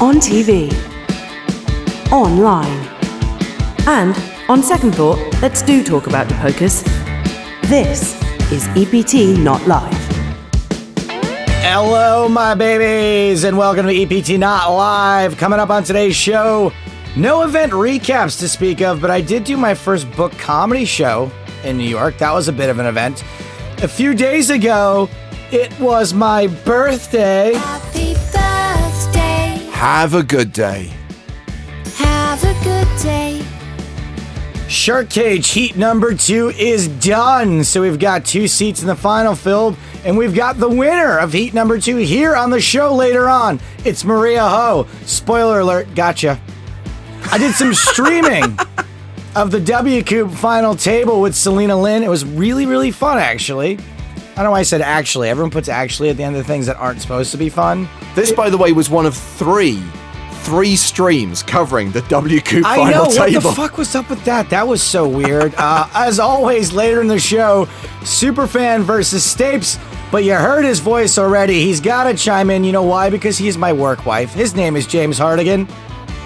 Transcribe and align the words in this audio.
on 0.00 0.18
TV, 0.18 0.72
online, 2.12 2.86
and 3.88 4.14
on 4.48 4.62
second 4.62 4.94
thought, 4.94 5.18
let's 5.42 5.60
do 5.60 5.82
talk 5.82 6.06
about 6.06 6.28
the 6.28 6.34
pokers. 6.34 6.84
This 7.68 8.14
is 8.52 8.68
EPT 8.76 9.40
Not 9.40 9.66
Live. 9.66 9.92
Hello, 11.64 12.28
my 12.28 12.54
babies, 12.54 13.42
and 13.42 13.58
welcome 13.58 13.88
to 13.88 13.92
EPT 13.92 14.38
Not 14.38 14.70
Live. 14.70 15.36
Coming 15.36 15.58
up 15.58 15.70
on 15.70 15.82
today's 15.82 16.14
show, 16.14 16.72
no 17.16 17.42
event 17.42 17.72
recaps 17.72 18.38
to 18.38 18.48
speak 18.48 18.80
of, 18.80 19.00
but 19.00 19.10
I 19.10 19.20
did 19.20 19.42
do 19.42 19.56
my 19.56 19.74
first 19.74 20.08
book 20.12 20.30
comedy 20.38 20.84
show 20.84 21.28
in 21.64 21.76
New 21.76 21.88
York. 21.88 22.18
That 22.18 22.32
was 22.32 22.46
a 22.46 22.52
bit 22.52 22.70
of 22.70 22.78
an 22.78 22.86
event. 22.86 23.24
A 23.82 23.88
few 23.88 24.14
days 24.14 24.50
ago, 24.50 25.10
it 25.50 25.76
was 25.80 26.14
my 26.14 26.46
birthday. 26.46 27.54
Happy 27.54 27.88
birthday. 27.88 28.07
Have 29.78 30.14
a 30.14 30.24
good 30.24 30.52
day. 30.52 30.92
Have 31.94 32.42
a 32.42 32.64
good 32.64 32.88
day. 33.00 33.44
Shark 34.68 35.08
Cage 35.08 35.48
Heat 35.50 35.76
number 35.76 36.14
two 36.14 36.50
is 36.50 36.88
done. 36.88 37.62
So 37.62 37.82
we've 37.82 38.00
got 38.00 38.24
two 38.24 38.48
seats 38.48 38.80
in 38.80 38.88
the 38.88 38.96
final 38.96 39.36
filled, 39.36 39.76
and 40.04 40.18
we've 40.18 40.34
got 40.34 40.58
the 40.58 40.68
winner 40.68 41.18
of 41.18 41.32
Heat 41.32 41.54
number 41.54 41.78
two 41.78 41.96
here 41.98 42.34
on 42.34 42.50
the 42.50 42.60
show 42.60 42.92
later 42.92 43.28
on. 43.28 43.60
It's 43.84 44.04
Maria 44.04 44.48
Ho. 44.48 44.88
Spoiler 45.06 45.60
alert, 45.60 45.94
gotcha. 45.94 46.40
I 47.30 47.38
did 47.38 47.54
some 47.54 47.72
streaming 47.92 48.58
of 49.36 49.52
the 49.52 49.60
W 49.60 50.02
Cube 50.02 50.32
final 50.32 50.74
table 50.74 51.20
with 51.20 51.36
Celina 51.36 51.80
Lin. 51.80 52.02
It 52.02 52.10
was 52.10 52.24
really, 52.24 52.66
really 52.66 52.90
fun, 52.90 53.18
actually. 53.18 53.78
I 54.38 54.42
don't 54.42 54.50
know 54.50 54.52
why 54.52 54.60
I 54.60 54.62
said 54.62 54.82
actually. 54.82 55.30
Everyone 55.30 55.50
puts 55.50 55.68
actually 55.68 56.10
at 56.10 56.16
the 56.16 56.22
end 56.22 56.36
of 56.36 56.46
things 56.46 56.66
that 56.66 56.76
aren't 56.76 57.00
supposed 57.00 57.32
to 57.32 57.36
be 57.36 57.48
fun. 57.48 57.88
This, 58.14 58.30
by 58.30 58.50
the 58.50 58.56
way, 58.56 58.70
was 58.70 58.88
one 58.88 59.04
of 59.04 59.16
three, 59.16 59.82
three 60.42 60.76
streams 60.76 61.42
covering 61.42 61.90
the 61.90 62.02
WQ 62.02 62.62
final 62.62 62.84
I 62.84 62.90
know 62.92 63.02
what 63.06 63.30
table. 63.30 63.40
the 63.40 63.52
fuck 63.56 63.76
was 63.76 63.96
up 63.96 64.08
with 64.08 64.24
that. 64.26 64.48
That 64.50 64.68
was 64.68 64.80
so 64.80 65.08
weird. 65.08 65.54
uh, 65.58 65.88
as 65.92 66.20
always, 66.20 66.72
later 66.72 67.00
in 67.00 67.08
the 67.08 67.18
show, 67.18 67.64
Superfan 68.02 68.82
versus 68.82 69.24
Stapes. 69.24 69.76
But 70.12 70.22
you 70.22 70.34
heard 70.34 70.64
his 70.64 70.78
voice 70.78 71.18
already. 71.18 71.64
He's 71.64 71.80
got 71.80 72.04
to 72.04 72.14
chime 72.14 72.48
in. 72.48 72.62
You 72.62 72.70
know 72.70 72.84
why? 72.84 73.10
Because 73.10 73.38
he's 73.38 73.58
my 73.58 73.72
work 73.72 74.06
wife. 74.06 74.32
His 74.32 74.54
name 74.54 74.76
is 74.76 74.86
James 74.86 75.18
Hartigan. 75.18 75.66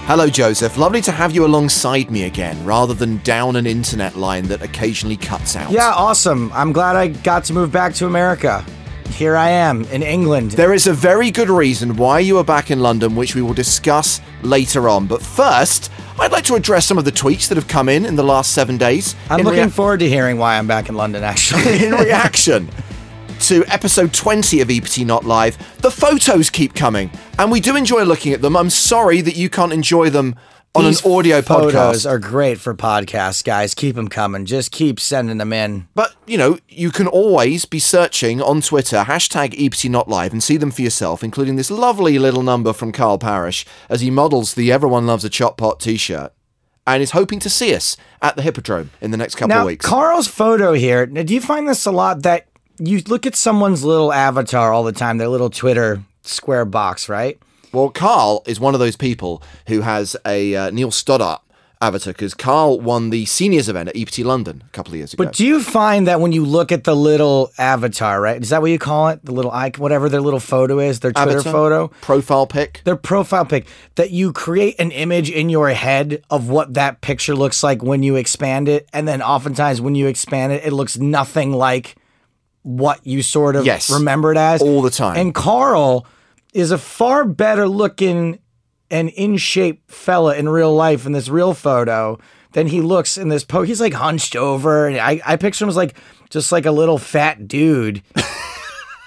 Hello, 0.06 0.28
Joseph. 0.28 0.77
Lovely 0.77 1.00
to 1.03 1.12
have 1.12 1.33
you 1.33 1.47
alongside 1.47 2.11
me 2.11 2.25
again, 2.25 2.62
rather 2.64 2.92
than 2.92 3.19
down 3.19 3.55
an 3.55 3.67
internet 3.69 4.17
line 4.17 4.44
that 4.48 4.61
occasionally 4.61 5.17
cuts 5.17 5.55
out. 5.55 5.70
Yeah, 5.70 5.92
awesome. 5.92 6.50
I'm 6.53 6.72
glad 6.72 6.97
I 6.97 7.09
got 7.09 7.44
to 7.44 7.53
move 7.53 7.70
back 7.70 7.94
to 7.94 8.06
America. 8.06 8.64
Here 9.11 9.36
I 9.36 9.50
am 9.50 9.84
in 9.86 10.03
England. 10.03 10.50
There 10.53 10.75
is 10.75 10.89
a 10.89 10.92
very 10.92 11.31
good 11.31 11.48
reason 11.48 11.97
why 11.97 12.19
you 12.19 12.36
are 12.39 12.44
back 12.44 12.70
in 12.72 12.81
London, 12.81 13.14
which 13.14 13.36
we 13.36 13.42
will 13.42 13.55
discuss 13.55 14.20
later 14.42 14.89
on. 14.89 15.06
But 15.06 15.22
first, 15.22 15.91
I'd 16.19 16.33
like 16.33 16.44
to 16.44 16.56
address 16.56 16.84
some 16.84 16.98
of 16.98 17.05
the 17.05 17.12
tweets 17.12 17.48
that 17.48 17.56
have 17.56 17.69
come 17.69 17.89
in 17.89 18.05
in 18.05 18.16
the 18.16 18.25
last 18.25 18.53
seven 18.53 18.77
days. 18.77 19.14
I'm 19.31 19.39
in 19.41 19.47
looking 19.47 19.62
rea- 19.64 19.70
forward 19.70 20.00
to 20.00 20.09
hearing 20.09 20.37
why 20.37 20.59
I'm 20.59 20.66
back 20.66 20.89
in 20.89 20.97
London, 20.97 21.22
actually. 21.22 21.84
in 21.87 21.92
reaction 21.92 22.69
to 23.43 23.65
episode 23.67 24.15
20 24.15 24.61
of 24.61 24.71
EPT 24.71 24.98
Not 24.98 25.25
Live. 25.25 25.59
The 25.81 25.91
photos 25.91 26.48
keep 26.48 26.75
coming, 26.75 27.11
and 27.39 27.51
we 27.51 27.59
do 27.59 27.75
enjoy 27.77 28.05
looking 28.05 28.33
at 28.33 28.41
them. 28.41 28.57
I'm 28.57 28.71
sorry 28.71 29.21
that 29.21 29.34
you 29.34 29.51
can't 29.51 29.73
enjoy 29.73 30.11
them 30.11 30.37
on 30.77 30.84
These 30.84 31.05
an 31.05 31.12
audio 31.12 31.43
photos 31.43 32.05
podcast. 32.05 32.11
are 32.11 32.19
great 32.21 32.59
for 32.59 32.73
podcasts, 32.73 33.43
guys. 33.43 33.75
Keep 33.75 33.97
them 33.97 34.07
coming. 34.07 34.47
Just 34.47 34.71
keep 34.71 35.01
sending 35.01 35.39
them 35.39 35.53
in. 35.53 35.89
but, 35.95 36.15
you 36.27 36.39
know, 36.39 36.57
you 36.69 36.91
can 36.93 37.09
always 37.09 37.65
be 37.65 37.81
searching 37.81 38.41
on 38.41 38.61
Twitter, 38.61 38.99
hashtag 39.03 39.55
EPT 39.59 39.91
Not 39.91 40.09
Live, 40.09 40.33
and 40.33 40.43
see 40.43 40.56
them 40.56 40.71
for 40.71 40.83
yourself, 40.83 41.25
including 41.25 41.56
this 41.56 41.71
lovely 41.71 42.19
little 42.21 42.45
number 42.45 42.73
from 42.73 42.93
Carl 42.93 43.19
Parrish 43.19 43.67
as 43.89 44.01
he 44.01 44.11
models 44.11 44.55
the 44.55 44.71
Everyone 44.71 45.06
Loves 45.06 45.25
a 45.25 45.29
Chop 45.29 45.56
Pot 45.56 45.81
t 45.81 45.97
shirt 45.97 46.33
and 46.87 47.03
is 47.03 47.11
hoping 47.11 47.41
to 47.41 47.51
see 47.51 47.75
us 47.75 47.97
at 48.23 48.37
the 48.37 48.43
Hippodrome 48.43 48.91
in 49.01 49.11
the 49.11 49.17
next 49.17 49.34
couple 49.34 49.49
Now, 49.55 49.61
of 49.62 49.67
weeks. 49.67 49.84
Carl's 49.84 50.29
photo 50.29 50.72
here. 50.72 51.06
Now, 51.06 51.22
do 51.25 51.34
you 51.34 51.41
find 51.41 51.69
this 51.69 51.84
a 51.87 51.93
lot 51.93 52.22
that 52.22 52.47
you 52.88 53.03
look 53.06 53.26
at 53.26 53.34
someone's 53.34 53.84
little 53.84 54.12
avatar 54.12 54.72
all 54.72 54.82
the 54.82 54.93
time, 54.93 55.19
their 55.19 55.28
little 55.28 55.50
Twitter 55.50 56.03
square 56.22 56.65
box, 56.65 57.09
right? 57.09 57.38
Well, 57.72 57.88
Carl 57.88 58.43
is 58.47 58.60
one 58.60 58.75
of 58.75 58.81
those 58.81 58.97
people 58.97 59.43
who 59.66 59.81
has 59.81 60.16
a 60.26 60.54
uh, 60.54 60.70
Neil 60.70 60.91
Stoddart 60.91 61.41
avatar 61.81 62.12
because 62.12 62.32
Carl 62.32 62.81
won 62.81 63.10
the 63.10 63.25
seniors 63.26 63.69
event 63.69 63.88
at 63.88 63.97
EPT 63.97 64.21
London 64.21 64.62
a 64.66 64.71
couple 64.71 64.92
of 64.92 64.98
years 64.98 65.12
ago. 65.12 65.25
But 65.25 65.34
do 65.34 65.44
you 65.44 65.60
find 65.60 66.06
that 66.06 66.21
when 66.21 66.32
you 66.32 66.44
look 66.44 66.71
at 66.71 66.84
the 66.84 66.94
little 66.94 67.50
avatar, 67.59 68.21
right? 68.21 68.41
Is 68.41 68.50
that 68.50 68.62
what 68.62 68.71
you 68.71 68.78
call 68.78 69.09
it? 69.09 69.25
The 69.25 69.32
little 69.32 69.50
icon, 69.50 69.82
whatever 69.82 70.09
their 70.09 70.21
little 70.21 70.41
photo 70.41 70.78
is, 70.78 71.00
their 71.00 71.12
Twitter 71.12 71.38
Avatar? 71.38 71.53
photo, 71.53 71.88
profile 72.00 72.47
pic. 72.47 72.82
their 72.84 72.97
profile 72.97 73.44
pic, 73.44 73.66
that 73.97 74.10
you 74.10 74.32
create 74.32 74.78
an 74.78 74.92
image 74.92 75.31
in 75.31 75.48
your 75.48 75.71
head 75.71 76.22
of 76.31 76.48
what 76.48 76.75
that 76.75 77.00
picture 77.00 77.34
looks 77.34 77.62
like 77.62 77.82
when 77.82 78.03
you 78.03 78.16
expand 78.16 78.69
it. 78.69 78.88
And 78.92 79.09
then 79.09 79.21
oftentimes 79.21 79.81
when 79.81 79.94
you 79.94 80.06
expand 80.06 80.53
it, 80.53 80.65
it 80.65 80.72
looks 80.72 80.98
nothing 80.98 81.53
like 81.53 81.97
what 82.62 83.05
you 83.06 83.23
sort 83.23 83.56
of 83.56 83.65
Yes. 83.67 83.91
remember 83.91 84.33
it 84.33 84.39
as. 84.39 84.62
All 84.62 84.83
the 84.83 84.91
time. 84.91 85.17
And 85.17 85.34
Carl 85.34 86.06
is 86.55 86.71
a 86.71 86.78
far 86.78 87.25
better 87.25 87.67
looking 87.69 88.39
and 88.91 89.09
in 89.11 89.37
shape 89.39 89.91
fella 89.91 90.37
in 90.37 90.49
real 90.49 90.75
life 90.75 91.06
in 91.06 91.12
this 91.12 91.28
real 91.28 91.55
photo 91.55 92.19
than 92.53 92.67
he 92.67 92.81
looks 92.83 93.17
in 93.17 93.28
this 93.28 93.43
po. 93.45 93.62
He's 93.62 93.81
like 93.81 93.95
hunched 93.95 94.37
over. 94.37 94.87
And 94.87 94.99
I, 94.99 95.21
I 95.25 95.37
picture 95.37 95.65
him 95.65 95.71
as 95.71 95.77
like 95.77 95.97
just 96.31 96.53
like 96.53 96.67
a 96.67 96.71
little 96.72 96.99
fat 96.99 97.49
dude 97.49 98.03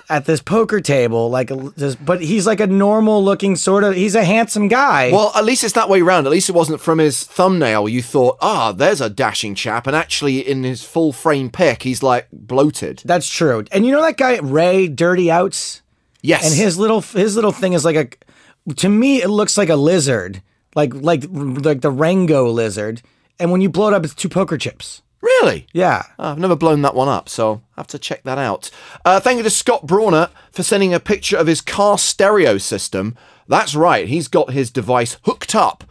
at 0.10 0.26
this 0.26 0.42
poker 0.42 0.80
table. 0.80 1.30
Like, 1.30 1.52
just, 1.76 2.04
but 2.04 2.22
he's 2.22 2.46
like 2.46 2.60
a 2.60 2.68
normal 2.68 3.24
looking 3.24 3.56
sort 3.56 3.84
of. 3.84 3.96
He's 3.96 4.16
a 4.16 4.24
handsome 4.24 4.68
guy. 4.68 5.12
Well, 5.12 5.32
at 5.36 5.46
least 5.46 5.64
it's 5.64 5.74
that 5.74 5.90
way 5.90 6.02
round. 6.02 6.28
At 6.28 6.32
least 6.32 6.50
it 6.50 6.56
wasn't 6.56 6.82
from 6.82 7.00
his 7.00 7.24
thumbnail. 7.24 7.90
You 7.90 8.02
thought, 8.02 8.38
ah, 8.42 8.72
there's 8.72 9.02
a 9.02 9.10
dashing 9.10 9.56
chap, 9.56 9.88
and 9.88 9.96
actually 9.96 10.40
in 10.40 10.64
his 10.64 10.84
full 10.84 11.12
frame 11.12 11.50
pic, 11.50 11.84
he's 11.84 12.04
like 12.04 12.28
bloated. 12.32 13.02
that's 13.06 13.28
true. 13.28 13.66
And 13.72 13.86
you 13.86 13.92
know 13.92 14.02
that 14.02 14.18
guy 14.18 14.38
Ray 14.40 14.88
Dirty 14.88 15.32
Outs. 15.32 15.82
Yes, 16.22 16.46
and 16.46 16.56
his 16.56 16.78
little 16.80 17.02
his 17.02 17.36
little 17.36 17.52
thing 17.52 17.74
is 17.74 17.86
like 17.86 17.96
a 17.96 18.74
to 18.74 18.90
me 18.90 19.22
it 19.22 19.30
looks 19.30 19.58
like 19.58 19.70
a 19.70 19.76
lizard 19.76 20.42
like 20.76 20.92
like 20.96 21.24
like 21.30 21.82
the 21.82 21.92
rango 21.92 22.50
lizard 22.50 23.02
and 23.40 23.52
when 23.52 23.62
you 23.62 23.70
blow 23.70 23.90
it 23.90 23.94
up 23.94 24.04
it's 24.04 24.16
two 24.16 24.28
poker 24.30 24.58
chips 24.58 25.04
really. 25.26 25.68
yeah 25.74 26.04
Oh, 26.18 26.32
I've 26.32 26.40
never 26.40 26.56
blown 26.56 26.82
that 26.84 26.96
one 26.96 27.10
up, 27.10 27.28
so 27.28 27.62
I 27.76 27.82
have 27.82 27.88
to 27.88 28.00
check 28.00 28.24
that 28.24 28.38
out. 28.38 28.72
Uh, 29.04 29.20
thank 29.20 29.38
you 29.38 29.44
to 29.44 29.50
Scott 29.50 29.86
Brawner 29.86 30.30
for 30.52 30.64
sending 30.64 30.94
a 30.94 31.00
picture 31.00 31.38
of 31.38 31.48
his 31.48 31.62
car 31.62 31.98
stereo 31.98 32.58
system. 32.58 33.16
That's 33.48 33.76
right, 33.76 34.08
he's 34.08 34.28
got 34.28 34.52
his 34.52 34.72
device 34.72 35.18
hooked 35.24 35.56
up 35.56 35.84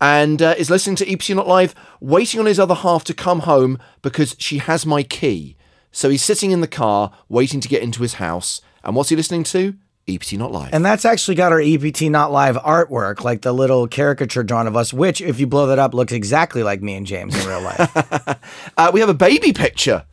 and 0.00 0.42
uh, 0.42 0.54
is 0.58 0.68
listening 0.68 0.96
to 0.96 1.10
EPT 1.10 1.30
Not 1.30 1.46
Live, 1.46 1.74
waiting 2.00 2.40
on 2.40 2.46
his 2.46 2.58
other 2.58 2.74
half 2.74 3.04
to 3.04 3.14
come 3.14 3.40
home 3.40 3.78
because 4.02 4.34
she 4.38 4.58
has 4.58 4.84
my 4.84 5.02
key. 5.04 5.56
So 5.92 6.10
he's 6.10 6.24
sitting 6.24 6.50
in 6.50 6.60
the 6.60 6.66
car, 6.66 7.12
waiting 7.28 7.60
to 7.60 7.68
get 7.68 7.82
into 7.82 8.02
his 8.02 8.14
house. 8.14 8.60
And 8.82 8.96
what's 8.96 9.10
he 9.10 9.16
listening 9.16 9.44
to? 9.44 9.76
EPT 10.08 10.32
Not 10.34 10.50
Live. 10.52 10.70
and 10.74 10.84
that's 10.84 11.04
actually 11.04 11.36
got 11.36 11.52
our 11.52 11.60
ept 11.60 12.02
not 12.02 12.32
live 12.32 12.56
artwork 12.56 13.22
like 13.22 13.42
the 13.42 13.52
little 13.52 13.86
caricature 13.86 14.42
drawn 14.42 14.66
of 14.66 14.76
us 14.76 14.92
which 14.92 15.20
if 15.20 15.38
you 15.38 15.46
blow 15.46 15.66
that 15.68 15.78
up 15.78 15.94
looks 15.94 16.12
exactly 16.12 16.62
like 16.62 16.82
me 16.82 16.94
and 16.94 17.06
james 17.06 17.34
in 17.40 17.48
real 17.48 17.60
life 17.62 18.38
Uh, 18.76 18.90
we 18.92 19.00
have 19.00 19.08
a 19.08 19.14
baby 19.14 19.52
picture. 19.52 20.04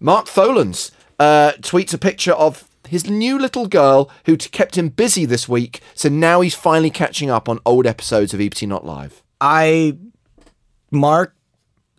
Mark 0.00 0.26
Tholens 0.26 0.90
uh, 1.18 1.52
tweets 1.60 1.94
a 1.94 1.98
picture 1.98 2.32
of 2.32 2.68
his 2.88 3.08
new 3.08 3.38
little 3.38 3.66
girl 3.66 4.10
who 4.26 4.36
t- 4.36 4.48
kept 4.50 4.76
him 4.76 4.88
busy 4.88 5.24
this 5.24 5.48
week. 5.48 5.80
So 5.94 6.08
now 6.08 6.40
he's 6.40 6.54
finally 6.54 6.90
catching 6.90 7.30
up 7.30 7.48
on 7.48 7.58
old 7.66 7.86
episodes 7.86 8.32
of 8.34 8.40
EPT 8.40 8.62
Not 8.62 8.84
Live. 8.86 9.22
i 9.40 9.96
mark 10.90 11.34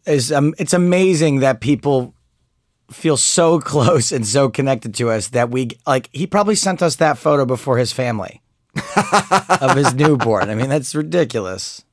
is 0.06 0.32
um, 0.32 0.54
it's 0.58 0.74
amazing 0.74 1.40
that 1.40 1.62
people 1.62 2.14
feel 2.92 3.18
so 3.18 3.60
close 3.74 4.12
and 4.12 4.26
so 4.26 4.50
connected 4.50 4.94
to 4.96 5.10
us 5.10 5.30
that 5.30 5.50
we 5.50 5.70
like 5.88 6.10
he 6.12 6.26
probably 6.28 6.56
sent 6.56 6.82
us 6.82 6.96
that 6.98 7.18
photo 7.18 7.46
before 7.46 7.78
his 7.78 7.92
family 7.92 8.42
of 9.62 9.76
his 9.76 9.94
newborn 9.94 10.50
i 10.50 10.56
mean 10.56 10.70
that's 10.70 10.94
ridiculous 10.96 11.84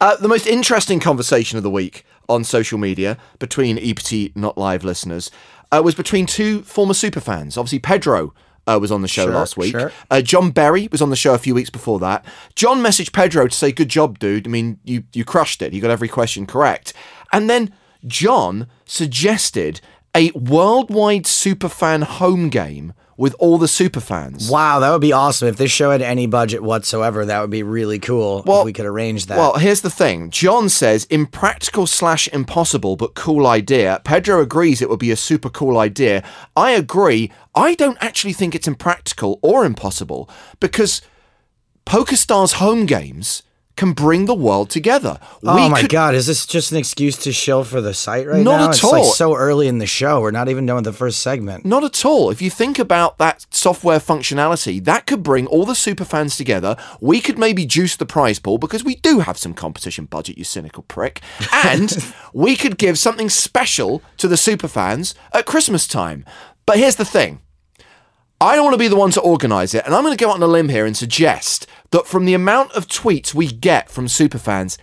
Uh, 0.00 0.16
the 0.16 0.28
most 0.28 0.46
interesting 0.46 0.98
conversation 1.00 1.56
of 1.56 1.62
the 1.62 1.70
week 1.70 2.04
on 2.28 2.42
social 2.44 2.78
media 2.78 3.16
between 3.38 3.78
EPT 3.78 4.34
Not 4.36 4.58
Live 4.58 4.82
listeners 4.84 5.30
uh, 5.70 5.80
was 5.84 5.94
between 5.94 6.26
two 6.26 6.62
former 6.62 6.94
superfans. 6.94 7.56
Obviously, 7.56 7.78
Pedro 7.78 8.34
uh, 8.66 8.78
was 8.80 8.90
on 8.90 9.02
the 9.02 9.08
show 9.08 9.24
Sure, 9.26 9.32
last 9.34 9.56
week. 9.56 9.70
sure. 9.70 9.92
Uh, 10.10 10.20
John 10.20 10.50
Berry 10.50 10.88
was 10.90 11.00
on 11.00 11.10
the 11.10 11.16
show 11.16 11.32
a 11.34 11.38
few 11.38 11.54
weeks 11.54 11.70
before 11.70 11.98
that. 12.00 12.24
John 12.56 12.82
messaged 12.82 13.12
Pedro 13.12 13.46
to 13.46 13.54
say, 13.54 13.70
"Good 13.72 13.88
job, 13.88 14.18
dude. 14.18 14.46
I 14.48 14.50
mean, 14.50 14.78
you 14.84 15.04
you 15.12 15.24
crushed 15.24 15.62
it. 15.62 15.72
You 15.72 15.80
got 15.80 15.90
every 15.92 16.08
question 16.08 16.44
correct." 16.46 16.92
And 17.32 17.48
then 17.48 17.72
John 18.06 18.66
suggested 18.84 19.80
a 20.14 20.30
worldwide 20.32 21.24
superfan 21.24 22.02
home 22.04 22.48
game 22.48 22.92
with 23.16 23.34
all 23.38 23.58
the 23.58 23.66
superfans. 23.66 24.50
Wow, 24.50 24.80
that 24.80 24.90
would 24.90 25.00
be 25.00 25.12
awesome. 25.12 25.46
If 25.46 25.56
this 25.56 25.70
show 25.70 25.92
had 25.92 26.02
any 26.02 26.26
budget 26.26 26.64
whatsoever, 26.64 27.24
that 27.24 27.40
would 27.40 27.50
be 27.50 27.62
really 27.62 28.00
cool 28.00 28.42
Well- 28.44 28.60
if 28.60 28.64
we 28.64 28.72
could 28.72 28.86
arrange 28.86 29.26
that. 29.26 29.38
Well, 29.38 29.54
here's 29.54 29.82
the 29.82 29.90
thing. 29.90 30.30
John 30.30 30.68
says 30.68 31.04
impractical 31.10 31.86
slash 31.86 32.26
impossible, 32.32 32.96
but 32.96 33.14
cool 33.14 33.46
idea. 33.46 34.00
Pedro 34.04 34.40
agrees 34.40 34.82
it 34.82 34.90
would 34.90 34.98
be 34.98 35.12
a 35.12 35.16
super 35.16 35.48
cool 35.48 35.78
idea. 35.78 36.24
I 36.56 36.72
agree. 36.72 37.30
I 37.54 37.76
don't 37.76 37.98
actually 38.00 38.32
think 38.32 38.52
it's 38.56 38.66
impractical 38.66 39.38
or 39.42 39.64
impossible 39.64 40.28
because 40.58 41.00
PokerStars 41.86 42.54
home 42.54 42.84
games 42.86 43.43
can 43.76 43.92
bring 43.92 44.26
the 44.26 44.34
world 44.34 44.70
together. 44.70 45.18
Oh 45.42 45.68
my 45.68 45.80
could- 45.82 45.90
god, 45.90 46.14
is 46.14 46.26
this 46.26 46.46
just 46.46 46.70
an 46.70 46.78
excuse 46.78 47.16
to 47.18 47.32
shill 47.32 47.64
for 47.64 47.80
the 47.80 47.92
site 47.94 48.26
right 48.26 48.38
now? 48.38 48.52
Not 48.52 48.58
now? 48.58 48.64
at 48.66 48.70
it's 48.70 48.84
like 48.84 49.02
all. 49.02 49.12
so 49.12 49.34
early 49.34 49.66
in 49.66 49.78
the 49.78 49.86
show. 49.86 50.20
We're 50.20 50.30
not 50.30 50.48
even 50.48 50.66
done 50.66 50.76
with 50.76 50.84
the 50.84 50.92
first 50.92 51.20
segment. 51.20 51.64
Not 51.64 51.82
at 51.84 52.04
all. 52.04 52.30
If 52.30 52.40
you 52.40 52.50
think 52.50 52.78
about 52.78 53.18
that 53.18 53.46
software 53.50 53.98
functionality, 53.98 54.84
that 54.84 55.06
could 55.06 55.22
bring 55.22 55.46
all 55.46 55.64
the 55.64 55.74
super 55.74 56.04
fans 56.04 56.36
together. 56.36 56.76
We 57.00 57.20
could 57.20 57.38
maybe 57.38 57.66
juice 57.66 57.96
the 57.96 58.06
prize 58.06 58.38
pool 58.38 58.58
because 58.58 58.84
we 58.84 58.96
do 58.96 59.20
have 59.20 59.38
some 59.38 59.54
competition 59.54 60.04
budget, 60.04 60.38
you 60.38 60.44
cynical 60.44 60.84
prick. 60.84 61.20
And 61.64 62.12
we 62.34 62.56
could 62.56 62.76
give 62.76 62.98
something 62.98 63.30
special 63.30 64.02
to 64.18 64.28
the 64.28 64.36
super 64.36 64.68
fans 64.68 65.14
at 65.32 65.46
Christmas 65.46 65.88
time. 65.88 66.24
But 66.66 66.78
here's 66.78 66.96
the 66.96 67.04
thing. 67.04 67.40
I 68.40 68.54
don't 68.56 68.64
want 68.64 68.74
to 68.74 68.78
be 68.78 68.88
the 68.88 68.96
one 68.96 69.10
to 69.12 69.20
organise 69.20 69.72
it, 69.74 69.84
and 69.86 69.94
I'm 69.94 70.02
going 70.02 70.14
to 70.16 70.22
go 70.22 70.28
out 70.30 70.36
on 70.36 70.42
a 70.42 70.46
limb 70.46 70.68
here 70.68 70.84
and 70.84 70.94
suggest 70.96 71.66
that 71.94 72.08
from 72.08 72.24
the 72.24 72.34
amount 72.34 72.72
of 72.72 72.88
tweets 72.88 73.34
we 73.34 73.46
get 73.46 73.88
from 73.88 74.06
superfans, 74.06 74.76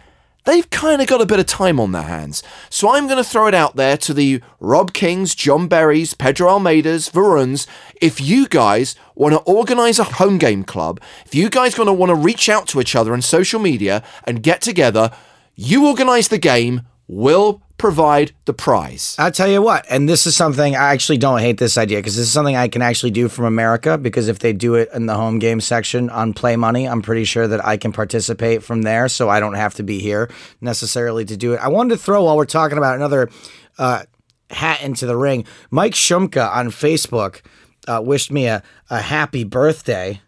they've 0.46 0.70
kind 0.70 1.02
of 1.02 1.10
got 1.10 1.20
a 1.20 1.26
bit 1.26 1.40
of 1.40 1.46
time 1.46 1.78
on 1.78 1.92
their 1.92 2.04
hands. 2.04 2.42
So 2.70 2.94
I'm 2.94 3.06
going 3.06 3.22
to 3.22 3.30
throw 3.30 3.48
it 3.48 3.54
out 3.54 3.76
there 3.76 3.98
to 3.98 4.14
the 4.14 4.42
Rob 4.62 4.94
Kings, 4.94 5.36
John 5.36 5.68
Berries, 5.68 6.14
Pedro 6.14 6.48
Almeidas, 6.48 7.12
Varuns. 7.12 7.68
If 8.02 8.22
you 8.22 8.48
guys 8.48 8.96
want 9.14 9.34
to 9.34 9.42
organise 9.42 10.00
a 10.00 10.06
home 10.06 10.38
game 10.38 10.64
club, 10.64 11.02
if 11.26 11.36
you 11.36 11.50
guys 11.50 11.76
going 11.76 11.88
to 11.88 11.94
want 11.94 12.12
to 12.12 12.16
reach 12.16 12.48
out 12.48 12.66
to 12.70 12.80
each 12.80 12.96
other 12.96 13.12
on 13.12 13.22
social 13.22 13.60
media 13.60 14.02
and 14.24 14.42
get 14.42 14.62
together, 14.62 15.12
you 15.54 15.88
organise 15.88 16.30
the 16.30 16.38
game, 16.38 16.84
we'll 17.12 17.62
provide 17.78 18.32
the 18.46 18.54
prize. 18.54 19.16
I'll 19.20 19.32
tell 19.32 19.48
you 19.48 19.62
what, 19.62 19.86
and 19.90 20.08
this 20.08 20.26
is 20.26 20.36
something 20.36 20.76
I 20.76 20.94
actually 20.94 21.18
don't 21.18 21.40
hate 21.40 21.58
this 21.58 21.78
idea 21.78 21.98
because 21.98 22.16
this 22.16 22.26
is 22.26 22.32
something 22.32 22.56
I 22.56 22.70
can 22.70 22.82
actually 22.82 23.12
do 23.12 23.28
from 23.28 23.46
America. 23.46 23.98
Because 23.98 24.30
if 24.30 24.40
they 24.40 24.54
do 24.54 24.76
it 24.76 24.90
in 24.94 25.08
the 25.08 25.16
home 25.16 25.38
game 25.38 25.60
section 25.60 26.10
on 26.10 26.34
Play 26.34 26.56
Money, 26.56 26.88
I'm 26.88 27.02
pretty 27.02 27.26
sure 27.26 27.48
that 27.48 27.64
I 27.66 27.76
can 27.76 27.92
participate 27.92 28.64
from 28.64 28.84
there, 28.84 29.10
so 29.10 29.30
I 29.30 29.40
don't 29.42 29.56
have 29.56 29.76
to 29.76 29.84
be 29.84 30.00
here 30.00 30.32
necessarily 30.62 31.26
to 31.26 31.36
do 31.36 31.54
it. 31.54 31.60
I 31.60 31.68
wanted 31.68 31.96
to 31.96 31.98
throw 31.98 32.24
while 32.24 32.38
we're 32.38 32.46
talking 32.46 32.78
about 32.78 32.96
another 32.96 33.30
uh, 33.78 34.04
hat 34.50 34.82
into 34.82 35.06
the 35.06 35.18
ring. 35.18 35.46
Mike 35.70 35.94
Shumka 35.94 36.50
on 36.50 36.68
Facebook 36.70 37.42
uh, 37.88 38.02
wished 38.02 38.32
me 38.32 38.48
a, 38.48 38.64
a 38.90 39.02
happy 39.02 39.44
birthday. 39.44 40.22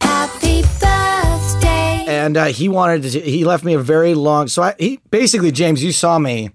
Happy 0.00 0.62
birthday. 0.62 0.65
And 2.16 2.36
uh, 2.36 2.44
he 2.46 2.68
wanted 2.68 3.02
to. 3.02 3.20
He 3.20 3.44
left 3.44 3.64
me 3.64 3.74
a 3.74 3.78
very 3.78 4.14
long. 4.14 4.48
So 4.48 4.62
I, 4.62 4.74
he 4.78 5.00
basically, 5.10 5.52
James, 5.52 5.82
you 5.82 5.92
saw 5.92 6.18
me. 6.18 6.50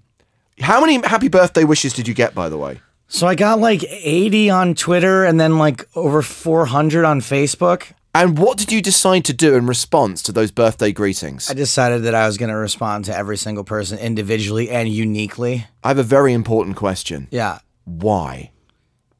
How 0.60 0.80
many 0.80 0.96
happy 1.06 1.28
birthday 1.28 1.64
wishes 1.64 1.92
did 1.92 2.06
you 2.06 2.14
get, 2.14 2.34
by 2.34 2.48
the 2.48 2.58
way? 2.58 2.80
So 3.08 3.26
I 3.26 3.34
got 3.34 3.58
like 3.58 3.84
80 3.84 4.50
on 4.50 4.74
Twitter 4.74 5.24
and 5.24 5.38
then 5.38 5.58
like 5.58 5.86
over 5.94 6.22
400 6.22 7.04
on 7.04 7.20
Facebook. 7.20 7.92
And 8.14 8.38
what 8.38 8.58
did 8.58 8.70
you 8.70 8.82
decide 8.82 9.24
to 9.26 9.32
do 9.32 9.54
in 9.54 9.66
response 9.66 10.22
to 10.22 10.32
those 10.32 10.50
birthday 10.50 10.92
greetings? 10.92 11.50
I 11.50 11.54
decided 11.54 12.02
that 12.04 12.14
I 12.14 12.26
was 12.26 12.36
going 12.36 12.50
to 12.50 12.56
respond 12.56 13.06
to 13.06 13.16
every 13.16 13.38
single 13.38 13.64
person 13.64 13.98
individually 13.98 14.70
and 14.70 14.88
uniquely. 14.88 15.66
I 15.82 15.88
have 15.88 15.98
a 15.98 16.02
very 16.02 16.32
important 16.34 16.76
question. 16.76 17.28
Yeah. 17.30 17.58
Why? 17.84 18.51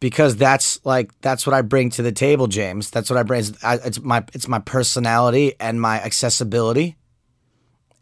Because 0.02 0.37
that's 0.37 0.84
like 0.84 1.12
that's 1.20 1.46
what 1.46 1.54
I 1.54 1.62
bring 1.62 1.88
to 1.90 2.02
the 2.02 2.10
table, 2.10 2.49
James. 2.49 2.90
That's 2.90 3.08
what 3.08 3.19
I 3.19 3.22
bring. 3.22 3.44
I- 3.62 3.78
It's 3.84 4.00
my 4.00 4.25
it's 4.34 4.49
my 4.49 4.58
personality 4.58 5.54
and 5.60 5.81
my 5.81 6.00
accessibility, 6.02 6.96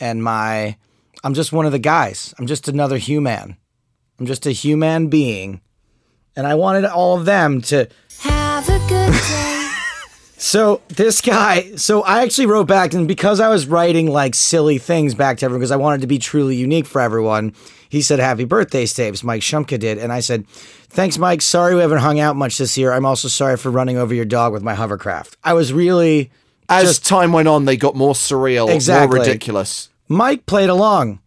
and 0.00 0.24
my. 0.24 0.76
I'm 1.22 1.34
just 1.34 1.52
one 1.52 1.66
of 1.66 1.72
the 1.72 1.78
guys. 1.78 2.32
I'm 2.38 2.46
just 2.46 2.68
another 2.68 2.96
human. 2.96 3.58
I'm 4.18 4.24
just 4.24 4.46
a 4.46 4.50
human 4.50 5.08
being, 5.08 5.60
and 6.34 6.46
I 6.46 6.54
wanted 6.54 6.86
all 6.86 7.18
of 7.18 7.26
them 7.26 7.60
to 7.62 7.86
Have 8.20 8.66
a 8.68 8.78
good 8.88 9.12
day. 9.12 9.46
So 10.42 10.80
this 10.88 11.20
guy, 11.20 11.76
so 11.76 12.00
I 12.00 12.22
actually 12.22 12.46
wrote 12.46 12.66
back, 12.66 12.94
and 12.94 13.06
because 13.06 13.40
I 13.40 13.50
was 13.50 13.66
writing 13.66 14.10
like 14.10 14.34
silly 14.34 14.78
things 14.78 15.14
back 15.14 15.36
to 15.38 15.44
everyone, 15.44 15.60
because 15.60 15.70
I 15.70 15.76
wanted 15.76 16.00
to 16.00 16.06
be 16.06 16.18
truly 16.18 16.56
unique 16.56 16.86
for 16.86 16.98
everyone, 17.02 17.52
he 17.90 18.00
said, 18.00 18.18
"Happy 18.20 18.46
birthday, 18.46 18.84
Stapes." 18.86 19.22
Mike 19.22 19.42
Shumka 19.42 19.78
did, 19.78 19.98
and 19.98 20.10
I 20.10 20.20
said, 20.20 20.46
"Thanks, 20.90 21.18
Mike. 21.18 21.40
Sorry 21.42 21.74
we 21.74 21.80
haven't 21.80 21.98
hung 21.98 22.18
out 22.20 22.36
much 22.36 22.58
this 22.58 22.76
year. 22.76 22.92
I'm 22.92 23.06
also 23.06 23.28
sorry 23.28 23.56
for 23.56 23.70
running 23.70 23.96
over 23.96 24.12
your 24.14 24.24
dog 24.24 24.52
with 24.52 24.62
my 24.62 24.74
hovercraft. 24.74 25.36
I 25.44 25.54
was 25.54 25.72
really 25.72 26.30
As 26.68 26.84
just 26.84 27.04
time 27.06 27.32
went 27.32 27.48
on, 27.48 27.64
they 27.64 27.76
got 27.76 27.94
more 27.96 28.14
surreal, 28.14 28.68
Exactly. 28.72 29.18
more 29.18 29.24
ridiculous. 29.26 29.88
Mike 30.08 30.46
played 30.46 30.68
along. 30.68 31.20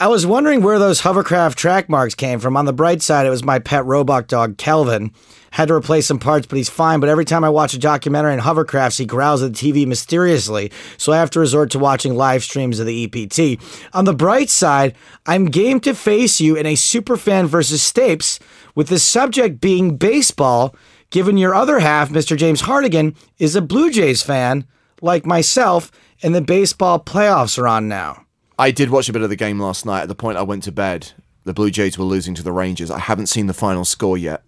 I 0.00 0.06
was 0.06 0.24
wondering 0.24 0.62
where 0.62 0.78
those 0.78 1.00
hovercraft 1.00 1.58
track 1.58 1.88
marks 1.88 2.14
came 2.14 2.38
from. 2.38 2.56
On 2.56 2.66
the 2.66 2.72
bright 2.72 3.02
side, 3.02 3.26
it 3.26 3.30
was 3.30 3.42
my 3.42 3.58
pet 3.58 3.84
robot 3.84 4.28
dog, 4.28 4.56
Kelvin. 4.56 5.10
Had 5.50 5.68
to 5.68 5.74
replace 5.74 6.06
some 6.06 6.20
parts, 6.20 6.46
but 6.46 6.56
he's 6.56 6.68
fine. 6.68 7.00
But 7.00 7.08
every 7.08 7.24
time 7.24 7.42
I 7.42 7.48
watch 7.48 7.74
a 7.74 7.80
documentary 7.80 8.34
on 8.34 8.38
hovercrafts, 8.38 9.00
he 9.00 9.06
growls 9.06 9.42
at 9.42 9.54
the 9.54 9.58
TV 9.72 9.88
mysteriously. 9.88 10.70
So 10.98 11.12
I 11.12 11.16
have 11.16 11.30
to 11.30 11.40
resort 11.40 11.72
to 11.72 11.80
watching 11.80 12.14
live 12.14 12.44
streams 12.44 12.78
of 12.78 12.86
the 12.86 13.04
EPT. 13.06 13.60
On 13.92 14.04
the 14.04 14.14
bright 14.14 14.50
side, 14.50 14.94
I'm 15.26 15.46
game 15.46 15.80
to 15.80 15.94
face 15.94 16.40
you 16.40 16.54
in 16.54 16.64
a 16.64 16.74
superfan 16.74 17.46
versus 17.46 17.82
Stapes, 17.82 18.38
with 18.76 18.86
the 18.90 19.00
subject 19.00 19.60
being 19.60 19.96
baseball, 19.96 20.76
given 21.10 21.36
your 21.36 21.56
other 21.56 21.80
half, 21.80 22.08
Mr. 22.10 22.36
James 22.36 22.60
Hartigan, 22.60 23.16
is 23.38 23.56
a 23.56 23.60
Blue 23.60 23.90
Jays 23.90 24.22
fan, 24.22 24.64
like 25.02 25.26
myself, 25.26 25.90
and 26.22 26.36
the 26.36 26.40
baseball 26.40 27.00
playoffs 27.00 27.58
are 27.58 27.66
on 27.66 27.88
now. 27.88 28.27
I 28.58 28.70
did 28.70 28.90
watch 28.90 29.08
a 29.08 29.12
bit 29.12 29.22
of 29.22 29.30
the 29.30 29.36
game 29.36 29.60
last 29.60 29.86
night. 29.86 30.02
At 30.02 30.08
the 30.08 30.14
point 30.14 30.36
I 30.36 30.42
went 30.42 30.64
to 30.64 30.72
bed, 30.72 31.12
the 31.44 31.54
Blue 31.54 31.70
Jays 31.70 31.96
were 31.96 32.04
losing 32.04 32.34
to 32.34 32.42
the 32.42 32.52
Rangers. 32.52 32.90
I 32.90 32.98
haven't 32.98 33.28
seen 33.28 33.46
the 33.46 33.54
final 33.54 33.84
score 33.84 34.18
yet, 34.18 34.42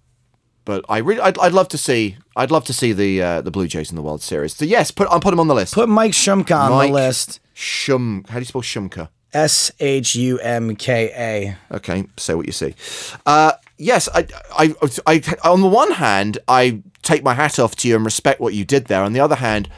but 0.64 0.84
I 0.88 0.98
really, 0.98 1.20
I'd, 1.20 1.38
I'd 1.38 1.52
love 1.52 1.68
to 1.68 1.78
see, 1.78 2.16
I'd 2.34 2.50
love 2.50 2.64
to 2.64 2.72
see 2.72 2.92
the 2.92 3.22
uh, 3.22 3.40
the 3.40 3.50
Blue 3.50 3.68
Jays 3.68 3.90
in 3.90 3.96
the 3.96 4.02
World 4.02 4.22
Series. 4.22 4.56
So 4.56 4.64
yes, 4.64 4.90
put, 4.90 5.08
I'll 5.08 5.20
put 5.20 5.32
him 5.32 5.40
on 5.40 5.46
the 5.46 5.54
list. 5.54 5.74
Put 5.74 5.88
Mike 5.88 6.12
Shumka 6.12 6.58
on 6.58 6.72
Mike 6.72 6.90
the 6.90 6.94
list. 6.94 7.40
Shum. 7.54 8.24
How 8.28 8.34
do 8.34 8.40
you 8.40 8.46
spell 8.46 8.62
Shumka? 8.62 9.08
S 9.32 9.70
H 9.78 10.16
U 10.16 10.38
M 10.40 10.74
K 10.74 11.12
A. 11.16 11.74
Okay, 11.76 12.04
say 12.16 12.34
what 12.34 12.46
you 12.46 12.52
see. 12.52 12.74
Uh, 13.24 13.52
yes, 13.78 14.08
I, 14.12 14.26
I, 14.58 14.74
I, 15.06 15.22
on 15.44 15.60
the 15.60 15.68
one 15.68 15.92
hand, 15.92 16.38
I 16.48 16.82
take 17.02 17.22
my 17.22 17.34
hat 17.34 17.60
off 17.60 17.76
to 17.76 17.88
you 17.88 17.94
and 17.94 18.04
respect 18.04 18.40
what 18.40 18.54
you 18.54 18.64
did 18.64 18.86
there. 18.86 19.02
On 19.02 19.12
the 19.12 19.20
other 19.20 19.36
hand, 19.36 19.68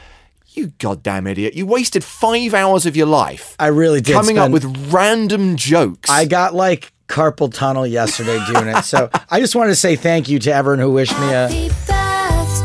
you 0.55 0.67
goddamn 0.77 1.27
idiot, 1.27 1.53
you 1.53 1.65
wasted 1.65 2.03
five 2.03 2.53
hours 2.53 2.85
of 2.85 2.95
your 2.95 3.07
life 3.07 3.55
I 3.59 3.67
really 3.67 4.01
did. 4.01 4.13
coming 4.13 4.37
up 4.37 4.51
with 4.51 4.65
random 4.91 5.55
jokes. 5.55 6.09
I 6.09 6.25
got 6.25 6.53
like 6.53 6.91
carpal 7.07 7.53
tunnel 7.53 7.85
yesterday 7.85 8.43
doing 8.51 8.67
it. 8.67 8.83
So 8.83 9.09
I 9.29 9.39
just 9.39 9.55
wanted 9.55 9.71
to 9.71 9.75
say 9.75 9.95
thank 9.95 10.29
you 10.29 10.39
to 10.39 10.53
everyone 10.53 10.79
who 10.79 10.91
wished 10.91 11.17
me 11.19 11.27
a. 11.31 11.71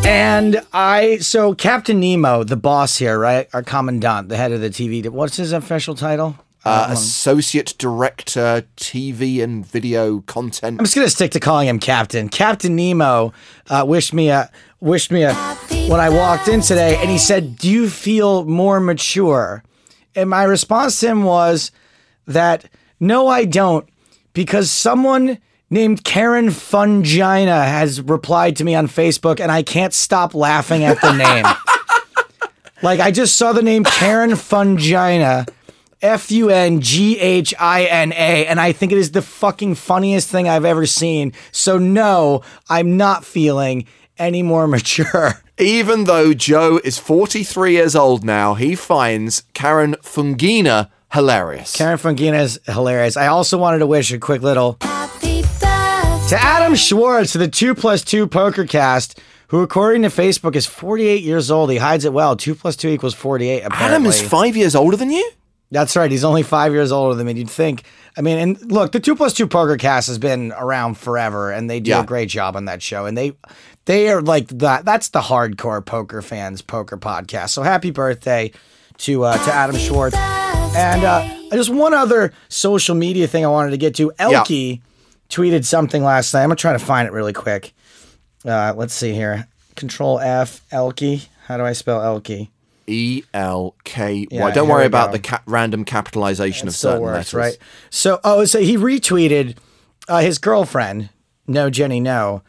And 0.07 0.63
I, 0.73 1.19
so 1.19 1.55
Captain 1.55 2.01
Nemo, 2.01 2.45
the 2.45 2.57
boss 2.57 2.97
here, 2.97 3.19
right? 3.19 3.49
Our 3.53 3.63
commandant, 3.63 4.29
the 4.29 4.37
head 4.37 4.53
of 4.53 4.61
the 4.61 4.71
TV. 4.71 5.07
What's 5.09 5.37
his 5.37 5.53
official 5.53 5.95
title? 5.95 6.37
uh, 6.65 6.89
associate 6.91 7.75
director, 7.79 8.65
TV 8.77 9.43
and 9.43 9.67
video 9.67 10.21
content. 10.21 10.79
I'm 10.79 10.85
just 10.85 10.95
gonna 10.95 11.09
stick 11.09 11.31
to 11.33 11.41
calling 11.41 11.69
him 11.69 11.79
Captain. 11.79 12.29
Captain 12.29 12.75
Nemo 12.75 13.33
uh, 13.69 13.85
wished 13.87 14.13
me 14.13 14.29
a 14.31 14.51
wished 14.81 15.11
me 15.11 15.23
a 15.23 15.33
when 15.89 16.01
I 16.01 16.11
walked 16.11 16.49
in 16.49 16.61
today, 16.61 16.97
and 17.01 17.09
he 17.09 17.17
said, 17.17 17.57
"Do 17.57 17.69
you 17.69 17.89
feel 17.89 18.45
more 18.45 18.79
mature?" 18.79 19.65
And 20.15 20.29
my 20.29 20.45
response 20.45 21.01
to 21.01 21.09
him 21.09 21.25
was 21.25 21.73
that 22.27 22.67
no, 23.01 23.29
I 23.29 23.45
don't, 23.47 23.89
because 24.35 24.71
someone 24.71 25.39
named 25.71 26.05
Karen 26.05 26.49
Funghina 26.49 27.65
has 27.65 28.03
replied 28.03 28.57
to 28.57 28.65
me 28.65 28.75
on 28.75 28.87
Facebook, 28.87 29.41
and 29.41 29.51
I 29.51 29.63
can't 29.63 29.95
stop 29.95 30.35
laughing 30.35 30.85
at 30.85 31.01
the 31.01 31.13
name. 31.13 31.47
like 32.83 33.01
I 33.01 33.11
just 33.11 33.37
saw 33.37 33.53
the 33.53 33.63
name 33.63 33.85
Karen 33.85 34.33
Funghina. 34.33 35.49
F 36.01 36.31
U 36.31 36.49
N 36.49 36.81
G 36.81 37.19
H 37.19 37.53
I 37.59 37.85
N 37.87 38.13
A, 38.13 38.47
and 38.47 38.61
I 38.61 38.71
think 38.71 38.93
it 38.93 38.99
is 38.99 39.11
the 39.11 39.23
fucking 39.23 39.75
funniest 39.75 40.29
thing 40.29 40.49
I've 40.49 40.65
ever 40.65 40.87
seen. 40.87 41.33
So, 41.51 41.77
no, 41.77 42.43
I'm 42.69 42.97
not 42.97 43.25
feeling 43.25 43.85
any 44.19 44.43
more 44.43 44.67
mature. 44.67 45.41
Even 45.59 46.05
though 46.05 46.33
Joe 46.35 46.81
is 46.85 46.99
43 46.99 47.73
years 47.73 47.97
old 47.97 48.25
now, 48.25 48.55
he 48.55 48.75
finds 48.75 49.43
Karen 49.55 49.95
Funghina 50.03 50.91
hilarious. 51.13 51.75
Karen 51.75 51.99
Funghina 51.99 52.41
is 52.41 52.61
hilarious. 52.67 53.17
I 53.17 53.27
also 53.27 53.59
wanted 53.59 53.79
to 53.81 53.87
wish 53.87 54.13
a 54.13 54.19
quick 54.19 54.43
little 54.43 54.77
Happy 54.81 55.43
birthday. 55.43 56.29
to 56.29 56.37
Adam 56.41 56.75
Schwartz, 56.77 57.33
to 57.33 57.39
the 57.39 57.49
2 57.49 57.75
plus 57.75 58.03
2 58.05 58.27
poker 58.29 58.65
cast, 58.67 59.19
who, 59.49 59.63
according 59.63 60.03
to 60.03 60.09
Facebook, 60.09 60.55
is 60.55 60.67
48 60.67 61.23
years 61.23 61.51
old. 61.51 61.71
He 61.71 61.79
hides 61.79 62.05
it 62.05 62.13
well. 62.13 62.37
2 62.37 62.55
plus 62.55 62.77
2 62.77 62.89
equals 62.89 63.15
48, 63.15 63.63
apparently. 63.65 63.85
Adam 63.87 64.07
is 64.07 64.21
five 64.21 64.57
years 64.57 64.75
older 64.77 64.97
than 64.97 65.11
you? 65.11 65.29
That's 65.71 65.97
right. 65.97 66.11
He's 66.11 66.25
only 66.25 66.43
five 66.43 66.73
years 66.73 66.93
older 66.93 67.15
than 67.15 67.27
me. 67.27 67.35
You'd 67.35 67.51
think. 67.51 67.83
I 68.17 68.21
mean, 68.23 68.39
and 68.39 68.73
look, 68.73 68.93
the 68.93 69.01
two 69.01 69.15
plus 69.15 69.35
two 69.35 69.47
poker 69.47 69.77
cast 69.77 70.07
has 70.09 70.19
been 70.19 70.53
around 70.57 70.97
forever, 70.97 71.51
and 71.51 71.69
they 71.69 71.79
do 71.81 71.91
Yeah. 71.91 72.01
a 72.03 72.07
great 72.07 72.29
job 72.31 72.57
on 72.57 72.65
that 72.67 72.83
show. 72.83 73.05
And 73.07 73.17
they, 73.19 73.33
they 73.89 74.11
are 74.11 74.21
like 74.21 74.49
that. 74.49 74.85
That's 74.85 75.09
the 75.09 75.21
hardcore 75.23 75.85
poker 75.85 76.21
fans 76.21 76.61
poker 76.61 76.99
podcast. 76.99 77.49
So 77.51 77.63
happy 77.63 77.91
birthday 77.91 78.53
to 78.99 79.25
uh, 79.25 79.45
to 79.45 79.53
Adam 79.53 79.77
Schwartz. 79.77 80.15
And 80.17 81.03
uh, 81.05 81.27
just 81.53 81.71
one 81.71 81.95
other 81.95 82.33
social 82.49 82.95
media 82.95 83.27
thing 83.27 83.45
I 83.45 83.49
wanted 83.49 83.71
to 83.71 83.79
get 83.79 83.95
to. 83.97 84.13
Elky 84.19 84.83
tweeted 85.31 85.65
something 85.65 86.05
last 86.05 86.35
night. 86.35 86.43
I'm 86.43 86.51
gonna 86.51 86.57
try 86.57 86.75
to 86.75 86.79
find 86.79 87.09
it 87.09 87.13
really 87.13 87.33
quick. 87.33 87.73
Uh, 88.45 88.75
let's 88.77 88.93
see 88.93 89.15
here. 89.15 89.49
Control 89.75 90.21
F. 90.21 90.61
Elky. 90.71 91.29
How 91.47 91.57
do 91.57 91.65
I 91.65 91.73
spell 91.73 92.01
Elky? 92.01 92.51
E 92.87 93.23
L 93.33 93.75
K 93.85 94.21
Y. 94.21 94.27
Yeah, 94.31 94.51
Don't 94.51 94.69
worry 94.69 94.85
about 94.87 95.07
go. 95.09 95.13
the 95.13 95.23
ca- 95.23 95.43
random 95.47 95.85
capitalization 95.87 96.69
of 96.69 96.75
certain 96.75 97.01
works, 97.03 97.33
letters. 97.33 97.35
right? 97.35 97.59
So, 97.91 98.21
oh, 98.23 98.45
so 98.45 98.61
he 98.61 98.77
retweeted 98.77 99.57
uh, 100.09 100.21
his 100.21 100.37
girlfriend, 100.39 101.09
No 101.47 101.71
Jenny 101.71 102.01
No, 102.01 102.43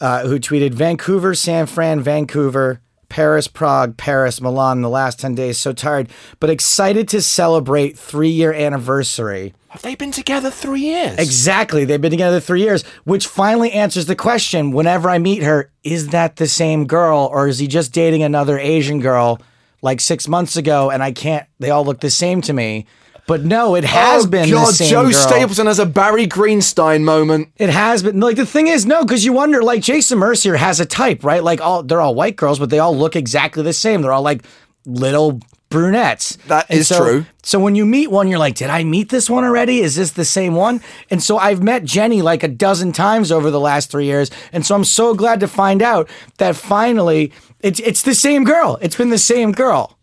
uh, 0.00 0.26
who 0.26 0.38
tweeted 0.38 0.74
Vancouver, 0.74 1.34
San 1.34 1.66
Fran, 1.66 2.00
Vancouver, 2.00 2.80
Paris, 3.08 3.48
Prague, 3.48 3.96
Paris, 3.96 4.40
Milan. 4.40 4.82
The 4.82 4.88
last 4.88 5.20
ten 5.20 5.34
days, 5.34 5.58
so 5.58 5.72
tired, 5.72 6.08
but 6.40 6.50
excited 6.50 7.08
to 7.08 7.22
celebrate 7.22 7.98
three 7.98 8.28
year 8.28 8.52
anniversary. 8.52 9.54
Have 9.68 9.82
they 9.82 9.94
been 9.94 10.10
together 10.10 10.50
three 10.50 10.80
years? 10.80 11.18
Exactly, 11.18 11.84
they've 11.84 12.00
been 12.00 12.10
together 12.10 12.40
three 12.40 12.62
years, 12.62 12.82
which 13.04 13.26
finally 13.26 13.72
answers 13.72 14.06
the 14.06 14.16
question: 14.16 14.70
Whenever 14.70 15.08
I 15.08 15.18
meet 15.18 15.42
her, 15.42 15.70
is 15.82 16.08
that 16.08 16.36
the 16.36 16.48
same 16.48 16.86
girl, 16.86 17.28
or 17.32 17.48
is 17.48 17.58
he 17.58 17.66
just 17.66 17.92
dating 17.92 18.22
another 18.22 18.58
Asian 18.58 19.00
girl 19.00 19.40
like 19.82 20.00
six 20.00 20.26
months 20.26 20.56
ago? 20.56 20.90
And 20.90 21.02
I 21.02 21.12
can't. 21.12 21.46
They 21.58 21.70
all 21.70 21.84
look 21.84 22.00
the 22.00 22.10
same 22.10 22.40
to 22.42 22.52
me. 22.52 22.86
But 23.26 23.44
no, 23.44 23.74
it 23.74 23.84
has 23.84 24.24
oh, 24.24 24.28
been 24.28 24.48
God, 24.50 24.68
the 24.68 24.72
same 24.72 24.90
Joe 24.90 25.02
girl. 25.04 25.12
Stapleton 25.12 25.66
has 25.66 25.78
a 25.80 25.86
Barry 25.86 26.26
Greenstein 26.26 27.02
moment. 27.02 27.48
It 27.56 27.70
has 27.70 28.02
been 28.02 28.20
like 28.20 28.36
the 28.36 28.46
thing 28.46 28.68
is 28.68 28.86
no, 28.86 29.04
because 29.04 29.24
you 29.24 29.32
wonder 29.32 29.62
like 29.62 29.82
Jason 29.82 30.18
Mercier 30.18 30.56
has 30.56 30.78
a 30.78 30.86
type, 30.86 31.24
right? 31.24 31.42
Like 31.42 31.60
all 31.60 31.82
they're 31.82 32.00
all 32.00 32.14
white 32.14 32.36
girls, 32.36 32.58
but 32.58 32.70
they 32.70 32.78
all 32.78 32.96
look 32.96 33.16
exactly 33.16 33.62
the 33.62 33.72
same. 33.72 34.02
They're 34.02 34.12
all 34.12 34.22
like 34.22 34.44
little 34.84 35.40
brunettes. 35.68 36.36
That 36.46 36.66
And 36.68 36.78
is 36.78 36.88
so- 36.88 36.98
true. 36.98 37.26
So 37.42 37.58
when 37.60 37.74
you 37.74 37.84
meet 37.86 38.10
one, 38.10 38.28
you're 38.28 38.38
like, 38.38 38.54
did 38.56 38.70
I 38.70 38.82
meet 38.82 39.08
this 39.08 39.28
one 39.30 39.44
already? 39.44 39.80
Is 39.80 39.94
this 39.94 40.12
the 40.12 40.24
same 40.24 40.54
one? 40.54 40.80
And 41.10 41.22
so 41.22 41.38
I've 41.38 41.62
met 41.62 41.84
Jenny 41.84 42.22
like 42.22 42.42
a 42.42 42.48
dozen 42.48 42.92
times 42.92 43.30
over 43.30 43.50
the 43.50 43.60
last 43.60 43.90
three 43.90 44.06
years, 44.06 44.30
and 44.52 44.64
so 44.64 44.74
I'm 44.74 44.84
so 44.84 45.14
glad 45.14 45.40
to 45.40 45.48
find 45.48 45.82
out 45.82 46.08
that 46.38 46.56
finally 46.56 47.32
it's 47.60 47.80
it's 47.80 48.02
the 48.02 48.14
same 48.14 48.44
girl. 48.44 48.78
It's 48.80 48.96
been 48.96 49.10
the 49.10 49.18
same 49.18 49.50
girl. 49.52 49.98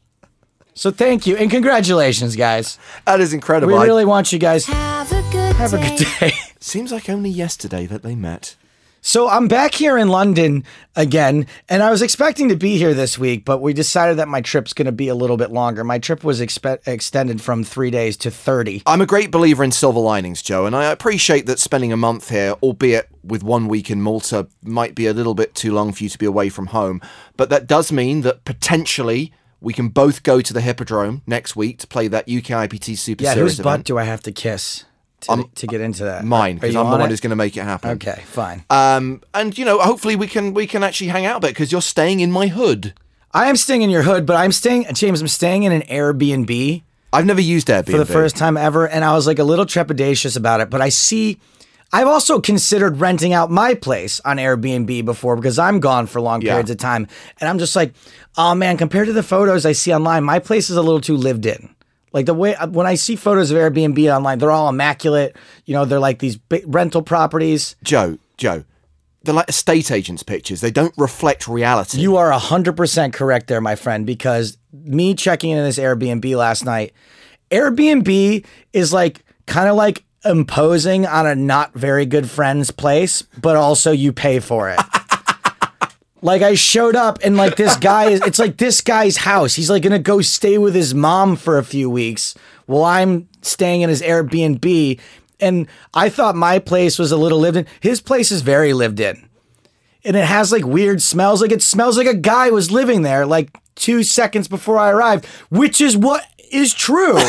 So 0.76 0.92
thank 0.92 1.28
you 1.28 1.38
and 1.38 1.52
congratulations, 1.52 2.36
guys. 2.36 2.78
That 3.06 3.20
is 3.20 3.34
incredible. 3.34 3.74
We 3.74 3.80
I- 3.80 3.86
really 3.86 4.06
want 4.06 4.32
you 4.34 4.40
guys 4.40 4.66
Have 4.66 5.12
a 5.12 5.22
good 5.32 5.56
have 5.56 5.74
a 5.74 5.78
day. 5.78 5.98
good 5.98 6.08
day. 6.20 6.34
Seems 6.60 6.92
like 6.92 7.10
only 7.10 7.30
yesterday 7.30 7.86
that 7.86 8.04
they 8.04 8.16
met. 8.16 8.56
So 9.06 9.28
I'm 9.28 9.50
back 9.50 9.74
here 9.74 9.98
in 9.98 10.08
London 10.08 10.64
again, 10.96 11.46
and 11.68 11.84
I 11.84 11.92
was 11.92 12.02
expecting 12.02 12.48
to 12.48 12.56
be 12.56 12.78
here 12.78 12.94
this 12.94 13.20
week, 13.20 13.44
but 13.44 13.62
we 13.62 13.74
decided 13.74 14.16
that 14.18 14.30
my 14.30 14.40
trip's 14.40 14.72
going 14.72 14.86
to 14.86 14.94
be 14.94 15.10
a 15.10 15.16
little 15.16 15.36
bit 15.36 15.52
longer. 15.52 15.84
My 15.84 16.00
trip 16.00 16.24
was 16.24 16.40
expe- 16.40 16.80
extended 16.88 17.42
from 17.42 17.66
three 17.66 17.92
days 17.92 18.16
to 18.18 18.32
30. 18.32 18.84
I'm 18.86 19.02
a 19.02 19.06
great 19.06 19.30
believer 19.30 19.62
in 19.62 19.74
silver 19.74 20.00
linings, 20.00 20.42
Joe, 20.42 20.66
and 20.66 20.74
I 20.74 20.86
appreciate 20.90 21.48
that 21.48 21.60
spending 21.60 21.92
a 21.92 21.98
month 21.98 22.30
here, 22.30 22.56
albeit 22.64 23.10
with 23.26 23.44
one 23.44 23.68
week 23.68 23.92
in 23.92 24.02
Malta, 24.02 24.48
might 24.64 24.96
be 24.96 25.06
a 25.06 25.14
little 25.14 25.36
bit 25.36 25.54
too 25.54 25.74
long 25.74 25.92
for 25.92 26.02
you 26.04 26.10
to 26.10 26.18
be 26.18 26.26
away 26.26 26.48
from 26.48 26.68
home. 26.68 27.02
But 27.36 27.50
that 27.50 27.68
does 27.68 27.92
mean 27.92 28.22
that 28.22 28.46
potentially 28.46 29.34
we 29.64 29.74
can 29.74 29.88
both 29.90 30.24
go 30.24 30.42
to 30.42 30.54
the 30.54 30.62
Hippodrome 30.62 31.22
next 31.26 31.56
week 31.56 31.80
to 31.80 31.88
play 31.88 32.08
that 32.10 32.26
UK 32.26 32.70
IPT 32.70 32.98
Super 32.98 33.24
Yeah, 33.24 33.34
Series 33.34 33.58
whose 33.58 33.64
butt 33.64 33.76
event. 33.76 33.86
do 33.86 33.98
I 33.98 34.04
have 34.04 34.22
to 34.24 34.32
kiss 34.32 34.84
to, 35.22 35.50
to 35.56 35.68
get 35.68 35.80
into 35.82 36.04
that? 36.04 36.26
Mine, 36.26 36.56
because 36.56 36.76
I'm 36.76 36.86
the 36.86 36.92
one 36.92 37.02
it? 37.02 37.10
who's 37.10 37.22
going 37.22 37.30
to 37.30 37.36
make 37.38 37.56
it 37.56 37.64
happen. 37.64 37.92
Okay, 37.92 38.22
fine. 38.26 38.66
Um, 38.70 39.22
and 39.34 39.58
you 39.58 39.64
know, 39.64 39.80
hopefully 39.80 40.16
we 40.16 40.28
can 40.28 40.54
we 40.54 40.68
can 40.68 40.84
actually 40.84 41.08
hang 41.08 41.26
out 41.26 41.38
a 41.38 41.40
bit 41.40 41.52
because 41.52 41.72
you're 41.72 41.82
staying 41.82 42.20
in 42.20 42.32
my 42.32 42.48
hood. 42.48 42.94
I 43.32 43.50
am 43.50 43.56
staying 43.56 43.82
in 43.82 43.90
your 43.90 44.04
hood, 44.04 44.28
but 44.28 44.36
I'm 44.36 44.52
staying, 44.52 44.86
James, 44.94 45.20
I'm 45.20 45.28
staying 45.28 45.64
in 45.64 45.72
an 45.72 45.82
Airbnb. 45.84 46.84
I've 47.12 47.26
never 47.26 47.42
used 47.42 47.68
Airbnb 47.68 47.90
for 47.90 47.98
the 47.98 48.06
first 48.06 48.36
time 48.36 48.58
ever, 48.58 48.88
and 48.88 49.04
I 49.04 49.14
was 49.14 49.26
like 49.26 49.40
a 49.40 49.44
little 49.44 49.66
trepidatious 49.66 50.38
about 50.38 50.62
it. 50.62 50.70
But 50.70 50.82
I 50.82 50.90
see, 50.90 51.40
I've 51.94 52.08
also 52.08 52.42
considered 52.42 53.00
renting 53.00 53.34
out 53.34 53.52
my 53.52 53.76
place 53.76 54.20
on 54.26 54.38
Airbnb 54.38 55.06
before 55.06 55.36
because 55.36 55.60
I'm 55.60 55.80
gone 55.80 56.08
for 56.08 56.20
long 56.20 56.42
Yeah. 56.42 56.54
periods 56.54 56.72
of 56.72 56.78
time, 56.78 57.08
and 57.40 57.48
I'm 57.48 57.60
just 57.60 57.76
like, 57.76 57.94
oh 58.36 58.56
man, 58.56 58.78
compared 58.78 59.08
to 59.08 59.14
the 59.14 59.22
photos 59.24 59.64
I 59.66 59.74
see 59.74 59.94
online, 59.94 60.24
my 60.24 60.40
place 60.40 60.70
is 60.72 60.76
a 60.76 60.82
little 60.82 61.00
too 61.02 61.16
lived 61.16 61.46
in. 61.46 61.70
Like 62.12 62.26
the 62.26 62.34
way 62.34 62.56
uh, 62.56 62.68
when 62.68 62.88
I 62.88 62.96
see 62.96 63.16
photos 63.16 63.52
of 63.52 63.58
Airbnb 63.58 64.14
online, 64.16 64.40
they're 64.40 64.52
all 64.52 64.70
immaculate. 64.70 65.36
You 65.66 65.76
know, 65.76 65.86
they're 65.86 66.00
like 66.00 66.18
these 66.20 66.36
big 66.36 66.64
rental 66.68 67.04
properties. 67.04 67.76
Joe, 67.84 68.18
Joe, 68.38 68.64
they're 69.24 69.34
like 69.36 69.50
estate 69.50 69.92
agents' 69.92 70.24
pictures. 70.24 70.62
They 70.62 70.72
don't 70.72 70.94
reflect 70.98 71.48
reality. 71.48 72.00
You 72.00 72.18
are 72.18 72.32
100% 72.32 73.14
correct 73.14 73.48
there, 73.48 73.62
my 73.62 73.76
friend, 73.76 74.06
because 74.06 74.58
me 74.74 75.14
checking 75.14 75.52
in 75.52 75.64
this 75.64 75.78
Airbnb 75.80 76.36
last 76.36 76.66
night, 76.66 76.94
Airbnb 77.52 78.46
is 78.74 78.94
like 78.94 79.24
kind 79.46 79.70
of 79.70 79.76
like 79.76 80.04
imposing 80.26 81.06
on 81.06 81.26
a 81.26 81.36
not 81.36 81.74
very 81.74 82.06
good 82.06 82.30
friend's 82.30 82.72
place, 82.72 83.24
but 83.42 83.56
also 83.56 83.92
you 83.92 84.12
pay 84.12 84.40
for 84.40 84.70
it. 84.70 84.80
like 86.22 86.42
I 86.42 86.56
showed 86.56 86.96
up 86.96 87.20
and 87.24 87.36
like 87.38 87.56
this 87.56 87.76
guy 87.78 88.10
is 88.10 88.22
it's 88.22 88.40
like 88.40 88.58
this 88.58 88.82
guy's 88.82 89.18
house. 89.18 89.56
He's 89.56 89.70
like 89.70 89.84
to 89.84 90.00
go 90.00 90.22
stay 90.22 90.58
with 90.58 90.74
his 90.74 90.94
mom 90.96 91.36
for 91.36 91.58
a 91.58 91.64
few 91.64 91.90
weeks 91.90 92.36
while 92.66 92.86
I'm 92.86 93.28
staying 93.42 93.82
in 93.82 93.90
his 93.90 94.02
Airbnb 94.02 95.00
and 95.40 95.68
I 95.94 96.10
thought 96.10 96.36
my 96.36 96.60
place 96.60 96.98
was 96.98 97.12
a 97.12 97.18
little 97.18 97.40
lived 97.40 97.58
in. 97.58 97.68
His 97.82 98.00
place 98.00 98.32
is 98.32 98.42
very 98.42 98.74
lived 98.74 99.00
in 99.00 99.28
and 100.06 100.16
it 100.16 100.26
has 100.26 100.52
like 100.52 100.66
weird 100.66 101.02
smells. 101.02 101.42
Like 101.42 101.52
it 101.52 101.62
smells 101.62 101.98
like 101.98 102.08
a 102.08 102.14
guy 102.14 102.50
was 102.50 102.72
living 102.72 103.02
there 103.02 103.26
like 103.26 103.50
two 103.76 104.04
seconds 104.04 104.48
before 104.48 104.78
I 104.78 104.90
arrived, 104.90 105.26
which 105.50 105.82
is 105.82 105.98
what 105.98 106.26
is 106.52 106.74
true. 106.74 107.20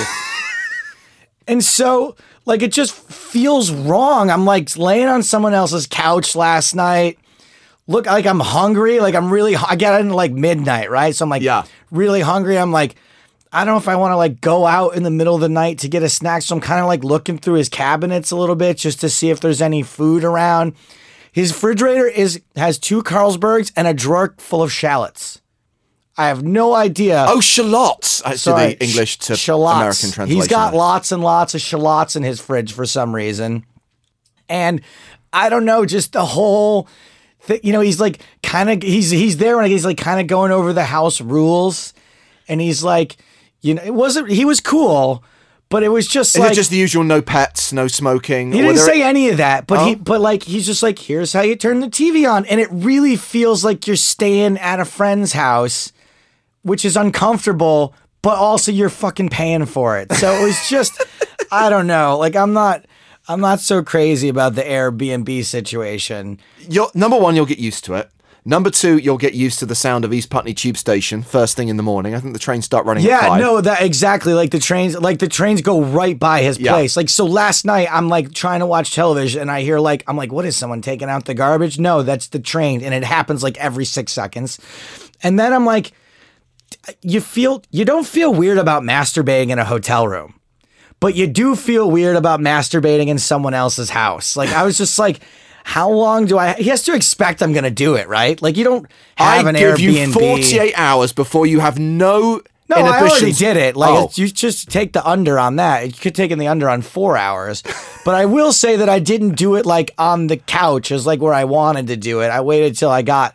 and 1.48 1.64
so, 1.64 2.16
like, 2.46 2.62
it 2.62 2.72
just 2.72 2.94
feels 2.94 3.70
wrong. 3.70 4.30
I'm 4.30 4.44
like 4.44 4.76
laying 4.76 5.08
on 5.08 5.22
someone 5.22 5.54
else's 5.54 5.86
couch 5.86 6.36
last 6.36 6.74
night. 6.74 7.18
Look, 7.86 8.06
like 8.06 8.26
I'm 8.26 8.40
hungry. 8.40 9.00
Like 9.00 9.14
I'm 9.14 9.30
really, 9.30 9.56
I 9.56 9.76
got 9.76 10.00
in 10.00 10.10
like 10.10 10.32
midnight, 10.32 10.90
right? 10.90 11.14
So 11.14 11.24
I'm 11.24 11.28
like, 11.30 11.42
Yeah. 11.42 11.64
really 11.90 12.20
hungry. 12.22 12.58
I'm 12.58 12.72
like, 12.72 12.96
I 13.52 13.64
don't 13.64 13.74
know 13.74 13.78
if 13.78 13.88
I 13.88 13.96
want 13.96 14.12
to 14.12 14.16
like 14.16 14.40
go 14.40 14.66
out 14.66 14.96
in 14.96 15.02
the 15.04 15.10
middle 15.10 15.34
of 15.34 15.40
the 15.40 15.48
night 15.48 15.78
to 15.80 15.88
get 15.88 16.02
a 16.02 16.08
snack. 16.08 16.42
So 16.42 16.54
I'm 16.56 16.60
kind 16.60 16.80
of 16.80 16.86
like 16.86 17.04
looking 17.04 17.38
through 17.38 17.54
his 17.54 17.68
cabinets 17.68 18.30
a 18.30 18.36
little 18.36 18.56
bit 18.56 18.78
just 18.78 19.00
to 19.02 19.08
see 19.08 19.30
if 19.30 19.40
there's 19.40 19.62
any 19.62 19.82
food 19.82 20.24
around. 20.24 20.74
His 21.30 21.52
refrigerator 21.52 22.06
is 22.06 22.40
has 22.56 22.78
two 22.78 23.02
Carlsbergs 23.02 23.70
and 23.76 23.86
a 23.86 23.94
drawer 23.94 24.34
full 24.38 24.62
of 24.62 24.72
shallots. 24.72 25.40
I 26.16 26.28
have 26.28 26.42
no 26.44 26.74
idea. 26.74 27.26
oh, 27.28 27.40
shallots. 27.40 28.22
Uh, 28.24 28.30
That's 28.30 28.42
Sorry, 28.42 28.74
the 28.74 28.84
English 28.84 29.18
to 29.18 29.34
sh- 29.36 29.40
shallots. 29.40 29.76
American 29.76 30.10
translation. 30.12 30.40
He's 30.42 30.48
got 30.48 30.72
lots 30.74 31.10
and 31.12 31.22
lots 31.22 31.54
of 31.54 31.60
shallots 31.60 32.14
in 32.16 32.22
his 32.22 32.40
fridge 32.40 32.72
for 32.72 32.86
some 32.86 33.14
reason. 33.14 33.64
And 34.48 34.80
I 35.32 35.48
don't 35.48 35.64
know, 35.64 35.84
just 35.86 36.12
the 36.12 36.24
whole 36.24 36.86
thing, 37.40 37.60
you 37.64 37.72
know, 37.72 37.80
he's 37.80 37.98
like 38.00 38.20
kind 38.42 38.70
of 38.70 38.82
he's 38.82 39.10
he's 39.10 39.38
there 39.38 39.60
and 39.60 39.70
he's 39.70 39.84
like 39.84 39.98
kind 39.98 40.20
of 40.20 40.26
going 40.28 40.52
over 40.52 40.72
the 40.72 40.84
house 40.84 41.20
rules 41.20 41.92
and 42.46 42.60
he's 42.60 42.84
like, 42.84 43.16
you 43.60 43.74
know, 43.74 43.82
it 43.82 43.94
wasn't 43.94 44.30
he 44.30 44.44
was 44.44 44.60
cool, 44.60 45.24
but 45.70 45.82
it 45.82 45.88
was 45.88 46.06
just 46.06 46.36
Is 46.36 46.40
like 46.40 46.52
it 46.52 46.54
just 46.56 46.70
the 46.70 46.76
usual 46.76 47.02
no 47.02 47.22
pets, 47.22 47.72
no 47.72 47.88
smoking? 47.88 48.52
he 48.52 48.60
didn't 48.60 48.76
say 48.78 49.02
any 49.02 49.30
of 49.30 49.38
that, 49.38 49.66
but 49.66 49.84
he 49.86 49.94
Oh. 49.94 49.96
but 49.96 50.20
like 50.20 50.44
he's 50.44 50.66
just 50.66 50.82
like, 50.82 50.98
here's 51.00 51.32
how 51.32 51.40
you 51.40 51.56
turn 51.56 51.80
the 51.80 51.88
TV 51.88 52.30
on, 52.30 52.44
and 52.46 52.60
it 52.60 52.68
really 52.70 53.16
feels 53.16 53.64
like 53.64 53.86
you're 53.88 53.96
staying 53.96 54.58
at 54.58 54.78
a 54.78 54.84
friend's 54.84 55.32
house, 55.32 55.90
which 56.64 56.84
is 56.84 56.96
uncomfortable, 56.96 57.94
but 58.22 58.36
also 58.36 58.72
you're 58.72 58.88
fucking 58.90 59.28
paying 59.28 59.66
for 59.66 59.98
it. 59.98 60.12
So 60.14 60.32
it 60.34 60.42
was 60.44 60.68
just, 60.68 61.00
I 61.52 61.70
don't 61.70 61.86
know, 61.86 62.18
like 62.18 62.34
I'm 62.36 62.52
not. 62.52 62.84
I'm 63.26 63.40
not 63.40 63.60
so 63.60 63.82
crazy 63.82 64.28
about 64.28 64.54
the 64.54 64.60
Airbnb 64.62 65.46
situation. 65.46 66.38
You'll, 66.68 66.90
number 66.94 67.16
one, 67.18 67.34
you'll 67.34 67.46
get 67.46 67.58
used 67.58 67.82
to 67.84 67.94
it. 67.94 68.10
Number 68.44 68.68
two, 68.68 68.98
you'll 68.98 69.16
get 69.16 69.32
used 69.32 69.58
to 69.60 69.64
the 69.66 69.74
sound 69.74 70.04
of 70.04 70.12
East 70.12 70.28
Putney 70.28 70.52
Tube 70.52 70.76
Station 70.76 71.22
first 71.22 71.56
thing 71.56 71.68
in 71.68 71.78
the 71.78 71.82
morning. 71.82 72.14
I 72.14 72.20
think 72.20 72.34
the 72.34 72.38
trains 72.38 72.66
start 72.66 72.84
running 72.84 73.02
at 73.04 73.08
Yeah, 73.08 73.38
no, 73.38 73.62
that 73.62 73.80
exactly. 73.80 74.34
Like 74.34 74.50
the 74.50 74.58
trains, 74.58 74.94
like 75.00 75.20
the 75.20 75.26
trains 75.28 75.62
go 75.62 75.80
right 75.82 76.18
by 76.18 76.42
his 76.42 76.58
Yeah. 76.58 76.72
place. 76.72 76.98
Like 76.98 77.08
so, 77.08 77.24
last 77.24 77.64
night 77.64 77.88
I'm 77.90 78.10
like 78.10 78.34
trying 78.34 78.60
to 78.60 78.66
watch 78.66 78.94
television, 78.94 79.40
and 79.40 79.50
I 79.50 79.62
hear 79.62 79.78
like 79.78 80.04
I'm 80.06 80.18
like, 80.18 80.30
what 80.30 80.44
is 80.44 80.54
someone 80.54 80.82
taking 80.82 81.08
out 81.08 81.24
the 81.24 81.32
garbage? 81.32 81.78
No, 81.78 82.02
that's 82.02 82.26
the 82.28 82.38
train, 82.40 82.82
and 82.82 82.92
it 82.92 83.04
happens 83.04 83.42
like 83.42 83.56
every 83.56 83.86
six 83.86 84.12
seconds. 84.12 84.58
And 85.22 85.38
then 85.38 85.54
I'm 85.54 85.64
like, 85.64 85.92
you 87.02 87.20
feel 87.20 87.62
you 87.70 87.84
don't 87.84 88.06
feel 88.06 88.32
weird 88.34 88.58
about 88.58 88.82
masturbating 88.82 89.50
in 89.50 89.58
a 89.58 89.64
hotel 89.64 90.06
room, 90.08 90.38
but 91.00 91.14
you 91.14 91.26
do 91.26 91.56
feel 91.56 91.90
weird 91.90 92.16
about 92.16 92.40
masturbating 92.40 93.08
in 93.08 93.18
someone 93.18 93.54
else's 93.54 93.90
house. 93.90 94.36
Like 94.36 94.50
I 94.50 94.64
was 94.64 94.78
just 94.78 94.98
like. 94.98 95.20
How 95.66 95.88
long 95.90 96.26
do 96.26 96.36
I? 96.36 96.52
He 96.52 96.64
has 96.68 96.82
to 96.82 96.94
expect 96.94 97.42
I'm 97.42 97.54
going 97.54 97.64
to 97.64 97.70
do 97.70 97.94
it, 97.94 98.06
right? 98.06 98.40
Like 98.42 98.58
you 98.58 98.64
don't 98.64 98.86
have 99.16 99.46
I 99.46 99.48
an 99.48 99.54
give 99.56 99.76
Airbnb. 99.78 100.06
you 100.08 100.12
48 100.12 100.74
hours 100.76 101.14
before 101.14 101.46
you 101.46 101.60
have 101.60 101.78
no 101.78 102.42
No, 102.68 102.76
I 102.76 103.00
already 103.00 103.32
did 103.32 103.56
it. 103.56 103.74
Like 103.74 103.90
Oh. 103.94 104.10
you 104.14 104.28
just 104.28 104.68
take 104.70 104.92
the 104.92 105.02
under 105.08 105.38
on 105.38 105.56
that. 105.56 105.86
You 105.86 105.92
could 105.94 106.14
take 106.14 106.30
in 106.30 106.38
the 106.38 106.48
under 106.48 106.68
on 106.68 106.82
four 106.82 107.16
hours, 107.16 107.62
but 108.04 108.14
I 108.14 108.26
will 108.26 108.52
say 108.52 108.76
that 108.76 108.90
I 108.90 108.98
didn't 108.98 109.36
do 109.36 109.54
it 109.54 109.64
like 109.64 109.92
on 109.96 110.26
the 110.26 110.36
couch, 110.36 110.92
as 110.92 111.06
like 111.06 111.22
where 111.22 111.32
I 111.32 111.44
wanted 111.44 111.86
to 111.86 111.96
do 111.96 112.20
it. 112.20 112.26
I 112.28 112.42
waited 112.42 112.76
till 112.76 112.90
I 112.90 113.00
got 113.00 113.34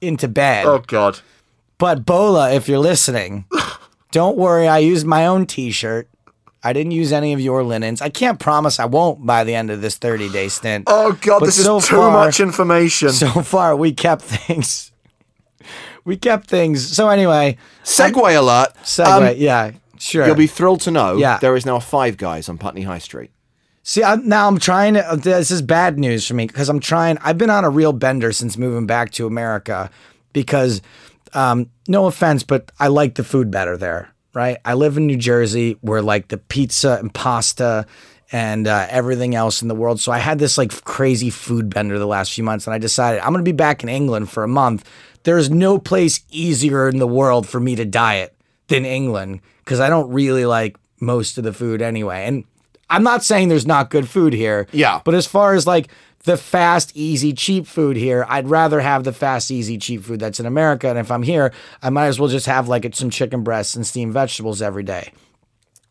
into 0.00 0.28
bed. 0.28 0.66
Oh 0.66 0.78
God. 0.78 1.18
But 1.78 2.04
Bola, 2.06 2.52
if 2.52 2.68
you're 2.68 2.78
listening, 2.78 3.46
don't 4.12 4.36
worry. 4.36 4.68
I 4.68 4.78
used 4.78 5.06
my 5.06 5.26
own 5.26 5.46
T-shirt. 5.46 6.08
I 6.62 6.72
didn't 6.72 6.92
use 6.92 7.12
any 7.12 7.32
of 7.34 7.40
your 7.40 7.62
linens. 7.62 8.00
I 8.00 8.08
can't 8.08 8.38
promise 8.40 8.80
I 8.80 8.86
won't 8.86 9.26
by 9.26 9.44
the 9.44 9.54
end 9.54 9.70
of 9.70 9.82
this 9.82 9.96
30 9.98 10.30
day 10.30 10.48
stint. 10.48 10.84
Oh 10.86 11.12
God, 11.20 11.40
But 11.40 11.46
this 11.46 11.62
so 11.62 11.76
is 11.76 11.86
too 11.88 11.96
far- 11.96 12.10
much 12.10 12.40
information. 12.40 13.10
So 13.10 13.28
far, 13.42 13.76
we 13.76 13.92
kept 13.92 14.22
things. 14.22 14.92
we 16.04 16.16
kept 16.16 16.48
things. 16.48 16.86
So 16.96 17.08
anyway, 17.10 17.58
Segway 17.82 18.38
alert. 18.38 18.68
segue. 18.82 19.32
Um, 19.32 19.34
yeah, 19.36 19.72
sure. 19.98 20.24
You'll 20.26 20.36
be 20.36 20.46
thrilled 20.46 20.80
to 20.82 20.90
know 20.90 21.16
Yeah. 21.18 21.36
there 21.38 21.54
is 21.56 21.66
now 21.66 21.80
Five 21.80 22.16
Guys 22.16 22.48
on 22.48 22.56
Putney 22.56 22.82
High 22.82 22.98
Street. 22.98 23.30
See, 23.82 24.02
I'm, 24.02 24.26
now 24.26 24.48
I'm 24.48 24.58
trying 24.58 24.94
to. 24.94 25.18
This 25.22 25.50
is 25.50 25.60
bad 25.60 25.98
news 25.98 26.26
for 26.26 26.32
me 26.32 26.46
because 26.46 26.70
I'm 26.70 26.80
trying. 26.80 27.18
I've 27.18 27.36
been 27.36 27.50
on 27.50 27.64
a 27.64 27.70
real 27.70 27.92
bender 27.92 28.32
since 28.32 28.56
moving 28.56 28.86
back 28.86 29.10
to 29.12 29.26
America 29.26 29.90
because, 30.32 30.80
um, 31.34 31.70
no 31.88 32.06
offense, 32.06 32.42
but 32.42 32.70
I 32.78 32.88
like 32.88 33.14
the 33.14 33.24
food 33.24 33.50
better 33.50 33.76
there. 33.76 34.10
Right? 34.32 34.58
I 34.64 34.74
live 34.74 34.96
in 34.96 35.06
New 35.06 35.16
Jersey, 35.16 35.76
where 35.80 36.02
like 36.02 36.28
the 36.28 36.38
pizza 36.38 36.96
and 36.98 37.14
pasta 37.14 37.86
and 38.32 38.66
uh, 38.66 38.86
everything 38.90 39.36
else 39.36 39.62
in 39.62 39.68
the 39.68 39.76
world. 39.76 40.00
So 40.00 40.10
I 40.10 40.18
had 40.18 40.40
this 40.40 40.58
like 40.58 40.72
crazy 40.84 41.30
food 41.30 41.72
bender 41.72 42.00
the 42.00 42.06
last 42.06 42.32
few 42.32 42.42
months, 42.42 42.66
and 42.66 42.74
I 42.74 42.78
decided 42.78 43.20
I'm 43.20 43.32
going 43.32 43.44
to 43.44 43.48
be 43.48 43.52
back 43.52 43.84
in 43.84 43.88
England 43.88 44.30
for 44.30 44.42
a 44.42 44.48
month. 44.48 44.88
There's 45.22 45.50
no 45.50 45.78
place 45.78 46.20
easier 46.30 46.88
in 46.88 46.98
the 46.98 47.06
world 47.06 47.48
for 47.48 47.60
me 47.60 47.76
to 47.76 47.84
diet 47.84 48.36
than 48.66 48.84
England 48.84 49.40
because 49.58 49.78
I 49.78 49.88
don't 49.88 50.10
really 50.10 50.46
like 50.46 50.76
most 51.00 51.38
of 51.38 51.44
the 51.44 51.52
food 51.52 51.80
anyway. 51.80 52.24
And 52.26 52.44
I'm 52.90 53.02
not 53.02 53.24
saying 53.24 53.48
there's 53.48 53.66
not 53.66 53.90
good 53.90 54.08
food 54.08 54.32
here. 54.32 54.66
Yeah. 54.72 55.00
But 55.04 55.14
as 55.14 55.26
far 55.26 55.54
as 55.54 55.66
like 55.66 55.88
the 56.24 56.36
fast, 56.36 56.92
easy, 56.96 57.32
cheap 57.32 57.66
food 57.66 57.96
here, 57.96 58.26
I'd 58.28 58.48
rather 58.48 58.80
have 58.80 59.04
the 59.04 59.12
fast, 59.12 59.50
easy, 59.50 59.78
cheap 59.78 60.02
food 60.02 60.20
that's 60.20 60.40
in 60.40 60.46
America. 60.46 60.88
And 60.88 60.98
if 60.98 61.10
I'm 61.10 61.22
here, 61.22 61.52
I 61.82 61.90
might 61.90 62.06
as 62.06 62.18
well 62.18 62.28
just 62.28 62.46
have 62.46 62.66
like 62.68 62.94
some 62.94 63.10
chicken 63.10 63.42
breasts 63.42 63.74
and 63.76 63.86
steamed 63.86 64.12
vegetables 64.14 64.62
every 64.62 64.82
day. 64.82 65.12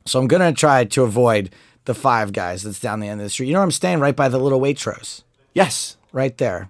So 0.06 0.20
I'm 0.20 0.28
gonna 0.28 0.52
try 0.52 0.86
to 0.86 1.04
avoid 1.04 1.52
the 1.86 1.94
Five 1.94 2.34
Guys 2.34 2.63
that's 2.63 2.80
down 2.80 3.00
the 3.00 3.08
end 3.08 3.22
of 3.22 3.25
the 3.25 3.30
street. 3.30 3.48
You 3.48 3.54
know 3.54 3.60
where 3.60 3.66
I'm 3.66 3.72
staying? 3.72 4.00
Right 4.00 4.16
by 4.16 4.28
the 4.30 4.40
little 4.40 4.60
Waitrose, 4.60 5.24
Yes. 5.54 5.98
right 6.12 6.38
there. 6.38 6.70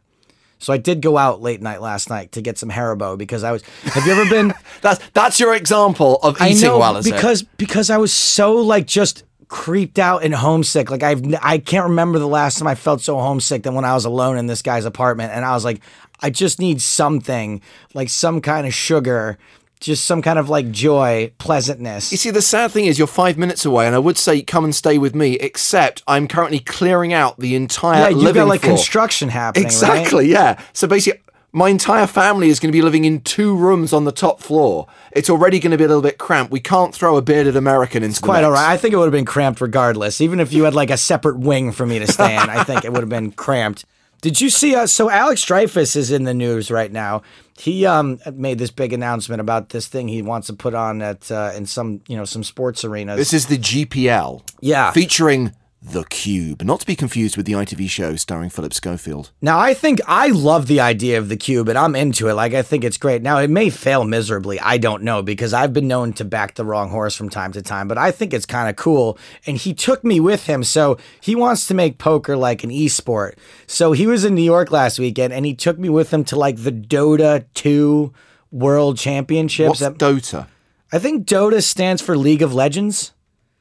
So 0.59 0.71
I 0.71 0.77
did 0.77 1.01
go 1.01 1.17
out 1.17 1.41
late 1.41 1.61
night 1.61 1.81
last 1.81 2.09
night 2.09 2.31
to 2.33 2.41
get 2.41 2.57
some 2.57 2.69
Haribo 2.69 3.17
because 3.17 3.43
I 3.43 3.51
was. 3.51 3.63
Have 3.83 4.05
you 4.05 4.13
ever 4.13 4.29
been? 4.29 4.53
That's 4.81 5.01
that's 5.13 5.39
your 5.39 5.53
example 5.55 6.19
of 6.23 6.35
eating 6.41 6.57
I 6.57 6.67
know 6.67 6.77
well, 6.79 6.95
is 6.97 7.05
it? 7.07 7.13
because 7.13 7.43
because 7.43 7.89
I 7.89 7.97
was 7.97 8.11
so 8.13 8.55
like 8.55 8.85
just 8.87 9.23
creeped 9.53 9.99
out 9.99 10.23
and 10.23 10.33
homesick. 10.33 10.89
Like 10.89 11.03
I've 11.03 11.21
I 11.39 11.59
can't 11.59 11.83
remember 11.89 12.17
the 12.17 12.27
last 12.27 12.57
time 12.57 12.67
I 12.67 12.73
felt 12.73 13.01
so 13.01 13.19
homesick 13.19 13.61
than 13.61 13.75
when 13.75 13.85
I 13.85 13.93
was 13.93 14.03
alone 14.03 14.35
in 14.39 14.47
this 14.47 14.63
guy's 14.63 14.83
apartment, 14.83 15.31
and 15.31 15.45
I 15.45 15.53
was 15.53 15.63
like, 15.63 15.79
I 16.21 16.31
just 16.31 16.59
need 16.59 16.81
something 16.81 17.61
like 17.93 18.09
some 18.09 18.41
kind 18.41 18.65
of 18.65 18.73
sugar, 18.73 19.37
just 19.79 20.05
some 20.05 20.23
kind 20.23 20.39
of 20.39 20.49
like 20.49 20.71
joy, 20.71 21.31
pleasantness. 21.37 22.11
You 22.11 22.17
see, 22.17 22.31
the 22.31 22.41
sad 22.41 22.71
thing 22.71 22.85
is 22.85 22.97
you're 22.97 23.07
five 23.07 23.37
minutes 23.37 23.63
away, 23.63 23.85
and 23.85 23.93
I 23.93 23.99
would 23.99 24.17
say 24.17 24.41
come 24.41 24.63
and 24.63 24.73
stay 24.73 24.97
with 24.97 25.13
me, 25.13 25.33
except 25.33 26.01
I'm 26.07 26.27
currently 26.27 26.59
clearing 26.59 27.13
out 27.13 27.39
the 27.39 27.53
entire 27.53 28.09
living. 28.09 28.17
yeah, 28.17 28.25
you've 28.25 28.35
got 28.35 28.47
like 28.47 28.61
floor. 28.61 28.75
construction 28.75 29.29
happening. 29.29 29.65
right? 29.65 29.71
Exactly, 29.71 30.29
yeah. 30.29 30.59
So 30.73 30.87
basically, 30.87 31.21
my 31.55 31.69
entire 31.69 32.07
family 32.07 32.49
is 32.49 32.59
going 32.59 32.71
to 32.71 32.75
be 32.75 32.81
living 32.81 33.05
in 33.05 33.21
two 33.21 33.55
rooms 33.55 33.93
on 33.93 34.05
the 34.05 34.11
top 34.11 34.41
floor. 34.41 34.87
It's 35.11 35.29
already 35.29 35.59
going 35.59 35.71
to 35.71 35.77
be 35.77 35.83
a 35.83 35.87
little 35.87 36.01
bit 36.01 36.17
cramped. 36.17 36.51
We 36.51 36.59
can't 36.59 36.93
throw 36.95 37.15
a 37.15 37.21
bearded 37.21 37.55
American 37.55 38.01
into 38.03 38.19
the 38.19 38.25
Quite 38.25 38.37
mix. 38.39 38.45
all 38.45 38.51
right. 38.53 38.71
I 38.71 38.77
think 38.77 38.93
it 38.93 38.97
would 38.97 39.05
have 39.05 39.11
been 39.11 39.23
cramped 39.23 39.61
regardless. 39.61 40.19
Even 40.19 40.39
if 40.39 40.51
you 40.51 40.63
had 40.63 40.73
like 40.73 40.89
a 40.89 40.97
separate 40.97 41.37
wing 41.37 41.71
for 41.71 41.85
me 41.85 41.99
to 41.99 42.11
stay 42.11 42.33
in, 42.33 42.49
I 42.49 42.63
think 42.63 42.83
it 42.83 42.91
would 42.91 43.01
have 43.01 43.09
been 43.09 43.31
cramped. 43.31 43.85
Did 44.21 44.41
you 44.41 44.49
see? 44.49 44.73
Uh, 44.73 44.87
so 44.87 45.09
Alex 45.09 45.43
Dreyfus 45.43 45.95
is 45.95 46.09
in 46.09 46.23
the 46.23 46.33
news 46.33 46.71
right 46.71 46.91
now. 46.91 47.21
He 47.57 47.85
um, 47.85 48.19
made 48.33 48.57
this 48.57 48.71
big 48.71 48.93
announcement 48.93 49.41
about 49.41 49.69
this 49.69 49.87
thing 49.87 50.07
he 50.07 50.21
wants 50.21 50.47
to 50.47 50.53
put 50.53 50.73
on 50.73 51.01
at 51.01 51.29
uh, 51.29 51.51
in 51.53 51.65
some 51.65 52.01
you 52.07 52.17
know 52.17 52.25
some 52.25 52.43
sports 52.43 52.83
arenas. 52.85 53.17
This 53.17 53.33
is 53.33 53.47
the 53.47 53.57
GPL. 53.57 54.41
Yeah. 54.61 54.91
Featuring 54.91 55.51
The 55.85 56.05
Cube, 56.05 56.63
not 56.63 56.79
to 56.79 56.85
be 56.85 56.95
confused 56.95 57.35
with 57.35 57.45
the 57.45 57.51
ITV 57.51 57.89
show 57.89 58.15
starring 58.15 58.49
Philip 58.49 58.73
Schofield. 58.73 59.31
Now, 59.41 59.59
I 59.59 59.73
think 59.73 59.99
I 60.07 60.29
love 60.29 60.67
the 60.67 60.79
idea 60.79 61.17
of 61.17 61.27
the 61.27 61.35
cube 61.35 61.67
and 61.67 61.77
I'm 61.77 61.93
into 61.93 62.29
it. 62.29 62.33
Like, 62.35 62.53
I 62.53 62.61
think 62.61 62.85
it's 62.85 62.97
great. 62.97 63.21
Now, 63.21 63.37
it 63.39 63.49
may 63.49 63.69
fail 63.69 64.05
miserably. 64.05 64.59
I 64.61 64.77
don't 64.77 65.03
know 65.03 65.21
because 65.21 65.53
I've 65.53 65.73
been 65.73 65.89
known 65.89 66.13
to 66.13 66.25
back 66.25 66.55
the 66.55 66.63
wrong 66.63 66.89
horse 66.89 67.17
from 67.17 67.29
time 67.29 67.51
to 67.51 67.61
time, 67.61 67.89
but 67.89 67.97
I 67.97 68.11
think 68.11 68.33
it's 68.33 68.45
kind 68.45 68.69
of 68.69 68.77
cool. 68.77 69.17
And 69.45 69.57
he 69.57 69.73
took 69.73 70.05
me 70.05 70.21
with 70.21 70.45
him. 70.45 70.63
So 70.63 70.97
he 71.19 71.35
wants 71.35 71.67
to 71.67 71.73
make 71.73 71.97
poker 71.97 72.37
like 72.37 72.63
an 72.63 72.69
esport. 72.69 73.33
So 73.67 73.91
he 73.91 74.07
was 74.07 74.23
in 74.23 74.35
New 74.35 74.41
York 74.41 74.71
last 74.71 74.99
weekend 74.99 75.33
and 75.33 75.45
he 75.45 75.53
took 75.53 75.77
me 75.77 75.89
with 75.89 76.13
him 76.13 76.23
to 76.25 76.37
like 76.37 76.63
the 76.63 76.71
Dota 76.71 77.45
2 77.55 78.13
World 78.51 78.97
Championships. 78.97 79.81
What's 79.81 79.97
Dota? 79.97 80.47
I 80.93 80.99
think 80.99 81.27
Dota 81.27 81.61
stands 81.61 82.01
for 82.01 82.15
League 82.15 82.41
of 82.41 82.53
Legends. 82.53 83.11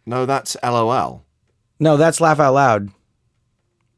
No, 0.07 0.25
that's 0.25 0.57
LOL. 0.63 1.25
No, 1.83 1.97
that's 1.97 2.21
Laugh 2.21 2.39
Out 2.39 2.55
Loud. 2.55 2.91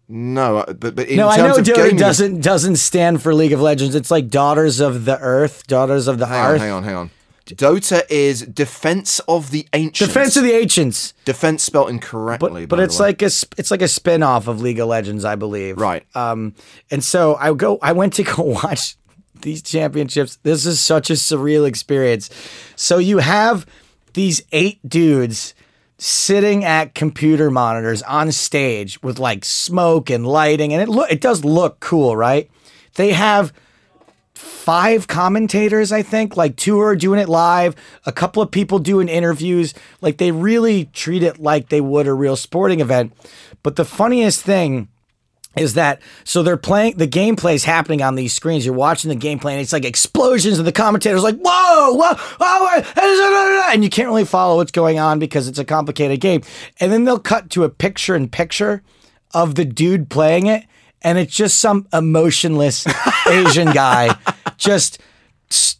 No, 0.09 0.59
uh, 0.59 0.73
but, 0.73 0.95
but 0.97 1.07
in 1.09 1.17
No, 1.17 1.29
I 1.29 1.37
know 1.39 1.57
of 1.57 1.65
Dota 1.65 1.75
gaming- 1.77 1.97
doesn't 1.97 2.41
doesn't 2.41 2.77
stand 2.77 3.23
for 3.23 3.35
League 3.35 3.53
of 3.53 3.61
Legends. 3.61 3.95
It's 3.95 4.11
like 4.11 4.29
Daughters 4.29 4.81
of 4.81 5.05
the 5.05 5.19
Earth, 5.19 5.67
Daughters 5.67 6.09
of 6.09 6.19
the 6.19 6.27
Hang 6.27 6.45
on, 6.45 6.51
Earth. 6.55 6.61
hang 6.61 6.71
on, 6.71 6.83
hang 6.85 6.95
on. 6.95 7.11
Dota 7.47 8.03
is 8.09 8.41
Defense 8.43 9.19
of 9.29 9.51
the 9.51 9.67
Ancients. 9.75 9.99
Defense 9.99 10.37
of 10.39 10.45
the 10.45 10.53
Ancients. 10.53 11.13
Defense 11.27 11.63
spelled 11.63 11.91
incorrectly. 11.91 12.65
But 12.67 12.77
but 12.77 12.81
it's 12.85 12.99
like 12.99 13.21
a 13.23 13.27
it's 13.27 13.71
like 13.71 13.83
a 13.83 13.89
spin-off 13.89 14.47
of 14.49 14.63
League 14.63 14.79
of 14.79 14.89
Legends, 14.89 15.25
I 15.27 15.35
believe. 15.37 15.77
Right. 15.79 16.05
Um 16.15 16.55
and 16.91 17.05
so 17.05 17.37
I 17.37 17.53
go 17.53 17.79
I 17.83 17.93
went 17.93 18.15
to 18.15 18.23
go 18.37 18.43
watch 18.43 18.97
these 19.43 19.63
championships. 19.63 20.37
This 20.43 20.65
is 20.65 20.81
such 20.81 21.11
a 21.11 21.15
surreal 21.15 21.67
experience. 21.67 22.31
So 22.77 22.97
you 22.99 23.19
have 23.19 23.67
these 24.15 24.43
eight 24.53 24.79
dudes 24.89 25.55
sitting 26.05 26.67
at 26.67 26.95
computer 26.95 27.51
monitors 27.51 28.03
on 28.03 28.31
stage 28.31 29.03
with 29.03 29.19
like 29.19 29.43
smoke 29.43 30.11
and 30.11 30.27
lighting 30.27 30.71
and 30.71 30.83
it 30.83 30.89
look 30.91 31.11
it 31.11 31.19
does 31.19 31.47
look 31.47 31.81
cool, 31.81 32.15
right? 32.15 32.51
They 32.97 33.13
have 33.13 33.55
five 34.35 35.09
commentators, 35.09 35.93
I 35.93 36.03
think. 36.03 36.37
Like 36.37 36.57
two 36.57 36.79
are 36.79 36.95
doing 36.95 37.21
it 37.21 37.29
live, 37.31 37.75
a 38.05 38.13
couple 38.13 38.43
of 38.43 38.51
people 38.51 38.79
doing 38.79 39.09
interviews. 39.09 39.73
Like 40.03 40.19
they 40.19 40.31
really 40.31 40.85
treat 40.93 41.23
it 41.23 41.41
like 41.41 41.71
they 41.71 41.81
would 41.81 42.07
a 42.07 42.13
real 42.13 42.37
sporting 42.37 42.81
event. 42.81 43.15
But 43.63 43.77
the 43.77 43.87
funniest 43.87 44.43
thing 44.43 44.89
is 45.57 45.75
that 45.75 46.01
so 46.25 46.43
they're 46.43 46.57
playing 46.57 46.97
the 46.97 47.07
gameplay 47.07 47.55
is 47.55 47.65
happening 47.65 48.03
on 48.03 48.15
these 48.15 48.33
screens. 48.33 48.65
You're 48.65 48.75
watching 48.75 49.09
the 49.09 49.17
gameplay 49.17 49.53
and 49.53 49.61
it's 49.61 49.73
like 49.73 49.85
explosions 49.85 50.59
and 50.59 50.67
the 50.67 50.73
commentators 50.73 51.23
like 51.23 51.39
whoa 51.39 51.95
whoa 51.95 52.15
whoa 52.41 53.73
and 53.73 53.85
you 53.85 53.91
can't 53.91 54.09
really 54.09 54.25
follow 54.25 54.57
what's 54.57 54.73
going 54.73 54.99
on 54.99 55.19
because 55.19 55.49
it's 55.49 55.59
a 55.59 55.65
complicated 55.65 56.21
game. 56.21 56.43
And 56.81 56.93
then 56.93 57.05
they'll 57.05 57.19
cut 57.19 57.51
to 57.51 57.65
a 57.65 57.71
picture 57.71 58.15
in 58.15 58.29
picture 58.29 58.83
of 59.33 59.55
the 59.55 59.65
dude 59.65 60.11
playing 60.11 60.47
it 60.47 60.65
and 61.03 61.19
it's 61.19 61.35
just 61.35 61.59
some 61.59 61.87
emotionless 61.93 62.87
Asian 63.29 63.73
guy 63.73 64.17
just 64.57 65.01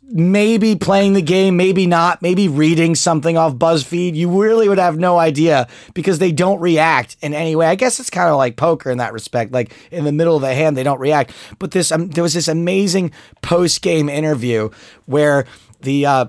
maybe 0.07 0.77
playing 0.77 1.15
the 1.15 1.23
game, 1.23 1.57
maybe 1.57 1.87
not, 1.87 2.21
maybe 2.21 2.49
reading 2.49 2.95
something 2.95 3.37
off 3.37 3.55
BuzzFeed. 3.55 4.15
You 4.15 4.43
really 4.43 4.69
would 4.69 4.79
have 4.79 4.99
no 4.99 5.19
idea 5.19 5.67
because 5.95 6.19
they 6.19 6.33
don't 6.33 6.61
react 6.61 7.17
in 7.21 7.35
any 7.35 7.57
way. 7.57 7.67
I 7.67 7.75
guess 7.75 7.99
it's 7.99 8.11
kind 8.11 8.29
of 8.29 8.37
like 8.37 8.57
poker 8.57 8.91
in 8.91 8.99
that 8.99 9.13
respect. 9.13 9.53
Like 9.53 9.73
in 9.91 10.05
the 10.05 10.13
middle 10.13 10.37
of 10.37 10.43
the 10.43 10.55
hand, 10.55 10.77
they 10.77 10.83
don't 10.83 11.01
react. 11.01 11.33
But 11.59 11.71
this, 11.71 11.91
um, 11.91 12.11
there 12.11 12.23
was 12.23 12.35
this 12.35 12.49
amazing 12.49 13.13
post 13.43 13.83
game 13.83 14.09
interview 14.09 14.71
where 15.07 15.47
the. 15.81 16.07
Uh, 16.07 16.27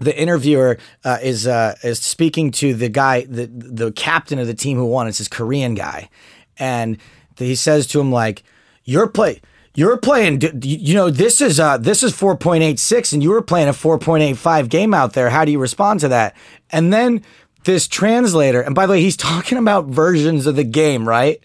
the 0.00 0.16
interviewer 0.16 0.78
uh, 1.04 1.18
is 1.20 1.44
uh, 1.48 1.74
is 1.82 1.98
speaking 1.98 2.52
to 2.52 2.72
the 2.72 2.88
guy, 2.88 3.24
the 3.24 3.46
the 3.46 3.90
captain 3.90 4.38
of 4.38 4.46
the 4.46 4.54
team 4.54 4.76
who 4.76 4.86
won. 4.86 5.08
It's 5.08 5.18
this 5.18 5.26
Korean 5.26 5.74
guy, 5.74 6.08
and 6.56 6.98
he 7.36 7.56
says 7.56 7.88
to 7.88 8.00
him 8.00 8.12
like, 8.12 8.44
"You're 8.84 9.08
play." 9.08 9.40
You're 9.74 9.96
playing, 9.96 10.40
you 10.62 10.94
know, 10.94 11.10
this 11.10 11.40
is 11.40 11.60
uh, 11.60 11.78
this 11.78 12.02
is 12.02 12.12
4.86, 12.12 13.12
and 13.12 13.22
you 13.22 13.30
were 13.30 13.42
playing 13.42 13.68
a 13.68 13.72
4.85 13.72 14.68
game 14.68 14.92
out 14.92 15.12
there. 15.12 15.30
How 15.30 15.44
do 15.44 15.52
you 15.52 15.58
respond 15.58 16.00
to 16.00 16.08
that? 16.08 16.34
And 16.70 16.92
then 16.92 17.22
this 17.64 17.86
translator, 17.86 18.60
and 18.60 18.74
by 18.74 18.86
the 18.86 18.92
way, 18.92 19.00
he's 19.00 19.16
talking 19.30 19.58
about 19.58 19.86
versions 19.86 20.46
of 20.46 20.56
the 20.56 20.64
game, 20.64 21.08
right? 21.08 21.40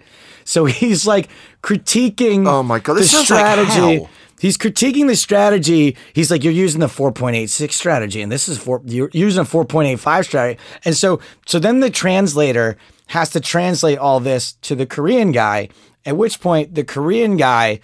So 0.45 0.65
he's 0.65 1.05
like 1.05 1.29
critiquing 1.61 2.47
Oh 2.47 2.63
my 2.63 2.79
God, 2.79 2.95
the 2.95 3.01
this 3.01 3.13
like 3.13 3.25
strategy. 3.25 3.97
hell. 3.97 4.09
He's 4.39 4.57
critiquing 4.57 5.07
the 5.07 5.15
strategy. 5.15 5.95
He's 6.11 6.29
like, 6.29 6.43
you're 6.43 6.51
using 6.51 6.81
the 6.81 6.87
4.86 6.87 7.71
strategy, 7.71 8.21
and 8.21 8.29
this 8.29 8.49
is 8.49 8.57
four. 8.57 8.81
You're 8.83 9.09
using 9.13 9.41
a 9.41 9.45
4.85 9.45 10.25
strategy, 10.25 10.59
and 10.83 10.97
so 10.97 11.21
so 11.45 11.59
then 11.59 11.79
the 11.79 11.89
translator 11.89 12.77
has 13.07 13.29
to 13.29 13.39
translate 13.39 13.97
all 13.97 14.19
this 14.19 14.53
to 14.63 14.75
the 14.75 14.85
Korean 14.85 15.31
guy. 15.31 15.69
At 16.05 16.17
which 16.17 16.41
point, 16.41 16.75
the 16.75 16.83
Korean 16.83 17.37
guy 17.37 17.79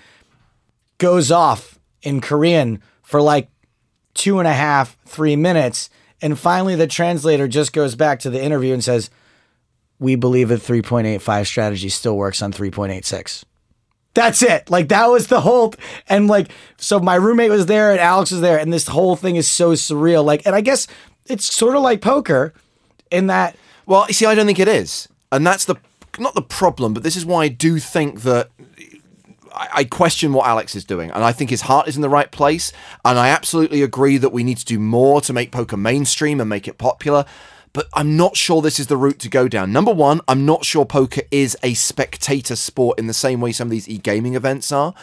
goes 1.00 1.32
off 1.32 1.80
in 2.04 2.22
Korean 2.22 2.84
for 3.02 3.22
like 3.22 3.50
two 4.14 4.38
and 4.38 4.48
a 4.48 4.54
half, 4.54 4.98
three 5.06 5.36
minutes, 5.36 5.90
and 6.22 6.38
finally 6.38 6.76
the 6.76 6.86
translator 6.88 7.48
just 7.48 7.74
goes 7.74 7.96
back 7.96 8.20
to 8.20 8.30
the 8.30 8.42
interview 8.42 8.74
and 8.74 8.84
says, 8.84 9.10
"We 9.98 10.16
believe 10.16 10.52
a 10.52 10.58
3.85 10.58 11.48
strategy 11.48 11.90
still 11.90 12.16
works 12.16 12.42
on 12.42 12.54
3.86." 12.54 13.44
That's 14.14 14.42
it. 14.42 14.70
Like 14.70 14.90
that 14.90 15.08
was 15.08 15.28
the 15.28 15.42
whole 15.42 15.74
and 16.08 16.28
like 16.28 16.52
so 16.78 17.00
my 17.00 17.16
roommate 17.16 17.52
was 17.52 17.68
there 17.68 17.92
and 17.92 18.00
Alex 18.00 18.32
was 18.32 18.42
there 18.42 18.60
and 18.60 18.74
this 18.74 18.88
whole 18.88 19.16
thing 19.16 19.36
is 19.36 19.48
so 19.48 19.74
surreal. 19.74 20.26
Like 20.26 20.46
and 20.46 20.56
I 20.56 20.62
guess 20.62 20.88
it's 21.28 21.46
sort 21.54 21.76
of 21.76 21.84
like 21.84 22.02
poker 22.02 22.54
in 23.12 23.28
that 23.28 23.56
Well, 23.86 24.06
you 24.08 24.14
see, 24.14 24.26
I 24.26 24.36
don't 24.36 24.46
think 24.46 24.60
it 24.60 24.68
is, 24.68 25.08
and 25.32 25.46
that's 25.46 25.66
the 25.66 25.76
not 26.18 26.34
the 26.36 26.42
problem, 26.42 26.94
but 26.94 27.04
this 27.04 27.16
is 27.16 27.26
why 27.26 27.44
I 27.44 27.48
do 27.50 27.80
think 27.80 28.22
that 28.22 28.50
I, 29.60 29.84
question 29.84 30.34
what 30.34 30.48
Alex 30.48 30.76
is 30.76 30.86
doing, 30.86 31.12
and 31.12 31.24
I 31.24 31.32
think 31.32 31.50
his 31.50 31.62
heart 31.62 31.88
is 31.88 31.96
in 31.96 32.02
the 32.02 32.10
right 32.10 32.32
place. 32.32 32.72
And 33.04 33.20
I 33.20 33.30
absolutely 33.30 33.82
agree 33.82 34.18
that 34.18 34.30
we 34.30 34.44
need 34.44 34.58
to 34.58 34.66
do 34.66 34.80
more 34.80 35.22
to 35.22 35.34
make 35.34 35.52
poker 35.52 35.78
mainstream 35.78 36.40
and 36.40 36.50
make 36.50 36.68
it 36.68 36.78
popular. 36.78 37.26
But 37.74 37.88
I'm 37.94 38.18
not 38.18 38.36
sure 38.36 38.62
this 38.62 38.80
is 38.80 38.88
the 38.88 38.98
route 38.98 39.20
to 39.20 39.30
go 39.30 39.48
down. 39.48 39.72
Number 39.72 39.92
one, 39.92 40.22
I'm 40.28 40.46
not 40.46 40.66
sure 40.66 40.86
poker 40.86 41.22
is 41.30 41.56
a 41.62 41.74
spectator 41.76 42.56
sport 42.56 42.98
in 42.98 43.08
the 43.08 43.14
same 43.14 43.42
way 43.42 43.52
some 43.52 43.68
of 43.68 43.72
these 43.72 43.88
e 43.88 43.98
gaming 43.98 44.36
events 44.36 44.72
are. 44.72 44.94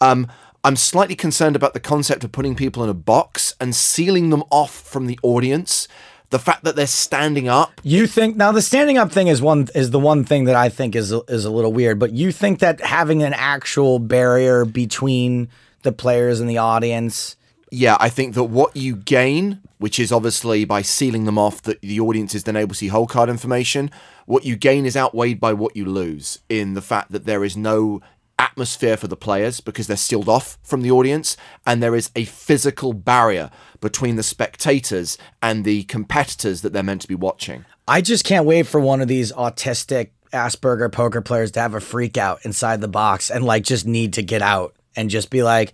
Um, 0.00 0.26
I'm 0.64 0.76
slightly 0.76 1.14
concerned 1.14 1.54
about 1.54 1.74
the 1.74 1.80
concept 1.80 2.24
of 2.24 2.32
putting 2.32 2.56
people 2.56 2.82
in 2.82 2.90
a 2.90 2.94
box 2.94 3.54
and 3.60 3.74
sealing 3.74 4.30
them 4.30 4.42
off 4.50 4.74
from 4.74 5.06
the 5.06 5.18
audience. 5.22 5.86
The 6.30 6.38
fact 6.40 6.64
that 6.64 6.74
they're 6.74 6.86
standing 6.86 7.48
up. 7.48 7.80
You 7.84 8.06
think 8.06 8.36
now 8.36 8.50
the 8.52 8.62
standing 8.62 8.98
up 8.98 9.12
thing 9.12 9.28
is 9.28 9.40
one 9.40 9.68
is 9.74 9.90
the 9.90 10.00
one 10.00 10.24
thing 10.24 10.44
that 10.44 10.56
I 10.56 10.68
think 10.68 10.96
is 10.96 11.12
is 11.12 11.44
a 11.44 11.50
little 11.50 11.72
weird, 11.72 11.98
but 11.98 12.12
you 12.12 12.32
think 12.32 12.58
that 12.58 12.80
having 12.80 13.22
an 13.22 13.32
actual 13.32 13.98
barrier 14.00 14.64
between 14.64 15.48
the 15.82 15.92
players 15.92 16.40
and 16.40 16.50
the 16.50 16.58
audience 16.58 17.36
Yeah, 17.70 17.96
I 18.00 18.08
think 18.08 18.34
that 18.34 18.44
what 18.44 18.76
you 18.76 18.96
gain, 18.96 19.60
which 19.78 19.98
is 19.98 20.10
obviously 20.12 20.64
by 20.64 20.82
sealing 20.82 21.24
them 21.26 21.38
off, 21.38 21.62
that 21.62 21.80
the 21.80 22.00
audience 22.00 22.34
is 22.34 22.44
then 22.44 22.56
able 22.56 22.70
to 22.70 22.74
see 22.74 22.88
whole 22.88 23.06
card 23.06 23.28
information. 23.28 23.90
What 24.24 24.44
you 24.44 24.56
gain 24.56 24.86
is 24.86 24.96
outweighed 24.96 25.40
by 25.40 25.52
what 25.52 25.76
you 25.76 25.84
lose 25.84 26.40
in 26.48 26.74
the 26.74 26.82
fact 26.82 27.12
that 27.12 27.24
there 27.26 27.44
is 27.44 27.56
no 27.56 28.00
atmosphere 28.38 28.96
for 28.96 29.08
the 29.08 29.16
players 29.16 29.60
because 29.60 29.86
they're 29.86 29.96
sealed 29.96 30.28
off 30.28 30.58
from 30.62 30.82
the 30.82 30.90
audience, 30.90 31.36
and 31.66 31.82
there 31.82 31.94
is 31.94 32.10
a 32.14 32.24
physical 32.24 32.92
barrier 32.92 33.50
between 33.80 34.16
the 34.16 34.22
spectators 34.22 35.16
and 35.42 35.64
the 35.64 35.84
competitors 35.84 36.62
that 36.62 36.72
they're 36.72 36.82
meant 36.82 37.02
to 37.02 37.08
be 37.08 37.14
watching. 37.14 37.64
I 37.88 38.00
just 38.00 38.24
can't 38.24 38.46
wait 38.46 38.66
for 38.66 38.80
one 38.80 39.00
of 39.00 39.08
these 39.08 39.32
autistic 39.32 40.10
Asperger 40.32 40.90
poker 40.90 41.20
players 41.22 41.52
to 41.52 41.60
have 41.60 41.74
a 41.74 41.80
freak 41.80 42.16
out 42.18 42.44
inside 42.44 42.80
the 42.80 42.88
box 42.88 43.30
and 43.30 43.44
like 43.44 43.62
just 43.62 43.86
need 43.86 44.14
to 44.14 44.22
get 44.22 44.42
out 44.42 44.74
and 44.96 45.08
just 45.08 45.30
be 45.30 45.42
like, 45.42 45.72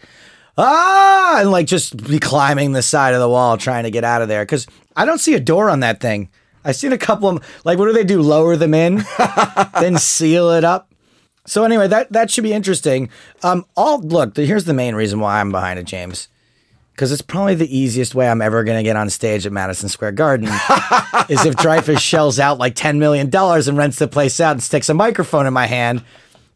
ah, 0.58 1.40
and 1.40 1.50
like 1.50 1.66
just 1.66 1.96
be 2.06 2.18
climbing 2.18 2.72
the 2.72 2.82
side 2.82 3.14
of 3.14 3.20
the 3.20 3.28
wall 3.28 3.56
trying 3.56 3.84
to 3.84 3.90
get 3.90 4.04
out 4.04 4.22
of 4.22 4.28
there. 4.28 4.44
Cause 4.44 4.66
I 4.94 5.04
don't 5.04 5.18
see 5.18 5.34
a 5.34 5.40
door 5.40 5.70
on 5.70 5.80
that 5.80 6.00
thing. 6.00 6.28
I've 6.64 6.76
seen 6.76 6.92
a 6.92 6.98
couple 6.98 7.28
of 7.28 7.36
'em- 7.36 7.42
like, 7.64 7.78
what 7.78 7.86
do 7.86 7.92
they 7.92 8.04
do? 8.04 8.20
Lower 8.22 8.56
them 8.56 8.74
in, 8.74 9.02
then 9.80 9.96
seal 9.98 10.50
it 10.50 10.64
up. 10.64 10.91
So 11.44 11.64
anyway, 11.64 11.88
that 11.88 12.12
that 12.12 12.30
should 12.30 12.44
be 12.44 12.52
interesting. 12.52 13.10
Um, 13.42 13.64
all 13.76 14.00
look, 14.00 14.36
here's 14.36 14.64
the 14.64 14.74
main 14.74 14.94
reason 14.94 15.20
why 15.20 15.40
I'm 15.40 15.50
behind 15.50 15.78
it, 15.78 15.86
James. 15.86 16.28
Because 16.92 17.10
it's 17.10 17.22
probably 17.22 17.54
the 17.54 17.76
easiest 17.76 18.14
way 18.14 18.28
I'm 18.28 18.42
ever 18.42 18.64
going 18.64 18.76
to 18.76 18.82
get 18.82 18.96
on 18.96 19.08
stage 19.08 19.46
at 19.46 19.52
Madison 19.52 19.88
Square 19.88 20.12
Garden 20.12 20.46
is 21.30 21.44
if 21.46 21.56
Dreyfus 21.56 22.00
shells 22.00 22.38
out 22.38 22.58
like 22.58 22.74
$10 22.74 22.98
million 22.98 23.34
and 23.34 23.78
rents 23.78 23.98
the 23.98 24.06
place 24.06 24.38
out 24.40 24.52
and 24.52 24.62
sticks 24.62 24.90
a 24.90 24.94
microphone 24.94 25.46
in 25.46 25.54
my 25.54 25.66
hand. 25.66 26.04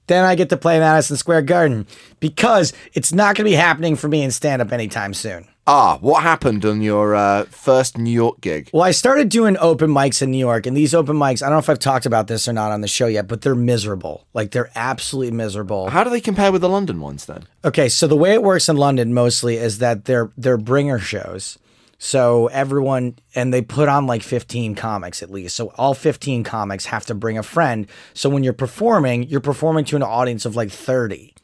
Then 0.09 0.25
I 0.25 0.35
get 0.35 0.51
to 0.51 0.59
play 0.59 0.79
Madison 0.79 1.17
Square 1.17 1.43
Garden 1.43 1.87
because 2.21 2.75
it's 2.93 3.15
not 3.15 3.35
going 3.35 3.47
to 3.47 3.51
be 3.51 3.55
happening 3.57 3.97
for 3.97 4.09
me 4.09 4.23
in 4.23 4.31
stand 4.31 4.61
up 4.61 4.73
anytime 4.73 5.15
soon. 5.15 5.49
Ah, 5.69 5.99
what 6.01 6.23
happened 6.23 6.65
on 6.65 6.81
your 6.81 7.17
uh, 7.17 7.45
first 7.47 7.99
New 7.99 8.13
York 8.13 8.41
gig? 8.41 8.71
Well, 8.73 8.85
I 8.85 8.93
started 8.93 9.29
doing 9.29 9.57
open 9.59 9.91
mics 9.91 10.23
in 10.23 10.31
New 10.31 10.39
York, 10.39 10.65
and 10.65 10.77
these 10.77 10.95
open 10.95 11.17
mics, 11.17 11.43
I 11.43 11.47
don't 11.47 11.57
know 11.57 11.59
if 11.59 11.69
I've 11.69 11.81
talked 11.81 12.07
about 12.07 12.29
this 12.29 12.47
or 12.47 12.53
not 12.53 12.71
on 12.71 12.83
the 12.83 12.89
show 12.89 13.09
yet, 13.09 13.27
but 13.27 13.43
they're 13.43 13.57
miserable. 13.57 14.29
Like, 14.33 14.53
they're 14.53 14.71
absolutely 14.77 15.33
miserable. 15.33 15.91
How 15.91 16.05
do 16.05 16.11
they 16.11 16.21
compare 16.21 16.53
with 16.53 16.61
the 16.61 16.69
London 16.69 17.01
ones 17.01 17.27
then? 17.27 17.49
Okay, 17.65 17.89
so 17.89 18.07
the 18.07 18.17
way 18.17 18.33
it 18.35 18.45
works 18.45 18.69
in 18.69 18.77
London 18.77 19.13
mostly 19.13 19.57
is 19.57 19.79
that 19.79 20.05
they're 20.05 20.31
they're 20.37 20.57
bringer 20.57 21.01
shows. 21.01 21.59
So 21.99 22.47
everyone 22.49 23.19
and 23.35 23.53
they 23.53 23.63
put 23.63 23.89
on 23.89 24.07
like 24.07 24.23
15 24.23 24.75
comics 24.75 25.23
at 25.23 25.31
least. 25.31 25.57
So 25.57 25.73
all 25.77 25.95
15 25.95 26.45
comics 26.45 26.87
have 26.87 27.07
to 27.07 27.15
bring 27.15 27.39
a 27.39 27.43
friend. 27.43 27.87
So 28.15 28.29
when 28.29 28.45
you're 28.45 28.53
performing, 28.53 29.25
you're 29.25 29.41
performing 29.41 29.87
to 29.87 29.97
an 29.97 30.03
audience 30.03 30.45
of 30.45 30.55
like 30.55 30.71
30. 30.71 31.35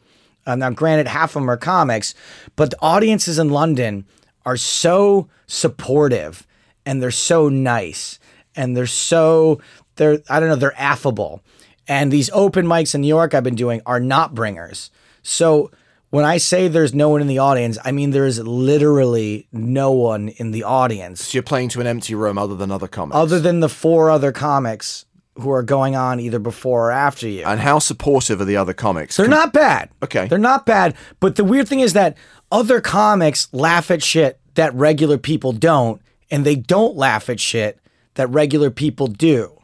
Uh, 0.47 0.57
now, 0.57 0.71
granted, 0.71 1.07
half 1.07 1.31
of 1.31 1.43
them 1.43 1.51
are 1.51 1.57
comics, 1.57 2.15
but 2.57 2.71
the 2.71 2.79
audiences 2.81 3.39
in 3.39 3.51
London 3.51 4.05
are 4.45 4.57
so 4.57 5.29
supportive 5.47 6.47
and 6.85 7.03
they're 7.03 7.11
so 7.11 7.49
nice 7.49 8.19
and 8.57 8.77
they're 8.77 8.87
so 8.87 9.61
they're 9.97 10.19
I 10.29 10.41
don't 10.41 10.49
know 10.49 10.57
they're 10.57 10.79
affable. 10.81 11.43
And 11.89 12.13
these 12.13 12.31
open 12.33 12.67
mics 12.67 12.95
in 12.95 13.03
New 13.03 13.09
York 13.09 13.35
I've 13.35 13.45
been 13.45 13.55
doing 13.55 13.81
are 13.87 14.01
not 14.01 14.35
bringers. 14.35 14.91
So 15.23 15.71
when 16.11 16.25
I 16.25 16.39
say 16.39 16.69
there's 16.69 16.93
no 16.93 17.09
one 17.09 17.21
in 17.21 17.27
the 17.27 17.39
audience, 17.39 17.79
I 17.85 17.93
mean 17.93 18.11
there 18.11 18.27
is 18.27 18.41
literally 18.41 19.47
no 19.53 19.93
one 19.93 20.29
in 20.29 20.51
the 20.51 20.65
audience 20.65 21.29
So 21.29 21.37
you're 21.37 21.43
playing 21.43 21.69
to 21.71 21.81
an 21.81 21.87
empty 21.87 22.15
room 22.15 22.37
other 22.37 22.55
than 22.57 22.71
other 22.71 22.89
comics. 22.89 23.17
other 23.17 23.39
than 23.41 23.61
the 23.61 23.69
four 23.69 24.11
other 24.11 24.33
comics 24.33 25.07
who 25.37 25.51
are 25.51 25.63
going 25.63 25.97
on 25.97 26.21
either 26.21 26.39
before 26.39 26.89
or 26.89 26.93
after 26.93 27.27
you. 27.29 27.45
and 27.45 27.61
how 27.61 27.79
supportive 27.79 28.41
are 28.41 28.45
the 28.45 28.57
other 28.57 28.75
comics? 28.75 29.17
They're 29.17 29.29
not 29.29 29.53
bad. 29.53 29.89
Okay. 30.03 30.29
They're 30.29 30.39
not 30.39 30.67
bad. 30.67 30.95
But 31.21 31.37
the 31.37 31.45
weird 31.45 31.69
thing 31.69 31.81
is 31.81 31.95
that 31.95 32.17
other 32.51 32.81
comics 32.81 33.49
laugh 33.53 33.91
at 33.91 34.03
shit 34.03 34.39
that 34.55 34.75
regular 34.75 35.17
people 35.17 35.53
don't, 35.53 36.03
and 36.31 36.45
they 36.45 36.57
don't 36.57 36.97
laugh 36.97 37.31
at 37.31 37.41
shit 37.41 37.79
that 38.15 38.29
regular 38.29 38.71
people 38.71 39.07
do. 39.07 39.59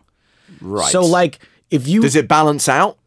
right. 0.62 0.90
So, 0.90 1.02
like, 1.02 1.38
if 1.70 1.86
you 1.86 2.00
does 2.00 2.16
it 2.16 2.28
balance 2.28 2.68
out? 2.68 2.98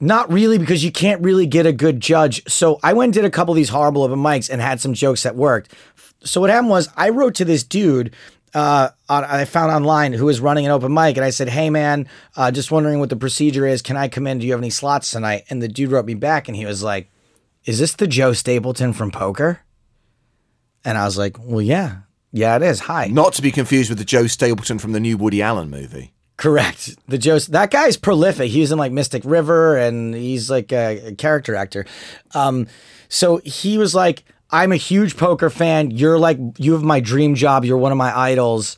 not 0.00 0.30
really 0.30 0.58
because 0.58 0.84
you 0.84 0.92
can't 0.92 1.22
really 1.22 1.46
get 1.46 1.66
a 1.66 1.72
good 1.72 2.00
judge. 2.00 2.42
So 2.50 2.78
I 2.82 2.92
went 2.92 3.08
and 3.08 3.14
did 3.14 3.24
a 3.24 3.30
couple 3.30 3.52
of 3.52 3.56
these 3.56 3.70
horrible 3.70 4.02
open 4.02 4.18
mics 4.18 4.50
and 4.50 4.60
had 4.60 4.80
some 4.80 4.92
jokes 4.92 5.22
that 5.22 5.34
worked. 5.34 5.72
So 6.22 6.40
what 6.40 6.50
happened 6.50 6.70
was 6.70 6.88
I 6.96 7.08
wrote 7.10 7.34
to 7.36 7.44
this 7.44 7.62
dude 7.62 8.14
uh, 8.54 8.90
I 9.08 9.44
found 9.44 9.72
online 9.72 10.12
who 10.12 10.26
was 10.26 10.40
running 10.40 10.64
an 10.64 10.70
open 10.70 10.94
mic, 10.94 11.16
and 11.16 11.24
I 11.24 11.30
said, 11.30 11.48
"Hey 11.48 11.70
man, 11.70 12.08
uh, 12.36 12.50
just 12.50 12.70
wondering 12.70 13.00
what 13.00 13.10
the 13.10 13.16
procedure 13.16 13.66
is. 13.66 13.82
Can 13.82 13.96
I 13.96 14.08
come 14.08 14.26
in? 14.26 14.38
Do 14.38 14.46
you 14.46 14.52
have 14.52 14.60
any 14.60 14.70
slots 14.70 15.10
tonight?" 15.10 15.44
And 15.50 15.60
the 15.60 15.68
dude 15.68 15.90
wrote 15.90 16.06
me 16.06 16.14
back, 16.14 16.48
and 16.48 16.56
he 16.56 16.64
was 16.64 16.82
like, 16.82 17.10
"Is 17.64 17.78
this 17.80 17.94
the 17.94 18.06
Joe 18.06 18.32
Stapleton 18.32 18.92
from 18.92 19.10
Poker?" 19.10 19.60
And 20.84 20.96
I 20.96 21.04
was 21.04 21.18
like, 21.18 21.36
"Well, 21.40 21.62
yeah, 21.62 21.98
yeah, 22.32 22.54
it 22.56 22.62
is. 22.62 22.80
Hi." 22.80 23.08
Not 23.08 23.32
to 23.34 23.42
be 23.42 23.50
confused 23.50 23.88
with 23.88 23.98
the 23.98 24.04
Joe 24.04 24.26
Stapleton 24.28 24.78
from 24.78 24.92
the 24.92 25.00
new 25.00 25.16
Woody 25.16 25.42
Allen 25.42 25.68
movie. 25.70 26.12
Correct. 26.36 26.96
The 27.08 27.18
Joe. 27.18 27.38
That 27.38 27.70
guy's 27.70 27.96
prolific. 27.96 28.50
He 28.50 28.60
was 28.60 28.72
in 28.72 28.78
like 28.78 28.92
Mystic 28.92 29.24
River, 29.24 29.76
and 29.76 30.14
he's 30.14 30.50
like 30.50 30.72
a, 30.72 31.08
a 31.08 31.14
character 31.14 31.54
actor. 31.54 31.86
Um, 32.34 32.66
so 33.08 33.38
he 33.44 33.78
was 33.78 33.94
like, 33.94 34.24
"I'm 34.50 34.72
a 34.72 34.76
huge 34.76 35.16
poker 35.16 35.50
fan. 35.50 35.90
You're 35.90 36.18
like, 36.18 36.38
you 36.58 36.72
have 36.72 36.82
my 36.82 37.00
dream 37.00 37.34
job. 37.34 37.64
You're 37.64 37.78
one 37.78 37.92
of 37.92 37.98
my 37.98 38.16
idols. 38.16 38.76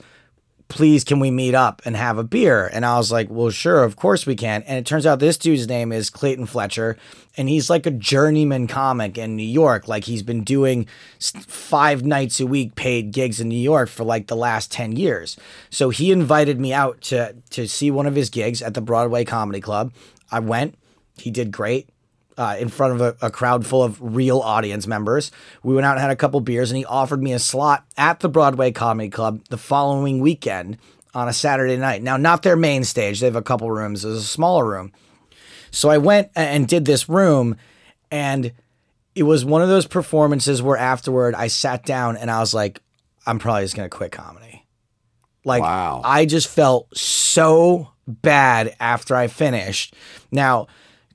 Please, 0.69 1.05
can 1.05 1.21
we 1.21 1.31
meet 1.31 1.55
up 1.55 1.81
and 1.85 1.97
have 1.97 2.19
a 2.19 2.25
beer?" 2.25 2.67
And 2.73 2.85
I 2.85 2.97
was 2.97 3.13
like, 3.13 3.29
"Well, 3.31 3.51
sure, 3.51 3.85
of 3.85 3.97
course 3.97 4.27
we 4.27 4.35
can." 4.35 4.63
And 4.63 4.79
it 4.79 4.87
turns 4.87 5.07
out 5.07 5.21
this 5.21 5.39
dude's 5.39 5.69
name 5.69 5.93
is 5.93 6.11
Clayton 6.11 6.47
Fletcher, 6.47 6.97
and 7.37 7.49
he's 7.49 7.71
like 7.71 7.87
a 7.87 7.91
journeyman 7.91 8.67
comic 8.67 9.19
in 9.19 9.37
New 9.37 9.43
York. 9.43 9.87
Like 9.87 10.05
he's 10.05 10.23
been 10.23 10.43
doing 10.43 10.87
five 11.21 12.05
nights 12.05 12.41
a 12.41 12.47
week 12.47 12.75
paid 12.75 13.13
gigs 13.13 13.41
in 13.41 13.49
New 13.49 13.59
York 13.59 13.89
for 13.89 14.05
like 14.05 14.27
the 14.27 14.37
last 14.37 14.73
10 14.73 14.97
years. 14.97 15.37
So 15.71 15.91
he 15.91 16.11
invited 16.11 16.59
me 16.59 16.73
out 16.73 17.01
to 17.03 17.37
to 17.51 17.69
see 17.69 17.91
one 17.91 18.07
of 18.07 18.15
his 18.17 18.31
gigs 18.31 18.63
at 18.63 18.75
the 18.75 18.81
Broadway 18.81 19.25
Comedy 19.25 19.61
Club. 19.61 19.93
I 20.31 20.41
went. 20.41 20.77
He 21.19 21.31
did 21.31 21.51
great. 21.53 21.89
Uh, 22.39 22.55
in 22.61 22.69
front 22.69 22.93
of 22.93 23.01
a, 23.01 23.17
a 23.23 23.31
crowd 23.31 23.67
full 23.67 23.83
of 23.83 23.97
real 23.99 24.41
audience 24.41 24.87
members. 24.87 25.31
We 25.63 25.75
went 25.75 25.87
out 25.87 25.93
and 25.93 26.03
had 26.03 26.11
a 26.11 26.17
couple 26.17 26.39
beers, 26.41 26.71
and 26.71 26.77
he 26.77 26.85
offered 26.85 27.23
me 27.23 27.33
a 27.33 27.39
slot 27.39 27.87
at 27.97 28.21
the 28.21 28.29
Broadway 28.29 28.73
Comedy 28.73 29.09
Club 29.09 29.43
the 29.49 29.57
following 29.57 30.21
weekend 30.21 30.77
on 31.15 31.29
a 31.29 31.33
Saturday 31.33 31.79
night. 31.79 32.03
Now, 32.03 32.19
not 32.19 32.43
their 32.43 32.55
main 32.57 32.85
stage, 32.85 33.21
they 33.21 33.27
have 33.27 33.37
a 33.37 33.43
couple 33.43 33.71
rooms, 33.71 34.03
there's 34.03 34.19
a 34.19 34.23
smaller 34.23 34.67
room. 34.67 34.93
So 35.71 35.89
I 35.89 35.97
went 35.97 36.29
and 36.37 36.69
did 36.69 36.85
this 36.85 37.09
room, 37.09 37.57
and 38.11 38.53
it 39.15 39.23
was 39.23 39.43
one 39.43 39.63
of 39.63 39.69
those 39.69 39.87
performances 39.87 40.61
where 40.61 40.77
afterward 40.77 41.35
I 41.35 41.47
sat 41.47 41.87
down 41.87 42.19
and 42.19 42.31
I 42.31 42.41
was 42.41 42.53
like, 42.53 42.83
I'm 43.27 43.39
probably 43.39 43.65
just 43.65 43.75
gonna 43.75 43.89
quit 43.89 44.13
comedy. 44.13 44.67
Like 45.45 45.63
Wow. 45.63 46.03
I 46.05 46.27
just 46.27 46.49
felt 46.49 46.95
so 46.97 47.93
bad 48.07 48.77
after 48.79 49.17
I 49.17 49.29
finished. 49.29 49.95
Now, 50.31 50.67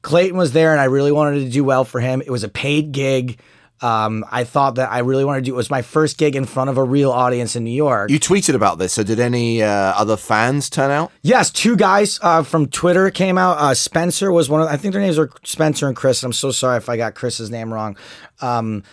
Clayton 0.01 0.37
was 0.37 0.51
there 0.51 0.71
and 0.71 0.81
I 0.81 0.85
really 0.85 1.11
wanted 1.11 1.41
to 1.41 1.49
do 1.49 1.63
well 1.63 1.85
for 1.85 1.99
him. 1.99 2.21
It 2.21 2.29
was 2.29 2.43
a 2.43 2.49
paid 2.49 2.91
gig. 2.91 3.39
Um, 3.81 4.23
I 4.29 4.43
thought 4.43 4.75
that 4.75 4.91
I 4.91 4.99
really 4.99 5.25
wanted 5.25 5.39
to 5.39 5.45
do 5.45 5.53
it 5.53 5.57
was 5.57 5.71
my 5.71 5.81
first 5.81 6.19
gig 6.19 6.35
in 6.35 6.45
front 6.45 6.69
of 6.69 6.77
a 6.77 6.83
real 6.83 7.11
audience 7.11 7.55
in 7.55 7.63
New 7.63 7.71
York. 7.71 8.11
You 8.11 8.19
tweeted 8.19 8.53
about 8.53 8.77
this, 8.77 8.93
so 8.93 9.01
did 9.01 9.19
any 9.19 9.63
uh, 9.63 9.67
other 9.67 10.17
fans 10.17 10.69
turn 10.69 10.91
out? 10.91 11.11
Yes, 11.23 11.49
two 11.49 11.75
guys 11.75 12.19
uh, 12.21 12.43
from 12.43 12.67
Twitter 12.67 13.09
came 13.09 13.39
out. 13.39 13.57
Uh, 13.57 13.73
Spencer 13.73 14.31
was 14.31 14.49
one 14.49 14.61
of. 14.61 14.67
I 14.67 14.77
think 14.77 14.93
their 14.93 15.01
names 15.01 15.17
are 15.17 15.31
Spencer 15.43 15.87
and 15.87 15.95
Chris. 15.95 16.21
I'm 16.21 16.31
so 16.31 16.51
sorry 16.51 16.77
if 16.77 16.89
I 16.89 16.97
got 16.97 17.15
Chris's 17.15 17.49
name 17.49 17.73
wrong. 17.73 17.97
Um, 18.39 18.83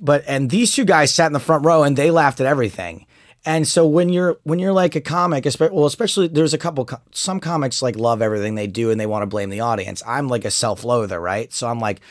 but 0.00 0.24
and 0.26 0.48
these 0.48 0.74
two 0.74 0.86
guys 0.86 1.12
sat 1.12 1.26
in 1.26 1.34
the 1.34 1.40
front 1.40 1.66
row 1.66 1.82
and 1.82 1.94
they 1.94 2.10
laughed 2.10 2.40
at 2.40 2.46
everything. 2.46 3.06
And 3.48 3.66
so 3.66 3.86
when 3.86 4.10
you're 4.10 4.38
when 4.42 4.58
you're 4.58 4.74
like 4.74 4.94
a 4.94 5.00
comic, 5.00 5.44
espe- 5.44 5.70
well, 5.72 5.86
especially 5.86 6.28
there's 6.28 6.52
a 6.52 6.58
couple 6.58 6.86
some 7.12 7.40
comics 7.40 7.80
like 7.80 7.96
love 7.96 8.20
everything 8.20 8.56
they 8.56 8.66
do 8.66 8.90
and 8.90 9.00
they 9.00 9.06
want 9.06 9.22
to 9.22 9.26
blame 9.26 9.48
the 9.48 9.60
audience. 9.60 10.02
I'm 10.06 10.28
like 10.28 10.44
a 10.44 10.50
self-loather, 10.50 11.18
right? 11.18 11.50
So 11.50 11.66
I'm 11.66 11.80
like, 11.80 12.02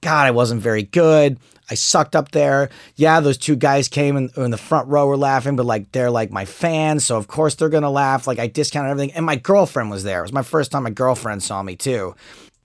God, 0.00 0.28
I 0.28 0.30
wasn't 0.30 0.62
very 0.62 0.84
good. 0.84 1.40
I 1.68 1.74
sucked 1.74 2.14
up 2.14 2.30
there. 2.30 2.70
Yeah, 2.94 3.18
those 3.18 3.36
two 3.36 3.56
guys 3.56 3.88
came 3.88 4.16
in, 4.16 4.30
in 4.36 4.52
the 4.52 4.56
front 4.56 4.86
row 4.86 5.08
were 5.08 5.16
laughing, 5.16 5.56
but 5.56 5.66
like 5.66 5.90
they're 5.90 6.08
like 6.08 6.30
my 6.30 6.44
fans, 6.44 7.04
so 7.04 7.16
of 7.16 7.26
course 7.26 7.56
they're 7.56 7.68
gonna 7.68 7.90
laugh. 7.90 8.28
Like 8.28 8.38
I 8.38 8.46
discounted 8.46 8.92
everything, 8.92 9.16
and 9.16 9.26
my 9.26 9.34
girlfriend 9.34 9.90
was 9.90 10.04
there. 10.04 10.20
It 10.20 10.22
was 10.22 10.32
my 10.32 10.42
first 10.42 10.70
time 10.70 10.84
my 10.84 10.90
girlfriend 10.90 11.42
saw 11.42 11.64
me 11.64 11.74
too, 11.74 12.14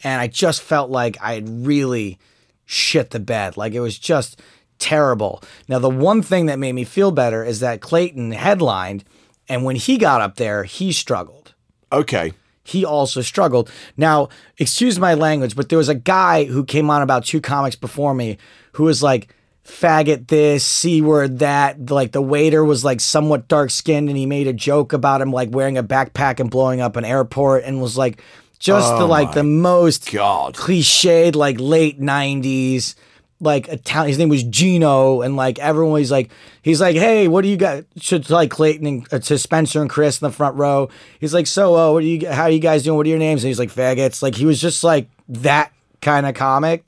and 0.04 0.22
I 0.22 0.28
just 0.28 0.62
felt 0.62 0.92
like 0.92 1.18
I 1.24 1.34
had 1.34 1.66
really 1.66 2.20
shit 2.68 3.10
the 3.10 3.20
bed. 3.20 3.58
Like 3.58 3.74
it 3.74 3.80
was 3.80 3.98
just 3.98 4.40
terrible. 4.82 5.42
Now, 5.70 5.80
the 5.80 5.90
one 5.90 6.22
thing 6.22 6.48
that 6.48 6.60
made 6.60 6.74
me 6.74 6.84
feel 6.84 7.12
better 7.12 7.46
is 7.46 7.62
that 7.62 7.80
Clayton 7.80 8.32
headlined, 8.32 9.06
and 9.48 9.64
when 9.64 9.78
he 9.78 9.98
got 9.98 10.20
up 10.20 10.36
there, 10.36 10.64
he 10.66 10.92
struggled. 10.92 11.54
Okay. 11.92 12.34
He 12.64 12.84
also 12.84 13.22
struggled. 13.22 13.72
Now, 13.96 14.30
excuse 14.58 15.00
my 15.00 15.14
language, 15.14 15.56
but 15.56 15.70
there 15.70 15.78
was 15.78 15.90
a 15.90 15.96
guy 15.96 16.46
who 16.46 16.66
came 16.66 16.90
on 16.90 17.02
about 17.02 17.26
two 17.26 17.42
comics 17.42 17.76
before 17.76 18.14
me 18.14 18.38
who 18.74 18.84
was 18.84 19.02
like, 19.02 19.34
faggot 19.66 20.28
this, 20.28 20.66
C 20.66 21.02
word 21.02 21.40
that. 21.40 21.90
Like 21.90 22.12
the 22.12 22.22
waiter 22.22 22.64
was 22.64 22.84
like 22.84 23.00
somewhat 23.00 23.48
dark 23.48 23.72
skinned 23.72 24.10
and 24.10 24.18
he 24.18 24.26
made 24.26 24.48
a 24.48 24.54
joke 24.54 24.94
about 24.94 25.22
him 25.22 25.32
like 25.32 25.50
wearing 25.52 25.78
a 25.78 25.84
backpack 25.84 26.40
and 26.40 26.50
blowing 26.50 26.82
up 26.82 26.96
an 26.96 27.06
airport 27.06 27.64
and 27.64 27.82
was 27.82 27.98
like 27.98 28.22
just 28.60 28.90
the 28.98 29.04
oh 29.04 29.08
like 29.08 29.34
the 29.34 29.44
most 29.44 30.12
God. 30.12 30.56
cliched 30.56 31.36
like 31.36 31.60
late 31.60 32.00
90s 32.00 32.96
like 33.42 33.68
Italian 33.68 34.10
his 34.10 34.18
name 34.18 34.30
was 34.30 34.44
Gino 34.44 35.22
and 35.22 35.36
like 35.36 35.60
everyone 35.60 35.94
was 35.94 36.12
like 36.12 36.30
he's 36.62 36.80
like 36.80 36.96
hey 36.96 37.28
what 37.28 37.42
do 37.42 37.50
you 37.50 37.58
got 37.58 37.84
to, 38.00 38.24
like 38.30 38.52
Clayton 38.52 38.86
and 38.86 39.14
uh, 39.14 39.20
to 39.20 39.38
Spencer 39.38 39.82
and 39.82 39.90
Chris 39.90 40.22
in 40.22 40.28
the 40.28 40.32
front 40.32 40.56
row 40.56 40.90
he's 41.20 41.34
like 41.34 41.48
so 41.48 41.76
uh, 41.76 41.92
what 41.92 42.02
do 42.02 42.08
you 42.08 42.30
how 42.30 42.44
are 42.44 42.50
you 42.50 42.60
guys 42.60 42.84
doing 42.84 42.96
what 42.96 43.06
are 43.06 43.10
your 43.10 43.20
names 43.20 43.44
and 43.44 43.50
he's 43.50 43.60
like 43.60 43.72
faggots 43.72 44.22
like 44.22 44.36
he 44.36 44.46
was 44.46 44.62
just 44.62 44.84
like 44.84 45.10
that 45.28 45.74
kind 46.02 46.26
of 46.26 46.36
comic 46.36 46.86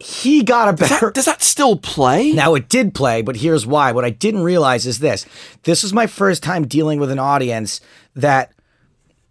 he 0.00 0.44
got 0.44 0.68
a 0.68 0.72
better 0.74 1.10
Does 1.10 1.24
that 1.24 1.42
still 1.42 1.76
play? 1.76 2.30
now 2.30 2.54
it 2.54 2.68
did 2.68 2.94
play, 2.94 3.20
but 3.20 3.36
here's 3.36 3.66
why. 3.66 3.90
What 3.90 4.04
I 4.04 4.10
didn't 4.10 4.44
realize 4.44 4.86
is 4.86 5.00
this. 5.00 5.26
This 5.64 5.82
was 5.82 5.92
my 5.92 6.06
first 6.06 6.40
time 6.42 6.68
dealing 6.68 7.00
with 7.00 7.10
an 7.10 7.18
audience 7.18 7.80
that 8.14 8.52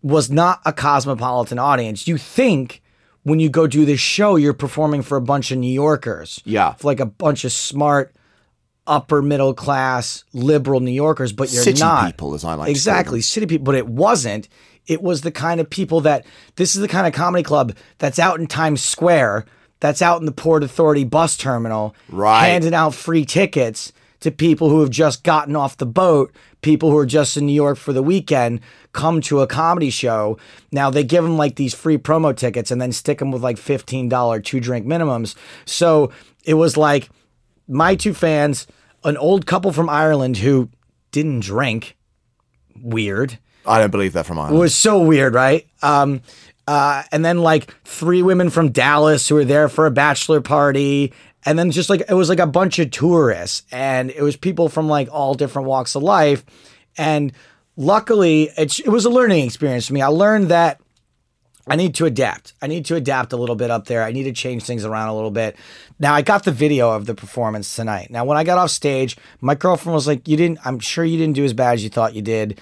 was 0.02 0.30
not 0.30 0.60
a 0.66 0.74
cosmopolitan 0.74 1.58
audience. 1.58 2.06
You 2.08 2.18
think 2.18 2.82
when 3.28 3.40
you 3.40 3.50
go 3.50 3.68
do 3.68 3.84
this 3.86 4.00
show, 4.00 4.36
you're 4.38 4.54
performing 4.54 5.02
for 5.02 5.18
a 5.18 5.22
bunch 5.22 5.52
of 5.52 5.58
New 5.58 5.72
Yorkers. 5.74 6.42
Yeah. 6.46 6.74
For 6.74 6.88
like 6.88 7.00
a 7.02 7.06
bunch 7.06 7.44
of 7.44 7.52
smart, 7.52 8.16
upper 8.86 9.22
middle 9.22 9.54
class, 9.54 10.24
liberal 10.34 10.80
New 10.80 10.92
Yorkers, 10.92 11.34
but 11.34 11.52
you're 11.52 11.64
City 11.64 11.80
not. 11.82 12.06
people, 12.06 12.34
as 12.34 12.44
I 12.46 12.54
like 12.54 12.70
Exactly. 12.70 13.22
City 13.22 13.46
people. 13.46 13.66
But 13.66 13.76
it 13.76 13.88
wasn't. 13.88 14.48
It 14.86 15.02
was 15.02 15.22
the 15.22 15.32
kind 15.32 15.60
of 15.60 15.70
people 15.70 16.00
that 16.02 16.26
this 16.56 16.74
is 16.76 16.82
the 16.82 16.88
kind 16.88 17.06
of 17.06 17.14
comedy 17.14 17.44
club 17.44 17.76
that's 17.98 18.20
out 18.20 18.40
in 18.40 18.48
Times 18.48 18.82
Square, 18.82 19.46
that's 19.82 20.02
out 20.02 20.22
in 20.22 20.26
the 20.26 20.32
Port 20.32 20.64
Authority 20.64 21.04
bus 21.04 21.36
terminal, 21.36 21.94
Right. 22.10 22.48
handing 22.48 22.74
out 22.74 22.94
free 22.94 23.26
tickets 23.26 23.92
to 24.22 24.32
people 24.32 24.70
who 24.70 24.80
have 24.80 24.90
just 24.90 25.24
gotten 25.24 25.56
off 25.56 25.76
the 25.78 25.86
boat, 25.86 26.34
people 26.62 26.90
who 26.92 26.98
are 26.98 27.06
just 27.06 27.36
in 27.36 27.46
New 27.46 27.52
York 27.54 27.78
for 27.78 27.92
the 27.94 28.02
weekend, 28.02 28.62
come 28.98 29.22
to 29.22 29.40
a 29.40 29.48
comedy 29.48 29.90
show. 29.90 30.38
Now 30.74 30.90
they 30.90 31.06
give 31.06 31.24
them 31.24 31.38
like 31.38 31.56
these 31.56 31.74
free 31.74 31.98
promo 31.98 32.36
tickets 32.36 32.72
and 32.72 32.82
then 32.82 32.92
stick 32.92 33.20
them 33.20 33.32
with 33.32 33.42
like 33.44 33.56
$15 33.56 34.44
two 34.44 34.60
drink 34.60 34.86
minimums. 34.86 35.36
So 35.66 36.12
it 36.44 36.56
was 36.56 36.76
like 36.76 37.10
my 37.68 37.96
two 37.96 38.14
fans, 38.14 38.68
an 39.06 39.16
old 39.16 39.46
couple 39.46 39.72
from 39.72 39.88
Ireland 39.90 40.38
who 40.38 40.70
didn't 41.12 41.42
drink, 41.42 41.96
weird. 42.82 43.38
I 43.66 43.80
don't 43.80 43.92
believe 43.92 44.14
that 44.14 44.26
from 44.26 44.38
It 44.38 44.42
Ireland. 44.42 44.60
was 44.60 44.76
so 44.76 45.02
weird, 45.02 45.34
right? 45.34 45.68
Um, 45.82 46.22
uh, 46.68 47.04
and 47.12 47.24
then 47.24 47.38
like 47.40 47.74
three 47.86 48.22
women 48.24 48.50
from 48.50 48.72
Dallas 48.72 49.28
who 49.30 49.36
were 49.36 49.46
there 49.46 49.70
for 49.70 49.86
a 49.86 49.92
bachelor 49.92 50.42
party. 50.42 51.14
And 51.46 51.58
then 51.58 51.72
just 51.72 51.90
like 51.90 52.02
it 52.10 52.14
was 52.14 52.30
like 52.30 52.40
a 52.40 52.48
bunch 52.48 52.80
of 52.80 52.92
tourists 52.92 53.64
and 53.72 54.10
it 54.12 54.22
was 54.22 54.36
people 54.36 54.68
from 54.68 54.90
like 54.90 55.08
all 55.12 55.34
different 55.34 55.68
walks 55.68 55.96
of 55.96 56.04
life. 56.04 56.44
And 56.98 57.32
luckily, 57.78 58.50
it's, 58.58 58.80
it 58.80 58.90
was 58.90 59.06
a 59.06 59.10
learning 59.10 59.46
experience 59.46 59.88
for 59.88 59.94
me. 59.94 60.02
I 60.02 60.08
learned 60.08 60.50
that 60.50 60.82
I 61.70 61.76
need 61.76 61.96
to 61.96 62.06
adapt. 62.06 62.54
I 62.62 62.68
need 62.68 62.86
to 62.86 62.96
adapt 62.96 63.34
a 63.34 63.38
little 63.38 63.56
bit 63.56 63.70
up 63.70 63.86
there. 63.86 64.04
I 64.04 64.12
need 64.12 64.24
to 64.24 64.32
change 64.32 64.64
things 64.64 64.86
around 64.86 65.10
a 65.10 65.16
little 65.16 65.32
bit. 65.32 65.56
Now 66.00 66.14
I 66.14 66.22
got 66.22 66.44
the 66.44 66.52
video 66.52 66.92
of 66.92 67.06
the 67.06 67.16
performance 67.16 67.76
tonight. 67.76 68.10
Now 68.10 68.26
when 68.26 68.38
I 68.38 68.44
got 68.44 68.58
off 68.58 68.72
stage, 68.72 69.18
my 69.42 69.56
girlfriend 69.56 69.94
was 69.94 70.08
like, 70.08 70.28
"You 70.28 70.38
didn't. 70.38 70.60
I'm 70.66 70.80
sure 70.80 71.04
you 71.04 71.18
didn't 71.18 71.36
do 71.36 71.44
as 71.44 71.54
bad 71.54 71.74
as 71.74 71.84
you 71.84 71.90
thought 71.90 72.16
you 72.16 72.22
did." 72.22 72.62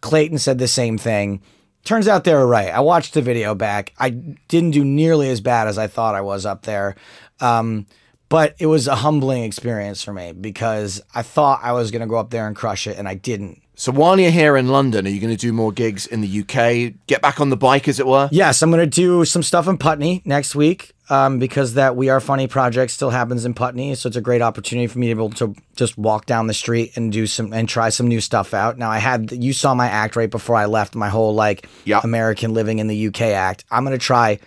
Clayton 0.00 0.38
said 0.38 0.58
the 0.58 0.68
same 0.68 0.98
thing. 0.98 1.40
Turns 1.84 2.06
out 2.06 2.24
they 2.24 2.34
were 2.34 2.46
right. 2.46 2.68
I 2.68 2.80
watched 2.80 3.14
the 3.14 3.22
video 3.22 3.54
back. 3.54 3.92
I 3.98 4.10
didn't 4.10 4.72
do 4.72 4.84
nearly 4.84 5.30
as 5.30 5.40
bad 5.40 5.66
as 5.66 5.78
I 5.78 5.86
thought 5.86 6.14
I 6.14 6.20
was 6.20 6.46
up 6.46 6.62
there. 6.62 6.94
Um, 7.40 7.86
but 8.28 8.54
it 8.58 8.66
was 8.66 8.86
a 8.86 8.96
humbling 8.96 9.42
experience 9.42 10.02
for 10.02 10.12
me 10.12 10.32
because 10.32 11.02
I 11.14 11.22
thought 11.22 11.60
I 11.62 11.72
was 11.72 11.90
going 11.90 12.00
to 12.00 12.06
go 12.06 12.16
up 12.16 12.30
there 12.30 12.46
and 12.46 12.54
crush 12.54 12.86
it, 12.86 12.98
and 12.98 13.08
I 13.08 13.14
didn't. 13.14 13.62
So 13.74 13.90
while 13.90 14.20
you're 14.20 14.30
here 14.30 14.56
in 14.56 14.68
London, 14.68 15.06
are 15.06 15.10
you 15.10 15.18
going 15.20 15.34
to 15.34 15.40
do 15.40 15.52
more 15.52 15.72
gigs 15.72 16.06
in 16.06 16.20
the 16.20 16.40
UK? 16.40 16.94
Get 17.06 17.22
back 17.22 17.40
on 17.40 17.48
the 17.48 17.56
bike, 17.56 17.88
as 17.88 17.98
it 17.98 18.06
were? 18.06 18.28
Yes, 18.30 18.62
I'm 18.62 18.70
going 18.70 18.80
to 18.80 18.86
do 18.86 19.24
some 19.24 19.42
stuff 19.42 19.66
in 19.66 19.78
Putney 19.78 20.20
next 20.26 20.54
week 20.54 20.92
um, 21.08 21.38
because 21.38 21.74
that 21.74 21.96
We 21.96 22.10
Are 22.10 22.20
Funny 22.20 22.46
project 22.46 22.92
still 22.92 23.10
happens 23.10 23.46
in 23.46 23.54
Putney. 23.54 23.94
So 23.94 24.08
it's 24.08 24.16
a 24.16 24.20
great 24.20 24.42
opportunity 24.42 24.86
for 24.88 24.98
me 24.98 25.08
to 25.08 25.14
be 25.14 25.22
able 25.24 25.30
to 25.36 25.54
just 25.74 25.96
walk 25.96 26.26
down 26.26 26.48
the 26.48 26.54
street 26.54 26.96
and 26.96 27.10
do 27.10 27.26
some 27.26 27.52
and 27.54 27.66
try 27.66 27.88
some 27.88 28.06
new 28.06 28.20
stuff 28.20 28.52
out. 28.52 28.76
Now 28.76 28.90
I 28.90 28.98
had 28.98 29.32
you 29.32 29.54
saw 29.54 29.74
my 29.74 29.88
act 29.88 30.16
right 30.16 30.30
before 30.30 30.56
I 30.56 30.66
left 30.66 30.94
my 30.94 31.08
whole 31.08 31.34
like 31.34 31.66
Yep. 31.84 32.04
American 32.04 32.52
living 32.52 32.78
in 32.78 32.88
the 32.88 33.06
UK 33.08 33.22
act. 33.22 33.64
I'm 33.70 33.84
going 33.84 33.98
to 33.98 34.04
try 34.04 34.38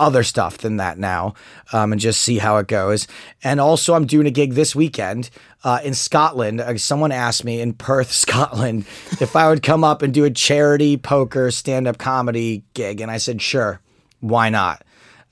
other 0.00 0.24
stuff 0.24 0.58
than 0.58 0.78
that 0.78 0.98
now 0.98 1.34
um, 1.72 1.92
and 1.92 2.00
just 2.00 2.22
see 2.22 2.38
how 2.38 2.56
it 2.56 2.66
goes. 2.66 3.06
And 3.44 3.60
also, 3.60 3.94
I'm 3.94 4.06
doing 4.06 4.26
a 4.26 4.30
gig 4.30 4.54
this 4.54 4.74
weekend 4.74 5.30
uh, 5.62 5.78
in 5.84 5.94
Scotland. 5.94 6.60
Uh, 6.60 6.76
someone 6.78 7.12
asked 7.12 7.44
me 7.44 7.60
in 7.60 7.74
Perth, 7.74 8.10
Scotland, 8.24 8.86
if 9.20 9.36
I 9.36 9.48
would 9.48 9.62
come 9.62 9.84
up 9.84 10.02
and 10.02 10.12
do 10.12 10.24
a 10.24 10.30
charity 10.30 10.96
poker 10.96 11.50
stand 11.50 11.86
up 11.86 11.98
comedy 11.98 12.64
gig. 12.74 13.00
And 13.00 13.10
I 13.10 13.18
said, 13.18 13.40
sure, 13.40 13.80
why 14.20 14.48
not? 14.48 14.82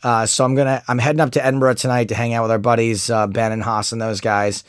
Uh, 0.03 0.27
so 0.27 0.45
I'm 0.45 0.55
gonna 0.55 0.81
I'm 0.87 0.99
heading 0.99 1.21
up 1.21 1.33
to 1.33 1.45
Edinburgh 1.45 1.75
tonight 1.75 2.11
to 2.11 2.15
hang 2.15 2.33
out 2.33 2.43
with 2.43 2.53
our 2.53 2.59
buddies 2.59 3.11
uh, 3.11 3.27
Ben 3.27 3.51
and 3.51 3.63
Haas 3.63 3.91
and 3.91 4.01
those 4.01 4.21
guys, 4.21 4.63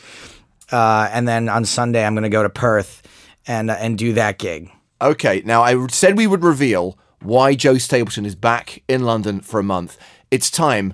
uh, 0.71 1.07
and 1.11 1.27
then 1.27 1.49
on 1.49 1.65
Sunday 1.65 2.03
I'm 2.03 2.15
gonna 2.15 2.29
go 2.29 2.41
to 2.41 2.49
Perth 2.49 3.03
and 3.45 3.69
and 3.69 3.95
do 3.95 4.13
that 4.13 4.39
gig. 4.39 4.71
Okay, 4.99 5.43
now 5.45 5.61
I 5.61 5.85
said 5.87 6.17
we 6.17 6.25
would 6.25 6.43
reveal 6.43 6.97
why 7.21 7.55
Joe 7.55 7.77
Stapleton 7.77 8.25
is 8.25 8.35
back 8.35 8.83
in 8.87 9.03
London 9.03 9.41
for 9.41 9.59
a 9.59 9.63
month. 9.63 9.97
It's 10.31 10.49
time 10.49 10.93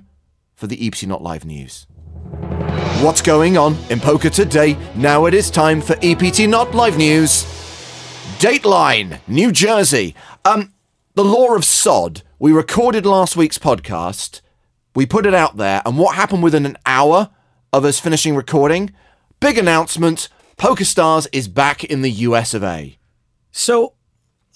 for 0.54 0.66
the 0.66 0.86
EPT 0.86 1.06
Not 1.06 1.22
Live 1.22 1.44
news. 1.44 1.86
What's 3.00 3.22
going 3.22 3.56
on 3.56 3.76
in 3.90 4.00
poker 4.00 4.30
today? 4.30 4.76
Now 4.94 5.26
it 5.26 5.34
is 5.34 5.50
time 5.50 5.80
for 5.80 5.96
EPT 6.02 6.48
Not 6.48 6.74
Live 6.74 6.96
news. 6.96 7.44
Dateline, 8.38 9.20
New 9.28 9.52
Jersey. 9.52 10.14
Um, 10.44 10.72
the 11.14 11.24
Law 11.24 11.54
of 11.54 11.64
Sod. 11.64 12.22
We 12.38 12.52
recorded 12.52 13.06
last 13.06 13.36
week's 13.36 13.58
podcast. 13.58 14.40
We 14.94 15.06
put 15.06 15.26
it 15.26 15.34
out 15.34 15.56
there, 15.56 15.82
and 15.84 15.98
what 15.98 16.16
happened 16.16 16.42
within 16.42 16.66
an 16.66 16.78
hour 16.86 17.30
of 17.72 17.84
us 17.84 18.00
finishing 18.00 18.34
recording? 18.34 18.92
Big 19.40 19.58
announcement. 19.58 20.28
PokerStars 20.56 21.26
is 21.32 21.48
back 21.48 21.84
in 21.84 22.00
the 22.00 22.10
US 22.10 22.54
of 22.54 22.64
A. 22.64 22.98
So 23.52 23.95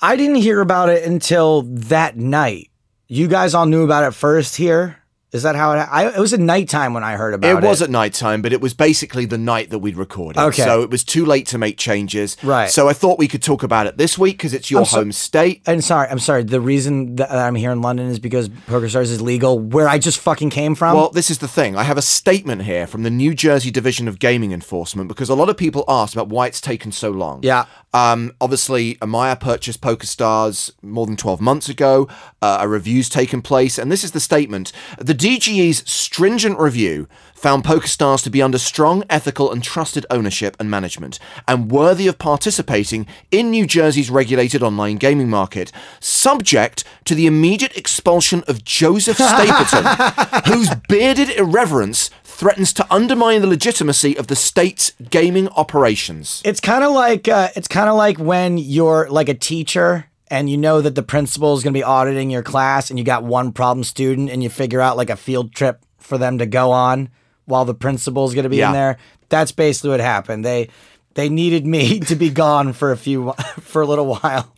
I 0.02 0.16
didn't 0.16 0.36
hear 0.36 0.60
about 0.60 0.88
it 0.88 1.04
until 1.04 1.62
that 1.62 2.16
night. 2.16 2.70
You 3.06 3.28
guys 3.28 3.54
all 3.54 3.66
knew 3.66 3.84
about 3.84 4.04
it 4.04 4.14
first 4.14 4.56
here. 4.56 4.99
Is 5.32 5.44
that 5.44 5.54
how 5.54 5.72
it? 5.72 5.76
I, 5.76 6.08
it 6.08 6.18
was 6.18 6.32
at 6.32 6.40
nighttime 6.40 6.92
when 6.92 7.04
I 7.04 7.12
heard 7.16 7.34
about 7.34 7.48
it. 7.48 7.64
It 7.64 7.66
was 7.66 7.80
at 7.82 7.90
night 7.90 8.14
time, 8.14 8.42
but 8.42 8.52
it 8.52 8.60
was 8.60 8.74
basically 8.74 9.26
the 9.26 9.38
night 9.38 9.70
that 9.70 9.78
we'd 9.78 9.96
recorded. 9.96 10.40
Okay. 10.40 10.62
So 10.64 10.82
it 10.82 10.90
was 10.90 11.04
too 11.04 11.24
late 11.24 11.46
to 11.48 11.58
make 11.58 11.78
changes. 11.78 12.36
Right. 12.42 12.68
So 12.68 12.88
I 12.88 12.92
thought 12.94 13.16
we 13.18 13.28
could 13.28 13.42
talk 13.42 13.62
about 13.62 13.86
it 13.86 13.96
this 13.96 14.18
week 14.18 14.38
because 14.38 14.52
it's 14.54 14.70
your 14.72 14.80
I'm 14.80 14.86
so- 14.86 14.96
home 14.98 15.12
state. 15.12 15.62
And 15.66 15.84
sorry, 15.84 16.08
I'm 16.08 16.18
sorry. 16.18 16.42
The 16.42 16.60
reason 16.60 17.14
that 17.16 17.30
I'm 17.30 17.54
here 17.54 17.70
in 17.70 17.80
London 17.80 18.08
is 18.08 18.18
because 18.18 18.48
PokerStars 18.48 19.02
is 19.02 19.22
legal, 19.22 19.58
where 19.58 19.88
I 19.88 19.98
just 19.98 20.18
fucking 20.18 20.50
came 20.50 20.74
from. 20.74 20.96
Well, 20.96 21.10
this 21.10 21.30
is 21.30 21.38
the 21.38 21.48
thing. 21.48 21.76
I 21.76 21.84
have 21.84 21.96
a 21.98 22.02
statement 22.02 22.62
here 22.62 22.88
from 22.88 23.04
the 23.04 23.10
New 23.10 23.32
Jersey 23.34 23.70
Division 23.70 24.08
of 24.08 24.18
Gaming 24.18 24.50
Enforcement 24.50 25.06
because 25.06 25.28
a 25.28 25.34
lot 25.36 25.48
of 25.48 25.56
people 25.56 25.84
asked 25.86 26.14
about 26.14 26.28
why 26.28 26.48
it's 26.48 26.60
taken 26.60 26.90
so 26.90 27.10
long. 27.10 27.40
Yeah. 27.44 27.66
Um, 27.92 28.32
obviously, 28.40 28.96
Amaya 28.96 29.38
purchased 29.38 29.80
PokerStars 29.80 30.72
more 30.82 31.06
than 31.06 31.16
12 31.16 31.40
months 31.40 31.68
ago. 31.68 32.08
Uh, 32.42 32.58
a 32.60 32.68
review's 32.68 33.08
taken 33.08 33.42
place, 33.42 33.78
and 33.78 33.90
this 33.90 34.04
is 34.04 34.12
the 34.12 34.20
statement. 34.20 34.72
The 34.98 35.14
DGE's 35.20 35.86
stringent 35.86 36.58
review 36.58 37.06
found 37.34 37.62
PokerStars 37.62 38.22
to 38.22 38.30
be 38.30 38.40
under 38.40 38.56
strong 38.56 39.04
ethical 39.10 39.52
and 39.52 39.62
trusted 39.62 40.06
ownership 40.08 40.56
and 40.58 40.70
management, 40.70 41.18
and 41.46 41.70
worthy 41.70 42.06
of 42.06 42.18
participating 42.18 43.06
in 43.30 43.50
New 43.50 43.66
Jersey's 43.66 44.08
regulated 44.08 44.62
online 44.62 44.96
gaming 44.96 45.28
market, 45.28 45.72
subject 46.00 46.84
to 47.04 47.14
the 47.14 47.26
immediate 47.26 47.76
expulsion 47.76 48.42
of 48.48 48.64
Joseph 48.64 49.16
Stapleton, 49.18 50.50
whose 50.50 50.70
bearded 50.88 51.28
irreverence 51.28 52.08
threatens 52.24 52.72
to 52.72 52.86
undermine 52.90 53.42
the 53.42 53.46
legitimacy 53.46 54.16
of 54.16 54.28
the 54.28 54.36
state's 54.36 54.92
gaming 55.10 55.48
operations. 55.50 56.40
It's 56.46 56.60
kind 56.60 56.82
of 56.82 56.92
like 56.92 57.28
uh, 57.28 57.50
it's 57.54 57.68
kind 57.68 57.90
of 57.90 57.96
like 57.96 58.18
when 58.18 58.56
you're 58.56 59.06
like 59.10 59.28
a 59.28 59.34
teacher 59.34 60.06
and 60.30 60.48
you 60.48 60.56
know 60.56 60.80
that 60.80 60.94
the 60.94 61.02
principal 61.02 61.54
is 61.56 61.62
going 61.64 61.72
to 61.74 61.78
be 61.78 61.82
auditing 61.84 62.30
your 62.30 62.42
class 62.42 62.88
and 62.90 62.98
you 62.98 63.04
got 63.04 63.24
one 63.24 63.52
problem 63.52 63.82
student 63.84 64.30
and 64.30 64.42
you 64.42 64.48
figure 64.48 64.80
out 64.80 64.96
like 64.96 65.10
a 65.10 65.16
field 65.16 65.52
trip 65.54 65.84
for 65.98 66.16
them 66.18 66.38
to 66.38 66.46
go 66.46 66.70
on 66.70 67.08
while 67.46 67.64
the 67.64 67.74
principal 67.74 68.24
is 68.26 68.34
going 68.34 68.44
to 68.44 68.48
be 68.50 68.58
Yeah. 68.58 68.68
in 68.68 68.72
there. 68.74 68.96
That's 69.28 69.52
basically 69.52 69.90
what 69.90 70.00
happened. 70.00 70.44
They 70.44 70.68
they 71.14 71.28
needed 71.28 71.66
me 71.66 72.00
to 72.10 72.14
be 72.16 72.30
gone 72.30 72.72
for 72.72 72.92
a 72.92 72.96
few 72.96 73.32
for 73.60 73.82
a 73.82 73.86
little 73.86 74.06
while. 74.06 74.54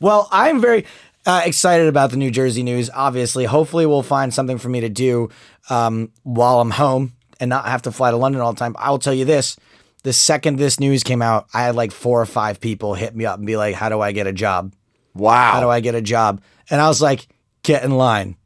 Well, 0.00 0.28
I'm 0.32 0.60
very 0.60 0.84
Uh, 1.26 1.42
excited 1.44 1.88
about 1.88 2.10
the 2.12 2.16
New 2.16 2.30
Jersey 2.30 2.62
news. 2.62 2.88
Obviously, 2.94 3.46
hopefully, 3.46 3.84
we'll 3.84 4.04
find 4.04 4.32
something 4.32 4.58
for 4.58 4.68
me 4.68 4.80
to 4.82 4.88
do 4.88 5.28
um, 5.68 6.10
while 6.22 6.60
I'm 6.60 6.70
home 6.70 7.14
and 7.40 7.48
not 7.48 7.66
have 7.66 7.82
to 7.82 7.90
fly 7.90 8.12
to 8.12 8.16
London 8.16 8.40
all 8.40 8.52
the 8.52 8.58
time. 8.60 8.76
I 8.78 8.90
will 8.90 9.00
tell 9.00 9.12
you 9.12 9.24
this: 9.24 9.56
the 10.04 10.12
second 10.12 10.56
this 10.60 10.78
news 10.78 11.02
came 11.02 11.22
out, 11.22 11.48
I 11.52 11.62
had 11.64 11.74
like 11.74 11.90
four 11.90 12.20
or 12.22 12.26
five 12.26 12.60
people 12.60 12.94
hit 12.94 13.16
me 13.16 13.26
up 13.26 13.38
and 13.38 13.46
be 13.46 13.56
like, 13.56 13.74
"How 13.74 13.88
do 13.88 14.00
I 14.00 14.12
get 14.12 14.28
a 14.28 14.32
job? 14.32 14.72
Wow. 15.18 15.52
How 15.52 15.60
do 15.60 15.68
I 15.68 15.80
get 15.80 15.94
a 15.94 16.02
job?" 16.02 16.40
And 16.70 16.80
I 16.80 16.88
was 16.88 17.00
like, 17.00 17.28
"Get 17.62 17.84
in 17.84 17.92
line." 17.92 18.36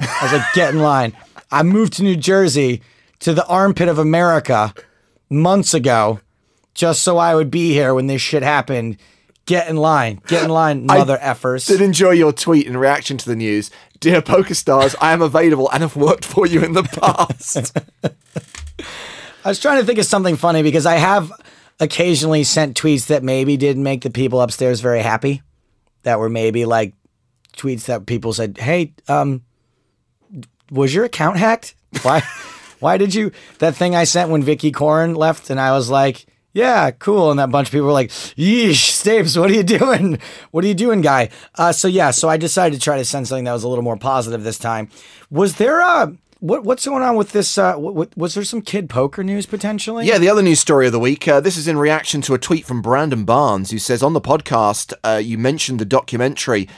I 0.00 0.18
was 0.22 0.32
like, 0.32 0.46
"Get 0.54 0.74
in 0.74 0.80
line." 0.80 1.14
I 1.50 1.62
moved 1.62 1.94
to 1.94 2.02
New 2.02 2.16
Jersey 2.16 2.82
to 3.20 3.34
the 3.34 3.46
armpit 3.46 3.88
of 3.88 3.98
America 3.98 4.74
months 5.30 5.74
ago, 5.74 6.20
just 6.74 7.02
so 7.02 7.18
I 7.18 7.34
would 7.34 7.50
be 7.50 7.72
here 7.72 7.94
when 7.94 8.06
this 8.06 8.22
shit 8.22 8.42
happened. 8.42 8.98
Get 9.46 9.68
in 9.68 9.76
line. 9.76 10.20
Get 10.26 10.44
in 10.44 10.50
line, 10.50 10.84
mother 10.84 11.16
effers. 11.16 11.66
did 11.66 11.80
enjoy 11.80 12.10
your 12.10 12.32
tweet 12.32 12.66
in 12.66 12.76
reaction 12.76 13.16
to 13.16 13.26
the 13.26 13.34
news. 13.34 13.70
Dear 13.98 14.20
Poker 14.20 14.54
Stars, 14.54 14.94
I 15.00 15.12
am 15.12 15.22
available 15.22 15.70
and 15.70 15.82
have 15.82 15.96
worked 15.96 16.24
for 16.24 16.46
you 16.46 16.62
in 16.62 16.74
the 16.74 16.82
past. 16.82 17.76
I 19.44 19.48
was 19.48 19.58
trying 19.58 19.80
to 19.80 19.86
think 19.86 19.98
of 19.98 20.04
something 20.04 20.36
funny 20.36 20.62
because 20.62 20.84
I 20.84 20.96
have 20.96 21.32
occasionally 21.80 22.44
sent 22.44 22.78
tweets 22.78 23.06
that 23.06 23.22
maybe 23.22 23.56
didn't 23.56 23.82
make 23.82 24.02
the 24.02 24.10
people 24.10 24.40
upstairs 24.40 24.80
very 24.80 25.00
happy. 25.00 25.42
That 26.02 26.18
were 26.18 26.28
maybe 26.28 26.64
like 26.64 26.94
tweets 27.56 27.86
that 27.86 28.06
people 28.06 28.32
said, 28.32 28.58
"Hey, 28.58 28.94
um, 29.08 29.42
was 30.70 30.94
your 30.94 31.04
account 31.04 31.38
hacked? 31.38 31.74
Why, 32.02 32.22
why 32.80 32.96
did 32.96 33.14
you 33.14 33.32
that 33.58 33.76
thing 33.76 33.94
I 33.94 34.04
sent 34.04 34.30
when 34.30 34.42
Vicky 34.42 34.72
Coren 34.72 35.16
left?" 35.16 35.50
And 35.50 35.60
I 35.60 35.72
was 35.72 35.90
like, 35.90 36.26
"Yeah, 36.52 36.90
cool." 36.92 37.30
And 37.30 37.38
that 37.40 37.50
bunch 37.50 37.68
of 37.68 37.72
people 37.72 37.86
were 37.86 37.92
like, 37.92 38.10
"Yeesh, 38.10 38.90
Stapes, 38.92 39.38
what 39.38 39.50
are 39.50 39.54
you 39.54 39.62
doing? 39.62 40.18
What 40.50 40.64
are 40.64 40.68
you 40.68 40.74
doing, 40.74 41.00
guy?" 41.00 41.30
Uh, 41.56 41.72
so 41.72 41.88
yeah, 41.88 42.10
so 42.10 42.28
I 42.28 42.36
decided 42.36 42.76
to 42.76 42.80
try 42.82 42.96
to 42.96 43.04
send 43.04 43.28
something 43.28 43.44
that 43.44 43.52
was 43.52 43.64
a 43.64 43.68
little 43.68 43.84
more 43.84 43.98
positive 43.98 44.44
this 44.44 44.58
time. 44.58 44.88
Was 45.30 45.56
there 45.56 45.80
a 45.80 46.16
what, 46.40 46.64
what's 46.64 46.86
going 46.86 47.02
on 47.02 47.16
with 47.16 47.32
this? 47.32 47.58
Uh, 47.58 47.74
what, 47.74 48.16
was 48.16 48.34
there 48.34 48.44
some 48.44 48.62
kid 48.62 48.88
poker 48.88 49.24
news 49.24 49.46
potentially? 49.46 50.06
Yeah, 50.06 50.18
the 50.18 50.28
other 50.28 50.42
news 50.42 50.60
story 50.60 50.86
of 50.86 50.92
the 50.92 50.98
week. 51.00 51.26
Uh, 51.26 51.40
this 51.40 51.56
is 51.56 51.66
in 51.66 51.78
reaction 51.78 52.20
to 52.22 52.34
a 52.34 52.38
tweet 52.38 52.64
from 52.64 52.80
Brandon 52.80 53.24
Barnes, 53.24 53.70
who 53.70 53.78
says 53.78 54.02
on 54.02 54.12
the 54.12 54.20
podcast, 54.20 54.92
uh, 55.04 55.16
you 55.16 55.36
mentioned 55.38 55.78
the 55.78 55.84
documentary. 55.84 56.68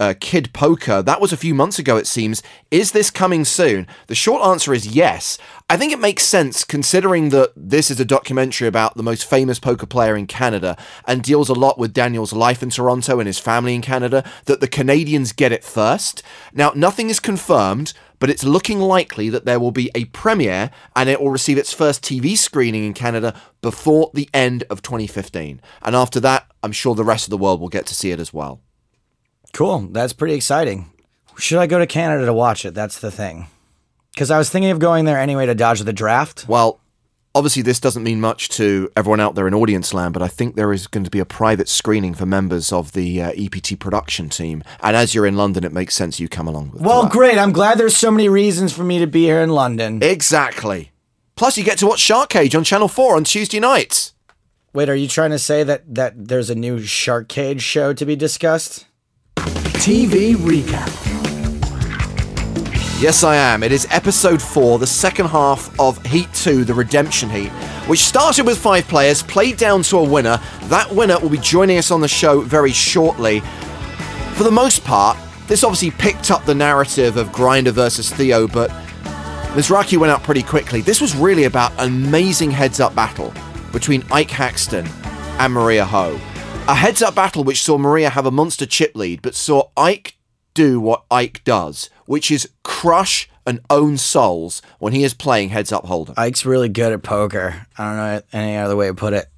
Uh, 0.00 0.14
Kid 0.20 0.52
Poker. 0.52 1.02
That 1.02 1.20
was 1.20 1.32
a 1.32 1.36
few 1.36 1.56
months 1.56 1.80
ago, 1.80 1.96
it 1.96 2.06
seems. 2.06 2.40
Is 2.70 2.92
this 2.92 3.10
coming 3.10 3.44
soon? 3.44 3.88
The 4.06 4.14
short 4.14 4.44
answer 4.44 4.72
is 4.72 4.86
yes. 4.86 5.38
I 5.68 5.76
think 5.76 5.92
it 5.92 5.98
makes 5.98 6.22
sense 6.22 6.62
considering 6.62 7.30
that 7.30 7.52
this 7.56 7.90
is 7.90 7.98
a 7.98 8.04
documentary 8.04 8.68
about 8.68 8.96
the 8.96 9.02
most 9.02 9.28
famous 9.28 9.58
poker 9.58 9.86
player 9.86 10.16
in 10.16 10.28
Canada 10.28 10.76
and 11.04 11.20
deals 11.20 11.48
a 11.48 11.54
lot 11.54 11.80
with 11.80 11.92
Daniel's 11.92 12.32
life 12.32 12.62
in 12.62 12.70
Toronto 12.70 13.18
and 13.18 13.26
his 13.26 13.40
family 13.40 13.74
in 13.74 13.82
Canada, 13.82 14.22
that 14.44 14.60
the 14.60 14.68
Canadians 14.68 15.32
get 15.32 15.50
it 15.50 15.64
first. 15.64 16.22
Now, 16.52 16.70
nothing 16.76 17.10
is 17.10 17.18
confirmed, 17.18 17.92
but 18.20 18.30
it's 18.30 18.44
looking 18.44 18.78
likely 18.78 19.28
that 19.30 19.46
there 19.46 19.58
will 19.58 19.72
be 19.72 19.90
a 19.96 20.04
premiere 20.04 20.70
and 20.94 21.08
it 21.08 21.20
will 21.20 21.30
receive 21.30 21.58
its 21.58 21.72
first 21.72 22.04
TV 22.04 22.36
screening 22.38 22.84
in 22.84 22.94
Canada 22.94 23.34
before 23.62 24.12
the 24.14 24.30
end 24.32 24.62
of 24.70 24.80
2015. 24.80 25.60
And 25.82 25.96
after 25.96 26.20
that, 26.20 26.46
I'm 26.62 26.70
sure 26.70 26.94
the 26.94 27.02
rest 27.02 27.26
of 27.26 27.30
the 27.30 27.36
world 27.36 27.60
will 27.60 27.68
get 27.68 27.86
to 27.86 27.94
see 27.94 28.12
it 28.12 28.20
as 28.20 28.32
well. 28.32 28.60
Cool. 29.58 29.88
That's 29.90 30.12
pretty 30.12 30.34
exciting. 30.34 30.88
Should 31.36 31.58
I 31.58 31.66
go 31.66 31.80
to 31.80 31.86
Canada 31.88 32.24
to 32.26 32.32
watch 32.32 32.64
it? 32.64 32.74
That's 32.74 33.00
the 33.00 33.10
thing. 33.10 33.48
Because 34.14 34.30
I 34.30 34.38
was 34.38 34.48
thinking 34.50 34.70
of 34.70 34.78
going 34.78 35.04
there 35.04 35.18
anyway 35.18 35.46
to 35.46 35.54
dodge 35.56 35.80
the 35.80 35.92
draft. 35.92 36.44
Well, 36.46 36.78
obviously, 37.34 37.62
this 37.62 37.80
doesn't 37.80 38.04
mean 38.04 38.20
much 38.20 38.50
to 38.50 38.88
everyone 38.94 39.18
out 39.18 39.34
there 39.34 39.48
in 39.48 39.54
audience 39.54 39.92
land, 39.92 40.14
but 40.14 40.22
I 40.22 40.28
think 40.28 40.54
there 40.54 40.72
is 40.72 40.86
going 40.86 41.02
to 41.02 41.10
be 41.10 41.18
a 41.18 41.24
private 41.24 41.68
screening 41.68 42.14
for 42.14 42.24
members 42.24 42.72
of 42.72 42.92
the 42.92 43.20
uh, 43.20 43.32
EPT 43.36 43.80
production 43.80 44.28
team. 44.28 44.62
And 44.80 44.94
as 44.94 45.12
you're 45.12 45.26
in 45.26 45.36
London, 45.36 45.64
it 45.64 45.72
makes 45.72 45.96
sense 45.96 46.20
you 46.20 46.28
come 46.28 46.46
along 46.46 46.70
with 46.70 46.82
it. 46.82 46.86
Well, 46.86 47.02
that. 47.02 47.10
great. 47.10 47.36
I'm 47.36 47.50
glad 47.50 47.78
there's 47.78 47.96
so 47.96 48.12
many 48.12 48.28
reasons 48.28 48.72
for 48.72 48.84
me 48.84 49.00
to 49.00 49.08
be 49.08 49.24
here 49.24 49.40
in 49.40 49.50
London. 49.50 50.00
Exactly. 50.04 50.92
Plus, 51.34 51.58
you 51.58 51.64
get 51.64 51.78
to 51.78 51.86
watch 51.88 51.98
Shark 51.98 52.30
Cage 52.30 52.54
on 52.54 52.62
Channel 52.62 52.86
4 52.86 53.16
on 53.16 53.24
Tuesday 53.24 53.58
nights. 53.58 54.14
Wait, 54.72 54.88
are 54.88 54.94
you 54.94 55.08
trying 55.08 55.32
to 55.32 55.38
say 55.40 55.64
that 55.64 55.96
that 55.96 56.28
there's 56.28 56.48
a 56.48 56.54
new 56.54 56.78
Shark 56.78 57.26
Cage 57.26 57.60
show 57.60 57.92
to 57.92 58.06
be 58.06 58.14
discussed? 58.14 58.84
TV 59.78 60.34
recap. 60.34 60.88
Yes, 63.00 63.22
I 63.22 63.36
am. 63.36 63.62
It 63.62 63.70
is 63.70 63.86
episode 63.90 64.42
four, 64.42 64.80
the 64.80 64.88
second 64.88 65.26
half 65.26 65.78
of 65.78 66.04
Heat 66.04 66.26
2, 66.34 66.64
the 66.64 66.74
Redemption 66.74 67.30
Heat, 67.30 67.50
which 67.86 68.00
started 68.00 68.44
with 68.44 68.58
five 68.58 68.88
players, 68.88 69.22
played 69.22 69.56
down 69.56 69.84
to 69.84 69.98
a 69.98 70.02
winner. 70.02 70.40
That 70.64 70.90
winner 70.90 71.20
will 71.20 71.28
be 71.28 71.38
joining 71.38 71.78
us 71.78 71.92
on 71.92 72.00
the 72.00 72.08
show 72.08 72.40
very 72.40 72.72
shortly. 72.72 73.38
For 74.34 74.42
the 74.42 74.50
most 74.50 74.84
part, 74.84 75.16
this 75.46 75.62
obviously 75.62 75.92
picked 75.92 76.32
up 76.32 76.44
the 76.44 76.56
narrative 76.56 77.16
of 77.16 77.32
Grinder 77.32 77.70
versus 77.70 78.12
Theo, 78.12 78.48
but 78.48 78.70
Mizrachi 79.54 79.96
went 79.96 80.10
out 80.10 80.24
pretty 80.24 80.42
quickly. 80.42 80.80
This 80.80 81.00
was 81.00 81.14
really 81.14 81.44
about 81.44 81.70
an 81.78 81.86
amazing 82.04 82.50
heads 82.50 82.80
up 82.80 82.96
battle 82.96 83.32
between 83.70 84.02
Ike 84.10 84.30
Haxton 84.30 84.88
and 85.38 85.52
Maria 85.52 85.84
Ho. 85.84 86.18
A 86.68 86.74
heads 86.74 87.00
up 87.00 87.14
battle 87.14 87.44
which 87.44 87.62
saw 87.62 87.78
Maria 87.78 88.10
have 88.10 88.26
a 88.26 88.30
monster 88.30 88.66
chip 88.66 88.94
lead, 88.94 89.22
but 89.22 89.34
saw 89.34 89.70
Ike 89.74 90.18
do 90.52 90.78
what 90.78 91.04
Ike 91.10 91.42
does, 91.42 91.88
which 92.04 92.30
is 92.30 92.46
crush 92.62 93.26
and 93.46 93.60
own 93.70 93.96
souls 93.96 94.60
when 94.78 94.92
he 94.92 95.02
is 95.02 95.14
playing 95.14 95.48
heads 95.48 95.72
up 95.72 95.86
hold'em. 95.86 96.12
Ike's 96.18 96.44
really 96.44 96.68
good 96.68 96.92
at 96.92 97.02
poker. 97.02 97.66
I 97.78 97.84
don't 97.84 97.96
know 97.96 98.22
any 98.34 98.56
other 98.58 98.76
way 98.76 98.88
to 98.88 98.94
put 98.94 99.14
it. 99.14 99.30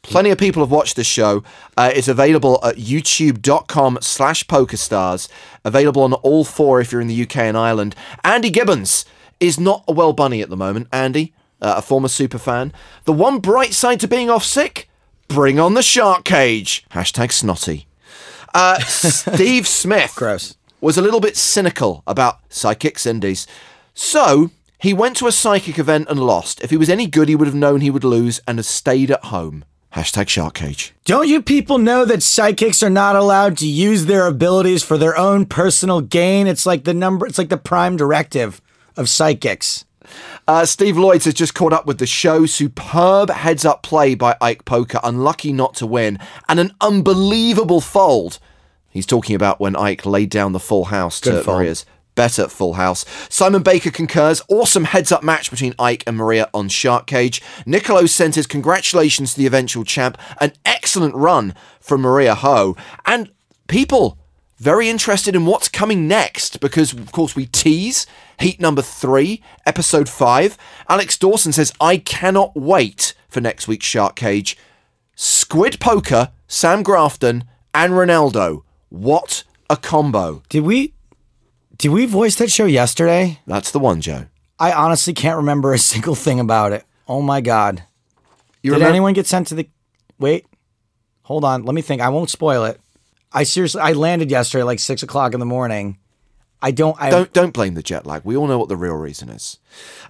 Plenty 0.00 0.30
of 0.30 0.38
people 0.38 0.62
have 0.62 0.70
watched 0.70 0.96
this 0.96 1.06
show. 1.06 1.44
Uh, 1.76 1.92
it's 1.94 2.08
available 2.08 2.58
at 2.64 2.76
youtube.com 2.76 3.98
slash 4.00 4.46
pokerstars. 4.46 5.28
Available 5.66 6.02
on 6.02 6.14
all 6.14 6.44
four 6.46 6.80
if 6.80 6.92
you're 6.92 7.02
in 7.02 7.08
the 7.08 7.22
UK 7.24 7.36
and 7.36 7.58
Ireland. 7.58 7.94
Andy 8.24 8.48
Gibbons 8.48 9.04
is 9.38 9.60
not 9.60 9.84
a 9.86 9.92
well 9.92 10.14
bunny 10.14 10.40
at 10.40 10.48
the 10.48 10.56
moment. 10.56 10.88
Andy, 10.90 11.34
uh, 11.60 11.74
a 11.76 11.82
former 11.82 12.08
super 12.08 12.38
fan. 12.38 12.72
The 13.04 13.12
one 13.12 13.38
bright 13.38 13.74
side 13.74 14.00
to 14.00 14.08
being 14.08 14.30
off 14.30 14.44
sick? 14.44 14.89
Bring 15.30 15.60
on 15.60 15.74
the 15.74 15.82
shark 15.82 16.24
cage. 16.24 16.84
Hashtag 16.90 17.30
snotty. 17.30 17.86
Uh, 18.52 18.80
Steve 18.80 19.68
Smith 19.68 20.12
Gross. 20.16 20.56
was 20.80 20.98
a 20.98 21.02
little 21.02 21.20
bit 21.20 21.36
cynical 21.36 22.02
about 22.04 22.40
Psychic 22.48 22.98
Cindy's. 22.98 23.46
So 23.94 24.50
he 24.80 24.92
went 24.92 25.16
to 25.18 25.28
a 25.28 25.32
psychic 25.32 25.78
event 25.78 26.08
and 26.10 26.18
lost. 26.18 26.60
If 26.62 26.70
he 26.70 26.76
was 26.76 26.90
any 26.90 27.06
good, 27.06 27.28
he 27.28 27.36
would 27.36 27.46
have 27.46 27.54
known 27.54 27.80
he 27.80 27.90
would 27.90 28.02
lose 28.02 28.40
and 28.48 28.58
has 28.58 28.66
stayed 28.66 29.12
at 29.12 29.26
home. 29.26 29.64
Hashtag 29.94 30.28
shark 30.28 30.54
cage. 30.54 30.94
Don't 31.04 31.28
you 31.28 31.40
people 31.42 31.78
know 31.78 32.04
that 32.04 32.24
psychics 32.24 32.82
are 32.82 32.90
not 32.90 33.14
allowed 33.14 33.56
to 33.58 33.68
use 33.68 34.06
their 34.06 34.26
abilities 34.26 34.82
for 34.82 34.98
their 34.98 35.16
own 35.16 35.46
personal 35.46 36.00
gain? 36.00 36.48
It's 36.48 36.66
like 36.66 36.82
the 36.82 36.94
number 36.94 37.24
it's 37.24 37.38
like 37.38 37.50
the 37.50 37.56
prime 37.56 37.96
directive 37.96 38.60
of 38.96 39.08
psychics. 39.08 39.84
Uh, 40.50 40.66
Steve 40.66 40.98
Lloyd 40.98 41.22
has 41.22 41.34
just 41.34 41.54
caught 41.54 41.72
up 41.72 41.86
with 41.86 41.98
the 41.98 42.06
show. 42.08 42.44
Superb 42.44 43.30
heads 43.30 43.64
up 43.64 43.84
play 43.84 44.16
by 44.16 44.36
Ike 44.40 44.64
Poker, 44.64 44.98
unlucky 45.04 45.52
not 45.52 45.76
to 45.76 45.86
win, 45.86 46.18
and 46.48 46.58
an 46.58 46.72
unbelievable 46.80 47.80
fold. 47.80 48.40
He's 48.88 49.06
talking 49.06 49.36
about 49.36 49.60
when 49.60 49.76
Ike 49.76 50.04
laid 50.04 50.28
down 50.28 50.50
the 50.50 50.58
full 50.58 50.86
house 50.86 51.20
to 51.20 51.30
Good 51.30 51.44
fold. 51.44 51.58
Maria's 51.58 51.86
better 52.16 52.48
full 52.48 52.72
house. 52.72 53.04
Simon 53.28 53.62
Baker 53.62 53.92
concurs. 53.92 54.42
Awesome 54.48 54.86
heads 54.86 55.12
up 55.12 55.22
match 55.22 55.52
between 55.52 55.72
Ike 55.78 56.02
and 56.04 56.16
Maria 56.16 56.50
on 56.52 56.68
Shark 56.68 57.06
Cage. 57.06 57.40
Nicolo 57.64 58.06
sends 58.06 58.34
his 58.34 58.48
congratulations 58.48 59.34
to 59.34 59.38
the 59.38 59.46
eventual 59.46 59.84
champ. 59.84 60.18
An 60.40 60.52
excellent 60.66 61.14
run 61.14 61.54
from 61.78 62.00
Maria 62.00 62.34
Ho. 62.34 62.76
And 63.06 63.30
people 63.68 64.18
very 64.60 64.88
interested 64.90 65.34
in 65.34 65.46
what's 65.46 65.68
coming 65.68 66.06
next 66.06 66.60
because, 66.60 66.92
of 66.92 67.10
course, 67.12 67.34
we 67.34 67.46
tease 67.46 68.06
heat 68.38 68.60
number 68.60 68.82
three, 68.82 69.42
episode 69.66 70.08
five. 70.08 70.56
Alex 70.88 71.16
Dawson 71.16 71.52
says, 71.52 71.72
I 71.80 71.96
cannot 71.96 72.54
wait 72.54 73.14
for 73.28 73.40
next 73.40 73.66
week's 73.66 73.86
Shark 73.86 74.16
Cage. 74.16 74.56
Squid 75.16 75.80
Poker, 75.80 76.30
Sam 76.46 76.82
Grafton, 76.82 77.44
and 77.74 77.92
Ronaldo. 77.94 78.62
What 78.90 79.44
a 79.68 79.76
combo. 79.76 80.42
Did 80.48 80.64
we 80.64 80.92
did 81.78 81.88
we 81.88 82.04
voice 82.04 82.34
that 82.36 82.50
show 82.50 82.66
yesterday? 82.66 83.38
That's 83.46 83.70
the 83.70 83.78
one, 83.78 84.00
Joe. 84.02 84.26
I 84.58 84.72
honestly 84.72 85.14
can't 85.14 85.38
remember 85.38 85.72
a 85.72 85.78
single 85.92 86.14
thing 86.14 86.38
about 86.38 86.72
it. 86.72 86.84
Oh 87.08 87.22
my 87.22 87.40
god. 87.40 87.84
You 88.62 88.72
Did 88.72 88.76
remember- 88.76 88.90
anyone 88.90 89.12
get 89.14 89.26
sent 89.26 89.46
to 89.48 89.54
the 89.54 89.68
wait? 90.18 90.44
Hold 91.22 91.44
on, 91.44 91.64
let 91.64 91.74
me 91.74 91.80
think. 91.82 92.02
I 92.02 92.08
won't 92.10 92.28
spoil 92.28 92.64
it. 92.64 92.78
I 93.32 93.44
seriously 93.44 93.80
I 93.80 93.92
landed 93.92 94.30
yesterday 94.30 94.62
at 94.62 94.66
like 94.66 94.80
six 94.80 95.02
o'clock 95.02 95.34
in 95.34 95.40
the 95.40 95.46
morning. 95.46 95.98
I 96.62 96.72
don't 96.72 96.96
I 97.00 97.10
Don't 97.10 97.32
don't 97.32 97.54
blame 97.54 97.74
the 97.74 97.82
jet 97.82 98.06
lag. 98.06 98.22
We 98.24 98.36
all 98.36 98.46
know 98.46 98.58
what 98.58 98.68
the 98.68 98.76
real 98.76 98.94
reason 98.94 99.30
is. 99.30 99.58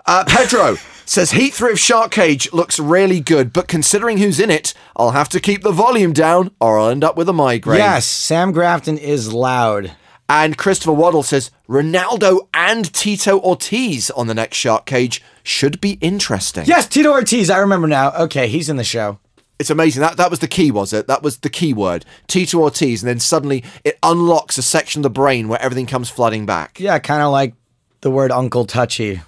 Uh, 0.07 0.25
Pedro 0.27 0.77
says 1.05 1.31
Heat 1.33 1.61
of 1.61 1.79
Shark 1.79 2.11
Cage 2.11 2.53
looks 2.53 2.81
really 2.81 3.21
good, 3.21 3.53
but 3.53 3.68
considering 3.68 4.18
who's 4.18 4.41
in 4.41 4.51
it, 4.51 4.75
I'll 4.97 5.12
have 5.12 5.29
to 5.31 5.41
keep 5.41 5.62
the 5.62 5.71
volume 5.73 6.12
down, 6.12 6.51
or 6.61 6.79
I'll 6.79 6.89
end 6.89 7.05
up 7.05 7.16
with 7.16 7.29
a 7.29 7.33
migraine. 7.33 7.79
Yes, 7.79 8.07
Sam 8.07 8.53
Grafton 8.53 8.99
is 8.99 9.33
loud. 9.33 9.93
And 10.29 10.57
Christopher 10.57 10.93
Waddle 10.93 11.25
says 11.25 11.51
Ronaldo 11.68 12.47
and 12.55 12.93
Tito 12.95 13.41
Ortiz 13.41 14.11
on 14.12 14.29
the 14.29 14.35
next 14.35 14.59
Shark 14.59 14.87
Cage 14.87 15.21
should 15.43 15.81
be 15.81 15.99
interesting. 16.01 16.66
Yes, 16.66 16.87
Tito 16.87 17.11
Ortiz, 17.11 17.51
I 17.51 17.59
remember 17.59 17.89
now. 17.89 18.12
Okay, 18.12 18.47
he's 18.47 18.68
in 18.68 18.77
the 18.77 18.85
show. 18.85 19.18
It's 19.61 19.68
amazing. 19.68 20.00
That 20.00 20.16
that 20.16 20.30
was 20.30 20.38
the 20.38 20.48
key, 20.48 20.70
was 20.70 20.94
it? 20.94 21.06
That 21.06 21.22
was 21.22 21.40
the 21.40 21.50
key 21.50 21.74
word. 21.74 22.06
Tito 22.26 22.58
Ortiz, 22.61 23.02
and 23.02 23.08
then 23.11 23.20
suddenly 23.20 23.62
it 23.84 23.98
unlocks 24.02 24.56
a 24.56 24.62
section 24.62 25.00
of 25.00 25.02
the 25.02 25.11
brain 25.11 25.48
where 25.48 25.61
everything 25.61 25.84
comes 25.84 26.08
flooding 26.08 26.46
back. 26.46 26.80
Yeah, 26.80 26.98
kind 26.98 27.22
of 27.22 27.30
like 27.30 27.52
the 28.00 28.11
word 28.11 28.32
Uncle 28.32 28.64
Touchy 28.64 29.20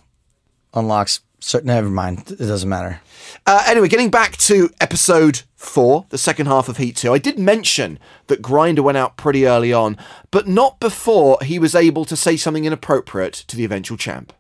unlocks. 0.73 1.21
Certain, 1.39 1.67
never 1.67 1.91
mind. 1.91 2.31
It 2.31 2.39
doesn't 2.39 2.69
matter. 2.69 3.03
Uh, 3.47 3.63
anyway, 3.67 3.89
getting 3.89 4.11
back 4.11 4.39
to 4.39 4.71
episode 4.81 5.43
four, 5.55 6.07
the 6.09 6.17
second 6.17 6.47
half 6.47 6.69
of 6.69 6.79
Heat 6.79 6.97
2, 6.97 7.13
I 7.13 7.19
did 7.19 7.39
mention 7.39 7.99
that 8.29 8.41
Grinder 8.41 8.83
went 8.83 8.97
out 8.97 9.17
pretty 9.17 9.45
early 9.45 9.73
on, 9.73 9.99
but 10.31 10.47
not 10.47 10.79
before 10.79 11.37
he 11.43 11.59
was 11.59 11.75
able 11.75 12.05
to 12.05 12.17
say 12.17 12.37
something 12.37 12.65
inappropriate 12.65 13.35
to 13.49 13.57
the 13.57 13.65
eventual 13.65 13.99
champ. 13.99 14.33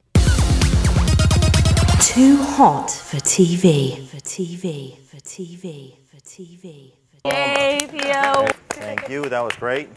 Too 2.01 2.36
hot 2.36 2.90
for 2.90 3.16
TV. 3.16 4.07
For 4.07 4.18
TV. 4.18 5.02
For 5.23 5.29
TV. 5.29 5.95
For 6.11 6.16
TV. 6.18 6.93
Yay, 7.25 7.79
Theo. 7.89 8.47
Thank 8.70 9.09
you. 9.09 9.29
That 9.29 9.41
was 9.41 9.55
great. 9.57 9.89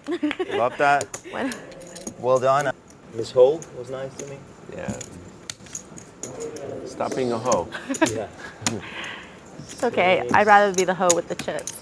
Love 0.53 0.77
that. 0.77 1.07
Well 2.19 2.39
done. 2.39 2.71
Miss 3.13 3.31
Holt 3.31 3.67
was 3.77 3.89
nice 3.89 4.13
to 4.17 4.27
me. 4.27 4.37
Yeah. 4.73 4.97
Stop 6.85 7.15
being 7.15 7.31
a 7.31 7.37
hoe. 7.37 7.67
Yeah. 8.11 8.27
It's 9.59 9.83
okay. 9.83 10.27
I'd 10.33 10.47
rather 10.47 10.73
be 10.73 10.83
the 10.83 10.93
hoe 10.93 11.09
with 11.15 11.27
the 11.27 11.35
chips. 11.35 11.73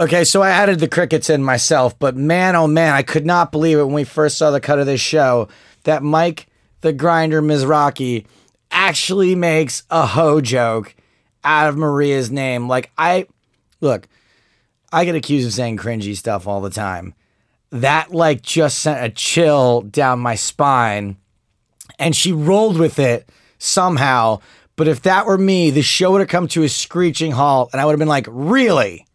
Okay, 0.00 0.22
so 0.22 0.42
I 0.42 0.50
added 0.50 0.78
the 0.78 0.88
crickets 0.88 1.28
in 1.28 1.42
myself, 1.42 1.98
but 1.98 2.16
man, 2.16 2.54
oh 2.54 2.68
man, 2.68 2.94
I 2.94 3.02
could 3.02 3.26
not 3.26 3.50
believe 3.50 3.78
it 3.78 3.84
when 3.84 3.94
we 3.94 4.04
first 4.04 4.38
saw 4.38 4.52
the 4.52 4.60
cut 4.60 4.78
of 4.78 4.86
this 4.86 5.00
show 5.00 5.48
that 5.82 6.04
Mike 6.04 6.46
the 6.82 6.92
Grinder 6.92 7.42
Mizrachi 7.42 8.24
actually 8.88 9.34
makes 9.34 9.82
a 9.90 10.06
hoe 10.06 10.40
joke 10.40 10.94
out 11.44 11.68
of 11.68 11.76
Maria's 11.76 12.30
name. 12.30 12.68
Like, 12.68 12.90
I 12.96 13.26
look, 13.82 14.08
I 14.90 15.04
get 15.04 15.14
accused 15.14 15.46
of 15.46 15.52
saying 15.52 15.76
cringy 15.76 16.16
stuff 16.16 16.46
all 16.46 16.62
the 16.62 16.70
time. 16.70 17.12
That, 17.70 18.12
like, 18.12 18.40
just 18.40 18.78
sent 18.78 19.04
a 19.04 19.10
chill 19.10 19.82
down 19.82 20.20
my 20.20 20.36
spine, 20.36 21.18
and 21.98 22.16
she 22.16 22.32
rolled 22.32 22.78
with 22.78 22.98
it 22.98 23.28
somehow. 23.58 24.40
But 24.74 24.88
if 24.88 25.02
that 25.02 25.26
were 25.26 25.36
me, 25.36 25.70
the 25.70 25.82
show 25.82 26.12
would 26.12 26.22
have 26.22 26.30
come 26.30 26.48
to 26.48 26.62
a 26.62 26.68
screeching 26.68 27.32
halt, 27.32 27.68
and 27.72 27.82
I 27.82 27.84
would 27.84 27.92
have 27.92 27.98
been 27.98 28.08
like, 28.08 28.26
really? 28.30 29.06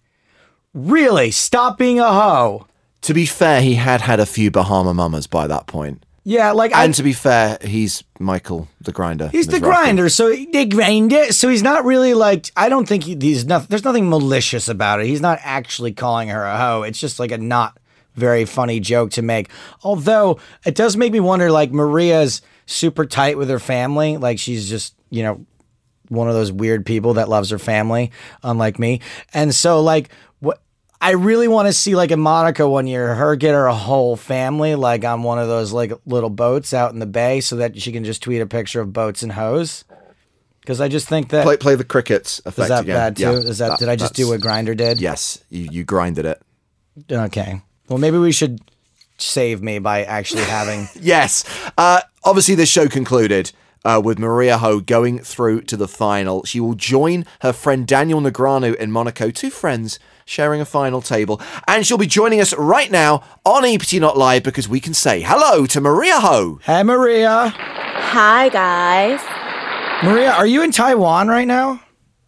Really? 0.75 1.31
Stop 1.31 1.79
being 1.79 1.99
a 1.99 2.13
hoe. 2.13 2.67
To 3.01 3.13
be 3.15 3.25
fair, 3.25 3.59
he 3.61 3.73
had 3.73 4.01
had 4.01 4.19
a 4.19 4.27
few 4.27 4.51
Bahama 4.51 4.93
mamas 4.93 5.25
by 5.25 5.47
that 5.47 5.65
point. 5.65 6.05
Yeah, 6.25 6.51
like 6.51 6.73
I, 6.73 6.85
And 6.85 6.93
to 6.95 7.03
be 7.03 7.11
fair, 7.13 7.57
he's 7.61 8.03
Michael 8.17 8.69
the 8.79 8.93
Grinder. 8.93 9.27
he's 9.27 9.47
the 9.47 9.59
grinder, 9.59 10.07
so 10.07 10.31
he- 10.31 10.45
they 10.45 10.65
grind 10.65 11.11
it. 11.11 11.35
So 11.35 11.49
he's 11.49 11.61
not 11.63 11.83
really 11.83 12.13
like 12.13 12.49
I 12.55 12.69
don't 12.69 12.87
think 12.87 13.03
he, 13.03 13.17
he's 13.19 13.45
not. 13.45 13.67
There's 13.67 13.83
nothing 13.83 14.09
malicious 14.09 14.69
about 14.69 15.01
it. 15.01 15.07
He's 15.07 15.19
not 15.21 15.39
actually 15.43 15.91
calling 15.91 16.29
her 16.29 16.45
a 16.45 16.57
hoe. 16.57 16.83
It's 16.83 16.99
just 16.99 17.19
like 17.19 17.31
a 17.31 17.37
not 17.37 17.77
very 18.15 18.45
funny 18.45 18.79
joke 18.79 19.11
to 19.11 19.21
make. 19.21 19.49
Although 19.83 20.39
it 20.65 20.75
does 20.75 20.95
make 20.95 21.11
me 21.11 21.19
wonder, 21.19 21.51
like 21.51 21.71
Maria's 21.73 22.41
super 22.67 23.05
tight 23.05 23.37
with 23.37 23.49
her 23.49 23.59
family. 23.59 24.15
Like 24.17 24.39
she's 24.39 24.69
just 24.69 24.95
you 25.09 25.23
know 25.23 25.45
one 26.07 26.29
of 26.29 26.35
those 26.35 26.51
weird 26.53 26.85
people 26.85 27.15
that 27.15 27.27
loves 27.27 27.49
her 27.49 27.59
family, 27.59 28.11
unlike 28.43 28.79
me. 28.79 29.01
And 29.33 29.53
so 29.53 29.81
like 29.81 30.09
I 31.03 31.11
really 31.11 31.49
want 31.49 31.67
to 31.67 31.73
see 31.73 31.97
like 31.97 32.11
in 32.11 32.21
Monaco 32.21 32.69
one 32.69 32.87
year, 32.87 33.13
her 33.13 33.35
get 33.35 33.53
her 33.53 33.65
a 33.65 33.75
whole 33.75 34.15
family 34.15 34.75
like 34.75 35.03
on 35.03 35.21
one 35.21 35.37
of 35.37 35.49
those 35.49 35.73
like 35.73 35.91
little 36.05 36.29
boats 36.29 36.73
out 36.73 36.93
in 36.93 36.99
the 36.99 37.05
bay 37.05 37.41
so 37.41 37.57
that 37.57 37.79
she 37.81 37.91
can 37.91 38.05
just 38.05 38.23
tweet 38.23 38.41
a 38.41 38.45
picture 38.45 38.79
of 38.79 38.93
boats 38.93 39.21
and 39.21 39.33
hoes. 39.33 39.83
Because 40.61 40.79
I 40.79 40.87
just 40.87 41.09
think 41.09 41.27
that 41.31 41.43
Play, 41.43 41.57
play 41.57 41.75
the 41.75 41.83
crickets 41.83 42.39
effect 42.45 42.57
is 42.59 42.67
that 42.69 42.83
again. 42.83 42.95
bad 42.95 43.17
too? 43.17 43.23
Yeah, 43.23 43.31
is 43.31 43.57
that, 43.57 43.79
did 43.79 43.89
I 43.89 43.97
just 43.97 44.13
do 44.13 44.29
what 44.29 44.39
Grinder 44.39 44.73
did? 44.75 45.01
Yes, 45.01 45.43
you, 45.49 45.67
you 45.69 45.83
grinded 45.83 46.25
it. 46.25 46.41
Okay. 47.11 47.61
Well, 47.89 47.99
maybe 47.99 48.17
we 48.17 48.31
should 48.31 48.61
save 49.17 49.61
me 49.61 49.79
by 49.79 50.05
actually 50.05 50.43
having. 50.43 50.87
Yes. 51.01 51.43
Uh, 51.77 51.99
obviously, 52.23 52.55
this 52.55 52.69
show 52.69 52.87
concluded 52.87 53.51
uh, 53.83 54.01
with 54.01 54.19
Maria 54.19 54.57
Ho 54.57 54.79
going 54.79 55.19
through 55.19 55.63
to 55.63 55.75
the 55.75 55.89
final. 55.89 56.45
She 56.45 56.61
will 56.61 56.75
join 56.75 57.25
her 57.41 57.51
friend 57.51 57.85
Daniel 57.85 58.21
Negreanu 58.21 58.73
in 58.75 58.89
Monaco, 58.89 59.31
two 59.31 59.49
friends 59.49 59.99
sharing 60.25 60.61
a 60.61 60.65
final 60.65 61.01
table. 61.01 61.41
And 61.67 61.85
she'll 61.85 61.97
be 61.97 62.07
joining 62.07 62.39
us 62.41 62.53
right 62.55 62.89
now 62.91 63.23
on 63.45 63.65
EPT 63.65 63.93
Not 63.93 64.17
Live 64.17 64.43
because 64.43 64.67
we 64.67 64.79
can 64.79 64.93
say 64.93 65.21
hello 65.21 65.65
to 65.67 65.81
Maria 65.81 66.19
Ho. 66.19 66.59
hey, 66.63 66.83
Maria. 66.83 67.53
Hi, 67.55 68.49
guys. 68.49 69.19
Maria, 70.03 70.31
are 70.31 70.47
you 70.47 70.63
in 70.63 70.71
Taiwan 70.71 71.27
right 71.27 71.47
now? 71.47 71.81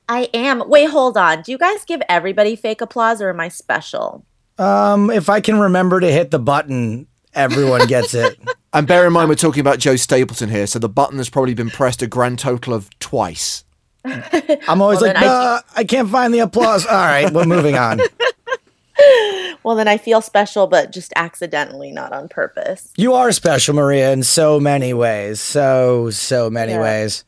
I 0.08 0.30
am. 0.34 0.68
Wait, 0.70 0.89
hold 0.89 1.18
on. 1.18 1.41
Do 1.41 1.52
you 1.52 1.58
guys 1.58 1.84
give 1.86 2.02
everybody 2.08 2.56
fake 2.56 2.82
applause 2.82 3.22
or 3.22 3.30
am 3.30 3.39
I 3.39 3.50
special? 3.50 4.26
Um, 4.58 5.10
if 5.10 5.30
I 5.30 5.41
can 5.41 5.60
remember 5.60 6.00
to 6.00 6.10
hit 6.12 6.32
the 6.32 6.39
button, 6.39 7.08
everyone 7.34 7.88
gets 7.88 8.14
it. 8.14 8.39
And 8.76 8.86
bear 8.86 9.08
in 9.08 9.14
mind, 9.14 9.30
we're 9.30 9.36
talking 9.36 9.62
about 9.62 9.80
Joe 9.80 9.96
Stapleton 9.96 10.50
here, 10.50 10.68
so 10.68 10.80
the 10.80 10.89
button 10.89 11.18
has 11.18 11.30
probably 11.30 11.54
been 11.54 11.70
pressed 11.70 12.02
a 12.02 12.08
grand 12.08 12.39
total 12.39 12.74
of 12.74 12.89
twice. 13.00 13.64
I'm 14.68 14.82
always 14.82 15.01
Well, 15.01 15.14
like, 15.14 15.24
I- 15.24 15.62
I 15.76 15.84
can't 15.84 16.10
find 16.10 16.34
the 16.34 16.39
applause. 16.39 16.86
All 16.86 16.93
right, 16.95 17.32
we're 17.32 17.45
moving 17.45 17.76
on. 17.78 18.01
Well, 19.64 19.76
then 19.76 19.88
I 19.88 19.97
feel 19.97 20.22
special, 20.22 20.68
but 20.68 20.91
just 20.91 21.12
accidentally, 21.16 21.91
not 21.91 22.14
on 22.14 22.28
purpose. 22.30 22.93
You 22.97 23.14
are 23.16 23.32
special, 23.32 23.74
Maria, 23.74 24.12
in 24.14 24.22
so 24.24 24.60
many 24.60 24.93
ways. 24.93 25.41
So, 25.41 26.12
so 26.12 26.49
many 26.51 26.74
Yeah. 26.74 26.82
ways. 26.82 27.26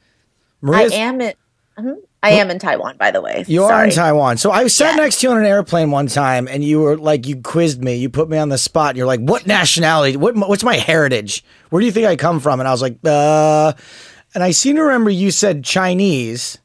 I 0.64 0.66
Maria's, 0.66 0.94
am 0.94 1.20
in. 1.20 1.34
mhm. 1.80 1.96
I 2.24 2.32
am 2.32 2.52
in 2.52 2.60
Taiwan, 2.60 2.96
by 2.98 3.10
the 3.12 3.22
way. 3.22 3.44
You 3.48 3.64
are 3.64 3.84
in 3.84 3.90
Taiwan. 3.90 4.38
So 4.38 4.52
I 4.52 4.68
sat 4.68 4.96
Yeah. 4.96 5.04
next 5.04 5.20
to 5.20 5.28
you 5.28 5.32
on 5.34 5.40
an 5.40 5.46
airplane 5.46 5.90
one 5.92 6.08
time, 6.08 6.48
and 6.48 6.64
you 6.64 6.80
were 6.80 6.96
like, 6.96 7.26
you 7.28 7.42
quizzed 7.42 7.84
me. 7.84 7.96
You 7.96 8.08
put 8.10 8.30
me 8.30 8.38
on 8.38 8.50
the 8.50 8.58
spot. 8.60 8.90
And 8.92 8.98
you're 9.00 9.08
like, 9.08 9.22
what 9.22 9.46
nationality? 9.48 10.16
What 10.16 10.36
what's 10.36 10.64
my 10.64 10.76
heritage? 10.76 11.44
Where 11.72 11.80
do 11.80 11.86
you 11.88 11.92
think 11.92 12.06
I 12.08 12.16
come 12.16 12.40
from? 12.40 12.60
And 12.60 12.68
I 12.68 12.72
was 12.72 12.82
like, 12.84 12.98
uh. 13.04 13.74
And 14.36 14.44
I 14.44 14.52
seem 14.52 14.76
to 14.76 14.84
remember 14.84 15.10
you 15.10 15.32
said 15.32 15.64
Chinese. 15.66 16.60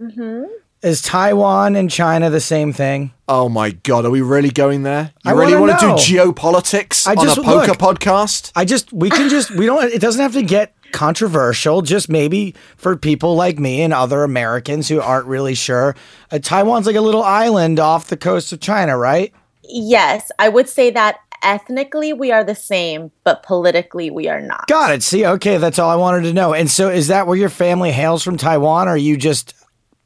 Mm-hmm. 0.00 0.44
Is 0.82 1.00
Taiwan 1.00 1.76
and 1.76 1.90
China 1.90 2.28
the 2.28 2.40
same 2.40 2.72
thing? 2.74 3.12
Oh 3.26 3.48
my 3.48 3.70
God, 3.70 4.04
are 4.04 4.10
we 4.10 4.20
really 4.20 4.50
going 4.50 4.82
there? 4.82 5.12
You 5.24 5.30
I 5.30 5.34
really 5.34 5.56
wanna 5.56 5.78
do 5.80 5.86
geopolitics 5.94 7.06
I 7.06 7.12
on 7.14 7.24
just- 7.24 7.38
a 7.38 7.42
poker 7.42 7.68
look. 7.68 7.78
podcast? 7.78 8.52
I 8.54 8.64
just 8.64 8.92
we 8.92 9.08
can 9.08 9.28
just 9.30 9.50
we 9.52 9.64
don't. 9.66 9.84
It 9.92 10.00
doesn't 10.00 10.20
have 10.20 10.34
to 10.34 10.42
get 10.42 10.74
controversial. 10.92 11.80
Just 11.80 12.08
maybe 12.10 12.54
for 12.76 12.96
people 12.96 13.34
like 13.34 13.58
me 13.58 13.80
and 13.82 13.94
other 13.94 14.24
Americans 14.24 14.88
who 14.88 15.00
aren't 15.00 15.26
really 15.26 15.54
sure. 15.54 15.96
Uh, 16.30 16.38
Taiwan's 16.38 16.86
like 16.86 16.96
a 16.96 17.00
little 17.00 17.22
island 17.22 17.80
off 17.80 18.08
the 18.08 18.16
coast 18.16 18.52
of 18.52 18.60
China, 18.60 18.98
right? 18.98 19.32
Yes, 19.62 20.30
I 20.38 20.50
would 20.50 20.68
say 20.68 20.90
that 20.90 21.16
ethnically 21.42 22.12
we 22.12 22.30
are 22.30 22.44
the 22.44 22.54
same, 22.54 23.10
but 23.24 23.42
politically 23.42 24.10
we 24.10 24.28
are 24.28 24.40
not. 24.40 24.66
Got 24.68 24.92
it. 24.92 25.02
See, 25.02 25.24
okay, 25.24 25.56
that's 25.56 25.78
all 25.78 25.88
I 25.88 25.96
wanted 25.96 26.24
to 26.24 26.32
know. 26.34 26.52
And 26.52 26.70
so, 26.70 26.90
is 26.90 27.08
that 27.08 27.26
where 27.26 27.36
your 27.38 27.48
family 27.48 27.90
hails 27.92 28.22
from 28.22 28.36
Taiwan, 28.36 28.86
or 28.88 28.92
are 28.92 28.96
you 28.98 29.16
just 29.16 29.54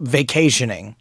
vacationing? 0.00 0.96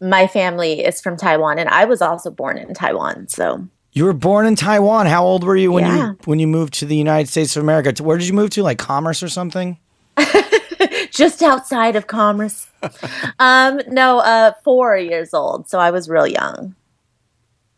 My 0.00 0.26
family 0.26 0.84
is 0.84 1.00
from 1.00 1.16
Taiwan, 1.16 1.58
and 1.58 1.68
I 1.68 1.84
was 1.84 2.02
also 2.02 2.30
born 2.30 2.58
in 2.58 2.74
Taiwan. 2.74 3.28
So 3.28 3.66
You 3.92 4.04
were 4.04 4.12
born 4.12 4.44
in 4.46 4.56
Taiwan. 4.56 5.06
How 5.06 5.24
old 5.24 5.44
were 5.44 5.56
you 5.56 5.72
when 5.72 5.84
Yeah. 5.84 6.08
you 6.10 6.18
when 6.24 6.38
you 6.38 6.46
moved 6.46 6.74
to 6.74 6.86
the 6.86 6.96
United 6.96 7.28
States 7.28 7.56
of 7.56 7.62
America? 7.62 8.02
Where 8.02 8.18
did 8.18 8.26
you 8.26 8.34
move 8.34 8.50
to? 8.50 8.62
Like 8.62 8.78
Commerce 8.78 9.22
or 9.22 9.28
something? 9.28 9.78
just 11.10 11.42
outside 11.42 11.96
of 11.96 12.06
Commerce. 12.06 12.66
um, 13.38 13.80
no, 13.88 14.18
uh, 14.18 14.52
four 14.64 14.96
years 14.96 15.32
old. 15.32 15.68
So 15.68 15.78
I 15.78 15.90
was 15.90 16.08
real 16.08 16.26
young. 16.26 16.74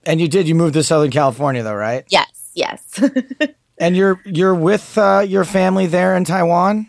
And 0.05 0.21
you 0.21 0.29
did. 0.29 0.49
You 0.49 0.55
moved 0.55 0.75
to 0.75 0.83
Southern 0.83 1.11
California, 1.11 1.63
though, 1.63 1.75
right? 1.75 2.05
Yes, 2.09 2.51
yes. 2.55 3.01
And 3.79 3.95
you're 3.95 4.23
you're 4.25 4.55
with 4.55 4.97
uh, 4.97 5.23
your 5.29 5.45
family 5.45 5.85
there 5.87 6.17
in 6.17 6.25
Taiwan. 6.25 6.89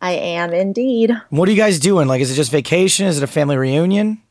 I 0.00 0.12
am 0.12 0.52
indeed. 0.52 1.12
What 1.30 1.48
are 1.48 1.52
you 1.52 1.58
guys 1.58 1.78
doing? 1.78 2.08
Like, 2.08 2.20
is 2.20 2.30
it 2.30 2.34
just 2.34 2.50
vacation? 2.50 3.06
Is 3.06 3.18
it 3.18 3.24
a 3.24 3.28
family 3.28 3.56
reunion? 3.56 4.22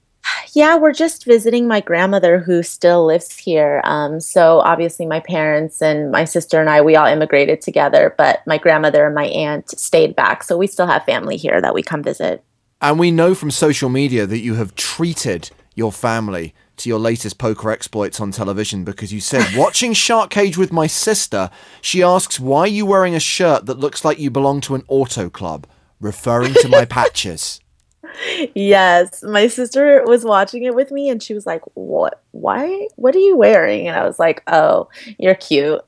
Yeah, 0.54 0.78
we're 0.78 0.94
just 0.94 1.26
visiting 1.26 1.68
my 1.68 1.82
grandmother 1.82 2.40
who 2.40 2.64
still 2.64 3.06
lives 3.06 3.38
here. 3.38 3.82
Um, 3.84 4.20
so 4.20 4.60
obviously, 4.60 5.06
my 5.06 5.20
parents 5.20 5.82
and 5.82 6.12
my 6.12 6.26
sister 6.26 6.60
and 6.60 6.70
I, 6.70 6.82
we 6.82 6.96
all 6.96 7.06
immigrated 7.06 7.62
together, 7.62 8.14
but 8.18 8.42
my 8.46 8.58
grandmother 8.58 9.06
and 9.06 9.16
my 9.16 9.26
aunt 9.26 9.70
stayed 9.80 10.16
back. 10.16 10.44
So 10.44 10.58
we 10.58 10.68
still 10.68 10.88
have 10.88 11.06
family 11.06 11.38
here 11.38 11.62
that 11.62 11.74
we 11.74 11.84
come 11.84 12.04
visit. 12.04 12.44
And 12.82 13.00
we 13.00 13.12
know 13.12 13.36
from 13.36 13.52
social 13.52 13.90
media 13.90 14.26
that 14.26 14.40
you 14.40 14.56
have 14.56 14.76
treated 14.76 15.50
your 15.76 15.92
family 15.92 16.54
to 16.78 16.90
your 16.90 17.00
latest 17.00 17.38
poker 17.38 17.72
exploits 17.72 18.20
on 18.20 18.32
television 18.32 18.84
because 18.84 19.12
you 19.12 19.20
said, 19.20 19.56
watching 19.56 19.94
Shark 19.94 20.30
Cage 20.30 20.58
with 20.58 20.72
my 20.72 20.88
sister, 20.88 21.50
she 21.82 22.04
asks, 22.04 22.40
why 22.40 22.62
are 22.62 22.68
you 22.68 22.86
wearing 22.86 23.16
a 23.16 23.20
shirt 23.20 23.66
that 23.66 23.80
looks 23.80 24.06
like 24.06 24.20
you 24.20 24.30
belong 24.30 24.62
to 24.62 24.76
an 24.76 24.84
auto 24.88 25.30
club? 25.30 25.68
Referring 26.00 26.54
to 26.56 26.70
my 26.70 26.86
patches. 26.86 27.60
Yes, 28.56 29.22
my 29.22 29.48
sister 29.48 30.04
was 30.06 30.24
watching 30.24 30.64
it 30.64 30.74
with 30.74 30.92
me 30.92 31.10
and 31.10 31.22
she 31.22 31.36
was 31.36 31.46
like, 31.46 31.62
"What? 31.76 32.24
Why? 32.32 32.88
What 32.96 33.16
are 33.16 33.20
you 33.20 33.36
wearing?" 33.36 33.88
And 33.88 33.96
I 33.96 34.08
was 34.08 34.18
like, 34.18 34.42
"Oh, 34.48 34.90
you're 35.20 35.36
cute." 35.36 35.82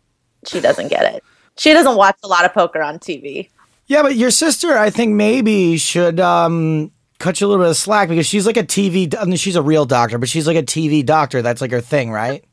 She 0.46 0.60
doesn't 0.60 0.90
get 0.90 1.16
it. 1.16 1.24
She 1.58 1.74
doesn't 1.74 1.96
watch 1.96 2.18
a 2.24 2.28
lot 2.28 2.46
of 2.46 2.54
poker 2.54 2.84
on 2.84 3.00
TV. 3.00 3.50
Yeah, 3.88 4.04
but 4.04 4.16
your 4.16 4.30
sister, 4.30 4.78
I 4.78 4.92
think 4.92 5.14
maybe 5.14 5.78
should 5.78 6.20
um 6.20 6.92
cut 7.20 7.39
you 7.39 7.47
a 7.47 7.49
little 7.49 7.63
bit 7.63 7.70
of 7.70 7.78
slack 7.78 8.09
because 8.09 8.26
she's 8.26 8.45
like 8.47 8.57
a 8.57 8.63
TV. 8.63 9.13
I 9.15 9.26
mean, 9.26 9.36
she's 9.36 9.55
a 9.55 9.61
real 9.61 9.86
doctor, 9.86 10.17
but 10.17 10.30
she's 10.30 10.47
like 10.47 10.57
a 10.57 10.63
TV 10.63 11.05
doctor. 11.05 11.41
That's 11.41 11.61
like 11.61 11.72
her 11.72 11.82
thing, 11.82 12.11
right? 12.11 12.43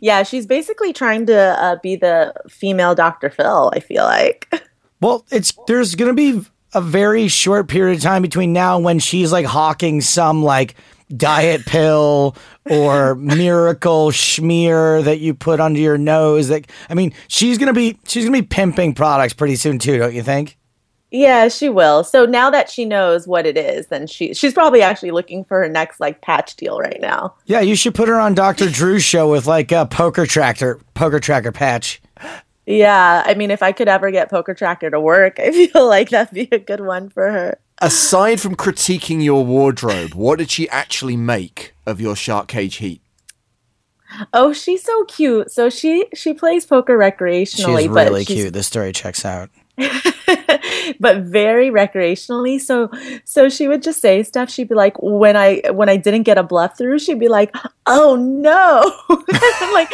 Yeah, 0.00 0.22
she's 0.22 0.46
basically 0.46 0.92
trying 0.92 1.26
to 1.26 1.36
uh, 1.36 1.76
be 1.82 1.96
the 1.96 2.32
female 2.48 2.94
Dr. 2.94 3.28
Phil, 3.30 3.70
I 3.74 3.80
feel 3.80 4.04
like. 4.04 4.52
Well, 5.00 5.24
it's 5.30 5.56
there's 5.68 5.94
gonna 5.94 6.12
be 6.12 6.44
a 6.74 6.80
very 6.80 7.28
short 7.28 7.68
period 7.68 7.98
of 7.98 8.02
time 8.02 8.20
between 8.20 8.52
now 8.52 8.74
and 8.74 8.84
when 8.84 8.98
she's 8.98 9.30
like 9.30 9.46
hawking 9.46 10.00
some 10.00 10.42
like 10.42 10.74
diet 11.16 11.64
pill 11.66 12.34
or 12.68 13.14
miracle 13.14 14.10
schmear 14.10 15.04
that 15.04 15.20
you 15.20 15.34
put 15.34 15.60
under 15.60 15.78
your 15.78 15.98
nose. 15.98 16.48
That 16.48 16.66
I 16.90 16.94
mean, 16.94 17.14
she's 17.28 17.58
gonna 17.58 17.72
be 17.72 17.96
she's 18.08 18.24
gonna 18.24 18.42
be 18.42 18.44
pimping 18.44 18.94
products 18.94 19.34
pretty 19.34 19.54
soon 19.54 19.78
too, 19.78 19.98
don't 19.98 20.14
you 20.14 20.24
think? 20.24 20.57
Yeah, 21.10 21.48
she 21.48 21.68
will. 21.70 22.04
So 22.04 22.26
now 22.26 22.50
that 22.50 22.68
she 22.70 22.84
knows 22.84 23.26
what 23.26 23.46
it 23.46 23.56
is, 23.56 23.86
then 23.86 24.06
she 24.06 24.34
she's 24.34 24.52
probably 24.52 24.82
actually 24.82 25.10
looking 25.10 25.42
for 25.44 25.60
her 25.62 25.68
next 25.68 26.00
like 26.00 26.20
patch 26.20 26.54
deal 26.56 26.78
right 26.78 27.00
now. 27.00 27.34
Yeah, 27.46 27.60
you 27.60 27.76
should 27.76 27.94
put 27.94 28.08
her 28.08 28.20
on 28.20 28.34
Dr. 28.34 28.68
Drew's 28.70 29.04
show 29.04 29.30
with 29.30 29.46
like 29.46 29.72
a 29.72 29.86
poker 29.86 30.26
tractor 30.26 30.78
poker 30.94 31.18
tracker 31.20 31.52
patch. 31.52 32.02
Yeah, 32.66 33.22
I 33.24 33.32
mean, 33.32 33.50
if 33.50 33.62
I 33.62 33.72
could 33.72 33.88
ever 33.88 34.10
get 34.10 34.28
Poker 34.28 34.52
Tracker 34.52 34.90
to 34.90 35.00
work, 35.00 35.40
I 35.40 35.52
feel 35.52 35.88
like 35.88 36.10
that'd 36.10 36.34
be 36.34 36.48
a 36.54 36.58
good 36.58 36.80
one 36.82 37.08
for 37.08 37.30
her. 37.32 37.58
Aside 37.80 38.42
from 38.42 38.56
critiquing 38.56 39.24
your 39.24 39.42
wardrobe, 39.42 40.12
what 40.12 40.38
did 40.38 40.50
she 40.50 40.68
actually 40.68 41.16
make 41.16 41.72
of 41.86 41.98
your 41.98 42.14
shark 42.14 42.46
cage 42.48 42.76
heat? 42.76 43.00
Oh, 44.34 44.52
she's 44.52 44.82
so 44.82 45.04
cute. 45.04 45.50
So 45.50 45.70
she 45.70 46.06
she 46.14 46.34
plays 46.34 46.66
poker 46.66 46.98
recreationally, 46.98 47.78
She's 47.84 47.88
but 47.88 48.06
really 48.08 48.24
she's- 48.24 48.40
cute. 48.42 48.52
The 48.52 48.62
story 48.62 48.92
checks 48.92 49.24
out. 49.24 49.48
but 51.00 51.22
very 51.22 51.70
recreationally. 51.70 52.60
So 52.60 52.90
so 53.24 53.48
she 53.48 53.68
would 53.68 53.82
just 53.82 54.00
say 54.00 54.22
stuff. 54.22 54.50
She'd 54.50 54.68
be 54.68 54.74
like, 54.74 54.96
when 55.00 55.36
I 55.36 55.62
when 55.72 55.88
I 55.88 55.96
didn't 55.96 56.24
get 56.24 56.38
a 56.38 56.42
bluff 56.42 56.76
through, 56.76 56.98
she'd 56.98 57.20
be 57.20 57.28
like, 57.28 57.54
"Oh 57.86 58.16
no!" 58.16 58.92
I'm 59.60 59.72
like, 59.72 59.92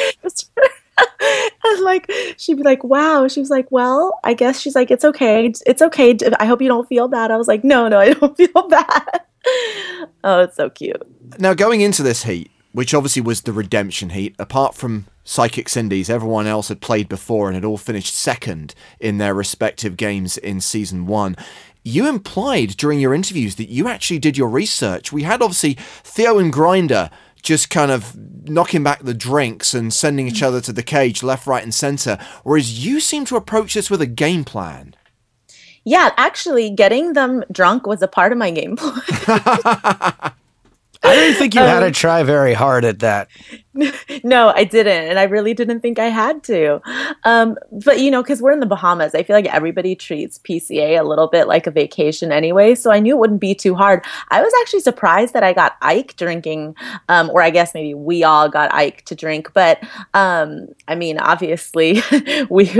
like 1.82 2.11
she'd 2.37 2.57
be 2.57 2.62
like, 2.62 2.82
"Wow." 2.85 3.28
She 3.28 3.41
was 3.41 3.51
like, 3.51 3.70
"Well, 3.70 4.18
I 4.24 4.35
guess 4.35 4.61
she's 4.61 4.74
like, 4.74 4.91
it's 4.91 5.05
okay. 5.05 5.53
It's 5.66 5.82
okay. 5.82 6.16
I 6.39 6.47
hope 6.47 6.62
you 6.62 6.68
don't 6.68 6.89
feel 6.89 7.09
bad." 7.09 7.30
I 7.30 7.37
was 7.37 7.49
like, 7.49 7.64
"No, 7.64 7.89
no, 7.89 7.99
I 7.99 8.12
don't 8.12 8.37
feel 8.37 8.68
bad." 8.68 9.20
oh, 10.24 10.41
it's 10.41 10.57
so 10.57 10.70
cute. 10.70 11.03
Now, 11.39 11.55
going 11.55 11.80
into 11.80 12.03
this 12.03 12.22
heat, 12.22 12.51
which 12.75 12.93
obviously 12.93 13.22
was 13.22 13.43
the 13.43 13.53
redemption 13.53 14.11
heat, 14.11 14.35
apart 14.37 14.75
from 14.75 15.07
Psychic 15.22 15.68
Cindy's, 15.68 16.11
everyone 16.11 16.49
else 16.49 16.66
had 16.66 16.81
played 16.81 17.09
before 17.09 17.47
and 17.47 17.55
had 17.55 17.64
all 17.64 17.79
finished 17.79 18.12
second 18.12 18.75
in 18.99 19.18
their 19.18 19.33
respective 19.33 19.97
games 19.97 20.37
in 20.37 20.61
season 20.61 21.07
one. 21.07 21.37
You 21.85 22.09
implied 22.09 22.70
during 22.70 22.99
your 22.99 23.14
interviews 23.14 23.55
that 23.57 23.68
you 23.68 23.87
actually 23.87 24.18
did 24.18 24.37
your 24.37 24.49
research. 24.49 25.12
We 25.12 25.22
had 25.22 25.41
obviously 25.41 25.75
Theo 26.03 26.41
and 26.41 26.53
Grinder 26.53 27.11
just 27.43 27.70
kind 27.70 27.93
of 27.93 28.16
knocking 28.49 28.83
back 28.83 29.05
the 29.05 29.14
drinks 29.14 29.72
and 29.72 29.95
sending 29.95 30.27
each 30.27 30.43
other 30.43 30.61
to 30.62 30.72
the 30.72 30.83
cage 30.83 31.22
left, 31.22 31.47
right, 31.47 31.62
and 31.62 31.72
center, 31.72 32.18
whereas 32.43 32.85
you 32.85 32.99
seem 32.99 33.25
to 33.27 33.37
approach 33.37 33.75
this 33.75 33.89
with 33.89 34.03
a 34.03 34.07
game 34.07 34.45
plan. 34.45 34.97
Yeah, 35.85 36.11
actually, 36.16 36.70
getting 36.70 37.12
them 37.12 37.45
drunk 37.53 37.87
was 37.87 38.03
a 38.03 38.09
part 38.09 38.33
of 38.33 38.39
my 38.39 38.51
game 38.51 38.77
plan. 38.77 40.33
I 41.05 41.14
didn't 41.14 41.36
think 41.36 41.55
you 41.55 41.61
had 41.61 41.82
Um, 41.82 41.92
to 41.92 41.98
try 41.98 42.22
very 42.22 42.55
hard 42.55 42.84
at 42.84 43.00
that. 43.00 43.28
no, 44.24 44.52
I 44.55 44.64
didn't, 44.64 45.09
and 45.09 45.18
I 45.18 45.24
really 45.24 45.52
didn't 45.52 45.80
think 45.80 45.98
I 45.98 46.07
had 46.07 46.42
to. 46.44 46.80
Um, 47.24 47.57
but 47.84 48.00
you 48.00 48.11
know, 48.11 48.22
because 48.22 48.40
we're 48.40 48.52
in 48.52 48.61
the 48.61 48.66
Bahamas, 48.66 49.14
I 49.14 49.22
feel 49.22 49.34
like 49.34 49.52
everybody 49.52 49.94
treats 49.96 50.38
PCA 50.38 50.98
a 50.98 51.02
little 51.02 51.26
bit 51.26 51.46
like 51.46 51.66
a 51.66 51.70
vacation 51.70 52.32
anyway. 52.32 52.74
So 52.74 52.90
I 52.90 53.00
knew 53.00 53.16
it 53.16 53.18
wouldn't 53.18 53.40
be 53.40 53.55
too 53.55 53.74
hard. 53.74 54.05
I 54.30 54.40
was 54.40 54.52
actually 54.62 54.80
surprised 54.80 55.34
that 55.34 55.42
I 55.42 55.52
got 55.52 55.76
Ike 55.82 56.16
drinking, 56.16 56.74
um, 57.09 57.28
or 57.30 57.42
I 57.42 57.50
guess 57.50 57.74
maybe 57.74 57.94
we 57.94 58.24
all 58.24 58.48
got 58.48 58.72
Ike 58.72 59.05
to 59.07 59.14
drink. 59.14 59.52
But 59.52 59.82
um, 60.14 60.68
I 60.88 60.94
mean, 60.94 61.18
obviously, 61.18 62.00
we 62.50 62.70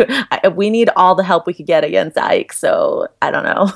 we 0.53 0.71
need 0.71 0.91
all 0.97 1.15
the 1.15 1.25
help 1.25 1.47
we 1.47 1.55
could 1.55 1.67
get 1.67 1.85
against 1.85 2.17
Ike. 2.17 2.53
So 2.53 3.09
I 3.21 3.31
don't 3.31 3.45
know. 3.45 3.73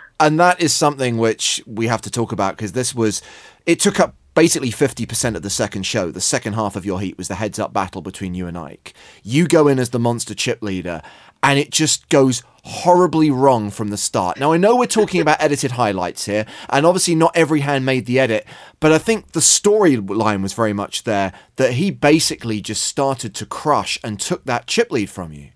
and 0.20 0.38
that 0.38 0.60
is 0.60 0.72
something 0.72 1.18
which 1.18 1.62
we 1.66 1.88
have 1.88 2.02
to 2.02 2.10
talk 2.10 2.30
about 2.30 2.56
because 2.56 2.72
this 2.72 2.94
was 2.94 3.22
it 3.66 3.80
took 3.80 4.00
up 4.00 4.14
basically 4.34 4.70
50% 4.70 5.36
of 5.36 5.42
the 5.42 5.50
second 5.50 5.84
show. 5.84 6.10
The 6.10 6.20
second 6.20 6.54
half 6.54 6.76
of 6.76 6.86
your 6.86 7.00
heat 7.00 7.18
was 7.18 7.28
the 7.28 7.34
heads 7.34 7.58
up 7.58 7.72
battle 7.72 8.00
between 8.00 8.34
you 8.34 8.46
and 8.46 8.56
ike. 8.56 8.94
You 9.22 9.46
go 9.46 9.68
in 9.68 9.78
as 9.78 9.90
the 9.90 9.98
monster 9.98 10.34
chip 10.34 10.62
leader 10.62 11.02
and 11.42 11.58
it 11.58 11.70
just 11.70 12.08
goes 12.08 12.42
horribly 12.62 13.30
wrong 13.30 13.70
from 13.70 13.88
the 13.88 13.96
start. 13.96 14.38
Now 14.38 14.52
i 14.52 14.58
know 14.58 14.76
we're 14.76 14.86
talking 14.86 15.20
about 15.20 15.40
edited 15.40 15.72
highlights 15.72 16.26
here 16.26 16.44
and 16.68 16.84
obviously 16.84 17.14
not 17.14 17.34
every 17.34 17.60
hand 17.60 17.86
made 17.86 18.04
the 18.04 18.18
edit 18.18 18.46
but 18.80 18.92
i 18.92 18.98
think 18.98 19.32
the 19.32 19.40
storyline 19.40 20.42
was 20.42 20.52
very 20.52 20.74
much 20.74 21.04
there 21.04 21.32
that 21.56 21.74
he 21.74 21.90
basically 21.90 22.60
just 22.60 22.84
started 22.84 23.34
to 23.36 23.46
crush 23.46 23.98
and 24.04 24.20
took 24.20 24.44
that 24.44 24.66
chip 24.66 24.90
lead 24.90 25.08
from 25.08 25.32
you. 25.32 25.50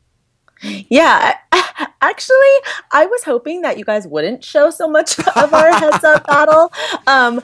Yeah, 0.62 1.36
actually, 2.00 2.55
I 2.92 3.07
was 3.07 3.24
hoping 3.24 3.62
that 3.62 3.78
you 3.78 3.84
guys 3.84 4.07
wouldn't 4.07 4.42
show 4.42 4.70
so 4.70 4.88
much 4.88 5.18
of 5.36 5.52
our 5.52 5.72
heads 5.72 6.02
up 6.05 6.26
battle. 6.26 6.72
Um, 7.07 7.40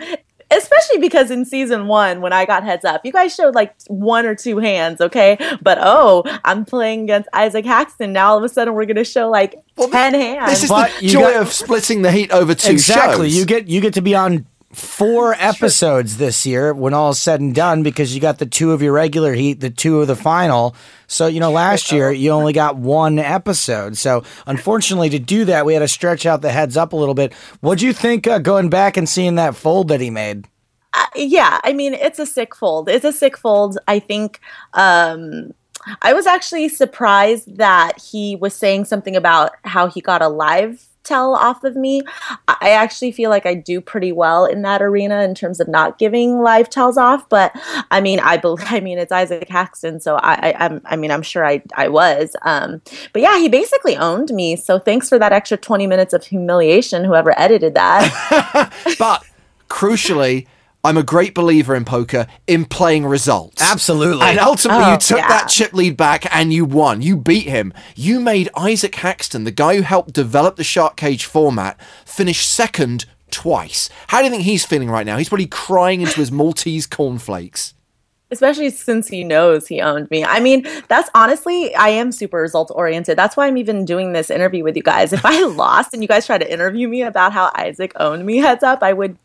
especially 0.50 0.98
because 0.98 1.30
in 1.30 1.44
season 1.44 1.86
one, 1.86 2.20
when 2.20 2.32
I 2.32 2.44
got 2.44 2.64
heads 2.64 2.84
up, 2.84 3.04
you 3.04 3.12
guys 3.12 3.34
showed 3.34 3.54
like 3.54 3.74
one 3.86 4.26
or 4.26 4.34
two 4.34 4.58
hands, 4.58 5.00
okay? 5.00 5.38
But 5.62 5.78
oh, 5.80 6.24
I'm 6.44 6.64
playing 6.64 7.04
against 7.04 7.28
Isaac 7.32 7.64
Haxton. 7.64 8.12
Now 8.12 8.30
all 8.32 8.38
of 8.38 8.44
a 8.44 8.48
sudden 8.48 8.74
we're 8.74 8.86
gonna 8.86 9.04
show 9.04 9.30
like 9.30 9.62
ten 9.90 10.14
hands. 10.14 10.50
this 10.50 10.64
is 10.64 10.70
But 10.70 10.92
the 10.98 11.04
you 11.06 11.10
joy 11.12 11.20
got- 11.32 11.42
of 11.42 11.52
splitting 11.52 12.02
the 12.02 12.10
heat 12.12 12.30
over 12.32 12.54
two 12.54 12.72
exactly. 12.72 13.28
shows 13.28 13.36
You 13.38 13.44
get 13.44 13.68
you 13.68 13.80
get 13.80 13.94
to 13.94 14.02
be 14.02 14.14
on 14.14 14.46
four 14.72 15.34
episodes 15.34 16.18
this 16.18 16.46
year 16.46 16.72
when 16.72 16.94
all 16.94 17.10
is 17.10 17.18
said 17.18 17.40
and 17.40 17.54
done 17.54 17.82
because 17.82 18.14
you 18.14 18.20
got 18.20 18.38
the 18.38 18.46
two 18.46 18.72
of 18.72 18.80
your 18.80 18.92
regular 18.92 19.34
heat, 19.34 19.60
the 19.60 19.70
two 19.70 20.00
of 20.00 20.06
the 20.06 20.16
final. 20.16 20.74
So 21.06 21.26
you 21.26 21.40
know, 21.40 21.50
last 21.50 21.90
year 21.90 22.12
you 22.12 22.30
only 22.30 22.52
got 22.52 22.76
one 22.76 23.18
episode. 23.18 23.96
So 23.96 24.22
unfortunately, 24.46 25.10
to 25.10 25.18
do 25.18 25.44
that, 25.46 25.66
we 25.66 25.74
had 25.74 25.80
to 25.80 25.88
stretch 25.88 26.24
out 26.24 26.42
the 26.42 26.52
heads 26.52 26.76
up 26.76 26.92
a 26.92 26.96
little 26.96 27.14
bit. 27.14 27.34
What'd 27.60 27.82
you 27.82 27.92
think 27.92 28.26
uh, 28.26 28.38
going 28.38 28.70
back 28.70 28.96
and 28.96 29.08
seeing 29.08 29.34
that 29.34 29.56
fold 29.56 29.88
that 29.88 30.00
he 30.00 30.10
made? 30.10 30.46
Uh, 30.92 31.06
yeah, 31.14 31.60
I 31.62 31.72
mean, 31.72 31.94
it's 31.94 32.18
a 32.18 32.26
sick 32.26 32.54
fold. 32.54 32.88
It's 32.88 33.04
a 33.04 33.12
sick 33.12 33.36
fold. 33.36 33.78
I 33.86 33.98
think 33.98 34.40
um, 34.74 35.52
I 36.02 36.12
was 36.12 36.26
actually 36.26 36.68
surprised 36.68 37.56
that 37.56 38.00
he 38.00 38.36
was 38.36 38.54
saying 38.54 38.84
something 38.86 39.16
about 39.16 39.52
how 39.64 39.88
he 39.88 40.00
got 40.00 40.22
a 40.22 40.28
live 40.28 40.84
tell 41.04 41.34
off 41.34 41.64
of 41.64 41.76
me. 41.76 42.02
I 42.48 42.70
actually 42.70 43.12
feel 43.12 43.30
like 43.30 43.46
I 43.46 43.54
do 43.54 43.80
pretty 43.80 44.12
well 44.12 44.44
in 44.44 44.62
that 44.62 44.82
arena 44.82 45.22
in 45.22 45.34
terms 45.34 45.60
of 45.60 45.68
not 45.68 45.98
giving 45.98 46.40
live 46.40 46.68
tells 46.68 46.96
off. 46.96 47.28
But 47.28 47.52
I 47.90 48.00
mean, 48.00 48.20
I 48.20 48.36
believe, 48.36 48.66
I 48.70 48.80
mean, 48.80 48.98
it's 48.98 49.12
Isaac 49.12 49.48
Haxton, 49.48 50.00
so 50.00 50.16
I, 50.16 50.50
I, 50.50 50.64
I'm, 50.64 50.80
I 50.84 50.96
mean, 50.96 51.10
I'm 51.10 51.22
sure 51.22 51.46
I, 51.46 51.62
I 51.74 51.88
was. 51.88 52.36
Um, 52.42 52.82
but 53.12 53.22
yeah, 53.22 53.38
he 53.38 53.48
basically 53.48 53.96
owned 53.96 54.30
me. 54.30 54.56
So 54.56 54.78
thanks 54.78 55.08
for 55.08 55.18
that 55.18 55.32
extra 55.32 55.56
20 55.56 55.86
minutes 55.86 56.12
of 56.12 56.24
humiliation, 56.24 57.04
whoever 57.04 57.38
edited 57.38 57.74
that. 57.74 58.72
But 58.98 59.24
crucially, 59.68 60.46
I'm 60.82 60.96
a 60.96 61.02
great 61.02 61.34
believer 61.34 61.74
in 61.74 61.84
poker 61.84 62.26
in 62.46 62.64
playing 62.64 63.04
results. 63.06 63.60
Absolutely. 63.62 64.22
And 64.26 64.38
ultimately, 64.38 64.84
Oh, 64.84 64.92
you 64.92 64.98
took 64.98 65.18
yeah. 65.18 65.28
that 65.28 65.48
chip 65.48 65.72
lead 65.74 65.96
back 65.96 66.34
and 66.34 66.52
you 66.52 66.64
won. 66.64 67.02
You 67.02 67.16
beat 67.16 67.46
him. 67.46 67.72
You 67.94 68.18
made 68.18 68.48
Isaac 68.56 68.94
Haxton, 68.94 69.44
the 69.44 69.50
guy 69.50 69.76
who 69.76 69.82
helped 69.82 70.12
develop 70.14 70.56
the 70.56 70.64
Shark 70.64 70.96
Cage 70.96 71.26
format, 71.26 71.78
finish 72.06 72.46
second 72.46 73.04
twice. 73.30 73.90
How 74.08 74.18
do 74.18 74.24
you 74.24 74.30
think 74.30 74.44
he's 74.44 74.64
feeling 74.64 74.90
right 74.90 75.04
now? 75.04 75.18
He's 75.18 75.28
probably 75.28 75.46
crying 75.46 76.00
into 76.00 76.14
his 76.18 76.32
Maltese 76.32 76.86
cornflakes. 76.86 77.74
especially 78.32 78.70
since 78.70 79.08
he 79.08 79.22
knows 79.22 79.66
he 79.66 79.80
owned 79.82 80.10
me. 80.10 80.24
I 80.24 80.40
mean, 80.40 80.66
that's 80.88 81.10
honestly, 81.14 81.74
I 81.74 81.88
am 81.90 82.10
super 82.12 82.38
result 82.40 82.70
oriented. 82.74 83.18
That's 83.18 83.36
why 83.36 83.46
I'm 83.48 83.56
even 83.58 83.84
doing 83.84 84.12
this 84.14 84.30
interview 84.30 84.64
with 84.64 84.76
you 84.76 84.82
guys. 84.82 85.12
If 85.12 85.24
I 85.26 85.42
lost 85.46 85.92
and 85.92 86.00
you 86.02 86.08
guys 86.08 86.24
try 86.26 86.38
to 86.38 86.50
interview 86.50 86.88
me 86.88 87.02
about 87.02 87.32
how 87.32 87.50
Isaac 87.54 87.92
owned 87.96 88.24
me 88.24 88.38
heads 88.38 88.62
up, 88.62 88.82
I 88.82 88.92
would. 88.94 89.18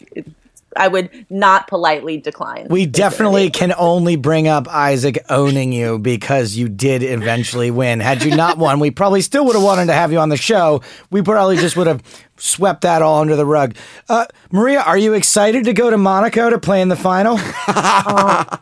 I 0.76 0.88
would 0.88 1.26
not 1.30 1.68
politely 1.68 2.18
decline. 2.18 2.68
We 2.70 2.86
definitely 2.86 3.50
can 3.50 3.74
only 3.78 4.16
bring 4.16 4.48
up 4.48 4.68
Isaac 4.68 5.24
owning 5.30 5.72
you 5.72 6.00
because 6.00 6.56
you 6.56 6.68
did 6.70 7.04
eventually 7.04 7.72
win. 7.72 8.00
Had 8.00 8.24
you 8.24 8.36
not 8.36 8.58
won, 8.58 8.80
we 8.80 8.92
probably 8.92 9.22
still 9.22 9.46
would 9.46 9.56
have 9.56 9.64
wanted 9.64 9.86
to 9.88 9.94
have 9.94 10.12
you 10.12 10.20
on 10.20 10.30
the 10.30 10.38
show. 10.38 10.82
We 11.12 11.22
probably 11.22 11.58
just 11.58 11.78
would 11.78 11.88
have 11.88 12.04
swept 12.38 12.82
that 12.82 13.02
all 13.02 13.22
under 13.22 13.36
the 13.36 13.46
rug. 13.46 13.76
Uh, 14.10 14.26
Maria, 14.52 14.82
are 14.82 14.98
you 14.98 15.14
excited 15.14 15.66
to 15.66 15.74
go 15.74 15.90
to 15.90 15.98
Monaco 15.98 16.50
to 16.50 16.60
play 16.60 16.82
in 16.82 16.90
the 16.90 16.96
final? 16.96 17.38
what 17.38 18.62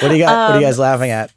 do 0.00 0.14
you 0.14 0.18
got? 0.18 0.50
what 0.50 0.56
are 0.56 0.60
you 0.60 0.66
guys 0.66 0.78
laughing 0.78 1.10
at? 1.10 1.32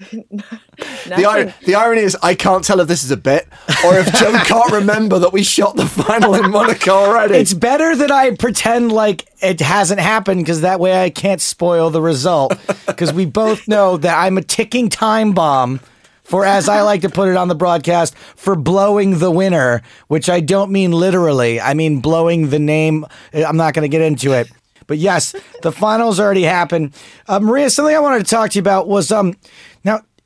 The, 1.08 1.22
ir- 1.22 1.54
the 1.64 1.74
irony 1.74 2.02
is, 2.02 2.16
I 2.22 2.34
can't 2.34 2.62
tell 2.62 2.80
if 2.80 2.86
this 2.88 3.02
is 3.02 3.10
a 3.10 3.16
bit 3.16 3.48
or 3.84 3.98
if 3.98 4.12
Joe 4.12 4.30
can't 4.44 4.70
remember 4.72 5.18
that 5.20 5.32
we 5.32 5.42
shot 5.42 5.74
the 5.76 5.86
final 5.86 6.34
in 6.34 6.50
Monaco 6.50 6.92
already. 6.92 7.34
It's 7.36 7.54
better 7.54 7.96
that 7.96 8.10
I 8.10 8.36
pretend 8.36 8.92
like 8.92 9.26
it 9.40 9.60
hasn't 9.60 10.00
happened 10.00 10.40
because 10.40 10.60
that 10.60 10.78
way 10.80 11.02
I 11.02 11.08
can't 11.10 11.40
spoil 11.40 11.90
the 11.90 12.02
result. 12.02 12.56
Because 12.86 13.12
we 13.12 13.26
both 13.26 13.68
know 13.68 13.96
that 13.98 14.16
I'm 14.18 14.38
a 14.38 14.42
ticking 14.42 14.88
time 14.88 15.32
bomb 15.32 15.80
for, 16.24 16.44
as 16.44 16.68
I 16.68 16.80
like 16.82 17.02
to 17.02 17.08
put 17.08 17.28
it 17.28 17.36
on 17.36 17.48
the 17.48 17.54
broadcast, 17.54 18.16
for 18.34 18.56
blowing 18.56 19.18
the 19.18 19.30
winner, 19.30 19.82
which 20.08 20.28
I 20.28 20.40
don't 20.40 20.72
mean 20.72 20.90
literally. 20.92 21.60
I 21.60 21.74
mean 21.74 22.00
blowing 22.00 22.50
the 22.50 22.58
name. 22.58 23.06
I'm 23.32 23.56
not 23.56 23.74
going 23.74 23.82
to 23.84 23.88
get 23.88 24.02
into 24.02 24.32
it. 24.32 24.50
But 24.88 24.98
yes, 24.98 25.34
the 25.62 25.70
finals 25.70 26.18
already 26.18 26.42
happened. 26.42 26.92
Uh, 27.28 27.38
Maria, 27.40 27.70
something 27.70 27.94
I 27.94 28.00
wanted 28.00 28.24
to 28.24 28.30
talk 28.30 28.50
to 28.50 28.56
you 28.56 28.60
about 28.62 28.88
was 28.88 29.10
um. 29.12 29.34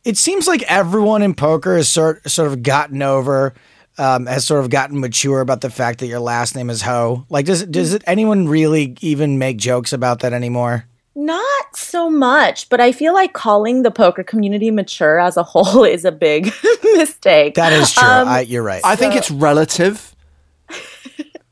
Now 0.05 0.11
it 0.11 0.17
seems 0.17 0.47
like 0.47 0.63
everyone 0.63 1.23
in 1.23 1.35
poker 1.35 1.77
has 1.77 1.89
sort 1.89 2.29
sort 2.29 2.49
of 2.49 2.63
gotten 2.63 3.03
over, 3.03 3.55
um, 3.99 4.27
has 4.27 4.45
sort 4.45 4.65
of 4.65 4.71
gotten 4.71 5.01
mature 5.01 5.41
about 5.41 5.61
the 5.61 5.71
fact 5.71 6.01
that 6.01 6.07
your 6.07 6.21
last 6.21 6.55
name 6.57 6.71
is 6.71 6.83
Ho. 6.83 7.25
Like, 7.29 7.47
does 7.47 7.65
does 7.67 7.93
it 7.95 8.03
anyone 8.07 8.49
really 8.49 8.97
even 9.01 9.39
make 9.39 9.59
jokes 9.59 9.93
about 9.93 10.21
that 10.21 10.33
anymore? 10.33 10.87
Not 11.15 11.77
so 11.77 12.09
much, 12.09 12.69
but 12.71 12.81
I 12.81 12.91
feel 12.91 13.13
like 13.13 13.35
calling 13.35 13.83
the 13.83 13.91
poker 13.91 14.25
community 14.25 14.71
mature 14.71 15.21
as 15.21 15.37
a 15.37 15.43
whole 15.43 15.85
is 15.85 16.05
a 16.05 16.13
big 16.13 16.53
mistake. 16.97 17.55
That 17.55 17.73
is 17.73 17.93
true. 17.93 18.09
Um, 18.09 18.29
I, 18.29 18.41
you're 18.41 18.63
right. 18.63 18.81
I 18.85 18.97
think 18.97 19.15
it's 19.15 19.31
relative. 19.31 20.12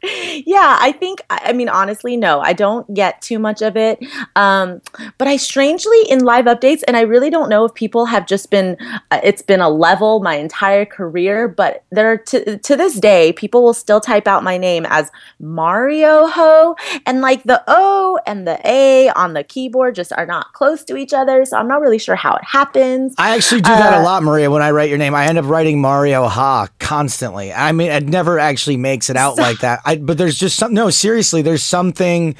Yeah, 0.02 0.78
I 0.80 0.92
think, 0.92 1.22
I 1.28 1.52
mean, 1.52 1.68
honestly, 1.68 2.16
no, 2.16 2.40
I 2.40 2.52
don't 2.52 2.92
get 2.94 3.20
too 3.22 3.38
much 3.38 3.62
of 3.62 3.76
it. 3.76 3.98
Um, 4.36 4.80
but 5.18 5.28
I 5.28 5.36
strangely, 5.36 5.98
in 6.08 6.24
live 6.24 6.46
updates, 6.46 6.82
and 6.86 6.96
I 6.96 7.02
really 7.02 7.30
don't 7.30 7.48
know 7.48 7.64
if 7.64 7.74
people 7.74 8.06
have 8.06 8.26
just 8.26 8.50
been, 8.50 8.76
uh, 9.10 9.20
it's 9.22 9.42
been 9.42 9.60
a 9.60 9.68
level 9.68 10.20
my 10.20 10.34
entire 10.36 10.84
career, 10.84 11.48
but 11.48 11.84
there, 11.90 12.16
to, 12.16 12.58
to 12.58 12.76
this 12.76 12.98
day, 12.98 13.32
people 13.32 13.62
will 13.62 13.74
still 13.74 14.00
type 14.00 14.26
out 14.26 14.42
my 14.42 14.56
name 14.56 14.86
as 14.88 15.10
Mario 15.38 16.26
Ho, 16.26 16.76
and 17.06 17.20
like 17.20 17.42
the 17.44 17.62
O 17.66 18.18
and 18.26 18.46
the 18.46 18.58
A 18.64 19.08
on 19.10 19.34
the 19.34 19.44
keyboard 19.44 19.94
just 19.94 20.12
are 20.12 20.26
not 20.26 20.52
close 20.52 20.84
to 20.84 20.96
each 20.96 21.12
other. 21.12 21.44
So 21.44 21.56
I'm 21.56 21.68
not 21.68 21.80
really 21.80 21.98
sure 21.98 22.16
how 22.16 22.34
it 22.34 22.44
happens. 22.44 23.14
I 23.18 23.36
actually 23.36 23.62
do 23.62 23.70
that 23.70 23.94
a 23.94 23.96
Uh, 23.98 24.04
lot, 24.04 24.22
Maria. 24.22 24.50
When 24.50 24.62
I 24.62 24.70
write 24.70 24.88
your 24.88 24.98
name, 24.98 25.14
I 25.14 25.26
end 25.26 25.38
up 25.38 25.44
writing 25.46 25.80
Mario 25.80 26.26
Ha 26.26 26.68
constantly. 26.78 27.52
I 27.52 27.72
mean, 27.72 27.90
it 27.90 28.08
never 28.08 28.38
actually 28.38 28.76
makes 28.76 29.10
it 29.10 29.16
out 29.16 29.36
like 29.36 29.58
that. 29.60 29.80
I, 29.84 29.89
but 29.96 30.18
there's 30.18 30.38
just 30.38 30.56
some. 30.56 30.74
No, 30.74 30.90
seriously, 30.90 31.42
there's 31.42 31.62
something. 31.62 32.36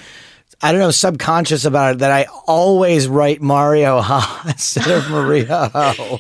I 0.62 0.72
don't 0.72 0.80
know, 0.80 0.90
subconscious 0.90 1.64
about 1.64 1.94
it 1.94 1.98
that 2.00 2.10
I 2.10 2.26
always 2.46 3.08
write 3.08 3.40
Mario 3.40 4.00
Ha 4.02 4.44
instead 4.46 4.90
of 4.90 5.10
Maria 5.10 5.70
Ho. 5.72 6.18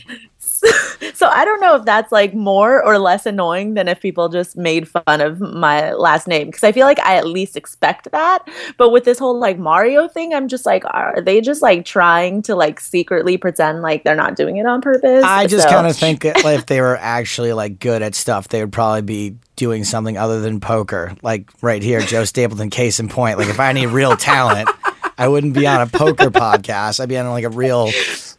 So 1.14 1.26
I 1.28 1.44
don't 1.44 1.60
know 1.60 1.76
if 1.76 1.84
that's 1.84 2.12
like 2.12 2.32
more 2.34 2.82
or 2.82 2.98
less 2.98 3.26
annoying 3.26 3.74
than 3.74 3.88
if 3.88 4.00
people 4.00 4.28
just 4.30 4.56
made 4.56 4.88
fun 4.88 5.20
of 5.20 5.38
my 5.40 5.92
last 5.92 6.26
name 6.26 6.46
because 6.46 6.62
I 6.64 6.72
feel 6.72 6.86
like 6.86 6.98
I 7.00 7.16
at 7.16 7.26
least 7.26 7.56
expect 7.56 8.10
that. 8.12 8.46
But 8.78 8.90
with 8.90 9.04
this 9.04 9.18
whole 9.18 9.38
like 9.38 9.58
Mario 9.58 10.08
thing, 10.08 10.32
I'm 10.32 10.48
just 10.48 10.64
like, 10.64 10.82
are 10.86 11.20
they 11.20 11.40
just 11.42 11.60
like 11.62 11.84
trying 11.84 12.40
to 12.42 12.54
like 12.54 12.80
secretly 12.80 13.36
pretend 13.36 13.82
like 13.82 14.04
they're 14.04 14.14
not 14.16 14.34
doing 14.36 14.56
it 14.58 14.64
on 14.66 14.80
purpose? 14.80 15.24
I 15.24 15.46
just 15.46 15.64
So- 15.64 15.70
kind 15.74 15.86
of 15.86 15.96
think 15.96 16.22
that 16.22 16.42
like, 16.44 16.60
if 16.60 16.66
they 16.66 16.80
were 16.80 16.96
actually 16.96 17.52
like 17.52 17.78
good 17.80 18.00
at 18.02 18.14
stuff, 18.14 18.48
they 18.48 18.62
would 18.62 18.72
probably 18.72 19.02
be 19.02 19.36
doing 19.56 19.84
something 19.84 20.16
other 20.16 20.40
than 20.40 20.60
poker. 20.60 21.14
Like 21.22 21.50
right 21.60 21.82
here, 21.82 22.00
Joe 22.00 22.24
Stapleton, 22.24 22.70
case 22.70 22.98
in 23.00 23.08
point. 23.08 23.36
Like 23.38 23.48
if 23.48 23.60
I 23.60 23.72
need 23.72 23.86
real 23.86 24.16
talent, 24.16 24.70
I 25.18 25.28
wouldn't 25.28 25.52
be 25.54 25.66
on 25.66 25.82
a 25.82 25.86
poker 25.86 26.30
podcast. 26.30 27.00
I'd 27.00 27.08
be 27.10 27.18
on 27.18 27.28
like 27.30 27.44
a 27.44 27.50
real 27.50 27.90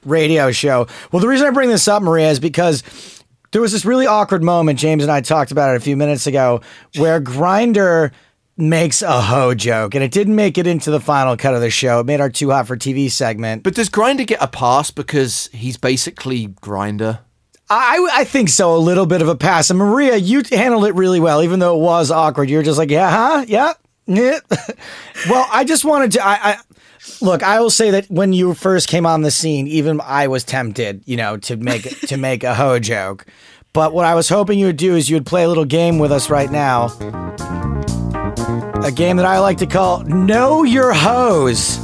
radio 0.06 0.52
show. 0.52 0.88
Well, 1.12 1.22
the 1.22 1.28
reason 1.28 1.48
I 1.48 1.52
bring 1.52 1.70
this 1.70 1.88
up, 1.88 2.02
Maria, 2.04 2.30
is 2.30 2.40
because 2.40 2.84
there 3.52 3.62
was 3.62 3.72
this 3.72 3.86
really 3.86 4.08
awkward 4.08 4.44
moment. 4.44 4.80
James 4.80 5.04
and 5.04 5.12
I 5.12 5.22
talked 5.22 5.52
about 5.52 5.74
it 5.74 5.78
a 5.78 5.82
few 5.82 5.98
minutes 5.98 6.28
ago, 6.28 6.62
where 6.98 7.20
Grinder 7.20 8.12
makes 8.58 9.02
a 9.02 9.22
hoe 9.22 9.54
joke, 9.54 9.96
and 9.96 10.04
it 10.04 10.12
didn't 10.12 10.36
make 10.36 10.58
it 10.58 10.68
into 10.68 10.92
the 10.92 11.00
final 11.00 11.36
cut 11.36 11.54
of 11.54 11.62
the 11.62 11.70
show. 11.70 12.00
It 12.00 12.06
made 12.06 12.22
our 12.22 12.30
too 12.30 12.52
hot 12.52 12.68
for 12.68 12.78
TV 12.78 13.10
segment. 13.10 13.64
But 13.64 13.76
does 13.76 13.90
Grinder 13.90 14.24
get 14.24 14.42
a 14.42 14.48
pass 14.48 14.92
because 14.92 15.50
he's 15.54 15.78
basically 15.78 16.48
Grinder? 16.62 17.20
I, 17.70 18.10
I 18.14 18.24
think 18.26 18.50
so. 18.50 18.76
A 18.76 18.78
little 18.78 19.06
bit 19.06 19.22
of 19.22 19.30
a 19.30 19.36
pass. 19.36 19.70
And 19.70 19.80
Maria, 19.80 20.18
you 20.18 20.44
handled 20.52 20.86
it 20.86 20.94
really 20.94 21.22
well, 21.22 21.42
even 21.42 21.60
though 21.60 21.78
it 21.78 21.82
was 21.82 22.12
awkward. 22.12 22.50
You 22.50 22.58
were 22.58 22.64
just 22.64 22.78
like, 22.78 22.92
yeah, 22.92 23.10
huh? 23.10 23.46
Yeah. 23.48 23.74
yeah. 24.08 24.40
well, 25.30 25.48
I 25.50 25.64
just 25.64 25.86
wanted 25.86 26.12
to. 26.14 26.26
I, 26.26 26.34
I 26.34 26.58
look. 27.22 27.44
I 27.44 27.60
will 27.60 27.70
say 27.70 27.92
that 27.92 28.10
when 28.10 28.34
you 28.34 28.54
first 28.54 28.88
came 28.88 29.06
on 29.06 29.22
the 29.22 29.32
scene, 29.32 29.68
even 29.68 30.02
I 30.02 30.28
was 30.28 30.44
tempted, 30.44 31.04
you 31.06 31.18
know, 31.18 31.38
to 31.38 31.58
make 31.58 31.84
to 32.08 32.18
make 32.18 32.44
a 32.44 32.54
hoe 32.56 32.80
joke. 32.80 33.26
But 33.74 33.94
what 33.94 34.06
I 34.06 34.16
was 34.16 34.28
hoping 34.28 34.60
you 34.60 34.66
would 34.68 34.78
do 34.78 34.96
is 34.96 35.10
you 35.10 35.16
would 35.16 35.26
play 35.26 35.44
a 35.44 35.48
little 35.48 35.66
game 35.66 35.98
with 35.98 36.12
us 36.12 36.30
right 36.30 36.52
now. 36.52 36.88
A 38.84 38.92
game 38.94 39.18
that 39.18 39.26
I 39.26 39.40
like 39.40 39.60
to 39.60 39.66
call 39.66 40.04
Know 40.04 40.64
Your 40.64 40.92
Hose. 40.92 41.80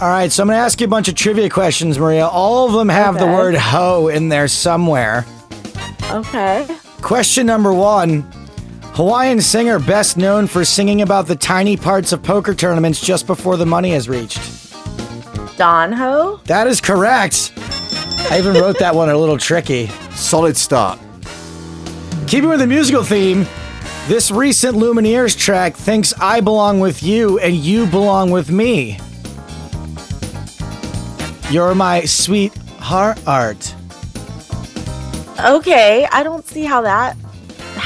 All 0.00 0.08
right, 0.08 0.30
so 0.30 0.42
I'm 0.42 0.46
going 0.48 0.56
to 0.56 0.62
ask 0.62 0.80
you 0.80 0.86
a 0.86 0.88
bunch 0.88 1.08
of 1.08 1.14
trivia 1.14 1.50
questions, 1.50 1.98
Maria. 1.98 2.26
All 2.26 2.66
of 2.66 2.72
them 2.72 2.88
have 2.88 3.18
the 3.18 3.26
word 3.26 3.54
hoe 3.54 4.08
in 4.08 4.28
there 4.28 4.48
somewhere. 4.48 5.26
okay. 6.10 6.66
Question 7.02 7.46
number 7.46 7.72
one 7.74 8.22
Hawaiian 9.00 9.40
singer 9.40 9.78
best 9.78 10.18
known 10.18 10.46
for 10.46 10.62
singing 10.62 11.00
about 11.00 11.26
the 11.26 11.34
tiny 11.34 11.74
parts 11.74 12.12
of 12.12 12.22
poker 12.22 12.54
tournaments 12.54 13.00
just 13.00 13.26
before 13.26 13.56
the 13.56 13.64
money 13.64 13.92
is 13.92 14.10
reached. 14.10 14.38
Don 15.56 15.90
Ho. 15.90 16.38
That 16.44 16.66
is 16.66 16.82
correct. 16.82 17.50
I 18.30 18.36
even 18.38 18.52
wrote 18.52 18.78
that 18.78 18.94
one 18.94 19.08
a 19.08 19.16
little 19.16 19.38
tricky. 19.38 19.86
Solid 20.10 20.54
start. 20.54 20.98
Keeping 22.26 22.50
with 22.50 22.58
the 22.58 22.66
musical 22.66 23.02
theme, 23.02 23.46
this 24.06 24.30
recent 24.30 24.76
Lumineers 24.76 25.34
track 25.34 25.76
thinks 25.76 26.12
I 26.20 26.42
belong 26.42 26.78
with 26.78 27.02
you 27.02 27.38
and 27.38 27.56
you 27.56 27.86
belong 27.86 28.30
with 28.30 28.50
me. 28.50 28.98
You're 31.50 31.74
my 31.74 32.02
sweet 32.04 32.54
heart 32.78 33.18
art. 33.26 33.74
Okay, 35.42 36.06
I 36.12 36.22
don't 36.22 36.46
see 36.46 36.66
how 36.66 36.82
that. 36.82 37.16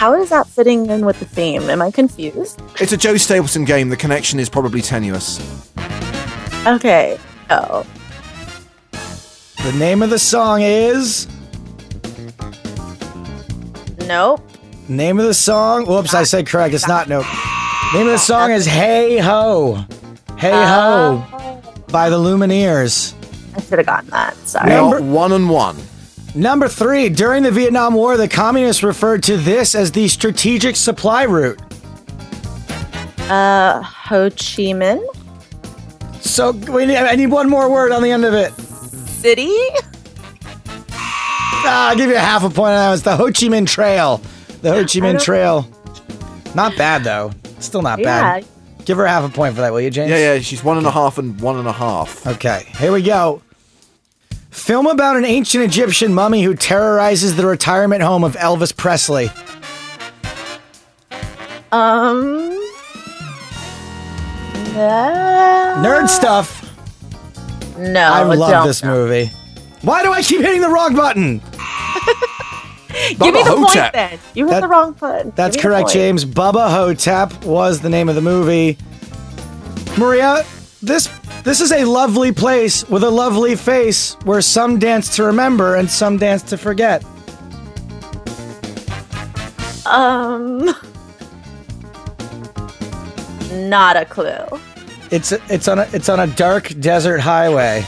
How 0.04 0.12
is 0.20 0.28
that 0.28 0.46
fitting 0.46 0.90
in 0.90 1.06
with 1.06 1.18
the 1.18 1.24
theme? 1.24 1.62
Am 1.70 1.80
I 1.80 1.90
confused? 1.90 2.60
It's 2.78 2.92
a 2.92 2.96
Joe 2.98 3.16
Stapleton 3.16 3.64
game. 3.64 3.88
The 3.88 3.96
connection 3.96 4.38
is 4.38 4.50
probably 4.50 4.82
tenuous. 4.82 5.40
Okay. 6.66 7.18
Oh. 7.48 7.86
The 9.62 9.72
name 9.78 10.02
of 10.02 10.10
the 10.10 10.18
song 10.18 10.60
is. 10.60 11.26
Nope. 14.00 14.46
Name 14.88 15.18
of 15.18 15.24
the 15.24 15.32
song. 15.32 15.86
Whoops, 15.86 16.12
I 16.12 16.24
said 16.24 16.46
correct. 16.48 16.74
It's 16.74 16.86
not 16.86 17.08
nope. 17.08 17.24
Name 17.94 18.06
of 18.06 18.12
the 18.12 18.18
song 18.18 18.50
is 18.50 18.66
Hey 18.66 19.16
Ho. 19.16 19.86
Hey 20.36 20.50
Ho 20.50 21.26
uh. 21.32 21.80
by 21.90 22.10
the 22.10 22.18
Lumineers. 22.18 23.14
I 23.56 23.62
should 23.62 23.78
have 23.78 23.86
gotten 23.86 24.10
that. 24.10 24.36
Sorry. 24.46 24.68
We 24.68 24.76
Number- 24.76 24.98
are 24.98 25.00
one 25.00 25.32
and 25.32 25.48
one. 25.48 25.78
Number 26.34 26.66
three, 26.68 27.08
during 27.08 27.44
the 27.44 27.50
Vietnam 27.52 27.94
War, 27.94 28.16
the 28.16 28.28
communists 28.28 28.82
referred 28.82 29.22
to 29.24 29.36
this 29.36 29.74
as 29.74 29.92
the 29.92 30.08
strategic 30.08 30.74
supply 30.74 31.22
route. 31.24 31.60
Uh, 33.30 33.80
Ho 33.82 34.28
Chi 34.30 34.74
Minh 34.74 35.02
So 36.20 36.50
we 36.50 36.86
need, 36.86 36.96
I 36.96 37.14
need 37.14 37.28
one 37.28 37.48
more 37.48 37.70
word 37.70 37.92
on 37.92 38.02
the 38.02 38.10
end 38.10 38.24
of 38.24 38.34
it. 38.34 38.52
City. 39.08 39.50
Ah, 41.66 41.90
I'll 41.90 41.96
give 41.96 42.10
you 42.10 42.16
a 42.16 42.18
half 42.18 42.42
a 42.42 42.50
point 42.50 42.72
on 42.72 42.74
that. 42.74 42.92
It's 42.94 43.02
the 43.02 43.16
Ho 43.16 43.26
Chi 43.26 43.46
Minh 43.46 43.66
Trail. 43.66 44.20
The 44.60 44.70
Ho 44.72 44.80
Chi 44.80 44.98
Minh 45.00 45.12
don't- 45.12 45.20
Trail. 45.22 45.68
Not 46.54 46.76
bad 46.76 47.04
though. 47.04 47.30
Still 47.60 47.82
not 47.82 48.00
Yeah. 48.00 48.04
bad. 48.40 48.44
Give 48.84 48.98
her 48.98 49.06
half 49.06 49.24
a 49.24 49.28
point 49.30 49.54
for 49.54 49.62
that, 49.62 49.72
will 49.72 49.80
you, 49.80 49.88
James? 49.90 50.10
Yeah, 50.10 50.34
yeah. 50.34 50.40
She's 50.40 50.62
one 50.62 50.76
and 50.76 50.86
a 50.86 50.90
half 50.90 51.16
and 51.16 51.40
one 51.40 51.56
and 51.56 51.66
a 51.66 51.72
half. 51.72 52.26
Okay, 52.26 52.66
here 52.78 52.92
we 52.92 53.02
go. 53.02 53.40
Film 54.54 54.86
about 54.86 55.16
an 55.16 55.24
ancient 55.24 55.64
Egyptian 55.64 56.14
mummy 56.14 56.42
who 56.42 56.54
terrorizes 56.54 57.34
the 57.36 57.44
retirement 57.44 58.02
home 58.02 58.22
of 58.24 58.34
Elvis 58.36 58.74
Presley. 58.74 59.28
Um. 61.72 62.50
No. 64.74 65.74
Nerd 65.84 66.08
stuff. 66.08 66.62
No. 67.76 68.00
I 68.00 68.22
love 68.22 68.66
this 68.66 68.82
know. 68.82 68.94
movie. 68.94 69.30
Why 69.82 70.02
do 70.04 70.12
I 70.12 70.22
keep 70.22 70.40
hitting 70.40 70.60
the 70.60 70.68
wrong 70.70 70.94
button? 70.94 71.38
Give 73.08 73.34
me 73.34 73.42
the 73.42 73.54
point 73.56 73.92
then. 73.92 74.18
You 74.34 74.46
hit 74.46 74.52
That- 74.52 74.60
the 74.60 74.68
wrong 74.68 74.92
button. 74.92 75.32
That's 75.34 75.56
Give 75.56 75.64
me 75.64 75.68
the 75.68 75.74
correct, 75.74 75.86
point. 75.88 75.94
James. 75.94 76.24
Bubba 76.24 76.70
Ho-Tep 76.70 77.44
was 77.44 77.80
the 77.80 77.90
name 77.90 78.08
of 78.08 78.14
the 78.14 78.22
movie. 78.22 78.78
Maria, 79.98 80.44
this 80.84 81.08
this 81.42 81.60
is 81.60 81.72
a 81.72 81.84
lovely 81.84 82.32
place 82.32 82.88
with 82.88 83.02
a 83.04 83.10
lovely 83.10 83.56
face 83.56 84.14
where 84.24 84.40
some 84.40 84.78
dance 84.78 85.14
to 85.16 85.24
remember 85.24 85.76
and 85.76 85.90
some 85.90 86.16
dance 86.16 86.42
to 86.44 86.56
forget. 86.56 87.04
Um. 89.86 90.74
Not 93.52 93.96
a 93.96 94.04
clue. 94.04 94.44
It's 95.10 95.32
it's 95.32 95.68
on 95.68 95.78
a 95.78 95.88
it's 95.92 96.08
on 96.08 96.20
a 96.20 96.26
dark 96.26 96.68
desert 96.80 97.20
highway. 97.20 97.84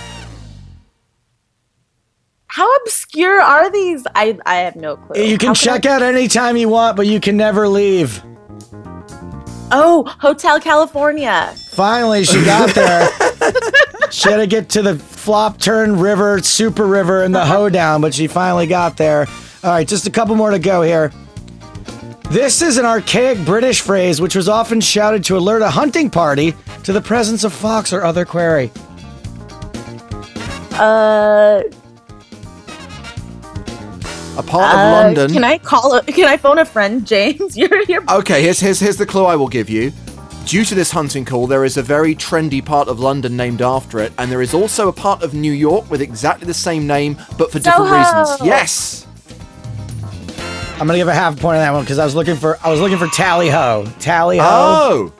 How 2.48 2.74
obscure 2.76 3.40
are 3.40 3.70
these? 3.70 4.06
I 4.14 4.38
I 4.46 4.56
have 4.56 4.76
no 4.76 4.96
clue. 4.96 5.22
You 5.22 5.38
can 5.38 5.48
How 5.48 5.54
check 5.54 5.86
I- 5.86 5.90
out 5.96 6.02
anytime 6.02 6.56
you 6.56 6.68
want, 6.68 6.96
but 6.96 7.06
you 7.06 7.20
can 7.20 7.36
never 7.36 7.68
leave. 7.68 8.22
Oh, 9.72 10.04
Hotel 10.20 10.60
California. 10.60 11.52
Finally, 11.70 12.24
she 12.24 12.44
got 12.44 12.74
there. 12.74 13.08
she 14.10 14.30
had 14.30 14.36
to 14.36 14.46
get 14.46 14.68
to 14.70 14.82
the 14.82 14.96
flop 14.96 15.58
turn 15.58 15.98
river, 15.98 16.40
super 16.40 16.86
river, 16.86 17.22
and 17.24 17.34
the 17.34 17.44
hoedown, 17.44 18.00
but 18.00 18.14
she 18.14 18.28
finally 18.28 18.66
got 18.66 18.96
there. 18.96 19.26
All 19.64 19.70
right, 19.70 19.86
just 19.86 20.06
a 20.06 20.10
couple 20.10 20.36
more 20.36 20.50
to 20.50 20.58
go 20.58 20.82
here. 20.82 21.12
This 22.30 22.62
is 22.62 22.76
an 22.76 22.84
archaic 22.84 23.44
British 23.44 23.80
phrase 23.80 24.20
which 24.20 24.34
was 24.34 24.48
often 24.48 24.80
shouted 24.80 25.24
to 25.24 25.36
alert 25.36 25.62
a 25.62 25.70
hunting 25.70 26.10
party 26.10 26.54
to 26.82 26.92
the 26.92 27.00
presence 27.00 27.44
of 27.44 27.52
fox 27.52 27.92
or 27.92 28.04
other 28.04 28.24
quarry. 28.24 28.70
Uh, 30.72 31.62
A 34.38 34.42
part 34.42 34.74
of 34.74 34.78
uh, 34.78 34.92
London. 34.92 35.32
Can 35.32 35.44
I 35.44 35.58
call? 35.58 35.96
A, 35.96 36.02
can 36.02 36.26
I 36.26 36.36
phone 36.36 36.58
a 36.58 36.64
friend, 36.64 37.06
James? 37.06 37.56
You're 37.58 37.82
you're. 37.84 38.04
Okay, 38.10 38.42
here's, 38.42 38.60
here's, 38.60 38.80
here's 38.80 38.96
the 38.96 39.06
clue 39.06 39.24
I 39.24 39.36
will 39.36 39.48
give 39.48 39.70
you. 39.70 39.92
Due 40.44 40.64
to 40.64 40.74
this 40.76 40.90
hunting 40.92 41.24
call, 41.24 41.46
there 41.46 41.64
is 41.64 41.76
a 41.76 41.82
very 41.82 42.14
trendy 42.14 42.64
part 42.64 42.86
of 42.88 43.00
London 43.00 43.36
named 43.36 43.62
after 43.62 43.98
it, 43.98 44.12
and 44.18 44.30
there 44.30 44.42
is 44.42 44.54
also 44.54 44.88
a 44.88 44.92
part 44.92 45.22
of 45.22 45.34
New 45.34 45.50
York 45.52 45.90
with 45.90 46.00
exactly 46.00 46.46
the 46.46 46.54
same 46.54 46.86
name, 46.86 47.16
but 47.36 47.50
for 47.50 47.58
different 47.58 47.88
Soho. 47.88 47.98
reasons. 47.98 48.46
Yes! 48.46 49.06
I'm 50.78 50.86
gonna 50.86 50.98
give 50.98 51.08
a 51.08 51.14
half 51.14 51.34
point 51.40 51.56
on 51.56 51.62
that 51.62 51.72
one 51.72 51.82
because 51.82 51.98
I 51.98 52.04
was 52.04 52.14
looking 52.14 52.36
for 52.36 52.58
I 52.62 52.70
was 52.70 52.80
looking 52.80 52.98
for 52.98 53.06
tally 53.08 53.48
ho, 53.48 53.90
tally 53.98 54.36
ho. 54.38 54.44
Oh! 54.46 55.12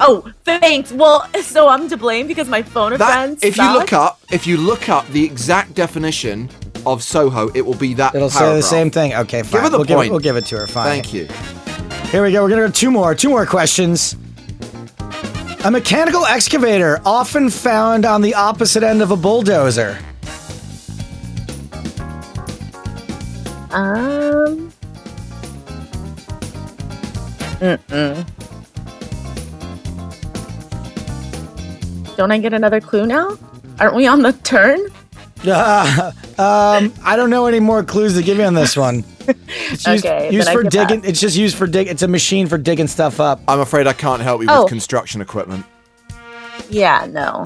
Oh, 0.00 0.32
thanks. 0.44 0.90
Well, 0.92 1.28
so 1.40 1.68
I'm 1.68 1.88
to 1.88 1.96
blame 1.96 2.26
because 2.26 2.48
my 2.48 2.62
phone 2.62 2.92
a 2.92 2.98
That, 2.98 3.12
friend. 3.12 3.38
if 3.44 3.56
you 3.56 3.72
look 3.72 3.92
up, 3.92 4.20
if 4.32 4.46
you 4.48 4.56
look 4.56 4.88
up 4.88 5.06
the 5.08 5.24
exact 5.24 5.74
definition 5.74 6.50
of 6.86 7.02
Soho, 7.02 7.48
it 7.54 7.62
will 7.64 7.74
be 7.74 7.94
that 7.94 8.14
It'll 8.14 8.30
say 8.30 8.54
the 8.54 8.62
same 8.62 8.90
thing. 8.90 9.14
Okay, 9.14 9.42
fine. 9.42 9.52
Give 9.52 9.60
her 9.62 9.68
the 9.70 9.78
we'll 9.78 9.86
Give 9.86 9.96
point. 9.96 10.08
it, 10.08 10.10
we'll 10.10 10.20
give 10.20 10.36
it 10.36 10.46
to 10.46 10.58
her. 10.58 10.66
Fine. 10.66 10.86
Thank 11.02 11.14
you. 11.14 11.28
Here 12.10 12.22
we 12.22 12.32
go. 12.32 12.42
We're 12.42 12.50
gonna 12.50 12.66
go 12.66 12.70
two 12.70 12.90
more. 12.90 13.14
Two 13.14 13.30
more 13.30 13.46
questions. 13.46 14.16
A 15.64 15.70
mechanical 15.70 16.26
excavator, 16.26 17.00
often 17.06 17.48
found 17.48 18.04
on 18.04 18.20
the 18.20 18.34
opposite 18.34 18.82
end 18.82 19.00
of 19.00 19.10
a 19.12 19.16
bulldozer. 19.16 19.98
Um. 23.70 24.72
Mm-mm. 27.60 28.26
Don't 32.16 32.30
I 32.32 32.38
get 32.38 32.52
another 32.52 32.80
clue 32.80 33.06
now? 33.06 33.38
Aren't 33.78 33.94
we 33.94 34.06
on 34.06 34.22
the 34.22 34.32
turn? 34.32 34.80
Uh, 35.46 36.12
um, 36.38 36.92
I 37.04 37.14
don't 37.16 37.30
know 37.30 37.46
any 37.46 37.60
more 37.60 37.82
clues 37.82 38.14
to 38.14 38.22
give 38.22 38.38
you 38.38 38.44
on 38.44 38.54
this 38.54 38.76
one. 38.76 39.04
It's 39.24 39.86
used, 39.86 40.04
Okay, 40.04 40.32
used 40.32 40.50
for 40.50 40.64
digging. 40.64 40.98
up. 41.00 41.04
It's 41.06 41.20
just 41.20 41.36
used 41.36 41.56
for 41.56 41.66
dig. 41.68 41.86
It's 41.86 42.02
a 42.02 42.08
machine 42.08 42.48
for 42.48 42.58
digging 42.58 42.88
stuff 42.88 43.20
up. 43.20 43.40
I'm 43.46 43.60
afraid 43.60 43.86
I 43.86 43.92
can't 43.92 44.20
help 44.20 44.42
you 44.42 44.48
Oh. 44.50 44.62
with 44.64 44.68
construction 44.70 45.20
equipment. 45.20 45.64
Yeah, 46.68 47.06
no. 47.08 47.44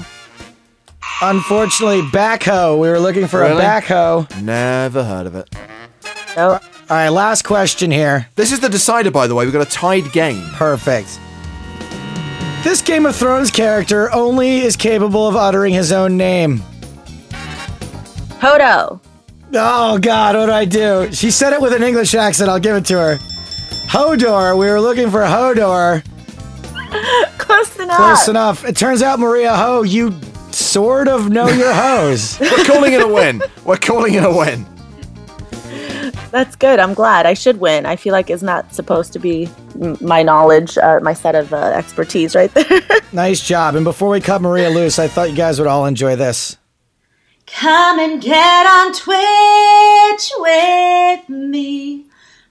Unfortunately, 1.21 2.01
backhoe. 2.01 2.79
We 2.79 2.89
were 2.89 2.99
looking 2.99 3.27
for 3.27 3.41
Really? 3.41 3.61
a 3.61 3.65
backhoe. 3.65 4.41
Never 4.41 5.03
heard 5.03 5.27
of 5.27 5.35
it. 5.35 5.49
No. 6.35 6.49
All 6.53 6.59
right, 6.89 7.09
last 7.09 7.43
question 7.43 7.91
here. 7.91 8.27
This 8.35 8.51
is 8.51 8.59
the 8.59 8.69
decider, 8.69 9.11
by 9.11 9.27
the 9.27 9.35
way. 9.35 9.45
We've 9.45 9.53
got 9.53 9.65
a 9.65 9.69
tied 9.69 10.11
game. 10.11 10.41
Perfect. 10.53 11.19
This 12.63 12.81
Game 12.81 13.05
of 13.05 13.15
Thrones 13.15 13.51
character 13.51 14.13
only 14.13 14.59
is 14.59 14.75
capable 14.75 15.27
of 15.27 15.35
uttering 15.35 15.73
his 15.73 15.91
own 15.91 16.17
name. 16.17 16.63
Hodo. 18.39 19.01
Oh 19.53 19.97
God, 19.97 20.35
what 20.35 20.47
do 20.47 20.51
I 20.51 20.65
do? 20.65 21.11
She 21.11 21.31
said 21.31 21.53
it 21.53 21.61
with 21.61 21.73
an 21.73 21.83
English 21.83 22.13
accent. 22.13 22.49
I'll 22.49 22.59
give 22.59 22.75
it 22.75 22.85
to 22.85 22.97
her. 22.97 23.17
Hodor. 23.87 24.57
We 24.57 24.67
were 24.67 24.81
looking 24.81 25.09
for 25.09 25.21
Hodor. 25.21 26.03
Close 27.37 27.79
enough. 27.79 27.97
Close 27.97 28.27
enough. 28.27 28.65
It 28.65 28.75
turns 28.75 29.01
out, 29.01 29.19
Maria 29.19 29.55
Ho, 29.55 29.83
you 29.83 30.13
sort 30.51 31.07
of 31.07 31.29
know 31.29 31.47
your 31.47 31.73
hose. 31.73 32.39
We're 32.41 32.63
calling 32.65 32.93
it 32.93 33.01
a 33.01 33.07
win. 33.07 33.41
We're 33.63 33.77
calling 33.77 34.15
it 34.15 34.23
a 34.23 34.31
win. 34.31 34.65
That's 36.31 36.55
good. 36.55 36.79
I'm 36.79 36.93
glad. 36.93 37.25
I 37.25 37.33
should 37.33 37.59
win. 37.59 37.85
I 37.85 37.95
feel 37.95 38.11
like 38.11 38.29
it's 38.29 38.43
not 38.43 38.73
supposed 38.73 39.13
to 39.13 39.19
be 39.19 39.49
my 40.01 40.23
knowledge, 40.23 40.77
uh, 40.77 40.99
my 41.01 41.13
set 41.13 41.35
of 41.35 41.53
uh, 41.53 41.57
expertise 41.57 42.35
right 42.35 42.53
there. 42.53 42.81
nice 43.13 43.41
job. 43.41 43.75
And 43.75 43.83
before 43.85 44.09
we 44.09 44.19
cut 44.19 44.41
Maria 44.41 44.69
loose, 44.69 44.99
I 44.99 45.07
thought 45.07 45.29
you 45.29 45.35
guys 45.35 45.59
would 45.59 45.67
all 45.67 45.85
enjoy 45.85 46.15
this. 46.15 46.57
Come 47.47 47.99
and 47.99 48.21
get 48.21 48.65
on 48.67 48.93
Twitch 48.93 50.31
with 50.37 51.29
me. 51.29 52.05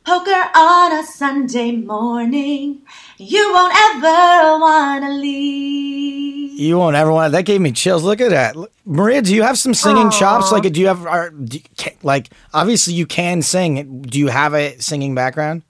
Poker 0.04 0.50
on 0.54 0.92
a 0.92 1.04
Sunday 1.04 1.72
morning. 1.72 2.80
You 3.18 3.52
won't 3.52 3.74
ever 3.74 4.58
want 4.58 5.04
to 5.04 5.10
leave. 5.10 6.58
You 6.58 6.78
won't 6.78 6.96
ever 6.96 7.12
want. 7.12 7.32
To. 7.32 7.36
That 7.36 7.44
gave 7.44 7.60
me 7.60 7.72
chills. 7.72 8.04
Look 8.04 8.20
at 8.20 8.30
that, 8.30 8.56
Maria. 8.84 9.20
Do 9.20 9.34
you 9.34 9.42
have 9.42 9.58
some 9.58 9.74
singing 9.74 10.10
chops? 10.10 10.50
Like, 10.50 10.72
do 10.72 10.80
you 10.80 10.86
have? 10.86 11.06
Are, 11.06 11.30
do 11.30 11.58
you, 11.58 11.90
like, 12.02 12.30
obviously 12.54 12.94
you 12.94 13.04
can 13.06 13.42
sing. 13.42 14.02
Do 14.02 14.18
you 14.18 14.28
have 14.28 14.54
a 14.54 14.78
singing 14.78 15.14
background? 15.14 15.62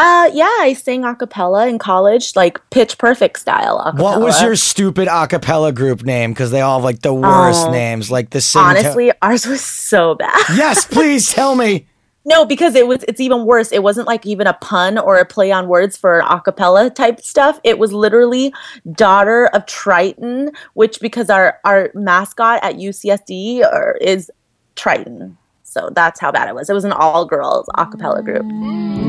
Uh, 0.00 0.30
yeah, 0.32 0.56
I 0.60 0.72
sang 0.72 1.04
a 1.04 1.14
cappella 1.14 1.66
in 1.68 1.78
college, 1.78 2.34
like 2.34 2.58
pitch 2.70 2.96
perfect 2.96 3.38
style. 3.38 3.78
A 3.80 3.92
What 3.94 4.20
was 4.22 4.40
your 4.40 4.56
stupid 4.56 5.08
a 5.08 5.26
cappella 5.26 5.72
group 5.72 6.04
name? 6.04 6.32
Because 6.32 6.50
they 6.50 6.62
all 6.62 6.78
have 6.78 6.84
like 6.84 7.02
the 7.02 7.12
worst 7.12 7.66
Oh. 7.66 7.70
names, 7.70 8.10
like 8.10 8.30
the 8.30 8.40
sing 8.40 8.62
Honestly, 8.62 9.12
ours 9.20 9.46
was 9.46 9.60
so 9.60 10.14
bad. 10.14 10.42
yes, 10.56 10.86
please 10.86 11.30
tell 11.30 11.54
me. 11.54 11.86
No, 12.24 12.46
because 12.46 12.74
it 12.74 12.86
was 12.86 13.04
it's 13.08 13.20
even 13.20 13.44
worse. 13.44 13.72
It 13.72 13.82
wasn't 13.82 14.06
like 14.06 14.24
even 14.24 14.46
a 14.46 14.54
pun 14.54 14.96
or 14.96 15.18
a 15.18 15.26
play 15.26 15.52
on 15.52 15.68
words 15.68 15.98
for 15.98 16.20
a 16.20 16.40
cappella 16.40 16.88
type 16.88 17.20
stuff. 17.20 17.60
It 17.62 17.78
was 17.78 17.92
literally 17.92 18.54
daughter 18.92 19.46
of 19.48 19.66
Triton, 19.66 20.52
which 20.74 20.98
because 21.00 21.28
our 21.28 21.58
our 21.64 21.90
mascot 21.94 22.60
at 22.62 22.76
UCSD 22.76 23.64
are, 23.64 23.98
is 24.00 24.30
Triton. 24.76 25.36
So 25.70 25.88
that's 25.92 26.18
how 26.18 26.32
bad 26.32 26.48
it 26.48 26.54
was. 26.54 26.68
It 26.68 26.72
was 26.72 26.84
an 26.84 26.90
all 26.90 27.24
girls 27.24 27.68
a 27.76 27.86
cappella 27.86 28.24
group. 28.24 28.44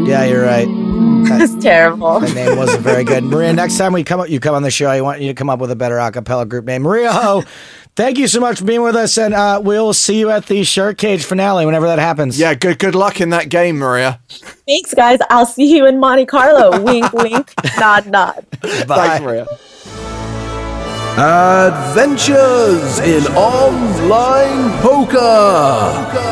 Yeah, 0.08 0.26
you're 0.26 0.46
right. 0.46 0.68
It's 1.34 1.56
terrible. 1.64 2.20
The 2.20 2.34
name 2.34 2.58
wasn't 2.58 2.82
very 2.84 3.04
good. 3.04 3.24
Maria, 3.24 3.54
next 3.64 3.78
time 3.78 3.94
we 3.94 4.04
come 4.04 4.20
up, 4.20 4.30
you 4.30 4.40
come 4.40 4.54
on 4.54 4.64
the 4.64 4.72
show. 4.72 4.88
I 4.88 5.02
want 5.02 5.22
you 5.22 5.28
to 5.28 5.34
come 5.34 5.50
up 5.50 5.60
with 5.60 5.72
a 5.72 5.76
better 5.76 5.98
a 5.98 6.12
cappella 6.12 6.46
group 6.46 6.66
name. 6.66 6.82
Maria 6.82 7.12
Ho, 7.12 7.44
thank 7.96 8.18
you 8.18 8.28
so 8.28 8.40
much 8.40 8.60
for 8.60 8.66
being 8.66 8.82
with 8.82 8.96
us, 8.96 9.18
and 9.18 9.34
uh, 9.34 9.62
we'll 9.64 9.94
see 9.94 10.20
you 10.20 10.30
at 10.30 10.48
the 10.48 10.64
Shark 10.64 10.98
Cage 10.98 11.24
finale 11.24 11.66
whenever 11.66 11.88
that 11.88 12.00
happens. 12.00 12.38
Yeah, 12.40 12.54
good 12.54 12.80
good 12.80 12.96
luck 12.96 13.22
in 13.22 13.30
that 13.30 13.50
game, 13.50 13.78
Maria. 13.78 14.20
Thanks, 14.68 14.94
guys. 14.94 15.20
I'll 15.30 15.46
see 15.46 15.74
you 15.74 15.86
in 15.86 16.00
Monte 16.00 16.26
Carlo. 16.26 16.82
wink, 16.82 17.14
wink, 17.14 17.54
nod, 17.80 18.08
nod. 18.08 18.46
Bye. 18.62 18.84
Thanks, 18.88 19.24
Maria. 19.24 19.48
Adventures 21.18 23.00
in 23.00 23.26
online 23.36 24.80
poker. 24.82 26.32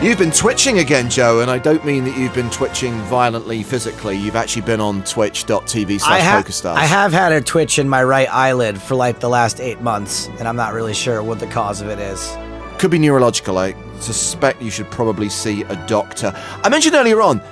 You've 0.00 0.18
been 0.18 0.30
twitching 0.30 0.78
again, 0.78 1.10
Joe, 1.10 1.40
and 1.40 1.50
I 1.50 1.58
don't 1.58 1.84
mean 1.84 2.04
that 2.04 2.16
you've 2.16 2.32
been 2.32 2.48
twitching 2.50 2.92
violently 3.02 3.64
physically. 3.64 4.16
You've 4.16 4.36
actually 4.36 4.62
been 4.62 4.80
on 4.80 5.02
twitch.tv 5.02 5.94
I, 5.94 5.96
slash 5.96 6.44
pokerstars. 6.44 6.76
I 6.76 6.84
have 6.84 7.12
had 7.12 7.32
a 7.32 7.40
twitch 7.40 7.80
in 7.80 7.88
my 7.88 8.04
right 8.04 8.32
eyelid 8.32 8.80
for 8.80 8.94
like 8.94 9.18
the 9.18 9.28
last 9.28 9.58
eight 9.60 9.80
months, 9.80 10.28
and 10.38 10.46
I'm 10.46 10.54
not 10.54 10.74
really 10.74 10.94
sure 10.94 11.24
what 11.24 11.40
the 11.40 11.48
cause 11.48 11.80
of 11.80 11.88
it 11.88 11.98
is. 11.98 12.36
Could 12.78 12.92
be 12.92 13.00
neurological. 13.00 13.58
I 13.58 13.74
suspect 13.98 14.62
you 14.62 14.70
should 14.70 14.90
probably 14.92 15.28
see 15.28 15.62
a 15.62 15.74
doctor. 15.88 16.32
I 16.62 16.68
mentioned 16.68 16.94
earlier 16.94 17.20
on, 17.20 17.42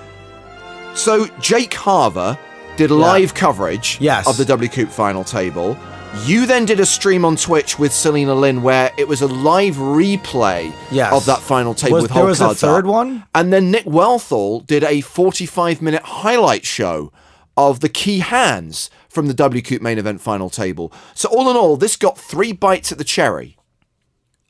so 0.94 1.26
Jake 1.40 1.74
Harver 1.74 2.38
did 2.76 2.90
live 2.90 3.34
coverage 3.34 3.98
Yes. 4.00 4.26
of 4.26 4.36
the 4.36 4.44
WCOOP 4.44 4.88
final 4.88 5.24
table. 5.24 5.76
You 6.24 6.46
then 6.46 6.64
did 6.64 6.78
a 6.80 6.86
stream 6.86 7.24
on 7.24 7.36
Twitch 7.36 7.78
with 7.78 7.92
Celina 7.92 8.34
Lin 8.34 8.62
where 8.62 8.92
it 8.96 9.08
was 9.08 9.20
a 9.22 9.26
live 9.26 9.74
replay 9.76 10.72
Yes. 10.90 11.12
of 11.12 11.24
that 11.26 11.40
final 11.40 11.74
table 11.74 11.94
Was- 11.94 12.02
with 12.02 12.12
there 12.12 12.20
whole 12.20 12.28
was 12.28 12.40
a 12.40 12.54
third 12.54 12.84
up. 12.86 12.90
one? 12.92 13.24
And 13.34 13.52
then 13.52 13.70
Nick 13.70 13.84
Wealthall 13.84 14.64
did 14.66 14.84
a 14.84 15.00
45 15.00 15.82
minute 15.82 16.02
highlight 16.02 16.64
show 16.64 17.12
of 17.56 17.80
the 17.80 17.88
key 17.88 18.20
hands 18.20 18.90
from 19.08 19.26
the 19.26 19.34
WCOOP 19.34 19.80
main 19.80 19.98
event 19.98 20.20
final 20.20 20.50
table. 20.50 20.92
So 21.14 21.28
all 21.28 21.50
in 21.50 21.56
all, 21.56 21.76
this 21.76 21.96
got 21.96 22.16
three 22.18 22.52
bites 22.52 22.90
at 22.92 22.98
the 22.98 23.04
cherry. 23.04 23.56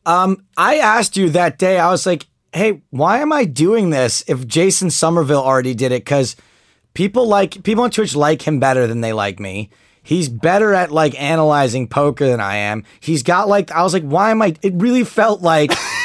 Um, 0.06 0.44
I 0.56 0.76
asked 0.76 1.16
you 1.16 1.30
that 1.30 1.58
day. 1.58 1.78
I 1.78 1.90
was 1.90 2.04
like, 2.06 2.26
"Hey, 2.54 2.80
why 2.90 3.18
am 3.18 3.32
I 3.32 3.44
doing 3.44 3.90
this 3.90 4.24
if 4.26 4.46
Jason 4.46 4.90
Somerville 4.90 5.42
already 5.42 5.74
did 5.74 5.92
it?" 5.92 6.04
Because 6.04 6.36
people 6.94 7.26
like 7.26 7.62
people 7.62 7.84
on 7.84 7.90
Twitch 7.90 8.16
like 8.16 8.42
him 8.42 8.60
better 8.60 8.86
than 8.86 9.00
they 9.02 9.12
like 9.12 9.38
me. 9.38 9.70
He's 10.02 10.28
better 10.28 10.72
at 10.72 10.90
like 10.90 11.20
analyzing 11.20 11.88
poker 11.88 12.26
than 12.26 12.40
I 12.40 12.56
am. 12.56 12.84
He's 13.00 13.22
got 13.22 13.48
like 13.48 13.70
I 13.72 13.82
was 13.82 13.92
like, 13.92 14.04
"Why 14.04 14.30
am 14.30 14.40
I?" 14.40 14.54
It 14.62 14.74
really 14.76 15.04
felt 15.04 15.42
like 15.42 15.72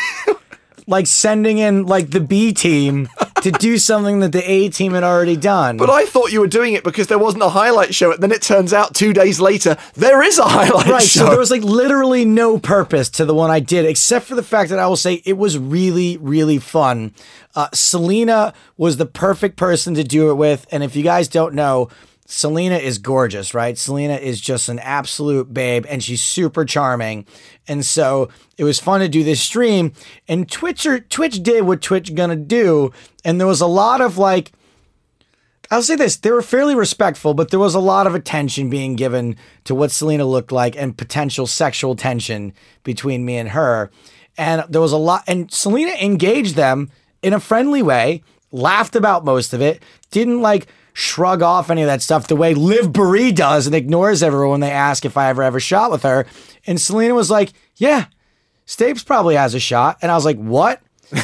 like 0.90 1.08
sending 1.08 1.60
in 1.60 1.86
like 1.86 2.10
the 2.10 2.20
B 2.20 2.52
team 2.52 3.08
to 3.42 3.52
do 3.68 3.78
something 3.78 4.20
that 4.20 4.32
the 4.32 4.50
A 4.50 4.70
team 4.70 4.94
had 4.94 5.04
already 5.04 5.38
done. 5.38 5.78
But 5.78 5.90
I 5.90 6.06
thought 6.06 6.32
you 6.32 6.42
were 6.42 6.48
doing 6.48 6.74
it 6.74 6.84
because 6.84 7.08
there 7.08 7.20
wasn't 7.20 7.44
a 7.44 7.50
highlight 7.50 7.94
show. 7.96 8.12
And 8.12 8.22
then 8.22 8.32
it 8.32 8.42
turns 8.42 8.74
out 8.74 8.96
two 8.96 9.14
days 9.14 9.40
later, 9.40 9.78
there 9.94 10.22
is 10.24 10.38
a 10.40 10.44
highlight 10.44 10.88
right 10.88 11.02
show. 11.02 11.22
so 11.22 11.30
there 11.30 11.40
was 11.40 11.52
like 11.52 11.62
literally 11.64 12.26
no 12.26 12.58
purpose 12.58 13.10
to 13.12 13.26
the 13.26 13.34
one 13.34 13.52
i 13.52 13.60
did 13.60 13.86
except 13.86 14.26
for 14.26 14.36
the 14.36 14.44
fact 14.44 14.70
that 14.70 14.80
i 14.80 14.88
will 14.88 14.96
say 14.96 15.22
it 15.26 15.38
was 15.38 15.58
really 15.58 16.18
really 16.18 16.58
fun 16.58 17.14
uh, 17.56 17.68
celina 17.74 18.54
was 18.78 18.98
the 18.98 19.06
perfect 19.06 19.56
person 19.58 19.94
to 19.94 20.04
do 20.04 20.30
it 20.32 20.36
with 20.36 20.66
and 20.72 20.84
if 20.84 20.96
you 20.96 21.04
guys 21.04 21.28
don't 21.28 21.54
know 21.54 21.90
Celina 22.32 22.76
is 22.76 23.00
gorgeous, 23.00 23.56
right? 23.56 23.76
Celina 23.76 24.14
is 24.14 24.40
just 24.40 24.70
an 24.70 24.78
absolute 24.80 25.52
babe 25.52 25.84
and 25.90 26.04
she's 26.04 26.22
super 26.22 26.64
charming. 26.64 27.26
And 27.68 27.84
so 27.84 28.30
it 28.56 28.64
was 28.64 28.80
fun 28.80 29.00
to 29.00 29.10
do 29.10 29.24
this 29.24 29.42
stream. 29.42 29.94
And 30.28 30.50
Twitcher 30.50 31.00
Twitch 31.00 31.42
did 31.42 31.64
what 31.64 31.82
Twitch 31.82 32.14
gonna 32.14 32.36
do. 32.36 32.94
And 33.26 33.40
there 33.40 33.48
was 33.48 33.62
a 33.62 33.68
lot 33.68 34.00
of 34.00 34.20
like 34.20 34.52
I'll 35.72 35.82
say 35.82 35.96
this, 35.96 36.18
they 36.18 36.30
were 36.30 36.44
fairly 36.44 36.76
respectful, 36.76 37.34
but 37.34 37.50
there 37.50 37.60
was 37.60 37.74
a 37.74 37.80
lot 37.80 38.06
of 38.06 38.14
attention 38.14 38.70
being 38.70 38.96
given 38.96 39.36
to 39.64 39.74
what 39.74 39.92
Celina 39.92 40.26
looked 40.26 40.52
like 40.52 40.76
and 40.76 40.96
potential 40.96 41.48
sexual 41.48 41.96
tension 41.96 42.54
between 42.84 43.26
me 43.26 43.38
and 43.38 43.50
her. 43.50 43.90
And 44.38 44.66
there 44.70 44.82
was 44.82 44.92
a 44.92 44.98
lot 44.98 45.24
and 45.28 45.52
Celina 45.52 45.94
engaged 46.00 46.56
them 46.56 46.92
in 47.24 47.34
a 47.34 47.40
friendly 47.40 47.82
way, 47.82 48.22
laughed 48.52 48.96
about 48.96 49.26
most 49.26 49.52
of 49.52 49.62
it, 49.62 49.82
didn't 50.12 50.42
like 50.42 50.68
shrug 51.00 51.42
off 51.42 51.70
any 51.70 51.82
of 51.82 51.88
that 51.88 52.02
stuff 52.02 52.28
the 52.28 52.36
way 52.36 52.54
Liv 52.54 52.88
Boeree 52.92 53.34
does 53.34 53.66
and 53.66 53.74
ignores 53.76 54.22
everyone 54.22 54.50
when 54.50 54.60
they 54.60 54.72
ask 54.72 55.06
if 55.06 55.16
I 55.16 55.30
ever 55.30 55.42
ever 55.42 55.60
shot 55.60 55.92
with 55.92 56.04
her. 56.04 56.26
And 56.68 56.80
Celina 56.80 57.14
was 57.14 57.32
like, 57.32 57.54
"Yeah, 57.78 58.06
Stapes 58.68 59.06
probably 59.06 59.36
has 59.36 59.56
a 59.56 59.60
shot." 59.60 59.98
And 60.02 60.12
I 60.12 60.16
was 60.16 60.26
like, 60.26 60.38
"What?" 60.38 60.82
and 61.12 61.24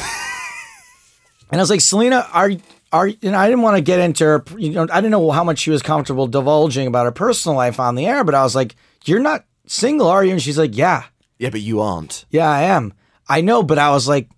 I 1.52 1.56
was 1.58 1.70
like, 1.70 1.80
"Celina, 1.82 2.26
are 2.32 2.52
are?" 2.92 3.10
And 3.22 3.36
I 3.36 3.46
didn't 3.48 3.62
want 3.62 3.76
to 3.76 3.82
get 3.82 4.00
into 4.00 4.24
her. 4.24 4.44
You 4.56 4.70
know, 4.70 4.86
I 4.90 5.00
didn't 5.00 5.10
know 5.10 5.30
how 5.30 5.44
much 5.44 5.58
she 5.58 5.70
was 5.70 5.82
comfortable 5.82 6.26
divulging 6.26 6.86
about 6.86 7.04
her 7.04 7.12
personal 7.12 7.56
life 7.56 7.78
on 7.78 7.94
the 7.94 8.06
air. 8.06 8.24
But 8.24 8.34
I 8.34 8.42
was 8.42 8.54
like, 8.54 8.74
"You're 9.04 9.20
not 9.20 9.44
single, 9.66 10.08
are 10.08 10.24
you?" 10.24 10.32
And 10.32 10.42
she's 10.42 10.58
like, 10.58 10.76
"Yeah, 10.76 11.04
Yeah, 11.38 11.50
but 11.50 11.60
you 11.60 11.80
aren't. 11.80 12.24
yeah, 12.30 12.50
I 12.50 12.62
am. 12.62 12.94
I 13.28 13.42
know." 13.42 13.62
But 13.62 13.78
I 13.78 13.90
was 13.90 14.08
like, 14.08 14.30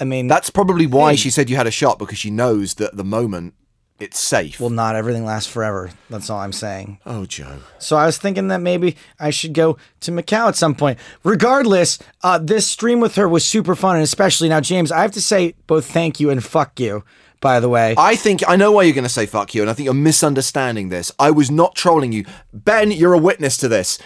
I 0.00 0.04
mean, 0.04 0.26
That's 0.26 0.50
probably 0.50 0.86
why 0.86 1.14
she 1.14 1.30
said 1.30 1.48
you 1.48 1.56
had 1.56 1.68
a 1.68 1.70
shot 1.70 2.00
because 2.00 2.18
she 2.18 2.30
knows 2.30 2.74
that 2.74 2.90
at 2.90 2.96
the 2.96 3.04
moment 3.04 3.54
it's 4.02 4.18
safe. 4.20 4.60
well, 4.60 4.70
not 4.70 4.96
everything 4.96 5.24
lasts 5.24 5.50
forever. 5.50 5.90
That's 6.10 6.28
all 6.28 6.40
I'm 6.40 6.52
saying. 6.52 6.98
oh, 7.06 7.24
Joe. 7.26 7.58
So 7.78 7.96
I 7.96 8.06
was 8.06 8.18
thinking 8.18 8.48
that 8.48 8.60
maybe 8.60 8.96
I 9.20 9.30
should 9.30 9.54
go 9.54 9.76
to 10.00 10.10
Macau 10.10 10.48
at 10.48 10.56
some 10.56 10.74
point. 10.74 10.98
Regardless, 11.24 11.98
uh, 12.22 12.38
this 12.38 12.66
stream 12.66 13.00
with 13.00 13.14
her 13.14 13.28
was 13.28 13.44
super 13.46 13.74
fun, 13.74 13.96
and 13.96 14.04
especially 14.04 14.48
now, 14.48 14.60
James, 14.60 14.90
I 14.92 15.02
have 15.02 15.12
to 15.12 15.20
say 15.22 15.54
both 15.66 15.86
thank 15.86 16.20
you 16.20 16.30
and 16.30 16.42
fuck 16.44 16.78
you. 16.80 17.04
By 17.40 17.58
the 17.58 17.68
way, 17.68 17.96
I 17.98 18.14
think 18.14 18.48
I 18.48 18.54
know 18.54 18.70
why 18.70 18.84
you're 18.84 18.94
going 18.94 19.02
to 19.02 19.08
say 19.10 19.26
fuck 19.26 19.52
you, 19.52 19.62
and 19.62 19.70
I 19.70 19.74
think 19.74 19.86
you're 19.86 19.94
misunderstanding 19.94 20.90
this. 20.90 21.10
I 21.18 21.32
was 21.32 21.50
not 21.50 21.74
trolling 21.74 22.12
you, 22.12 22.24
Ben. 22.52 22.92
You're 22.92 23.14
a 23.14 23.18
witness 23.18 23.56
to 23.56 23.68
this. 23.68 23.98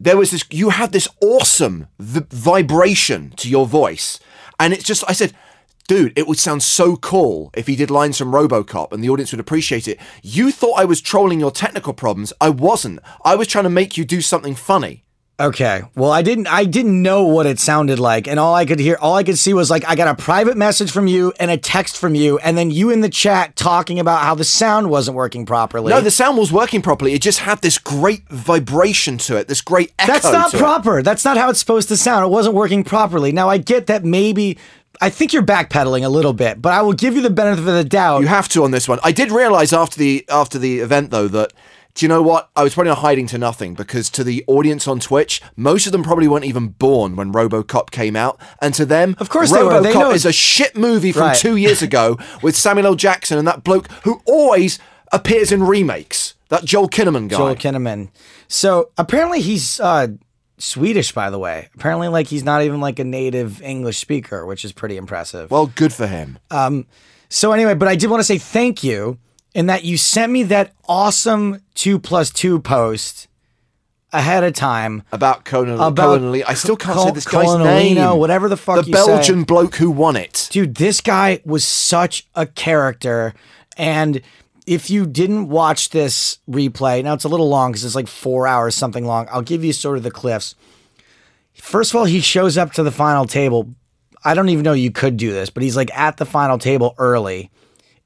There 0.00 0.16
was 0.16 0.32
this. 0.32 0.44
You 0.50 0.70
had 0.70 0.90
this 0.90 1.06
awesome 1.22 1.86
v- 2.00 2.26
vibration 2.30 3.30
to 3.36 3.48
your 3.48 3.64
voice, 3.64 4.18
and 4.58 4.72
it's 4.72 4.82
just. 4.82 5.04
I 5.08 5.12
said, 5.12 5.34
dude, 5.88 6.16
it 6.16 6.28
would 6.28 6.38
sound 6.38 6.62
so 6.62 6.94
cool 6.96 7.50
if 7.54 7.66
he 7.66 7.74
did 7.74 7.90
lines 7.90 8.16
from 8.16 8.30
RoboCop, 8.30 8.92
and 8.92 9.02
the 9.02 9.08
audience 9.10 9.32
would 9.32 9.40
appreciate 9.40 9.88
it. 9.88 9.98
You 10.22 10.52
thought 10.52 10.78
I 10.78 10.84
was 10.84 11.00
trolling 11.00 11.40
your 11.40 11.50
technical 11.50 11.92
problems. 11.92 12.32
I 12.40 12.50
wasn't. 12.50 13.00
I 13.24 13.34
was 13.34 13.48
trying 13.48 13.64
to 13.64 13.70
make 13.70 13.96
you 13.96 14.04
do 14.04 14.20
something 14.20 14.54
funny. 14.54 15.02
okay. 15.40 15.82
Well, 15.94 16.10
I 16.10 16.22
didn't. 16.22 16.48
I 16.48 16.64
didn't 16.64 17.00
know 17.00 17.22
what 17.24 17.46
it 17.46 17.58
sounded 17.60 17.98
like, 18.00 18.26
and 18.26 18.40
all 18.40 18.54
I 18.56 18.66
could 18.66 18.80
hear, 18.80 18.98
all 19.00 19.14
I 19.14 19.22
could 19.22 19.38
see 19.38 19.54
was 19.54 19.70
like 19.70 19.84
I 19.88 19.94
got 19.94 20.08
a 20.08 20.20
private 20.20 20.56
message 20.56 20.90
from 20.90 21.06
you 21.06 21.32
and 21.38 21.48
a 21.50 21.56
text 21.56 21.96
from 21.96 22.14
you, 22.16 22.38
and 22.38 22.58
then 22.58 22.70
you 22.72 22.90
in 22.90 23.00
the 23.02 23.08
chat 23.08 23.54
talking 23.54 24.00
about 24.00 24.22
how 24.22 24.34
the 24.34 24.44
sound 24.44 24.90
wasn't 24.90 25.16
working 25.16 25.46
properly. 25.46 25.90
No, 25.90 26.00
the 26.00 26.10
sound 26.10 26.36
was 26.38 26.52
working 26.52 26.82
properly. 26.82 27.12
It 27.14 27.22
just 27.22 27.38
had 27.38 27.62
this 27.62 27.78
great 27.78 28.28
vibration 28.28 29.16
to 29.18 29.36
it, 29.36 29.46
this 29.46 29.60
great 29.60 29.92
echo. 29.98 30.12
That's 30.12 30.24
not 30.24 30.50
to 30.50 30.56
it. 30.56 30.60
proper. 30.60 31.02
That's 31.02 31.24
not 31.24 31.36
how 31.36 31.50
it's 31.50 31.60
supposed 31.60 31.88
to 31.88 31.96
sound. 31.96 32.24
It 32.24 32.30
wasn't 32.30 32.56
working 32.56 32.82
properly. 32.82 33.30
Now 33.30 33.48
I 33.48 33.58
get 33.58 33.86
that 33.86 34.04
maybe 34.04 34.58
I 35.00 35.10
think 35.10 35.32
you're 35.32 35.42
backpedaling 35.42 36.04
a 36.04 36.08
little 36.08 36.32
bit, 36.32 36.60
but 36.60 36.72
I 36.72 36.82
will 36.82 36.92
give 36.92 37.14
you 37.14 37.22
the 37.22 37.30
benefit 37.30 37.60
of 37.60 37.66
the 37.74 37.84
doubt. 37.84 38.20
You 38.20 38.26
have 38.26 38.48
to 38.50 38.64
on 38.64 38.70
this 38.72 38.88
one. 38.88 38.98
I 39.02 39.12
did 39.12 39.30
realize 39.30 39.72
after 39.72 39.98
the 39.98 40.24
after 40.28 40.58
the 40.58 40.80
event 40.80 41.10
though 41.10 41.28
that 41.28 41.52
do 41.94 42.04
you 42.04 42.08
know 42.08 42.22
what? 42.22 42.48
I 42.54 42.62
was 42.62 42.74
probably 42.74 42.90
not 42.90 42.98
hiding 42.98 43.26
to 43.28 43.38
nothing 43.38 43.74
because 43.74 44.08
to 44.10 44.22
the 44.22 44.44
audience 44.46 44.86
on 44.86 45.00
Twitch, 45.00 45.42
most 45.56 45.84
of 45.86 45.90
them 45.90 46.04
probably 46.04 46.28
weren't 46.28 46.44
even 46.44 46.68
born 46.68 47.16
when 47.16 47.32
RoboCop 47.32 47.90
came 47.90 48.14
out, 48.14 48.40
and 48.62 48.72
to 48.74 48.86
them, 48.86 49.16
Of 49.18 49.28
course 49.30 49.50
they 49.50 49.62
were. 49.64 49.80
They 49.80 49.92
know 49.92 50.10
RoboCop 50.10 50.14
is 50.14 50.24
a 50.24 50.32
shit 50.32 50.76
movie 50.76 51.10
from 51.10 51.22
Right. 51.22 51.36
two 51.36 51.56
years 51.56 51.82
ago 51.82 52.16
with 52.42 52.56
Samuel 52.56 52.86
L. 52.88 52.94
Jackson 52.94 53.36
and 53.36 53.48
that 53.48 53.64
bloke 53.64 53.90
who 54.04 54.22
always 54.26 54.78
appears 55.12 55.50
in 55.50 55.64
remakes. 55.64 56.34
That 56.50 56.64
Joel 56.64 56.88
Kinnaman 56.88 57.28
guy. 57.28 57.36
Joel 57.36 57.56
Kinnaman. 57.56 58.10
So 58.46 58.90
apparently 58.96 59.40
he's 59.40 59.80
uh, 59.80 60.08
Swedish, 60.58 61.12
by 61.12 61.30
the 61.30 61.38
way. 61.38 61.68
Apparently, 61.74 62.08
like 62.08 62.26
he's 62.26 62.44
not 62.44 62.62
even 62.62 62.80
like 62.80 62.98
a 62.98 63.04
native 63.04 63.62
English 63.62 63.98
speaker, 63.98 64.44
which 64.46 64.64
is 64.64 64.72
pretty 64.72 64.96
impressive. 64.96 65.50
well, 65.50 65.66
good 65.66 65.92
for 65.92 66.06
him. 66.06 66.38
Um, 66.50 66.86
so 67.28 67.52
anyway, 67.52 67.74
but 67.74 67.88
I 67.88 67.94
did 67.96 68.10
want 68.10 68.20
to 68.20 68.24
say 68.24 68.38
thank 68.38 68.82
you 68.82 69.18
in 69.54 69.66
that 69.66 69.84
you 69.84 69.96
sent 69.96 70.30
me 70.32 70.42
that 70.44 70.72
awesome 70.88 71.62
two 71.74 71.98
plus 71.98 72.30
two 72.30 72.58
post 72.60 73.28
ahead 74.12 74.42
of 74.42 74.54
time. 74.54 75.02
About 75.12 75.44
Conan, 75.44 75.74
About 75.80 75.96
Conan 76.18 76.32
Lee. 76.32 76.42
I 76.44 76.54
still 76.54 76.76
can't 76.76 76.94
Col- 76.94 77.06
say 77.06 77.10
this 77.12 77.26
guy's 77.26 77.46
Colonelino, 77.46 77.94
name. 77.94 78.18
whatever 78.18 78.48
the 78.48 78.56
fuck 78.56 78.84
The 78.84 78.90
you 78.90 78.96
say. 78.96 79.06
Belgian 79.06 79.44
bloke 79.44 79.76
who 79.76 79.90
won 79.90 80.16
it. 80.16 80.48
Dude, 80.50 80.76
this 80.76 81.00
guy 81.02 81.40
was 81.44 81.64
such 81.64 82.26
a 82.34 82.46
character. 82.46 83.34
And 83.76 84.22
if 84.68 84.90
you 84.90 85.06
didn't 85.06 85.48
watch 85.48 85.88
this 85.88 86.38
replay, 86.48 87.02
now 87.02 87.14
it's 87.14 87.24
a 87.24 87.28
little 87.28 87.48
long 87.48 87.72
because 87.72 87.86
it's 87.86 87.94
like 87.94 88.06
four 88.06 88.46
hours, 88.46 88.74
something 88.74 89.06
long. 89.06 89.26
I'll 89.30 89.40
give 89.40 89.64
you 89.64 89.72
sort 89.72 89.96
of 89.96 90.02
the 90.02 90.10
cliffs. 90.10 90.54
First 91.54 91.90
of 91.90 91.96
all, 91.96 92.04
he 92.04 92.20
shows 92.20 92.58
up 92.58 92.72
to 92.72 92.82
the 92.82 92.92
final 92.92 93.24
table. 93.24 93.74
I 94.24 94.34
don't 94.34 94.50
even 94.50 94.64
know 94.64 94.74
you 94.74 94.90
could 94.90 95.16
do 95.16 95.32
this, 95.32 95.48
but 95.48 95.62
he's 95.62 95.74
like 95.74 95.90
at 95.96 96.18
the 96.18 96.26
final 96.26 96.58
table 96.58 96.94
early 96.98 97.50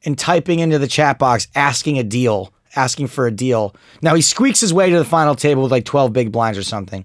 and 0.05 0.17
typing 0.17 0.61
into 0.61 0.79
the 0.79 0.87
chat 0.87 1.19
box 1.19 1.49
asking 1.57 1.99
a 1.99 2.05
deal, 2.05 2.53
asking 2.77 3.09
for 3.09 3.27
a 3.27 3.33
deal. 3.33 3.75
Now 4.01 4.15
he 4.15 4.23
squeaks 4.23 4.61
his 4.61 4.73
way 4.73 4.89
to 4.89 4.99
the 4.99 5.05
final 5.05 5.35
table 5.35 5.65
with 5.65 5.73
like 5.73 5.85
12 5.85 6.13
big 6.13 6.31
blinds 6.31 6.59
or 6.59 6.63
something. 6.63 7.05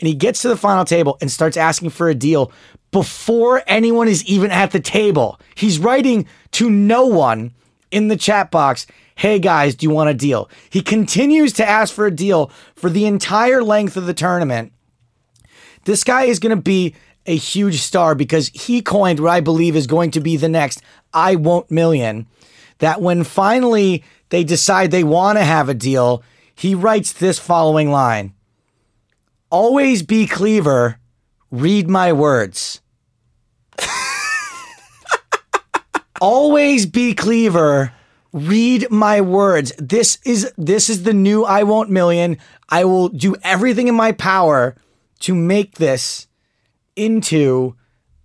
And 0.00 0.08
he 0.08 0.14
gets 0.14 0.40
to 0.42 0.48
the 0.48 0.56
final 0.56 0.86
table 0.86 1.18
and 1.20 1.30
starts 1.30 1.58
asking 1.58 1.90
for 1.90 2.08
a 2.08 2.14
deal 2.14 2.52
before 2.90 3.62
anyone 3.66 4.08
is 4.08 4.24
even 4.24 4.50
at 4.50 4.70
the 4.70 4.80
table. 4.80 5.38
He's 5.54 5.78
writing 5.78 6.26
to 6.52 6.70
no 6.70 7.04
one 7.04 7.52
in 7.94 8.08
the 8.08 8.16
chat 8.16 8.50
box, 8.50 8.86
"Hey 9.14 9.38
guys, 9.38 9.76
do 9.76 9.86
you 9.86 9.90
want 9.90 10.10
a 10.10 10.14
deal?" 10.14 10.50
He 10.68 10.82
continues 10.82 11.52
to 11.54 11.68
ask 11.68 11.94
for 11.94 12.06
a 12.06 12.10
deal 12.10 12.50
for 12.74 12.90
the 12.90 13.06
entire 13.06 13.62
length 13.62 13.96
of 13.96 14.06
the 14.06 14.12
tournament. 14.12 14.72
This 15.84 16.02
guy 16.02 16.24
is 16.24 16.40
going 16.40 16.56
to 16.56 16.62
be 16.62 16.94
a 17.24 17.36
huge 17.36 17.80
star 17.80 18.14
because 18.14 18.48
he 18.48 18.82
coined 18.82 19.20
what 19.20 19.30
I 19.30 19.40
believe 19.40 19.76
is 19.76 19.86
going 19.86 20.10
to 20.10 20.20
be 20.20 20.36
the 20.36 20.48
next 20.48 20.82
I 21.12 21.36
won't 21.36 21.70
million. 21.70 22.26
That 22.78 23.00
when 23.00 23.22
finally 23.22 24.02
they 24.30 24.42
decide 24.42 24.90
they 24.90 25.04
want 25.04 25.38
to 25.38 25.44
have 25.44 25.68
a 25.68 25.74
deal, 25.74 26.24
he 26.54 26.74
writes 26.74 27.12
this 27.12 27.38
following 27.38 27.90
line 27.90 28.34
Always 29.50 30.02
be 30.02 30.26
Cleaver, 30.26 30.98
read 31.52 31.88
my 31.88 32.12
words. 32.12 32.80
Always 36.26 36.86
be 36.86 37.12
Cleaver, 37.12 37.92
read 38.32 38.90
my 38.90 39.20
words. 39.20 39.74
This 39.76 40.16
is 40.24 40.50
this 40.56 40.88
is 40.88 41.02
the 41.02 41.12
new 41.12 41.44
I 41.44 41.64
won't 41.64 41.90
million. 41.90 42.38
I 42.70 42.86
will 42.86 43.10
do 43.10 43.36
everything 43.42 43.88
in 43.88 43.94
my 43.94 44.12
power 44.12 44.74
to 45.20 45.34
make 45.34 45.74
this 45.74 46.26
into 46.96 47.76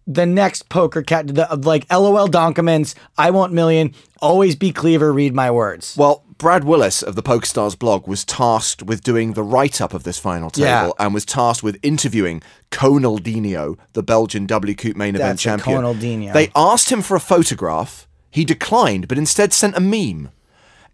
the 0.07 0.25
next 0.25 0.69
poker 0.69 1.01
cat 1.01 1.27
the, 1.27 1.45
like 1.61 1.91
LOL 1.91 2.29
Donkamans, 2.29 2.95
I 3.17 3.31
want 3.31 3.51
million, 3.51 3.93
always 4.21 4.55
be 4.55 4.71
cleaver, 4.71 5.11
read 5.11 5.35
my 5.35 5.51
words. 5.51 5.97
Well, 5.97 6.23
Brad 6.39 6.63
Willis 6.63 7.03
of 7.03 7.15
the 7.15 7.21
PokerStars 7.21 7.77
blog 7.77 8.07
was 8.07 8.23
tasked 8.23 8.81
with 8.81 9.03
doing 9.03 9.33
the 9.33 9.43
write 9.43 9.81
up 9.81 9.93
of 9.93 10.03
this 10.03 10.17
final 10.17 10.49
table 10.49 10.67
Yeah. 10.67 10.91
and 10.97 11.13
was 11.13 11.25
tasked 11.25 11.63
with 11.63 11.77
interviewing 11.83 12.41
Conaldinho, 12.71 13.77
the 13.91 14.01
Belgian 14.01 14.47
WCOOP 14.47 14.95
main 14.95 15.15
event 15.15 15.31
That's 15.31 15.41
it, 15.41 15.43
champion. 15.43 15.81
Conaldinho. 15.81 16.31
They 16.33 16.49
asked 16.55 16.91
him 16.91 17.01
for 17.01 17.15
a 17.17 17.19
photograph. 17.19 18.07
He 18.31 18.45
declined, 18.45 19.09
but 19.09 19.17
instead 19.17 19.51
sent 19.51 19.75
a 19.75 19.81
meme. 19.81 20.29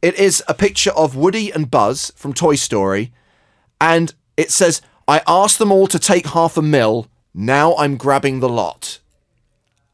It 0.01 0.15
is 0.15 0.43
a 0.47 0.55
picture 0.55 0.91
of 0.91 1.15
Woody 1.15 1.51
and 1.51 1.69
Buzz 1.69 2.11
from 2.15 2.33
Toy 2.33 2.55
Story, 2.55 3.13
and 3.79 4.15
it 4.37 4.49
says, 4.51 4.81
I 5.07 5.21
asked 5.27 5.59
them 5.59 5.71
all 5.71 5.85
to 5.87 5.99
take 5.99 6.25
half 6.27 6.57
a 6.57 6.61
mil. 6.63 7.05
Now 7.35 7.75
I'm 7.77 7.97
grabbing 7.97 8.39
the 8.39 8.49
lot. 8.49 8.99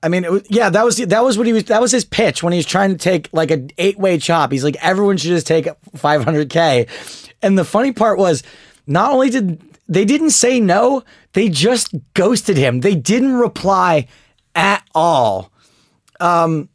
I 0.04 0.10
mean, 0.10 0.30
was, 0.32 0.44
yeah, 0.50 0.70
that 0.70 0.84
was 0.84 0.98
that 0.98 1.24
was 1.24 1.38
what 1.38 1.48
he 1.48 1.54
was. 1.54 1.66
That 1.66 1.82
was 1.82 1.92
his 1.92 2.06
pitch 2.06 2.42
when 2.42 2.54
he 2.54 2.58
was 2.58 2.66
trying 2.66 2.90
to 2.92 2.98
take 2.98 3.30
like 3.34 3.52
an 3.52 3.70
eight 3.78 4.00
way 4.00 4.18
chop. 4.18 4.52
He's 4.52 4.64
like, 4.64 4.78
everyone 4.82 5.18
should 5.18 5.30
just 5.30 5.46
take 5.48 5.66
500k. 5.96 6.88
And 7.42 7.58
the 7.58 7.66
funny 7.66 7.92
part 7.92 8.18
was, 8.18 8.44
not 8.88 9.12
only 9.12 9.30
did 9.30 9.62
they 9.88 10.06
didn't 10.06 10.32
say 10.32 10.60
no, 10.60 11.04
they 11.34 11.50
just 11.50 11.94
ghosted 12.14 12.58
him. 12.58 12.82
They 12.82 12.96
didn't 12.96 13.34
reply 13.34 14.08
at 14.56 14.84
all. 14.96 15.52
Um, 16.20 16.70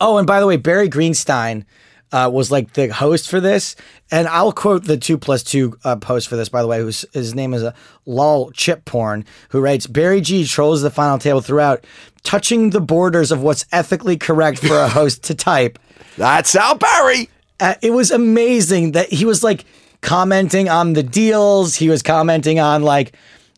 oh, 0.00 0.18
and 0.18 0.26
by 0.26 0.40
the 0.40 0.46
way, 0.46 0.56
Barry 0.56 0.88
Greenstein 0.88 1.64
uh, 2.12 2.30
was 2.32 2.50
like 2.50 2.74
the 2.74 2.88
host 2.88 3.28
for 3.28 3.40
this, 3.40 3.74
and 4.10 4.28
I'll 4.28 4.52
quote 4.52 4.84
the 4.84 4.96
two 4.96 5.18
plus 5.18 5.42
two 5.42 5.78
uh, 5.84 5.96
post 5.96 6.28
for 6.28 6.36
this. 6.36 6.48
By 6.48 6.62
the 6.62 6.68
way, 6.68 6.78
whose 6.78 7.04
his 7.12 7.34
name 7.34 7.54
is 7.54 7.62
a 7.62 7.74
lol 8.06 8.50
chip 8.52 8.84
porn, 8.84 9.24
who 9.48 9.60
writes 9.60 9.86
Barry 9.86 10.20
G 10.20 10.44
trolls 10.44 10.82
the 10.82 10.90
final 10.90 11.18
table 11.18 11.40
throughout, 11.40 11.84
touching 12.22 12.70
the 12.70 12.80
borders 12.80 13.32
of 13.32 13.42
what's 13.42 13.64
ethically 13.72 14.16
correct 14.16 14.58
for 14.58 14.78
a 14.78 14.88
host 14.88 15.24
to 15.24 15.34
type. 15.34 15.78
That's 16.16 16.54
our 16.54 16.76
Barry. 16.76 17.28
Uh, 17.58 17.74
it 17.80 17.90
was 17.90 18.10
amazing 18.10 18.92
that 18.92 19.10
he 19.10 19.24
was 19.24 19.42
like 19.42 19.64
commenting 20.02 20.68
on 20.68 20.92
the 20.92 21.02
deals. 21.02 21.76
He 21.76 21.88
was 21.88 22.02
commenting 22.02 22.60
on 22.60 22.82
like 22.82 23.14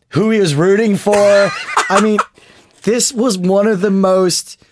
who 0.09 0.31
he 0.31 0.39
was 0.39 0.55
rooting 0.55 0.95
for. 0.95 1.15
I 1.89 1.99
mean, 2.01 2.19
this 2.83 3.11
was 3.11 3.37
one 3.37 3.67
of 3.67 3.81
the 3.81 3.91
most. 3.91 4.63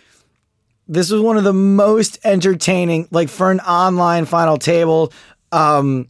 This 0.88 1.10
was 1.12 1.22
one 1.22 1.38
of 1.38 1.44
the 1.44 1.54
most 1.54 2.20
entertaining, 2.24 3.08
like 3.12 3.30
for 3.30 3.52
an 3.52 3.60
online 3.62 4.26
final 4.26 4.58
table. 4.58 5.14
Um, 5.52 6.10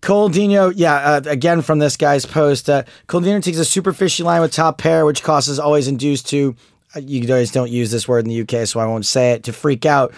Cole 0.00 0.28
Dino, 0.28 0.70
yeah, 0.70 0.94
uh, 0.94 1.20
again 1.26 1.62
from 1.62 1.78
this 1.78 1.96
guy's 1.96 2.24
post, 2.24 2.70
uh, 2.70 2.84
Cole 3.06 3.20
Dino 3.20 3.40
takes 3.40 3.58
a 3.58 3.64
super 3.64 3.92
fishy 3.92 4.22
line 4.22 4.40
with 4.40 4.52
top 4.52 4.78
pair, 4.78 5.04
which 5.04 5.22
costs 5.22 5.48
is 5.48 5.58
always 5.58 5.88
induced 5.88 6.28
to, 6.30 6.56
uh, 6.96 7.00
you 7.00 7.20
guys 7.20 7.50
don't 7.50 7.70
use 7.70 7.90
this 7.90 8.08
word 8.08 8.24
in 8.24 8.30
the 8.30 8.40
UK, 8.40 8.66
so 8.66 8.80
I 8.80 8.86
won't 8.86 9.06
say 9.06 9.32
it, 9.32 9.44
to 9.44 9.52
freak 9.52 9.84
out. 9.84 10.14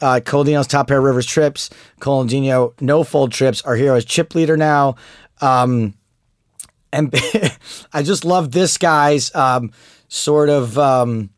Uh, 0.00 0.18
Cole 0.24 0.44
Dino's 0.44 0.66
top 0.66 0.88
pair 0.88 1.00
rivers 1.00 1.26
trips, 1.26 1.70
Cole 2.00 2.24
Dino 2.24 2.74
no 2.80 3.04
fold 3.04 3.32
trips. 3.32 3.62
Our 3.62 3.76
hero 3.76 3.96
is 3.96 4.04
chip 4.04 4.34
leader 4.34 4.56
now. 4.56 4.96
Um, 5.40 5.94
and 6.92 7.14
I 7.92 8.02
just 8.02 8.24
love 8.24 8.50
this 8.50 8.78
guy's 8.78 9.34
um, 9.34 9.72
sort 10.08 10.48
of 10.48 10.78
um, 10.78 11.30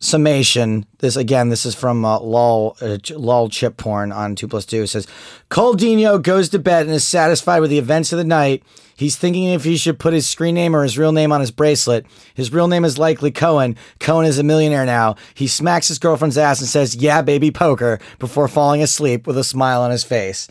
summation. 0.00 0.86
This 0.98 1.16
again, 1.16 1.50
this 1.50 1.64
is 1.64 1.74
from 1.74 2.04
uh, 2.04 2.18
lol 2.18 2.76
uh, 2.80 2.98
lol 3.10 3.48
chip 3.48 3.76
porn 3.76 4.10
on 4.12 4.34
two 4.34 4.48
plus 4.48 4.66
two. 4.66 4.82
It 4.82 4.88
says 4.88 5.06
Coldino 5.50 6.20
goes 6.20 6.48
to 6.48 6.58
bed 6.58 6.86
and 6.86 6.94
is 6.94 7.06
satisfied 7.06 7.60
with 7.60 7.70
the 7.70 7.78
events 7.78 8.12
of 8.12 8.18
the 8.18 8.24
night. 8.24 8.64
He's 8.96 9.16
thinking 9.16 9.44
if 9.44 9.64
he 9.64 9.78
should 9.78 9.98
put 9.98 10.12
his 10.12 10.26
screen 10.26 10.54
name 10.54 10.76
or 10.76 10.82
his 10.82 10.98
real 10.98 11.12
name 11.12 11.32
on 11.32 11.40
his 11.40 11.50
bracelet. 11.50 12.04
His 12.34 12.52
real 12.52 12.68
name 12.68 12.84
is 12.84 12.98
likely 12.98 13.30
Cohen. 13.30 13.76
Cohen 13.98 14.26
is 14.26 14.38
a 14.38 14.42
millionaire 14.42 14.84
now. 14.84 15.16
He 15.32 15.46
smacks 15.46 15.88
his 15.88 15.98
girlfriend's 15.98 16.36
ass 16.36 16.60
and 16.60 16.68
says, 16.68 16.96
"Yeah, 16.96 17.22
baby, 17.22 17.50
poker," 17.50 17.98
before 18.18 18.48
falling 18.48 18.82
asleep 18.82 19.26
with 19.26 19.38
a 19.38 19.44
smile 19.44 19.80
on 19.82 19.90
his 19.90 20.04
face. 20.04 20.48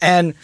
And 0.00 0.34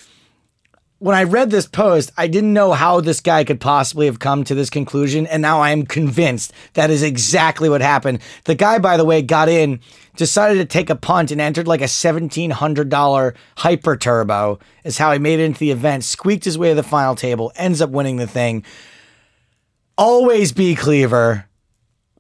when 1.01 1.15
I 1.15 1.23
read 1.23 1.51
this 1.51 1.67
post, 1.67 2.11
I 2.17 2.27
didn't 2.27 2.53
know 2.53 2.73
how 2.73 3.01
this 3.01 3.21
guy 3.21 3.45
could 3.45 3.61
possibly 3.61 4.07
have 4.07 4.19
come 4.19 4.43
to 4.45 4.55
this 4.55 4.69
conclusion. 4.69 5.27
And 5.29 5.41
now 5.41 5.61
I 5.61 5.71
am 5.71 5.87
convinced 5.87 6.53
that 6.75 6.91
is 6.91 7.03
exactly 7.03 7.69
what 7.69 7.81
happened. 7.81 8.21
The 8.45 8.57
guy, 8.57 8.79
by 8.79 8.97
the 8.97 9.05
way, 9.05 9.23
got 9.23 9.49
in, 9.49 9.81
decided 10.17 10.59
to 10.59 10.65
take 10.65 10.91
a 10.91 10.97
punt, 10.97 11.31
and 11.31 11.41
entered 11.41 11.69
like 11.69 11.81
a 11.81 11.85
$1,700 11.85 13.35
hyper 13.57 13.97
turbo, 13.97 14.59
is 14.83 14.99
how 14.99 15.13
he 15.13 15.19
made 15.21 15.39
it 15.39 15.45
into 15.45 15.61
the 15.61 15.71
event, 15.71 16.03
squeaked 16.03 16.45
his 16.45 16.59
way 16.59 16.71
to 16.71 16.75
the 16.75 16.83
final 16.83 17.15
table, 17.15 17.53
ends 17.55 17.81
up 17.81 17.91
winning 17.91 18.17
the 18.17 18.27
thing. 18.27 18.65
Always 19.97 20.53
be 20.53 20.75
Cleaver. 20.75 21.48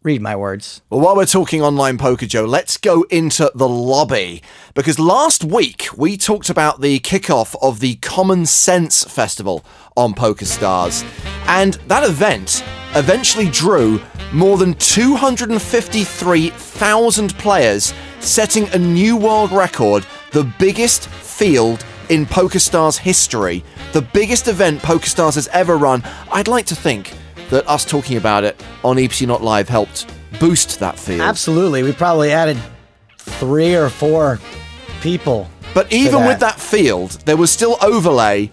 Read 0.04 0.22
my 0.22 0.36
words. 0.36 0.80
Well, 0.90 1.00
while 1.00 1.16
we're 1.16 1.26
talking 1.26 1.60
online 1.60 1.98
poker, 1.98 2.24
Joe, 2.24 2.44
let's 2.44 2.76
go 2.76 3.02
into 3.10 3.50
the 3.52 3.68
lobby. 3.68 4.44
Because 4.74 5.00
last 5.00 5.42
week 5.42 5.88
we 5.96 6.16
talked 6.16 6.48
about 6.48 6.80
the 6.80 7.00
kickoff 7.00 7.56
of 7.60 7.80
the 7.80 7.96
Common 7.96 8.46
Sense 8.46 9.02
Festival 9.02 9.64
on 9.96 10.14
PokerStars. 10.14 11.02
And 11.48 11.74
that 11.88 12.04
event 12.04 12.62
eventually 12.94 13.50
drew 13.50 14.00
more 14.32 14.56
than 14.56 14.74
253,000 14.74 17.36
players, 17.36 17.92
setting 18.20 18.68
a 18.68 18.78
new 18.78 19.16
world 19.16 19.50
record, 19.50 20.06
the 20.30 20.44
biggest 20.60 21.08
field 21.08 21.84
in 22.08 22.24
PokerStars 22.24 22.98
history, 22.98 23.64
the 23.92 24.02
biggest 24.02 24.46
event 24.46 24.80
PokerStars 24.80 25.34
has 25.34 25.48
ever 25.48 25.76
run. 25.76 26.04
I'd 26.30 26.46
like 26.46 26.66
to 26.66 26.76
think 26.76 27.14
that 27.50 27.68
us 27.68 27.84
talking 27.84 28.16
about 28.16 28.44
it 28.44 28.62
on 28.84 28.98
EPT 28.98 29.22
Not 29.22 29.42
Live 29.42 29.68
helped 29.68 30.12
boost 30.38 30.78
that 30.80 30.98
field. 30.98 31.20
Absolutely. 31.20 31.82
We 31.82 31.92
probably 31.92 32.32
added 32.32 32.58
three 33.18 33.74
or 33.74 33.88
four 33.88 34.38
people. 35.00 35.48
But 35.74 35.92
even 35.92 36.24
with 36.24 36.40
that 36.40 36.58
field, 36.58 37.12
there 37.24 37.36
was 37.36 37.50
still 37.50 37.76
overlay 37.82 38.50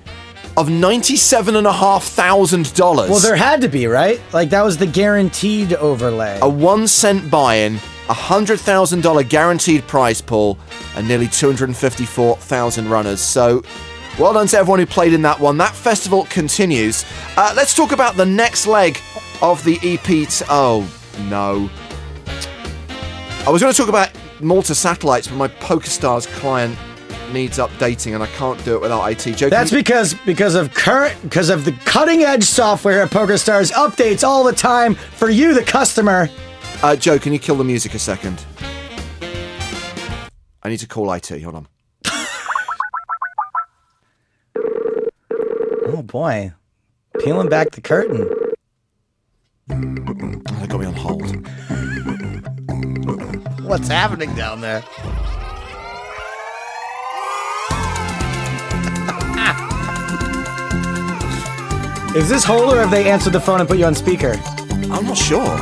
of 0.58 0.70
ninety-seven 0.70 1.56
and 1.56 1.68
a 1.68 1.72
half 1.72 2.04
thousand 2.04 2.74
dollars. 2.76 3.10
Well, 3.10 3.20
there 3.20 3.36
had 3.36 3.62
to 3.62 3.68
be, 3.68 3.88
right? 3.88 4.22
Like 4.32 4.50
that 4.52 4.64
was 4.64 4.78
the 4.78 4.86
guaranteed 4.88 5.74
overlay. 5.74 6.40
a 6.42 6.48
one 6.50 6.88
cent 6.88 7.30
buy-in, 7.32 7.76
a 8.10 8.14
hundred 8.14 8.60
thousand 8.60 9.02
dollar 9.02 9.24
guaranteed 9.24 9.88
prize 9.88 10.22
pool, 10.22 10.58
and 10.96 11.08
nearly 11.08 11.28
two 11.28 11.48
hundred 11.48 11.70
and 11.70 11.78
fifty-four 11.78 12.38
thousand 12.38 12.90
runners. 12.90 13.22
So. 13.22 13.64
Well 14.18 14.34
done 14.34 14.48
to 14.48 14.58
everyone 14.58 14.80
who 14.80 14.86
played 14.86 15.12
in 15.14 15.22
that 15.24 15.40
one. 15.40 15.58
That 15.58 15.76
festival 15.76 16.26
continues. 16.30 17.04
Uh, 17.36 17.54
let's 17.56 17.76
talk 17.76 17.92
about 17.92 18.16
the 18.16 18.26
next 18.26 18.66
leg 18.66 18.98
of 19.42 19.62
the 19.66 19.76
EP. 19.84 20.04
T- 20.06 20.46
oh, 20.50 20.90
no. 21.28 21.70
I 23.46 23.50
was 23.50 23.62
going 23.62 23.74
to 23.74 23.78
talk 23.78 23.90
about 23.90 24.12
Malta 24.42 24.74
satellites, 24.74 25.28
but 25.28 25.36
my 25.36 25.48
PokerStars 25.50 26.28
client 26.28 26.78
needs 27.34 27.58
updating, 27.58 28.14
and 28.14 28.24
I 28.24 28.28
can't 28.28 28.64
do 28.64 28.76
it 28.76 28.82
without 28.82 29.06
IT. 29.12 29.36
Joe, 29.36 29.50
That's 29.50 29.72
you- 29.74 29.80
because 29.80 30.14
because 30.26 30.56
of 30.56 30.74
current 30.74 31.22
because 31.24 31.50
of 31.50 31.66
the 31.66 31.74
cutting 31.84 32.24
edge 32.24 32.46
software 32.46 33.02
at 33.02 33.10
PokerStars 33.12 33.74
updates 33.74 34.24
all 34.24 34.46
the 34.46 34.54
time 34.54 34.96
for 34.96 35.30
you, 35.30 35.54
the 35.54 35.64
customer. 35.64 36.30
uh, 36.84 36.96
Joe, 36.96 37.20
can 37.20 37.34
you 37.34 37.40
kill 37.40 37.56
the 37.56 37.64
music 37.66 37.94
a 37.94 38.00
second? 38.00 38.46
I 40.64 40.70
need 40.70 40.78
to 40.80 40.88
call 40.88 41.12
IT. 41.12 41.28
Hold 41.42 41.56
on. 41.56 41.68
Boy, 46.06 46.54
peeling 47.20 47.50
back 47.50 47.72
the 47.72 47.82
curtain. 47.82 48.30
They 49.68 50.68
got 50.68 50.80
me 50.80 50.86
on 50.86 50.94
hold. 50.94 51.48
What's 53.62 53.88
happening 53.88 54.34
down 54.36 54.62
there? 54.62 54.80
Is 62.16 62.30
this 62.30 62.46
hold 62.46 62.74
or 62.74 62.80
have 62.80 62.92
they 62.92 63.10
answered 63.10 63.34
the 63.34 63.42
phone 63.42 63.60
and 63.60 63.68
put 63.68 63.78
you 63.78 63.86
on 63.86 63.96
speaker? 63.96 64.40
I'm 64.92 65.06
not 65.06 65.18
sure. 65.18 65.58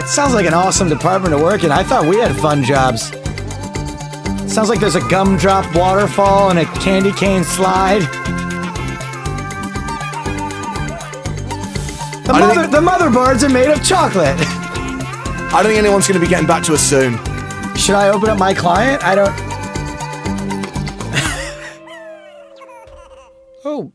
It 0.00 0.08
sounds 0.08 0.34
like 0.34 0.46
an 0.46 0.54
awesome 0.54 0.88
department 0.88 1.36
to 1.36 1.38
work 1.38 1.62
in. 1.62 1.70
I 1.70 1.84
thought 1.84 2.06
we 2.06 2.18
had 2.18 2.34
fun 2.36 2.64
jobs. 2.64 3.12
Sounds 4.50 4.68
like 4.68 4.80
there's 4.80 4.96
a 4.96 5.08
gumdrop 5.08 5.72
waterfall 5.76 6.50
and 6.50 6.58
a 6.58 6.64
candy 6.80 7.12
cane 7.12 7.44
slide. 7.44 8.00
The, 12.26 12.32
mother, 12.32 12.60
think- 12.62 12.72
the 12.72 12.80
motherboards 12.80 13.44
are 13.44 13.48
made 13.48 13.68
of 13.70 13.82
chocolate. 13.84 14.34
I 14.38 15.50
don't 15.62 15.66
think 15.66 15.78
anyone's 15.78 16.08
going 16.08 16.18
to 16.20 16.24
be 16.24 16.28
getting 16.28 16.48
back 16.48 16.64
to 16.64 16.74
us 16.74 16.80
soon. 16.82 17.12
Should 17.76 17.94
I 17.94 18.08
open 18.10 18.28
up 18.28 18.38
my 18.38 18.52
client? 18.52 19.02
I 19.04 19.14
don't. 19.14 19.28
oh, 23.64 23.92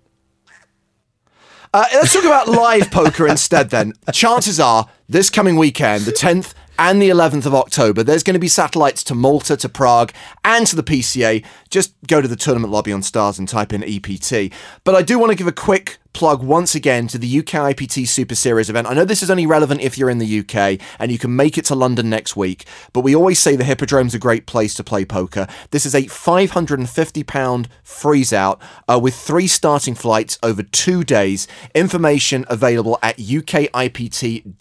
Uh, 1.74 1.86
let's 1.94 2.14
talk 2.14 2.24
about 2.24 2.48
live 2.48 2.90
poker 2.92 3.28
instead 3.28 3.70
then. 3.70 3.92
Chances 4.14 4.60
are, 4.62 4.88
this 5.10 5.30
coming 5.30 5.58
weekend, 5.58 6.06
the 6.06 6.12
10th 6.14 6.54
and 6.78 7.02
the 7.02 7.10
11th 7.10 7.46
of 7.46 7.56
October, 7.56 8.04
there's 8.04 8.24
going 8.24 8.34
to 8.34 8.40
be 8.40 8.48
satellites 8.48 9.04
to 9.06 9.16
Malta, 9.16 9.56
to 9.58 9.70
Prague, 9.70 10.12
and 10.44 10.68
to 10.68 10.76
the 10.76 10.84
PCA. 10.84 11.44
Just 11.76 11.94
go 12.08 12.22
to 12.22 12.28
the 12.30 12.38
tournament 12.38 12.72
lobby 12.72 12.94
on 12.94 13.04
Stars 13.04 13.38
and 13.38 13.50
type 13.50 13.74
in 13.74 13.84
EPT. 13.84 14.50
But 14.86 14.96
I 14.96 15.02
do 15.02 15.20
want 15.20 15.32
to 15.32 15.36
give 15.36 15.46
a 15.46 15.52
quick 15.52 15.98
plug 16.16 16.42
once 16.42 16.74
again 16.76 17.06
to 17.08 17.18
the 17.18 17.40
UK 17.40 17.76
IPT 17.76 18.08
Super 18.08 18.36
Series 18.36 18.70
event. 18.70 18.88
I 18.88 18.94
know 18.94 19.04
this 19.04 19.22
is 19.22 19.30
only 19.30 19.46
relevant 19.46 19.82
if 19.82 19.98
you're 19.98 20.10
in 20.10 20.20
the 20.20 20.40
UK 20.40 20.80
and 20.98 21.12
you 21.12 21.20
can 21.20 21.36
make 21.36 21.58
it 21.58 21.66
to 21.66 21.76
London 21.76 22.10
next 22.10 22.38
week, 22.38 22.64
but 22.94 23.02
we 23.02 23.14
always 23.14 23.38
say 23.38 23.58
the 23.58 23.66
Hippodrome's 23.66 24.14
a 24.14 24.20
great 24.20 24.46
place 24.46 24.74
to 24.76 24.84
play 24.86 25.04
poker. 25.04 25.46
This 25.72 25.86
is 25.86 25.94
a 25.94 26.04
£550 26.04 27.66
freeze 27.84 28.32
out 28.32 28.62
uh, 28.88 28.98
with 28.98 29.14
three 29.14 29.48
starting 29.48 29.94
flights 29.94 30.40
over 30.42 30.64
two 30.64 31.04
days. 31.04 31.50
Information 31.76 32.46
available 32.48 32.98
at 33.04 33.18
ukipt.com. 33.18 34.54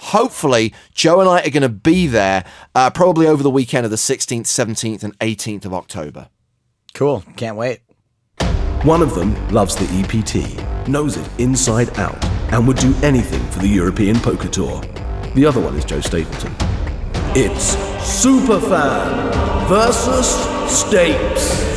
Hopefully, 0.00 0.74
Joe 0.92 1.20
and 1.20 1.30
I 1.30 1.40
are 1.40 1.50
going 1.50 1.62
to 1.62 1.70
be 1.70 2.06
there 2.06 2.44
uh, 2.74 2.90
probably 2.90 3.26
over 3.26 3.42
the 3.42 3.48
weekend 3.48 3.86
of 3.86 3.90
the 3.90 3.96
16th, 3.96 4.42
17th, 4.42 5.02
and 5.02 5.18
18th 5.20 5.64
of 5.64 5.72
October. 5.72 6.17
Cool. 6.94 7.22
Can't 7.36 7.56
wait. 7.56 7.80
One 8.84 9.02
of 9.02 9.14
them 9.14 9.34
loves 9.48 9.74
the 9.74 9.86
EPT, 9.98 10.88
knows 10.88 11.16
it 11.16 11.28
inside 11.38 11.98
out, 11.98 12.24
and 12.52 12.66
would 12.66 12.76
do 12.76 12.94
anything 13.02 13.44
for 13.50 13.58
the 13.58 13.68
European 13.68 14.18
Poker 14.20 14.48
Tour. 14.48 14.80
The 15.34 15.44
other 15.44 15.60
one 15.60 15.74
is 15.76 15.84
Joe 15.84 16.00
Stapleton. 16.00 16.54
It's 17.34 17.76
Superfan 18.24 19.68
versus 19.68 20.26
Stapes. 20.66 21.68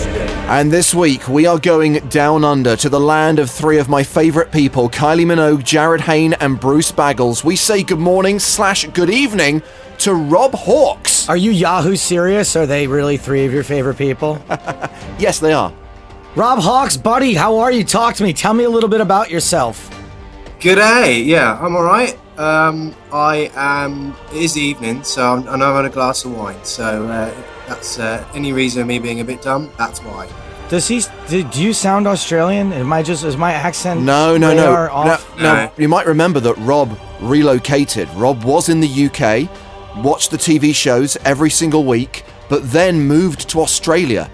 And 0.48 0.72
this 0.72 0.94
week, 0.94 1.28
we 1.28 1.46
are 1.46 1.60
going 1.60 1.94
down 2.10 2.44
under 2.44 2.76
to 2.76 2.90
the 2.90 3.00
land 3.00 3.40
of 3.40 3.50
three 3.50 3.78
of 3.80 3.90
my 3.90 4.04
favourite 4.04 4.52
people 4.52 4.90
Kylie 4.90 5.26
Minogue, 5.26 5.62
Jarryd 5.64 6.02
Hayne, 6.02 6.34
and 6.34 6.60
Bruce 6.60 6.92
Baggles. 6.92 7.44
We 7.44 7.56
say 7.56 7.84
good 7.84 8.00
morning 8.00 8.38
slash 8.38 8.86
good 8.88 9.10
evening 9.10 9.64
to 10.00 10.14
Rob 10.14 10.54
Hawks. 10.54 11.11
Are 11.30 11.38
you 11.38 11.52
Yahoo 11.52 11.96
serious? 11.96 12.56
Are 12.56 12.66
they 12.66 12.88
really 12.88 13.18
three 13.18 13.46
of 13.46 13.54
your 13.54 13.64
favorite 13.64 13.98
people? 13.98 14.42
Yes, 15.20 15.38
they 15.38 15.54
are. 15.54 15.72
Rob 16.36 16.58
Hawks, 16.60 16.98
buddy, 16.98 17.36
how 17.36 17.60
are 17.60 17.72
you? 17.72 17.84
Talk 17.84 18.16
to 18.16 18.24
me. 18.24 18.34
Tell 18.34 18.56
me 18.56 18.64
a 18.64 18.70
little 18.70 18.90
bit 18.90 19.02
about 19.02 19.30
yourself. 19.30 19.88
G'day. 20.60 21.24
Yeah, 21.24 21.60
I'm 21.62 21.76
all 21.76 21.84
right. 21.84 22.18
Um, 22.40 22.96
I 23.14 23.52
am. 23.54 24.16
It 24.34 24.42
is 24.42 24.54
the 24.56 24.62
evening, 24.62 25.04
so 25.04 25.22
I'm, 25.34 25.48
I 25.48 25.58
know 25.58 25.70
I'm 25.72 25.76
on 25.76 25.86
a 25.86 25.90
glass 25.92 26.26
of 26.26 26.36
wine. 26.36 26.58
So 26.64 27.06
uh, 27.08 27.32
that's 27.68 28.00
uh, 28.00 28.26
any 28.34 28.52
reason 28.52 28.82
of 28.82 28.88
me 28.88 28.98
being 28.98 29.20
a 29.20 29.24
bit 29.24 29.44
dumb. 29.44 29.70
That's 29.78 30.00
why. 30.00 30.28
Does 30.70 30.88
he? 30.88 31.04
Do, 31.28 31.44
do 31.44 31.62
you 31.62 31.74
sound 31.74 32.08
Australian? 32.08 32.74
Am 32.74 32.92
I 32.92 33.04
just? 33.04 33.24
Is 33.24 33.38
my 33.38 33.54
accent? 33.54 34.02
No, 34.02 34.38
no, 34.38 34.56
no. 34.56 34.64
radar 34.72 34.88
No, 34.88 35.12
Off? 35.14 35.38
no. 35.40 35.72
You 35.78 35.88
might 35.90 36.08
remember 36.08 36.40
that 36.40 36.58
Rob 36.60 36.98
relocated. 37.20 38.10
Rob 38.16 38.44
was 38.44 38.70
in 38.70 38.80
the 38.80 38.88
UK, 39.06 39.48
watched 39.98 40.32
the 40.32 40.38
TV 40.38 40.74
shows 40.74 41.18
every 41.26 41.50
single 41.50 41.84
week, 41.84 42.24
but 42.50 42.72
then 42.72 43.02
moved 43.02 43.50
to 43.50 43.62
Australia. 43.62 44.30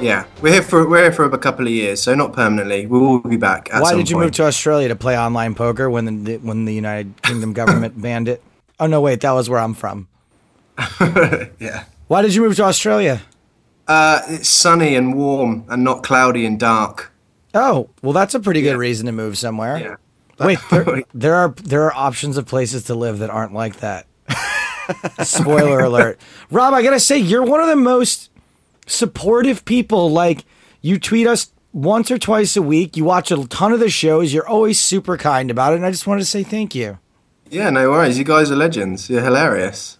Yeah, 0.00 0.26
we're 0.40 0.54
here 0.54 0.62
for 0.62 0.88
we're 0.88 1.02
here 1.02 1.12
for 1.12 1.24
a 1.24 1.38
couple 1.38 1.66
of 1.66 1.72
years, 1.72 2.02
so 2.02 2.14
not 2.14 2.32
permanently. 2.32 2.86
We 2.86 2.98
will 2.98 3.20
be 3.20 3.36
back. 3.36 3.72
At 3.72 3.82
Why 3.82 3.90
some 3.90 3.98
did 3.98 4.10
you 4.10 4.16
point. 4.16 4.26
move 4.26 4.32
to 4.32 4.44
Australia 4.44 4.88
to 4.88 4.96
play 4.96 5.16
online 5.16 5.54
poker 5.54 5.88
when 5.88 6.24
the 6.24 6.38
when 6.38 6.64
the 6.64 6.74
United 6.74 7.22
Kingdom 7.22 7.52
government 7.60 8.00
banned 8.00 8.28
it? 8.28 8.42
Oh 8.80 8.86
no, 8.86 9.00
wait, 9.00 9.20
that 9.20 9.30
was 9.30 9.48
where 9.48 9.60
I'm 9.60 9.74
from. 9.74 10.08
yeah. 11.60 11.84
Why 12.08 12.22
did 12.22 12.34
you 12.34 12.42
move 12.42 12.56
to 12.56 12.64
Australia? 12.64 13.22
Uh, 13.86 14.22
it's 14.26 14.48
sunny 14.48 14.96
and 14.96 15.14
warm, 15.14 15.64
and 15.68 15.84
not 15.84 16.02
cloudy 16.02 16.46
and 16.46 16.58
dark. 16.58 17.12
Oh, 17.54 17.90
well, 18.02 18.12
that's 18.12 18.34
a 18.34 18.40
pretty 18.40 18.62
good 18.62 18.76
reason 18.76 19.06
to 19.06 19.12
move 19.12 19.36
somewhere. 19.38 19.78
Yeah. 19.78 19.96
Wait, 20.44 20.58
there, 20.70 21.02
there 21.14 21.34
are 21.36 21.54
there 21.62 21.82
are 21.84 21.94
options 21.94 22.36
of 22.36 22.46
places 22.46 22.84
to 22.84 22.94
live 22.94 23.18
that 23.18 23.30
aren't 23.30 23.52
like 23.54 23.76
that. 23.76 24.06
Spoiler 25.22 25.80
alert, 25.80 26.20
Rob. 26.50 26.74
I 26.74 26.82
gotta 26.82 27.00
say, 27.00 27.18
you're 27.18 27.42
one 27.44 27.60
of 27.60 27.68
the 27.68 27.76
most 27.76 28.30
supportive 28.86 29.64
people. 29.64 30.10
Like, 30.10 30.44
you 30.80 30.98
tweet 30.98 31.26
us 31.26 31.52
once 31.72 32.10
or 32.10 32.18
twice 32.18 32.56
a 32.56 32.62
week. 32.62 32.96
You 32.96 33.04
watch 33.04 33.30
a 33.30 33.46
ton 33.46 33.72
of 33.72 33.80
the 33.80 33.90
shows. 33.90 34.32
You're 34.32 34.48
always 34.48 34.78
super 34.78 35.16
kind 35.16 35.50
about 35.50 35.72
it, 35.72 35.76
and 35.76 35.86
I 35.86 35.90
just 35.90 36.06
wanted 36.06 36.20
to 36.20 36.26
say 36.26 36.42
thank 36.42 36.74
you. 36.74 36.98
Yeah, 37.50 37.70
no 37.70 37.90
worries. 37.90 38.18
You 38.18 38.24
guys 38.24 38.50
are 38.50 38.56
legends. 38.56 39.10
You're 39.10 39.22
hilarious. 39.22 39.98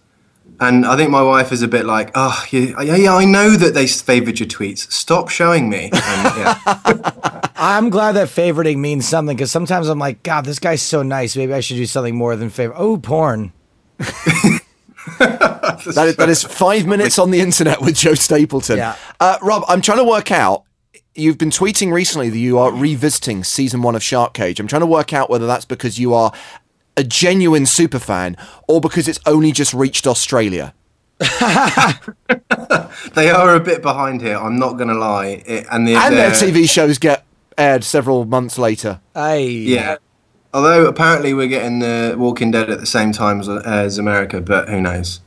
And 0.59 0.85
I 0.85 0.95
think 0.95 1.09
my 1.09 1.21
wife 1.21 1.51
is 1.51 1.61
a 1.61 1.67
bit 1.67 1.85
like, 1.85 2.11
oh, 2.15 2.45
yeah, 2.51 2.81
yeah, 2.81 3.15
I 3.15 3.25
know 3.25 3.51
that 3.51 3.73
they 3.73 3.87
favoured 3.87 4.39
your 4.39 4.47
tweets. 4.47 4.91
Stop 4.91 5.29
showing 5.29 5.69
me. 5.69 5.89
And, 5.93 6.37
yeah. 6.37 6.59
I'm 7.55 7.89
glad 7.89 8.13
that 8.13 8.27
favoriting 8.27 8.77
means 8.77 9.07
something 9.07 9.35
because 9.35 9.51
sometimes 9.51 9.87
I'm 9.87 9.99
like, 9.99 10.23
God, 10.23 10.45
this 10.45 10.59
guy's 10.59 10.81
so 10.81 11.01
nice. 11.01 11.35
Maybe 11.35 11.53
I 11.53 11.59
should 11.59 11.77
do 11.77 11.85
something 11.85 12.15
more 12.15 12.35
than 12.35 12.49
favor. 12.49 12.73
Oh, 12.75 12.97
porn. 12.97 13.53
That 15.19 16.07
is, 16.07 16.15
that 16.17 16.29
is 16.29 16.43
five 16.43 16.85
minutes 16.85 17.19
on 17.19 17.31
the 17.31 17.39
internet 17.39 17.81
with 17.81 17.95
Joe 17.95 18.13
Stapleton. 18.13 18.77
Yeah. 18.77 18.95
Uh, 19.19 19.37
Rob, 19.41 19.63
I'm 19.67 19.81
trying 19.81 19.97
to 19.97 20.03
work 20.03 20.31
out. 20.31 20.63
You've 21.15 21.37
been 21.37 21.49
tweeting 21.49 21.91
recently 21.91 22.29
that 22.29 22.37
you 22.37 22.57
are 22.57 22.71
revisiting 22.71 23.43
season 23.43 23.81
one 23.81 23.95
of 23.95 24.03
Shark 24.03 24.33
Cage. 24.33 24.59
I'm 24.59 24.67
trying 24.67 24.81
to 24.81 24.87
work 24.87 25.13
out 25.13 25.29
whether 25.29 25.45
that's 25.45 25.65
because 25.65 25.99
you 25.99 26.13
are 26.13 26.31
a 26.97 27.03
genuine 27.03 27.65
super 27.65 27.99
fan 27.99 28.37
or 28.67 28.81
because 28.81 29.07
it's 29.07 29.19
only 29.25 29.51
just 29.51 29.73
reached 29.73 30.07
Australia. 30.07 30.73
they 33.13 33.29
are 33.29 33.55
a 33.55 33.59
bit 33.59 33.81
behind 33.81 34.21
here. 34.21 34.37
I'm 34.37 34.57
not 34.57 34.73
going 34.73 34.89
to 34.89 34.97
lie. 34.97 35.43
It, 35.45 35.65
and 35.71 35.87
the, 35.87 35.95
And 35.95 36.15
their 36.15 36.31
TV 36.31 36.69
shows 36.69 36.97
get 36.97 37.25
aired 37.57 37.83
several 37.83 38.25
months 38.25 38.57
later. 38.57 38.99
I 39.15 39.35
Yeah. 39.35 39.97
Although 40.53 40.85
apparently 40.85 41.33
we're 41.33 41.47
getting 41.47 41.79
the 41.79 42.15
Walking 42.17 42.51
Dead 42.51 42.69
at 42.69 42.79
the 42.79 42.85
same 42.85 43.11
time 43.11 43.39
as, 43.39 43.49
as 43.49 43.97
America, 43.97 44.39
but 44.39 44.69
who 44.69 44.81
knows? 44.81 45.19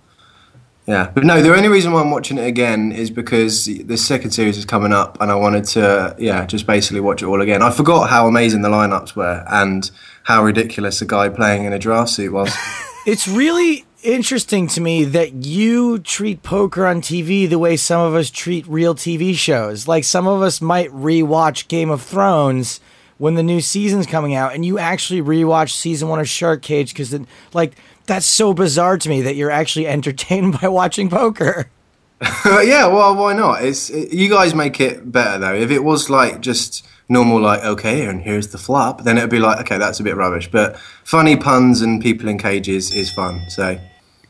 Yeah, 0.86 1.10
but 1.12 1.24
no. 1.24 1.42
The 1.42 1.52
only 1.52 1.68
reason 1.68 1.92
why 1.92 2.00
I'm 2.00 2.12
watching 2.12 2.38
it 2.38 2.46
again 2.46 2.92
is 2.92 3.10
because 3.10 3.64
the 3.64 3.96
second 3.96 4.30
series 4.30 4.56
is 4.56 4.64
coming 4.64 4.92
up, 4.92 5.20
and 5.20 5.32
I 5.32 5.34
wanted 5.34 5.64
to, 5.64 6.14
yeah, 6.16 6.46
just 6.46 6.64
basically 6.64 7.00
watch 7.00 7.22
it 7.22 7.26
all 7.26 7.40
again. 7.40 7.60
I 7.60 7.72
forgot 7.72 8.08
how 8.08 8.28
amazing 8.28 8.62
the 8.62 8.68
lineups 8.68 9.16
were 9.16 9.44
and 9.50 9.90
how 10.22 10.44
ridiculous 10.44 11.02
a 11.02 11.06
guy 11.06 11.28
playing 11.28 11.64
in 11.64 11.72
a 11.72 11.78
giraffe 11.78 12.10
suit 12.10 12.32
was. 12.32 12.54
It's 13.06 13.28
really 13.28 13.84
interesting 14.02 14.66
to 14.66 14.80
me 14.80 15.04
that 15.04 15.32
you 15.32 16.00
treat 16.00 16.42
poker 16.42 16.86
on 16.86 17.00
TV 17.00 17.48
the 17.48 17.56
way 17.56 17.76
some 17.76 18.00
of 18.00 18.16
us 18.16 18.30
treat 18.30 18.66
real 18.66 18.96
TV 18.96 19.32
shows. 19.36 19.86
Like 19.86 20.02
some 20.02 20.26
of 20.26 20.42
us 20.42 20.60
might 20.60 20.90
rewatch 20.90 21.68
Game 21.68 21.88
of 21.88 22.02
Thrones 22.02 22.80
when 23.18 23.34
the 23.34 23.42
new 23.42 23.60
season's 23.60 24.06
coming 24.06 24.34
out, 24.34 24.54
and 24.54 24.64
you 24.64 24.78
actually 24.78 25.22
rewatch 25.22 25.70
season 25.70 26.08
one 26.08 26.20
of 26.20 26.28
Shark 26.28 26.62
Cage 26.62 26.92
because, 26.92 27.18
like, 27.52 27.74
that's 28.06 28.26
so 28.26 28.52
bizarre 28.52 28.98
to 28.98 29.08
me 29.08 29.22
that 29.22 29.36
you're 29.36 29.50
actually 29.50 29.86
entertained 29.96 30.60
by 30.60 30.68
watching 30.68 31.08
poker. 31.08 31.68
yeah, 32.46 32.86
well, 32.86 33.14
why 33.14 33.34
not? 33.34 33.62
It's 33.62 33.90
it, 33.90 34.10
you 34.12 34.30
guys 34.30 34.54
make 34.54 34.80
it 34.80 35.12
better 35.12 35.38
though. 35.38 35.54
If 35.54 35.70
it 35.70 35.84
was 35.84 36.08
like 36.08 36.40
just 36.40 36.86
normal, 37.10 37.40
like 37.40 37.62
okay, 37.62 38.06
and 38.06 38.22
here's 38.22 38.48
the 38.48 38.58
flop, 38.58 39.04
then 39.04 39.18
it'd 39.18 39.28
be 39.28 39.38
like 39.38 39.60
okay, 39.60 39.76
that's 39.76 40.00
a 40.00 40.02
bit 40.02 40.16
rubbish. 40.16 40.50
But 40.50 40.78
funny 41.04 41.36
puns 41.36 41.82
and 41.82 42.00
people 42.00 42.26
in 42.30 42.38
cages 42.38 42.90
is 42.94 43.10
fun. 43.10 43.50
So 43.50 43.78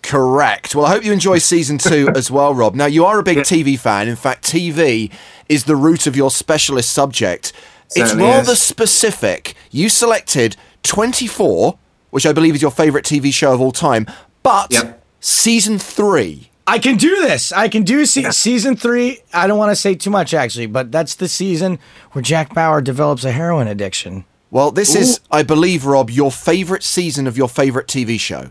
Correct. 0.03 0.76
Well, 0.76 0.87
I 0.87 0.91
hope 0.91 1.05
you 1.05 1.12
enjoy 1.12 1.39
season 1.39 1.78
two 1.78 2.09
as 2.14 2.30
well, 2.30 2.55
Rob. 2.55 2.76
Now, 2.76 2.87
you 2.87 3.05
are 3.05 3.18
a 3.18 3.24
big 3.24 3.39
TV 3.39 3.76
fan. 3.76 4.07
In 4.07 4.14
fact, 4.14 4.45
TV 4.45 5.11
is 5.49 5.64
the 5.64 5.74
root 5.74 6.07
of 6.07 6.14
your 6.14 6.30
specialist 6.30 6.93
subject. 6.93 7.53
It's 7.95 8.14
rather 8.14 8.53
is. 8.53 8.62
specific. 8.62 9.55
You 9.70 9.89
selected 9.89 10.57
24, 10.82 11.78
which 12.11 12.26
I 12.26 12.32
believe 12.32 12.55
is 12.55 12.62
your 12.62 12.70
favorite 12.70 13.05
TV 13.05 13.32
show 13.32 13.53
of 13.53 13.61
all 13.61 13.72
time, 13.72 14.07
but 14.43 14.72
Yep. 14.72 15.03
season 15.20 15.78
three. 15.78 16.51
I 16.66 16.78
can 16.80 16.97
do 16.97 17.14
this. 17.22 17.53
I 17.53 17.68
can 17.68 17.82
do 17.84 18.05
se- 18.05 18.30
season 18.32 18.76
three. 18.76 19.20
I 19.32 19.47
don't 19.47 19.59
want 19.59 19.70
to 19.70 19.76
say 19.76 19.95
too 19.95 20.11
much, 20.11 20.34
actually, 20.34 20.66
but 20.66 20.91
that's 20.91 21.14
the 21.14 21.28
season 21.28 21.78
where 22.12 22.22
Jack 22.22 22.55
Bauer 22.55 22.80
develops 22.80 23.24
a 23.24 23.30
heroin 23.30 23.68
addiction. 23.68 24.24
Well, 24.51 24.70
this 24.72 24.95
is, 24.97 25.20
I 25.30 25.43
believe, 25.45 25.84
Rob, 25.87 26.11
your 26.11 26.32
favorite 26.32 26.82
season 26.82 27.26
of 27.26 27.37
your 27.37 27.49
favorite 27.49 27.87
TV 27.87 28.18
show. 28.18 28.51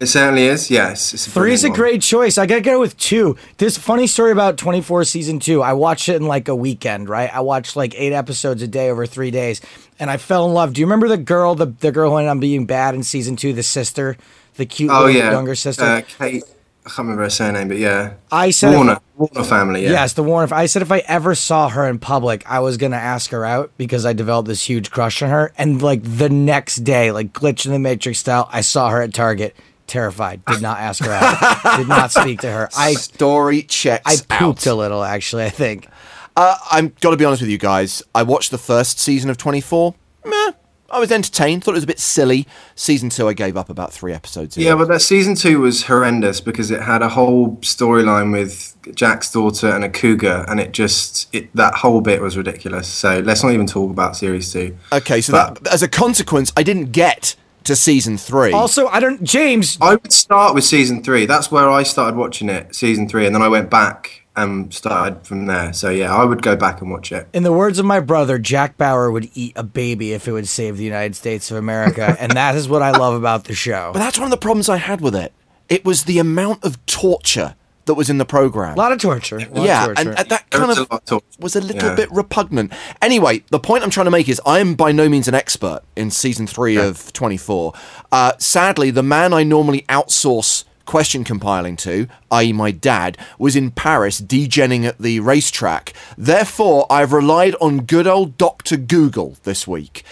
It 0.00 0.06
certainly 0.06 0.44
is. 0.44 0.70
Yes, 0.70 1.14
it's 1.14 1.26
a 1.26 1.30
Three 1.30 1.52
is 1.52 1.64
a 1.64 1.68
one. 1.68 1.76
great 1.76 2.02
choice. 2.02 2.36
I 2.36 2.46
gotta 2.46 2.60
go 2.60 2.80
with 2.80 2.96
two. 2.96 3.36
This 3.58 3.78
funny 3.78 4.06
story 4.06 4.32
about 4.32 4.58
24 4.58 5.04
season 5.04 5.38
two. 5.38 5.62
I 5.62 5.72
watched 5.72 6.08
it 6.08 6.16
in 6.16 6.26
like 6.26 6.48
a 6.48 6.54
weekend, 6.54 7.08
right? 7.08 7.34
I 7.34 7.40
watched 7.40 7.76
like 7.76 7.94
eight 7.96 8.12
episodes 8.12 8.60
a 8.62 8.68
day 8.68 8.90
over 8.90 9.06
three 9.06 9.30
days, 9.30 9.60
and 9.98 10.10
I 10.10 10.16
fell 10.16 10.46
in 10.46 10.52
love. 10.52 10.72
Do 10.72 10.80
you 10.80 10.86
remember 10.86 11.08
the 11.08 11.16
girl, 11.16 11.54
the, 11.54 11.66
the 11.66 11.92
girl 11.92 12.10
who 12.10 12.16
ended 12.16 12.30
up 12.32 12.40
being 12.40 12.66
bad 12.66 12.94
in 12.94 13.02
season 13.02 13.36
two, 13.36 13.52
the 13.52 13.62
sister, 13.62 14.16
the 14.56 14.66
cute 14.66 14.90
Oh 14.92 15.06
yeah, 15.06 15.30
younger 15.30 15.54
sister? 15.54 15.84
Uh, 15.84 16.02
Kate. 16.06 16.42
I 16.86 16.90
can't 16.90 16.98
remember 16.98 17.22
her 17.22 17.30
surname, 17.30 17.68
but 17.68 17.78
yeah, 17.78 18.12
I 18.30 18.50
said 18.50 18.74
Warner. 18.74 18.98
Warner 19.16 19.42
family. 19.44 19.84
Yeah. 19.84 19.92
Yes, 19.92 20.12
the 20.12 20.22
Warren. 20.22 20.52
I 20.52 20.66
said 20.66 20.82
if 20.82 20.92
I 20.92 20.98
ever 21.06 21.34
saw 21.34 21.70
her 21.70 21.88
in 21.88 21.98
public, 21.98 22.42
I 22.46 22.60
was 22.60 22.76
gonna 22.76 22.96
ask 22.96 23.30
her 23.30 23.42
out 23.42 23.70
because 23.78 24.04
I 24.04 24.12
developed 24.12 24.48
this 24.48 24.64
huge 24.68 24.90
crush 24.90 25.22
on 25.22 25.30
her. 25.30 25.50
And 25.56 25.80
like 25.80 26.02
the 26.02 26.28
next 26.28 26.84
day, 26.84 27.10
like 27.10 27.32
glitch 27.32 27.64
in 27.64 27.72
the 27.72 27.78
Matrix 27.78 28.18
style, 28.18 28.50
I 28.52 28.60
saw 28.60 28.90
her 28.90 29.00
at 29.00 29.14
Target. 29.14 29.56
Terrified. 29.86 30.44
Did 30.46 30.62
not 30.62 30.78
ask 30.78 31.04
her 31.04 31.12
out. 31.12 31.76
Did 31.78 31.88
not 31.88 32.10
speak 32.10 32.40
to 32.40 32.50
her. 32.50 32.68
I 32.76 32.94
Story 32.94 33.62
checks 33.62 34.02
I 34.06 34.16
pooped 34.38 34.66
out. 34.66 34.72
a 34.72 34.74
little 34.74 35.02
actually. 35.04 35.44
I 35.44 35.50
think. 35.50 35.88
Uh, 36.36 36.56
I'm 36.70 36.92
got 37.00 37.10
to 37.10 37.16
be 37.16 37.24
honest 37.24 37.42
with 37.42 37.50
you 37.50 37.58
guys. 37.58 38.02
I 38.14 38.22
watched 38.24 38.50
the 38.50 38.58
first 38.58 38.98
season 38.98 39.30
of 39.30 39.36
24. 39.36 39.94
Meh. 40.24 40.52
I 40.90 40.98
was 41.00 41.10
entertained. 41.10 41.64
Thought 41.64 41.72
it 41.72 41.74
was 41.74 41.84
a 41.84 41.88
bit 41.88 41.98
silly. 41.98 42.46
Season 42.76 43.08
two, 43.10 43.26
I 43.28 43.32
gave 43.32 43.56
up 43.56 43.68
about 43.68 43.92
three 43.92 44.12
episodes. 44.12 44.56
in. 44.56 44.62
Yeah, 44.62 44.74
but 44.76 44.86
that 44.88 45.00
season 45.00 45.34
two 45.34 45.60
was 45.60 45.84
horrendous 45.84 46.40
because 46.40 46.70
it 46.70 46.82
had 46.82 47.02
a 47.02 47.08
whole 47.08 47.56
storyline 47.58 48.32
with 48.32 48.76
Jack's 48.94 49.30
daughter 49.32 49.68
and 49.68 49.82
a 49.84 49.88
cougar, 49.88 50.44
and 50.48 50.60
it 50.60 50.72
just 50.72 51.34
it, 51.34 51.54
that 51.56 51.74
whole 51.74 52.00
bit 52.00 52.20
was 52.22 52.36
ridiculous. 52.36 52.86
So 52.86 53.18
let's 53.20 53.42
not 53.42 53.52
even 53.52 53.66
talk 53.66 53.90
about 53.90 54.16
series 54.16 54.52
two. 54.52 54.76
Okay, 54.92 55.20
so 55.20 55.32
But- 55.32 55.62
that, 55.64 55.72
as 55.72 55.82
a 55.82 55.88
consequence, 55.88 56.52
I 56.56 56.62
didn't 56.62 56.92
get 56.92 57.34
to 57.64 57.76
season 57.76 58.16
three. 58.18 58.52
Also, 58.52 58.86
I 58.88 59.00
don't. 59.00 59.22
James, 59.22 59.78
I 59.80 59.94
would 59.96 60.12
start 60.12 60.54
with 60.54 60.64
season 60.64 61.02
three. 61.02 61.26
That's 61.26 61.50
where 61.50 61.68
I 61.70 61.82
started 61.82 62.16
watching 62.16 62.48
it, 62.48 62.74
season 62.74 63.08
three, 63.08 63.26
and 63.26 63.34
then 63.34 63.42
I 63.42 63.48
went 63.48 63.70
back 63.70 64.22
and 64.36 64.72
started 64.74 65.26
from 65.26 65.46
there. 65.46 65.72
So 65.72 65.90
yeah, 65.90 66.14
I 66.14 66.24
would 66.24 66.42
go 66.42 66.56
back 66.56 66.80
and 66.80 66.90
watch 66.90 67.12
it. 67.12 67.28
in 67.32 67.42
the 67.42 67.52
words 67.52 67.78
of 67.78 67.86
my 67.86 68.00
brother, 68.00 68.38
Jack 68.38 68.76
Bauer 68.76 69.10
would 69.10 69.30
eat 69.34 69.52
a 69.56 69.62
baby 69.62 70.12
if 70.12 70.26
it 70.26 70.32
would 70.32 70.48
save 70.48 70.76
the 70.76 70.84
United 70.84 71.14
States 71.16 71.50
of 71.50 71.56
America, 71.56 72.16
and 72.20 72.32
that 72.32 72.54
is 72.54 72.68
what 72.68 72.82
I 72.82 72.90
love 72.90 73.14
about 73.14 73.44
the 73.44 73.54
show. 73.54 73.90
but 73.92 73.98
that's 74.00 74.18
one 74.18 74.26
of 74.26 74.30
the 74.30 74.36
problems 74.36 74.68
I 74.68 74.76
had 74.76 75.00
with 75.00 75.14
it. 75.14 75.32
It 75.68 75.84
was 75.84 76.04
the 76.04 76.18
amount 76.18 76.64
of 76.64 76.84
torture 76.86 77.54
that 77.86 77.94
was 77.94 78.08
in 78.10 78.18
the 78.18 78.24
program. 78.24 78.74
A 78.74 78.76
lot 78.76 78.92
of 78.92 78.98
torture. 78.98 79.36
a 79.36 79.40
lot 79.40 79.56
of 79.58 79.64
yeah, 79.64 79.84
torture. 79.86 80.00
and, 80.10 80.18
and 80.18 80.28
that 80.28 80.50
kind 80.50 80.70
of 80.70 80.86
of 80.90 81.22
was 81.38 81.54
a 81.56 81.60
little 81.60 81.90
Yeah. 81.90 81.94
bit 81.96 82.10
repugnant. 82.12 82.72
Anyway, 83.02 83.42
the 83.50 83.58
point 83.58 83.84
I'm 83.84 83.90
trying 83.90 84.06
to 84.06 84.10
make 84.10 84.28
is 84.28 84.40
I 84.46 84.58
am 84.60 84.74
by 84.74 84.92
no 84.92 85.08
means 85.08 85.28
an 85.28 85.34
expert 85.34 85.80
in 85.96 86.10
season 86.10 86.46
three 86.46 86.76
of 86.76 87.12
24. 87.12 87.72
Uh, 88.10 88.32
sadly, 88.38 88.90
the 88.90 89.02
man 89.02 89.32
I 89.32 89.42
normally 89.42 89.82
outsource 89.88 90.64
question 90.86 91.24
compiling 91.24 91.76
to, 91.76 92.06
i.e., 92.30 92.52
my 92.52 92.70
dad, 92.70 93.16
was 93.38 93.56
in 93.56 93.70
Paris 93.70 94.20
degenning 94.20 94.84
at 94.84 94.98
the 94.98 95.18
racetrack. 95.20 95.94
Therefore, 96.18 96.86
I've 96.90 97.12
relied 97.14 97.54
on 97.60 97.80
good 97.86 98.06
old 98.06 98.36
Dr. 98.36 98.76
Google 98.76 99.36
this 99.44 99.66
week. 99.66 100.04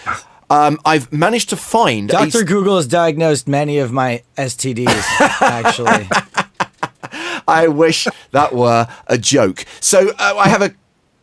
Um, 0.49 0.79
I've 0.85 1.11
managed 1.11 1.49
to 1.49 1.57
find 1.57 2.09
a- 2.09 2.13
Dr. 2.13 2.43
Google 2.43 2.75
has 2.77 2.87
diagnosed 2.87 3.47
many 3.47 3.77
of 3.79 3.91
my 3.91 4.23
STDs, 4.37 5.41
actually. 5.41 6.07
I 7.47 7.67
wish 7.67 8.07
that 8.31 8.53
were 8.53 8.87
a 9.07 9.17
joke. 9.17 9.65
So 9.79 10.09
uh, 10.19 10.35
I 10.37 10.47
have 10.49 10.61
a 10.61 10.73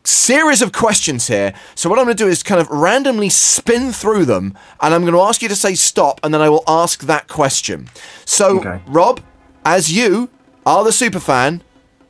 series 0.04 0.62
of 0.62 0.72
questions 0.72 1.26
here. 1.28 1.52
So 1.74 1.88
what 1.90 1.98
I'm 1.98 2.06
going 2.06 2.16
to 2.16 2.24
do 2.24 2.28
is 2.28 2.42
kind 2.42 2.60
of 2.60 2.68
randomly 2.70 3.28
spin 3.28 3.92
through 3.92 4.24
them, 4.24 4.56
and 4.80 4.94
I'm 4.94 5.02
going 5.02 5.12
to 5.14 5.20
ask 5.20 5.42
you 5.42 5.48
to 5.48 5.56
say 5.56 5.74
stop, 5.74 6.20
and 6.22 6.32
then 6.32 6.40
I 6.40 6.48
will 6.48 6.64
ask 6.66 7.02
that 7.02 7.28
question. 7.28 7.88
So, 8.24 8.58
Okay. 8.60 8.80
Rob, 8.86 9.20
as 9.64 9.92
you 9.92 10.30
are 10.64 10.84
the 10.84 10.92
super 10.92 11.20
fan, 11.20 11.62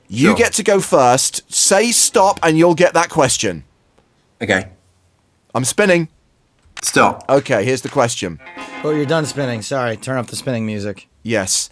you 0.08 0.28
Sure. 0.28 0.36
get 0.36 0.52
to 0.54 0.62
go 0.62 0.80
first. 0.80 1.52
Say 1.52 1.92
stop, 1.92 2.38
and 2.42 2.56
you'll 2.58 2.74
get 2.74 2.94
that 2.94 3.10
question. 3.10 3.64
Okay. 4.42 4.68
I'm 5.54 5.64
spinning. 5.64 6.08
Stop. 6.82 7.24
Okay, 7.28 7.64
here's 7.64 7.82
the 7.82 7.88
question. 7.90 8.40
Oh, 8.82 8.90
you're 8.90 9.04
done 9.04 9.26
spinning. 9.26 9.60
Sorry, 9.62 9.96
turn 9.96 10.16
off 10.16 10.28
the 10.28 10.36
spinning 10.36 10.64
music. 10.64 11.08
Yes. 11.22 11.68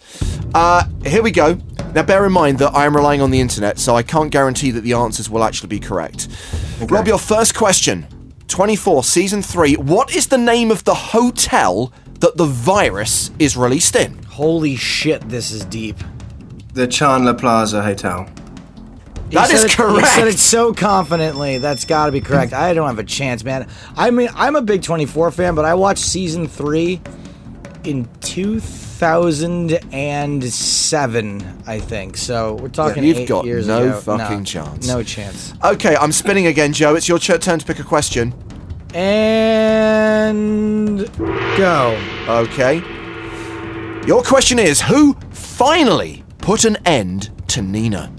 Uh, 0.53 0.83
here 1.05 1.23
we 1.23 1.31
go. 1.31 1.57
Now, 1.95 2.03
bear 2.03 2.25
in 2.25 2.31
mind 2.31 2.59
that 2.59 2.75
I 2.75 2.85
am 2.85 2.95
relying 2.95 3.21
on 3.21 3.31
the 3.31 3.39
internet, 3.39 3.79
so 3.79 3.95
I 3.95 4.03
can't 4.03 4.31
guarantee 4.31 4.71
that 4.71 4.81
the 4.81 4.93
answers 4.93 5.29
will 5.29 5.43
actually 5.43 5.69
be 5.69 5.79
correct. 5.79 6.27
Rob, 6.81 7.07
your 7.07 7.17
first 7.17 7.55
question 7.55 8.05
24, 8.47 9.03
season 9.03 9.41
3. 9.41 9.75
What 9.75 10.15
is 10.15 10.27
the 10.27 10.37
name 10.37 10.69
of 10.71 10.83
the 10.83 10.93
hotel 10.93 11.91
that 12.19 12.37
the 12.37 12.45
virus 12.45 13.31
is 13.39 13.57
released 13.57 13.95
in? 13.95 14.17
Holy 14.23 14.75
shit, 14.75 15.27
this 15.29 15.51
is 15.51 15.65
deep. 15.65 15.97
The 16.73 16.87
Chandler 16.87 17.33
Plaza 17.33 17.81
Hotel. 17.81 18.29
That 19.31 19.49
He 19.49 19.55
is 19.55 19.61
said 19.61 19.69
it- 19.71 19.75
correct. 19.75 20.07
He 20.07 20.13
said 20.13 20.27
it 20.27 20.39
so 20.39 20.73
confidently. 20.73 21.57
That's 21.57 21.85
got 21.85 22.05
to 22.07 22.11
be 22.11 22.21
correct. 22.21 22.53
I 22.53 22.73
don't 22.73 22.87
have 22.87 22.99
a 22.99 23.03
chance, 23.03 23.43
man. 23.43 23.67
I 23.97 24.11
mean, 24.11 24.29
I'm 24.35 24.55
a 24.55 24.61
big 24.61 24.81
24 24.83 25.31
fan, 25.31 25.55
but 25.55 25.65
I 25.65 25.73
watched 25.75 26.03
season 26.03 26.47
three 26.47 27.01
in 27.83 28.05
2007, 28.99 31.63
I 31.65 31.79
think. 31.79 32.17
So 32.17 32.55
we're 32.55 32.67
talking 32.67 33.01
You've 33.03 33.19
eight 33.19 33.29
got 33.29 33.45
years 33.45 33.65
no 33.65 33.87
ago. 33.87 33.99
fucking 34.01 34.43
chance. 34.43 34.85
No 34.87 35.01
chance. 35.03 35.53
Okay, 35.63 35.95
I'm 35.95 36.11
spinning 36.11 36.47
again, 36.47 36.73
Joe. 36.73 36.95
It's 36.95 37.07
your 37.07 37.17
turn 37.17 37.59
to 37.59 37.65
pick 37.65 37.79
a 37.79 37.83
question. 37.83 38.33
And 38.93 41.09
go. 41.57 41.97
Okay. 42.27 42.81
Your 44.05 44.21
question 44.21 44.59
is 44.59 44.81
Who 44.81 45.13
finally 45.31 46.25
put 46.39 46.65
an 46.65 46.75
end 46.85 47.29
to 47.49 47.61
Nina? 47.61 48.11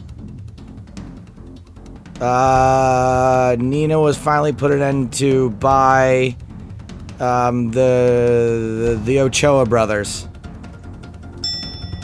Uh, 2.20 3.56
Nina 3.58 4.00
was 4.00 4.16
finally 4.16 4.54
put 4.54 4.70
an 4.70 4.80
end 4.80 5.12
to 5.14 5.50
by 5.50 6.36
um, 7.18 7.70
the, 7.70 8.94
the 8.94 9.00
the 9.04 9.20
Ochoa 9.20 9.66
brothers. 9.66 10.26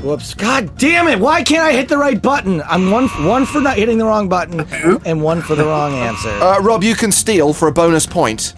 Whoops! 0.06 0.34
God 0.34 0.78
damn 0.78 1.08
it! 1.08 1.18
Why 1.18 1.42
can't 1.42 1.64
I 1.64 1.72
hit 1.72 1.88
the 1.88 1.98
right 1.98 2.20
button? 2.22 2.62
I'm 2.62 2.92
one 2.92 3.08
one 3.26 3.44
for 3.44 3.60
not 3.60 3.76
hitting 3.76 3.98
the 3.98 4.04
wrong 4.04 4.28
button, 4.28 4.60
and 5.04 5.20
one 5.20 5.42
for 5.42 5.56
the 5.56 5.64
wrong 5.64 5.94
answer. 5.94 6.30
Uh, 6.46 6.60
Rob, 6.60 6.84
you 6.84 6.94
can 6.94 7.10
steal 7.10 7.52
for 7.52 7.66
a 7.66 7.72
bonus 7.72 8.06
point. 8.06 8.54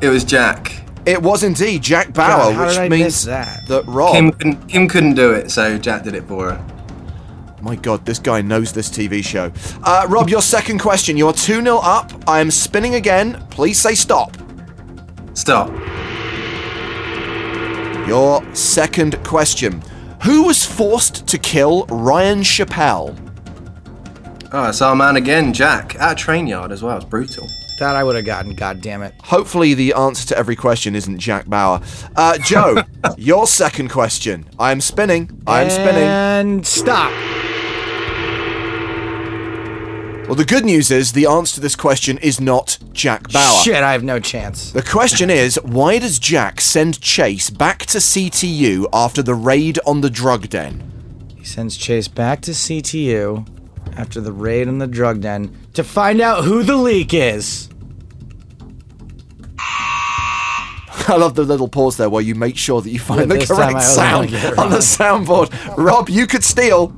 It 0.00 0.08
was 0.08 0.22
Jack. 0.22 0.82
It 1.04 1.20
was 1.20 1.42
indeed 1.42 1.82
Jack 1.82 2.12
Bauer, 2.12 2.52
God, 2.52 2.54
how 2.54 2.64
which 2.66 2.74
did 2.74 2.80
I 2.80 2.88
means 2.88 3.24
that? 3.24 3.66
that 3.66 3.84
Rob. 3.86 4.14
Kim 4.14 4.30
couldn't, 4.30 4.68
Kim 4.68 4.88
couldn't 4.88 5.14
do 5.14 5.32
it, 5.32 5.50
so 5.50 5.78
Jack 5.78 6.04
did 6.04 6.14
it 6.14 6.24
for 6.24 6.52
her. 6.52 6.64
My 7.60 7.74
God, 7.74 8.06
this 8.06 8.20
guy 8.20 8.40
knows 8.40 8.72
this 8.72 8.88
TV 8.88 9.24
show. 9.24 9.50
Uh, 9.82 10.06
Rob, 10.08 10.28
your 10.28 10.42
second 10.42 10.78
question. 10.78 11.16
You're 11.16 11.32
2 11.32 11.62
0 11.62 11.78
up. 11.78 12.12
I 12.28 12.40
am 12.40 12.52
spinning 12.52 12.94
again. 12.94 13.44
Please 13.50 13.80
say 13.80 13.94
stop. 13.94 14.36
Stop. 15.34 15.70
Your 18.06 18.44
second 18.54 19.22
question. 19.24 19.82
Who 20.24 20.44
was 20.44 20.64
forced 20.64 21.26
to 21.28 21.38
kill 21.38 21.86
Ryan 21.86 22.40
Chappelle? 22.40 23.16
Oh, 24.52 24.68
it's 24.68 24.80
our 24.80 24.96
man 24.96 25.16
again, 25.16 25.52
Jack. 25.52 25.94
At 25.96 26.12
a 26.12 26.14
train 26.14 26.46
yard 26.46 26.72
as 26.72 26.82
well. 26.82 26.96
It's 26.96 27.04
brutal. 27.04 27.46
That 27.78 27.94
I 27.94 28.02
would 28.02 28.16
have 28.16 28.24
gotten. 28.24 28.54
God 28.54 28.80
damn 28.80 29.02
it! 29.02 29.14
Hopefully, 29.22 29.74
the 29.74 29.92
answer 29.92 30.26
to 30.28 30.38
every 30.38 30.56
question 30.56 30.96
isn't 30.96 31.18
Jack 31.18 31.46
Bauer. 31.46 31.80
Uh, 32.16 32.36
Joe, 32.38 32.82
your 33.16 33.46
second 33.46 33.90
question. 33.90 34.46
I 34.58 34.72
am 34.72 34.80
spinning. 34.80 35.42
I 35.46 35.62
am 35.62 35.70
spinning. 35.70 36.02
And 36.02 36.66
stop. 36.66 37.12
Well, 40.28 40.36
the 40.36 40.44
good 40.44 40.66
news 40.66 40.90
is 40.90 41.12
the 41.12 41.24
answer 41.24 41.54
to 41.54 41.60
this 41.62 41.74
question 41.74 42.18
is 42.18 42.38
not 42.38 42.76
Jack 42.92 43.32
Bauer. 43.32 43.62
Shit! 43.62 43.82
I 43.82 43.92
have 43.92 44.04
no 44.04 44.20
chance. 44.20 44.72
The 44.72 44.82
question 44.82 45.30
is, 45.30 45.58
why 45.62 45.98
does 45.98 46.18
Jack 46.18 46.60
send 46.60 47.00
Chase 47.00 47.48
back 47.48 47.86
to 47.86 47.96
CTU 47.96 48.86
after 48.92 49.22
the 49.22 49.34
raid 49.34 49.78
on 49.86 50.02
the 50.02 50.10
drug 50.10 50.50
den? 50.50 51.24
He 51.34 51.44
sends 51.44 51.78
Chase 51.78 52.08
back 52.08 52.42
to 52.42 52.50
CTU 52.50 53.48
after 53.96 54.20
the 54.20 54.32
raid 54.32 54.68
on 54.68 54.76
the 54.76 54.86
drug 54.86 55.22
den 55.22 55.56
to 55.72 55.82
find 55.82 56.20
out 56.20 56.44
who 56.44 56.62
the 56.62 56.76
leak 56.76 57.14
is. 57.14 57.70
I 59.58 61.16
love 61.16 61.36
the 61.36 61.44
little 61.44 61.68
pause 61.68 61.96
there 61.96 62.10
where 62.10 62.20
you 62.22 62.34
make 62.34 62.58
sure 62.58 62.82
that 62.82 62.90
you 62.90 62.98
find 62.98 63.20
Yeah, 63.30 63.38
the 63.38 63.46
correct 63.46 63.80
sound 63.80 64.28
gonna 64.28 64.42
get 64.42 64.52
it 64.52 64.58
on 64.58 64.68
the 64.70 64.76
soundboard. 64.76 65.76
Rob, 65.78 66.10
you 66.10 66.26
could 66.26 66.44
steal. 66.44 66.94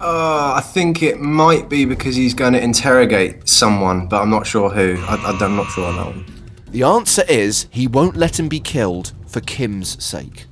Uh, 0.00 0.54
I 0.56 0.60
think 0.60 1.02
it 1.02 1.20
might 1.20 1.68
be 1.68 1.84
because 1.86 2.16
he's 2.16 2.34
going 2.34 2.52
to 2.52 2.62
interrogate 2.62 3.48
someone, 3.48 4.08
but 4.08 4.20
I'm 4.20 4.30
not 4.30 4.46
sure 4.46 4.68
who. 4.68 5.02
I, 5.06 5.16
I, 5.16 5.38
I'm 5.44 5.56
not 5.56 5.70
sure 5.70 5.86
on 5.86 5.96
that 5.96 6.06
one. 6.06 6.26
The 6.68 6.82
answer 6.82 7.24
is 7.28 7.66
he 7.70 7.86
won't 7.86 8.16
let 8.16 8.38
him 8.38 8.48
be 8.48 8.60
killed 8.60 9.12
for 9.26 9.40
Kim's 9.40 10.02
sake. 10.04 10.44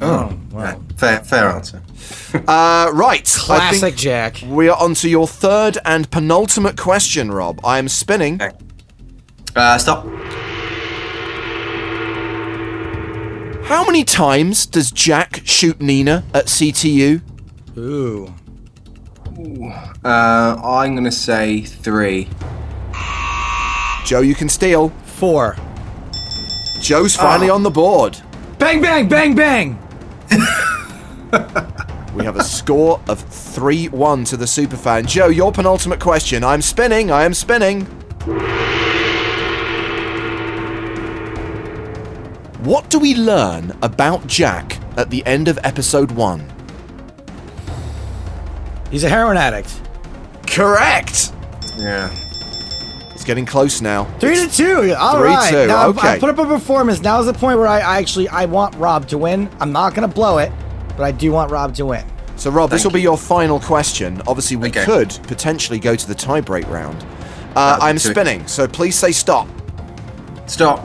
Oh, 0.00 0.38
yeah, 0.52 0.76
fair, 0.96 1.20
fair 1.24 1.48
answer. 1.48 1.82
Uh, 2.46 2.90
right. 2.92 3.24
Classic 3.24 3.76
I 3.76 3.80
think 3.80 3.96
Jack. 3.96 4.42
We 4.46 4.68
are 4.68 4.78
on 4.78 4.94
to 4.96 5.08
your 5.08 5.26
third 5.26 5.78
and 5.86 6.10
penultimate 6.10 6.76
question, 6.76 7.32
Rob. 7.32 7.60
I 7.64 7.78
am 7.78 7.88
spinning. 7.88 8.40
Uh, 9.56 9.78
stop. 9.78 10.04
How 13.64 13.84
many 13.84 14.04
times 14.04 14.66
does 14.66 14.90
Jack 14.90 15.40
shoot 15.44 15.80
Nina 15.80 16.24
at 16.34 16.46
CTU? 16.46 17.22
Ooh. 17.78 18.34
Uh, 19.38 20.60
I'm 20.62 20.94
going 20.94 21.04
to 21.04 21.12
say 21.12 21.62
three. 21.62 22.28
Joe, 24.04 24.20
you 24.20 24.34
can 24.34 24.48
steal. 24.48 24.90
Four. 25.04 25.56
Joe's 26.80 27.16
finally 27.16 27.50
on 27.50 27.62
the 27.62 27.70
board. 27.70 28.18
Bang, 28.58 28.80
bang, 28.80 29.08
bang, 29.08 29.34
bang. 29.34 29.78
We 32.16 32.24
have 32.24 32.36
a 32.36 32.42
score 32.42 32.98
of 33.10 33.20
3 33.20 33.88
1 33.88 34.24
to 34.24 34.38
the 34.38 34.46
superfan. 34.46 35.06
Joe, 35.06 35.26
your 35.26 35.52
penultimate 35.52 36.00
question. 36.00 36.42
I'm 36.42 36.62
spinning, 36.62 37.10
I 37.10 37.24
am 37.24 37.34
spinning. 37.34 37.82
What 42.64 42.88
do 42.88 42.98
we 42.98 43.14
learn 43.14 43.76
about 43.82 44.26
Jack 44.26 44.78
at 44.96 45.10
the 45.10 45.26
end 45.26 45.46
of 45.48 45.58
episode 45.62 46.10
1? 46.10 46.55
He's 48.96 49.04
a 49.04 49.10
heroin 49.10 49.36
addict. 49.36 49.78
Correct! 50.46 51.30
Yeah. 51.76 52.08
It's 53.12 53.24
getting 53.24 53.44
close 53.44 53.82
now. 53.82 54.04
Three 54.20 54.36
to 54.36 54.48
two. 54.50 54.94
All 54.98 55.18
Three, 55.18 55.28
right. 55.28 55.50
two, 55.50 55.66
Now 55.66 55.90
I've- 55.90 55.98
okay. 55.98 56.12
I 56.12 56.18
put 56.18 56.30
up 56.30 56.38
a 56.38 56.46
performance. 56.46 57.02
Now 57.02 57.20
is 57.20 57.26
the 57.26 57.34
point 57.34 57.58
where 57.58 57.66
I, 57.66 57.80
I 57.80 57.98
actually 57.98 58.26
I 58.30 58.46
want 58.46 58.74
Rob 58.76 59.06
to 59.08 59.18
win. 59.18 59.50
I'm 59.60 59.70
not 59.70 59.94
gonna 59.94 60.08
blow 60.08 60.38
it, 60.38 60.50
but 60.96 61.02
I 61.02 61.12
do 61.12 61.30
want 61.30 61.50
Rob 61.50 61.74
to 61.74 61.84
win. 61.84 62.06
So, 62.36 62.48
Rob, 62.50 62.70
this 62.70 62.84
Thank 62.84 62.94
will 62.94 62.96
be 62.98 63.02
your 63.02 63.18
final 63.18 63.60
question. 63.60 64.22
Obviously, 64.26 64.56
we 64.56 64.68
Okay. 64.68 64.86
could 64.86 65.10
potentially 65.24 65.78
go 65.78 65.94
to 65.94 66.08
the 66.08 66.14
tiebreak 66.14 66.66
round. 66.70 67.04
Uh, 67.54 67.76
I'm 67.82 67.96
terrific. 67.98 68.12
spinning, 68.12 68.46
so 68.46 68.66
please 68.66 68.96
say 68.96 69.12
stop. 69.12 69.46
Stop. 70.46 70.82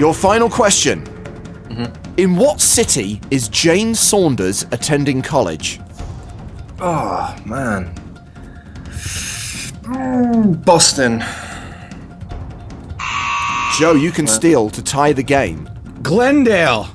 Your 0.00 0.14
final 0.14 0.48
question. 0.48 1.04
Mm-hmm. 1.78 2.14
In 2.16 2.36
what 2.36 2.60
city 2.60 3.20
is 3.30 3.48
Jane 3.48 3.94
Saunders 3.94 4.64
attending 4.72 5.22
college? 5.22 5.80
Oh, 6.80 7.36
man. 7.46 7.94
Ooh, 9.96 10.54
Boston. 10.56 11.22
Joe, 13.78 13.92
you 13.92 14.10
can 14.10 14.26
steal 14.26 14.70
to 14.70 14.82
tie 14.82 15.12
the 15.12 15.22
game. 15.22 15.68
Glendale. 16.02 16.88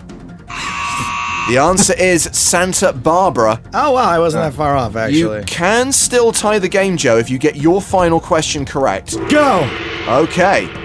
The 1.49 1.57
answer 1.57 1.93
is 1.97 2.23
Santa 2.33 2.91
Barbara. 2.93 3.61
Oh 3.73 3.91
wow, 3.91 4.09
I 4.09 4.19
wasn't 4.19 4.43
that 4.43 4.53
far 4.53 4.77
off 4.77 4.95
actually. 4.95 5.39
You 5.39 5.43
can 5.45 5.91
still 5.91 6.31
tie 6.31 6.59
the 6.59 6.69
game, 6.69 6.95
Joe, 6.95 7.17
if 7.17 7.29
you 7.29 7.37
get 7.37 7.57
your 7.57 7.81
final 7.81 8.19
question 8.19 8.65
correct. 8.65 9.17
Go. 9.29 9.69
Okay. 10.07 10.82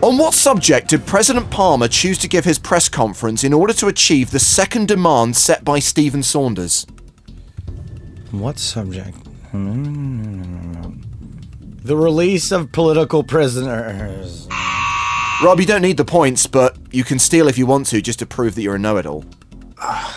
On 0.00 0.16
what 0.16 0.32
subject 0.32 0.90
did 0.90 1.04
President 1.06 1.50
Palmer 1.50 1.88
choose 1.88 2.18
to 2.18 2.28
give 2.28 2.44
his 2.44 2.56
press 2.56 2.88
conference 2.88 3.42
in 3.42 3.52
order 3.52 3.72
to 3.74 3.88
achieve 3.88 4.30
the 4.30 4.38
second 4.38 4.86
demand 4.86 5.36
set 5.36 5.64
by 5.64 5.80
Stephen 5.80 6.22
Saunders? 6.22 6.86
What 8.30 8.60
subject? 8.60 9.16
The 11.82 11.96
release 11.96 12.52
of 12.52 12.70
political 12.70 13.24
prisoners. 13.24 14.46
Rob, 15.42 15.58
you 15.58 15.66
don't 15.66 15.82
need 15.82 15.96
the 15.96 16.04
points, 16.04 16.46
but 16.46 16.76
you 16.92 17.02
can 17.02 17.18
steal 17.18 17.48
if 17.48 17.58
you 17.58 17.66
want 17.66 17.86
to, 17.86 18.00
just 18.00 18.20
to 18.20 18.26
prove 18.26 18.54
that 18.54 18.62
you're 18.62 18.76
a 18.76 18.78
know-it-all. 18.78 19.24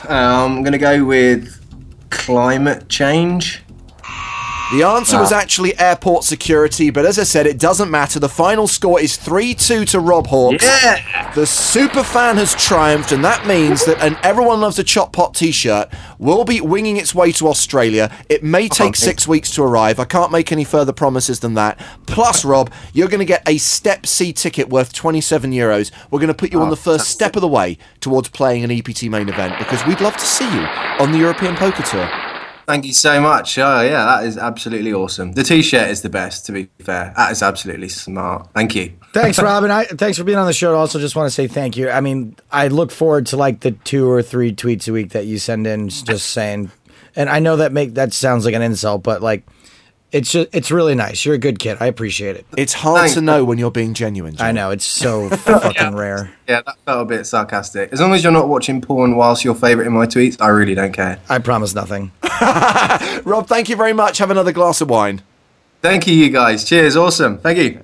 Um, 0.08 0.58
I'm 0.58 0.62
going 0.64 0.74
to 0.74 0.78
go 0.78 1.04
with 1.04 1.58
climate 2.12 2.88
change. 2.88 3.64
The 4.72 4.84
answer 4.84 5.20
was 5.20 5.34
actually 5.34 5.78
airport 5.78 6.24
security, 6.24 6.92
but 6.92 7.06
as 7.06 7.20
I 7.20 7.24
said, 7.24 7.46
it 7.46 7.60
doesn't 7.60 7.92
matter. 7.92 8.20
The 8.20 8.30
final 8.30 8.68
score 8.68 9.02
is 9.02 9.18
3 9.18 9.54
2 9.54 9.84
to 9.86 10.00
Rob 10.00 10.28
Hawks. 10.28 10.64
Yeah. 10.64 11.34
The 11.34 11.46
super 11.46 12.04
fan 12.04 12.38
has 12.38 12.56
triumphed, 12.56 13.12
and 13.12 13.24
that 13.26 13.46
means 13.46 13.86
that 13.86 14.02
an 14.02 14.18
Everyone 14.24 14.62
Loves 14.62 14.80
a 14.80 14.84
Chop 14.84 15.12
Pot 15.12 15.36
t 15.36 15.52
shirt 15.52 15.90
will 16.20 16.46
be 16.46 16.62
winging 16.62 16.96
its 16.96 17.14
way 17.14 17.34
to 17.34 17.50
Australia. 17.50 18.16
It 18.30 18.44
may 18.44 18.70
take 18.70 18.96
six 18.96 19.28
weeks 19.28 19.54
to 19.56 19.64
arrive. 19.64 20.00
I 20.00 20.06
can't 20.06 20.32
make 20.32 20.54
any 20.54 20.64
further 20.64 20.94
promises 20.94 21.42
than 21.42 21.54
that. 21.56 21.78
Plus, 22.06 22.46
Rob, 22.46 22.72
you're 22.94 23.10
going 23.10 23.20
to 23.20 23.26
get 23.26 23.48
a 23.48 23.58
Step 23.58 24.06
C 24.06 24.32
ticket 24.32 24.70
worth 24.70 24.94
27 24.94 25.52
euros. 25.52 25.92
We're 26.10 26.20
going 26.20 26.28
to 26.30 26.34
put 26.34 26.54
you 26.54 26.62
on 26.62 26.70
the 26.70 26.78
first 26.78 27.10
step 27.10 27.36
of 27.36 27.42
the 27.42 27.48
way 27.50 27.78
towards 28.00 28.30
playing 28.30 28.64
an 28.64 28.72
EPT 28.72 29.04
main 29.04 29.28
event 29.28 29.58
because 29.60 29.86
we'd 29.86 30.00
love 30.00 30.16
to 30.16 30.26
see 30.26 30.46
you 30.46 30.62
on 31.00 31.12
the 31.12 31.18
European 31.18 31.58
Poker 31.58 31.84
Tour. 31.84 32.31
Thank 32.72 32.86
you 32.86 32.94
so 32.94 33.20
much. 33.20 33.58
Oh 33.58 33.82
yeah, 33.82 34.06
that 34.06 34.24
is 34.24 34.38
absolutely 34.38 34.94
awesome. 34.94 35.34
The 35.34 35.44
t-shirt 35.44 35.90
is 35.90 36.04
the 36.04 36.10
best. 36.10 36.46
To 36.46 36.54
be 36.54 36.70
fair, 36.80 37.12
that 37.18 37.30
is 37.34 37.44
absolutely 37.44 37.90
smart. 37.90 38.48
Thank 38.54 38.76
you. 38.76 38.94
Thanks, 39.12 39.38
Robin. 39.42 39.70
I, 39.70 39.84
thanks 39.84 40.18
for 40.18 40.24
being 40.24 40.38
on 40.38 40.48
the 40.48 40.54
show. 40.54 40.74
I 40.74 40.78
also 40.78 40.98
just 40.98 41.14
want 41.14 41.28
to 41.28 41.32
say 41.32 41.48
thank 41.48 41.76
you. 41.76 41.90
I 41.90 42.00
mean, 42.00 42.38
I 42.50 42.70
look 42.70 42.92
forward 42.92 43.26
to 43.28 43.36
like 43.36 43.60
the 43.60 43.72
two 43.72 44.10
or 44.10 44.22
three 44.22 44.56
tweets 44.56 44.88
a 44.88 44.94
week 44.94 45.10
that 45.10 45.26
you 45.26 45.38
send 45.38 45.68
in, 45.68 45.90
just 45.90 46.30
saying. 46.30 46.72
And 47.14 47.30
I 47.30 47.40
know 47.40 47.58
that 47.58 47.74
make 47.74 47.96
that 47.96 48.14
sounds 48.14 48.46
like 48.46 48.54
an 48.54 48.62
insult, 48.62 49.04
but 49.04 49.22
like, 49.22 49.46
it's 50.12 50.32
just 50.32 50.50
it's 50.54 50.72
really 50.72 50.96
nice. 50.96 51.26
You're 51.26 51.36
a 51.36 51.40
good 51.40 51.60
kid. 51.60 51.78
I 51.80 51.86
appreciate 51.86 52.36
it. 52.36 52.46
It's 52.58 52.74
hard 52.74 53.00
Thanks. 53.02 53.14
to 53.16 53.22
know 53.22 53.46
when 53.46 53.58
you're 53.58 53.72
being 53.72 53.94
genuine. 53.94 54.36
I 54.40 54.52
know 54.52 54.72
it's 54.72 54.86
so 54.86 55.30
fucking 55.38 55.96
rare. 55.96 56.34
Yeah, 56.48 56.62
that 56.66 56.76
felt 56.86 57.02
a 57.02 57.06
bit 57.06 57.26
sarcastic. 57.26 57.94
As 57.94 58.02
long 58.02 58.14
as 58.14 58.24
you're 58.24 58.34
not 58.34 58.50
watching 58.50 58.82
porn 58.82 59.16
whilst 59.16 59.44
you're 59.46 59.56
favouriting 59.56 59.94
my 59.94 60.06
tweets, 60.06 60.38
I 60.42 60.50
really 60.50 60.76
don't 60.76 60.92
care. 60.94 61.20
I 61.30 61.40
promise 61.40 61.74
nothing. 61.74 62.12
Rob, 63.24 63.48
thank 63.48 63.70
you 63.70 63.76
very 63.76 63.94
much. 63.94 64.18
Have 64.18 64.32
another 64.32 64.52
glass 64.52 64.82
of 64.82 64.90
wine. 64.90 65.22
Thank 65.82 66.08
you, 66.08 66.14
you 66.14 66.30
guys. 66.30 66.64
Cheers. 66.66 66.96
Awesome. 66.98 67.38
Thank 67.40 67.58
you. 67.58 67.82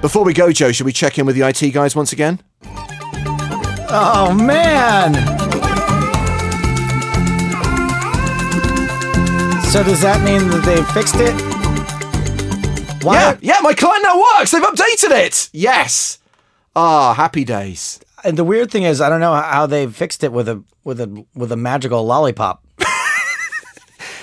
Before 0.00 0.24
we 0.24 0.34
go, 0.34 0.50
Joe, 0.50 0.72
should 0.72 0.84
we 0.84 0.92
check 0.92 1.16
in 1.16 1.26
with 1.26 1.36
the 1.36 1.42
IT 1.46 1.70
guys 1.72 1.94
once 1.94 2.12
again? 2.12 2.40
Oh 3.94 4.34
man. 4.36 5.12
So 9.72 9.82
does 9.82 10.02
that 10.02 10.20
mean 10.22 10.48
that 10.50 10.64
they've 10.66 10.86
fixed 10.88 11.14
it? 11.16 11.32
Why? 13.02 13.14
Yeah, 13.14 13.38
yeah, 13.40 13.60
my 13.62 13.72
client 13.72 14.02
now 14.02 14.20
works. 14.20 14.50
They've 14.50 14.60
updated 14.62 15.12
it. 15.12 15.48
Yes. 15.54 16.18
Ah, 16.76 17.14
happy 17.14 17.42
days. 17.42 17.98
And 18.22 18.36
the 18.36 18.44
weird 18.44 18.70
thing 18.70 18.82
is, 18.82 19.00
I 19.00 19.08
don't 19.08 19.20
know 19.20 19.32
how 19.32 19.64
they 19.64 19.86
fixed 19.86 20.22
it 20.24 20.30
with 20.30 20.46
a 20.46 20.62
with 20.84 21.00
a 21.00 21.24
with 21.34 21.50
a 21.52 21.56
magical 21.56 22.04
lollipop. 22.04 22.62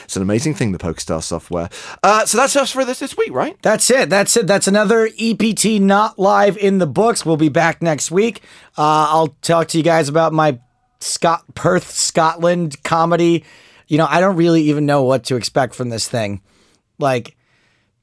It's 0.03 0.15
an 0.15 0.21
amazing 0.23 0.55
thing, 0.55 0.71
the 0.71 0.79
Pokestar 0.79 1.21
software. 1.21 1.69
Uh, 2.01 2.25
so 2.25 2.37
that's 2.39 2.55
us 2.55 2.71
for 2.71 2.83
this 2.83 2.97
this 2.99 3.15
week, 3.15 3.31
right? 3.31 3.55
That's 3.61 3.89
it. 3.91 4.09
That's 4.09 4.35
it. 4.37 4.45
That's 4.47 4.67
another 4.67 5.07
EPT 5.19 5.79
not 5.79 6.17
live 6.17 6.57
in 6.57 6.79
the 6.79 6.87
books. 6.87 7.25
We'll 7.25 7.37
be 7.37 7.49
back 7.49 7.81
next 7.83 8.09
week. 8.11 8.41
Uh, 8.75 9.05
I'll 9.09 9.35
talk 9.43 9.67
to 9.69 9.77
you 9.77 9.83
guys 9.83 10.09
about 10.09 10.33
my 10.33 10.59
Scot 10.99 11.43
Perth, 11.53 11.91
Scotland 11.91 12.83
comedy. 12.83 13.43
You 13.89 13.97
know, 13.97 14.07
I 14.09 14.21
don't 14.21 14.37
really 14.37 14.61
even 14.63 14.85
know 14.85 15.03
what 15.03 15.25
to 15.25 15.35
expect 15.35 15.75
from 15.75 15.89
this 15.89 16.07
thing. 16.07 16.41
Like, 16.99 17.35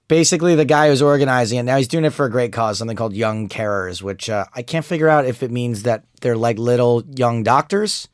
basically, 0.09 0.55
the 0.55 0.65
guy 0.65 0.89
who's 0.89 1.01
organizing 1.01 1.59
it 1.59 1.63
now 1.63 1.77
he's 1.79 1.89
doing 1.89 2.05
it 2.05 2.11
for 2.11 2.27
a 2.27 2.31
great 2.31 2.53
cause, 2.53 2.79
something 2.79 2.97
called 2.97 3.15
Young 3.15 3.49
Carers, 3.49 4.03
which 4.03 4.29
uh, 4.29 4.45
I 4.55 4.63
can't 4.63 4.85
figure 4.85 5.09
out 5.09 5.25
if 5.25 5.43
it 5.43 5.51
means 5.51 5.85
that 5.85 6.05
they're 6.21 6.37
like 6.37 6.59
little 6.59 7.03
young 7.17 7.43
doctors, 7.43 8.09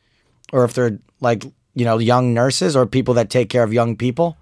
or 0.53 0.65
if 0.65 0.75
they're 0.75 0.99
like 1.21 1.45
you 1.75 1.85
know 1.85 1.99
young 1.99 2.35
nurses 2.35 2.77
or 2.77 2.87
people 2.87 3.15
that 3.15 3.31
take 3.31 3.49
care 3.49 3.65
of 3.65 3.73
young 3.73 3.97
people. 3.97 4.37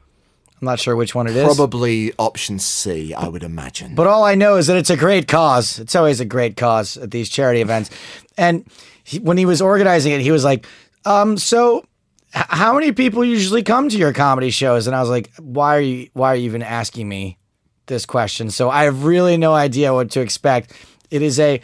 I'm 0.60 0.66
not 0.66 0.78
sure 0.78 0.94
which 0.94 1.14
one 1.14 1.26
it 1.26 1.34
is. 1.34 1.44
Probably 1.44 2.12
option 2.18 2.58
C, 2.58 3.14
I 3.14 3.28
would 3.28 3.42
imagine. 3.42 3.94
But 3.94 4.06
all 4.06 4.24
I 4.24 4.34
know 4.34 4.56
is 4.56 4.66
that 4.66 4.76
it's 4.76 4.90
a 4.90 4.96
great 4.96 5.26
cause. 5.26 5.78
It's 5.78 5.96
always 5.96 6.20
a 6.20 6.26
great 6.26 6.58
cause 6.58 6.98
at 6.98 7.12
these 7.12 7.30
charity 7.30 7.62
events. 7.62 7.88
And 8.36 8.66
he, 9.02 9.20
when 9.20 9.38
he 9.38 9.46
was 9.46 9.62
organizing 9.62 10.12
it, 10.12 10.20
he 10.20 10.30
was 10.30 10.44
like, 10.44 10.66
um, 11.06 11.38
so 11.38 11.86
how 12.32 12.74
many 12.74 12.92
people 12.92 13.24
usually 13.24 13.62
come 13.62 13.88
to 13.88 13.96
your 13.96 14.12
comedy 14.12 14.50
shows? 14.50 14.86
And 14.86 14.94
I 14.94 15.00
was 15.00 15.10
like, 15.10 15.30
why 15.36 15.76
are 15.76 15.80
you 15.80 16.10
why 16.12 16.32
are 16.32 16.36
you 16.36 16.44
even 16.44 16.62
asking 16.62 17.08
me 17.08 17.38
this 17.86 18.06
question? 18.06 18.50
So 18.50 18.70
I 18.70 18.84
have 18.84 19.04
really 19.04 19.36
no 19.36 19.52
idea 19.52 19.92
what 19.92 20.10
to 20.12 20.20
expect. 20.20 20.72
It 21.10 21.22
is 21.22 21.40
a 21.40 21.60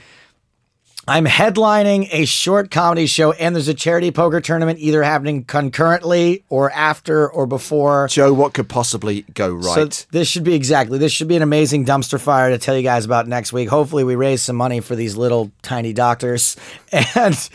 I'm 1.09 1.25
headlining 1.25 2.09
a 2.11 2.25
short 2.25 2.73
comedy 2.73 3.07
show, 3.07 3.31
and 3.31 3.55
there's 3.55 3.69
a 3.69 3.75
charity 3.75 4.11
poker 4.11 4.41
tournament 4.41 4.81
either 4.81 5.05
happening 5.05 5.45
concurrently 5.45 6.45
or 6.49 6.73
after 6.73 7.31
or 7.31 7.47
before. 7.47 8.09
Joe, 8.09 8.33
what 8.33 8.55
could 8.55 8.69
possibly 8.69 9.23
go 9.33 9.53
right? 9.53 9.95
So 9.95 10.07
this 10.11 10.27
should 10.27 10.43
be 10.43 10.55
exactly. 10.55 10.99
This 10.99 11.13
should 11.13 11.29
be 11.29 11.37
an 11.37 11.43
amazing 11.43 11.85
dumpster 11.85 12.19
fire 12.19 12.51
to 12.51 12.59
tell 12.59 12.77
you 12.77 12.83
guys 12.83 13.05
about 13.05 13.29
next 13.29 13.53
week. 13.53 13.69
Hopefully, 13.69 14.03
we 14.03 14.17
raise 14.17 14.43
some 14.43 14.57
money 14.57 14.81
for 14.81 14.97
these 14.97 15.17
little 15.17 15.53
tiny 15.63 15.93
doctors. 15.93 16.57
And 17.15 17.51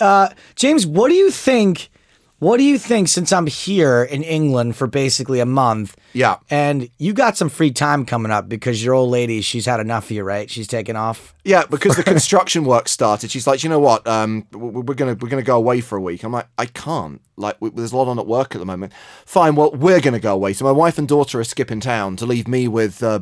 uh, 0.00 0.28
James, 0.54 0.86
what 0.86 1.08
do 1.08 1.14
you 1.14 1.30
think? 1.30 1.90
What 2.42 2.56
do 2.56 2.64
you 2.64 2.76
think? 2.76 3.06
Since 3.06 3.32
I'm 3.32 3.46
here 3.46 4.02
in 4.02 4.24
England 4.24 4.74
for 4.74 4.88
basically 4.88 5.38
a 5.38 5.46
month, 5.46 5.96
yeah, 6.12 6.38
and 6.50 6.90
you 6.98 7.12
got 7.12 7.36
some 7.36 7.48
free 7.48 7.70
time 7.70 8.04
coming 8.04 8.32
up 8.32 8.48
because 8.48 8.84
your 8.84 8.94
old 8.94 9.10
lady, 9.10 9.42
she's 9.42 9.66
had 9.66 9.78
enough 9.78 10.06
of 10.06 10.10
you, 10.10 10.24
right? 10.24 10.50
She's 10.50 10.66
taken 10.66 10.96
off. 10.96 11.36
Yeah, 11.44 11.62
because 11.70 11.94
the 11.94 12.02
construction 12.14 12.64
work 12.64 12.88
started. 12.88 13.30
She's 13.30 13.46
like, 13.46 13.62
you 13.62 13.68
know 13.68 13.78
what? 13.78 14.04
Um, 14.08 14.44
we're 14.50 14.94
gonna 14.94 15.14
we're 15.14 15.28
gonna 15.28 15.44
go 15.44 15.56
away 15.56 15.80
for 15.80 15.96
a 15.96 16.00
week. 16.00 16.24
I'm 16.24 16.32
like, 16.32 16.48
I 16.58 16.66
can't. 16.66 17.20
Like, 17.36 17.60
w- 17.60 17.72
there's 17.76 17.92
a 17.92 17.96
lot 17.96 18.08
on 18.08 18.18
at 18.18 18.26
work 18.26 18.56
at 18.56 18.58
the 18.58 18.66
moment. 18.66 18.92
Fine. 19.24 19.54
Well, 19.54 19.70
we're 19.70 20.00
gonna 20.00 20.18
go 20.18 20.34
away. 20.34 20.52
So 20.52 20.64
my 20.64 20.72
wife 20.72 20.98
and 20.98 21.06
daughter 21.06 21.38
are 21.38 21.44
skipping 21.44 21.78
town 21.78 22.16
to 22.16 22.26
leave 22.26 22.48
me 22.48 22.66
with 22.66 23.04
uh, 23.04 23.20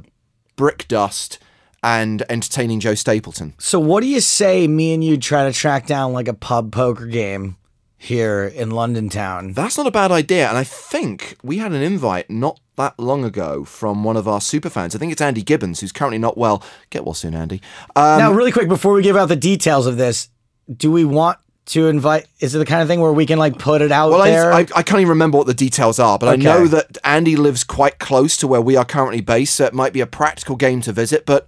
brick 0.56 0.88
dust 0.88 1.38
and 1.82 2.22
entertaining 2.30 2.80
Joe 2.80 2.94
Stapleton. 2.94 3.52
So 3.58 3.80
what 3.80 4.00
do 4.00 4.06
you 4.06 4.22
say? 4.22 4.66
Me 4.66 4.94
and 4.94 5.04
you 5.04 5.18
try 5.18 5.44
to 5.44 5.52
track 5.52 5.86
down 5.86 6.14
like 6.14 6.26
a 6.26 6.32
pub 6.32 6.72
poker 6.72 7.04
game 7.04 7.58
here 8.02 8.44
in 8.44 8.70
London 8.70 9.10
town. 9.10 9.52
That's 9.52 9.76
not 9.76 9.86
a 9.86 9.90
bad 9.90 10.10
idea. 10.10 10.48
And 10.48 10.56
I 10.56 10.64
think 10.64 11.36
we 11.42 11.58
had 11.58 11.72
an 11.72 11.82
invite 11.82 12.30
not 12.30 12.58
that 12.76 12.98
long 12.98 13.26
ago 13.26 13.62
from 13.62 14.04
one 14.04 14.16
of 14.16 14.26
our 14.26 14.40
super 14.40 14.70
fans. 14.70 14.96
I 14.96 14.98
think 14.98 15.12
it's 15.12 15.20
Andy 15.20 15.42
Gibbons, 15.42 15.80
who's 15.80 15.92
currently 15.92 16.16
not 16.16 16.38
well. 16.38 16.64
Get 16.88 17.04
well 17.04 17.12
soon, 17.12 17.34
Andy. 17.34 17.60
Um, 17.94 18.18
now, 18.18 18.32
really 18.32 18.52
quick 18.52 18.68
before 18.68 18.94
we 18.94 19.02
give 19.02 19.18
out 19.18 19.26
the 19.26 19.36
details 19.36 19.86
of 19.86 19.98
this, 19.98 20.30
do 20.74 20.90
we 20.90 21.04
want 21.04 21.38
to 21.66 21.88
invite? 21.88 22.26
Is 22.40 22.54
it 22.54 22.58
the 22.58 22.64
kind 22.64 22.80
of 22.80 22.88
thing 22.88 23.02
where 23.02 23.12
we 23.12 23.26
can 23.26 23.38
like 23.38 23.58
put 23.58 23.82
it 23.82 23.92
out 23.92 24.08
well, 24.08 24.24
there? 24.24 24.50
I, 24.50 24.60
I, 24.60 24.66
I 24.76 24.82
can't 24.82 25.00
even 25.00 25.10
remember 25.10 25.36
what 25.36 25.46
the 25.46 25.52
details 25.52 25.98
are, 25.98 26.18
but 26.18 26.30
Okay. 26.30 26.40
I 26.40 26.42
know 26.42 26.66
that 26.68 26.96
Andy 27.04 27.36
lives 27.36 27.64
quite 27.64 27.98
close 27.98 28.38
to 28.38 28.48
where 28.48 28.62
we 28.62 28.76
are 28.76 28.84
currently 28.86 29.20
based, 29.20 29.56
so 29.56 29.66
it 29.66 29.74
might 29.74 29.92
be 29.92 30.00
a 30.00 30.06
practical 30.06 30.56
game 30.56 30.80
to 30.80 30.92
visit. 30.92 31.26
But 31.26 31.46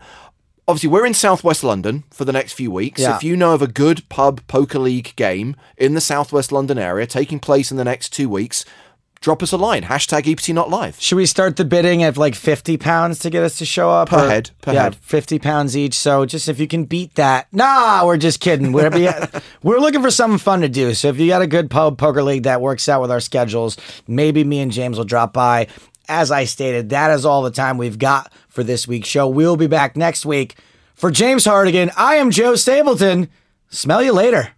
obviously, 0.69 0.89
we're 0.89 1.07
in 1.07 1.15
Southwest 1.15 1.65
London 1.65 2.05
for 2.11 2.25
the 2.25 2.33
next 2.33 2.53
few 2.53 2.71
weeks. 2.71 3.01
Yeah. 3.01 3.17
If 3.17 3.25
you 3.25 3.37
know 3.37 3.55
of 3.55 3.63
a 3.63 3.67
good 3.67 4.09
pub 4.09 4.41
poker 4.49 4.79
league 4.79 5.15
game 5.17 5.57
in 5.77 5.95
the 5.95 6.01
Southwest 6.01 6.53
London 6.53 6.79
area 6.79 7.07
taking 7.07 7.39
place 7.39 7.71
in 7.71 7.77
the 7.77 7.85
next 7.85 8.11
two 8.11 8.29
weeks, 8.29 8.65
drop 9.23 9.43
us 9.43 9.53
a 9.53 9.57
line. 9.57 9.85
Hashtag 9.85 10.31
EPT 10.31 10.51
not 10.51 10.69
live. 10.69 11.01
Should 11.01 11.17
we 11.17 11.27
start 11.27 11.57
the 11.57 11.65
bidding 11.65 12.03
at 12.03 12.17
like 12.17 12.35
fifty 12.35 12.77
pounds 12.77 13.19
to 13.21 13.31
get 13.31 13.43
us 13.43 13.57
to 13.59 13.65
show 13.65 13.91
up? 13.91 14.11
Per 14.11 14.29
head, 14.29 14.51
per 14.61 14.73
yeah, 14.73 14.85
head. 14.85 14.97
fifty 14.97 15.39
pounds 15.39 15.77
each. 15.77 15.95
So 15.95 16.27
just 16.27 16.49
if 16.49 16.61
you 16.61 16.69
can 16.69 16.85
beat 16.85 17.15
that, 17.15 17.47
nah, 17.53 18.05
we're 18.05 18.19
just 18.19 18.41
kidding. 18.41 18.73
We're 18.73 18.91
we're 19.63 19.79
looking 19.79 20.03
for 20.03 20.11
something 20.11 20.39
fun 20.39 20.61
to 20.61 20.69
do. 20.69 20.93
So 20.95 21.09
if 21.09 21.19
you 21.19 21.29
got 21.29 21.43
a 21.43 21.47
good 21.47 21.71
pub 21.71 21.97
poker 21.97 22.23
league 22.23 22.43
that 22.43 22.61
works 22.61 22.89
out 22.89 23.01
with 23.01 23.11
our 23.11 23.21
schedules, 23.21 23.77
maybe 24.07 24.45
me 24.45 24.61
and 24.61 24.73
James 24.73 24.99
will 24.99 25.05
drop 25.05 25.33
by. 25.33 25.69
As 26.09 26.31
I 26.31 26.45
stated, 26.45 26.91
that 26.91 27.11
is 27.11 27.24
all 27.24 27.43
the 27.43 27.51
time 27.51 27.79
we've 27.79 27.99
got 27.99 28.33
for 28.49 28.62
this 28.62 28.89
week's 28.89 29.09
show. 29.09 29.29
We'll 29.29 29.57
be 29.57 29.66
back 29.66 29.97
next 29.97 30.27
week. 30.27 30.57
For 30.95 31.11
James 31.11 31.45
Hartigan, 31.45 31.91
I 31.97 32.16
am 32.16 32.31
Joe 32.31 32.55
Stapleton. 32.55 33.29
Smell 33.70 34.03
you 34.03 34.12
later. 34.12 34.53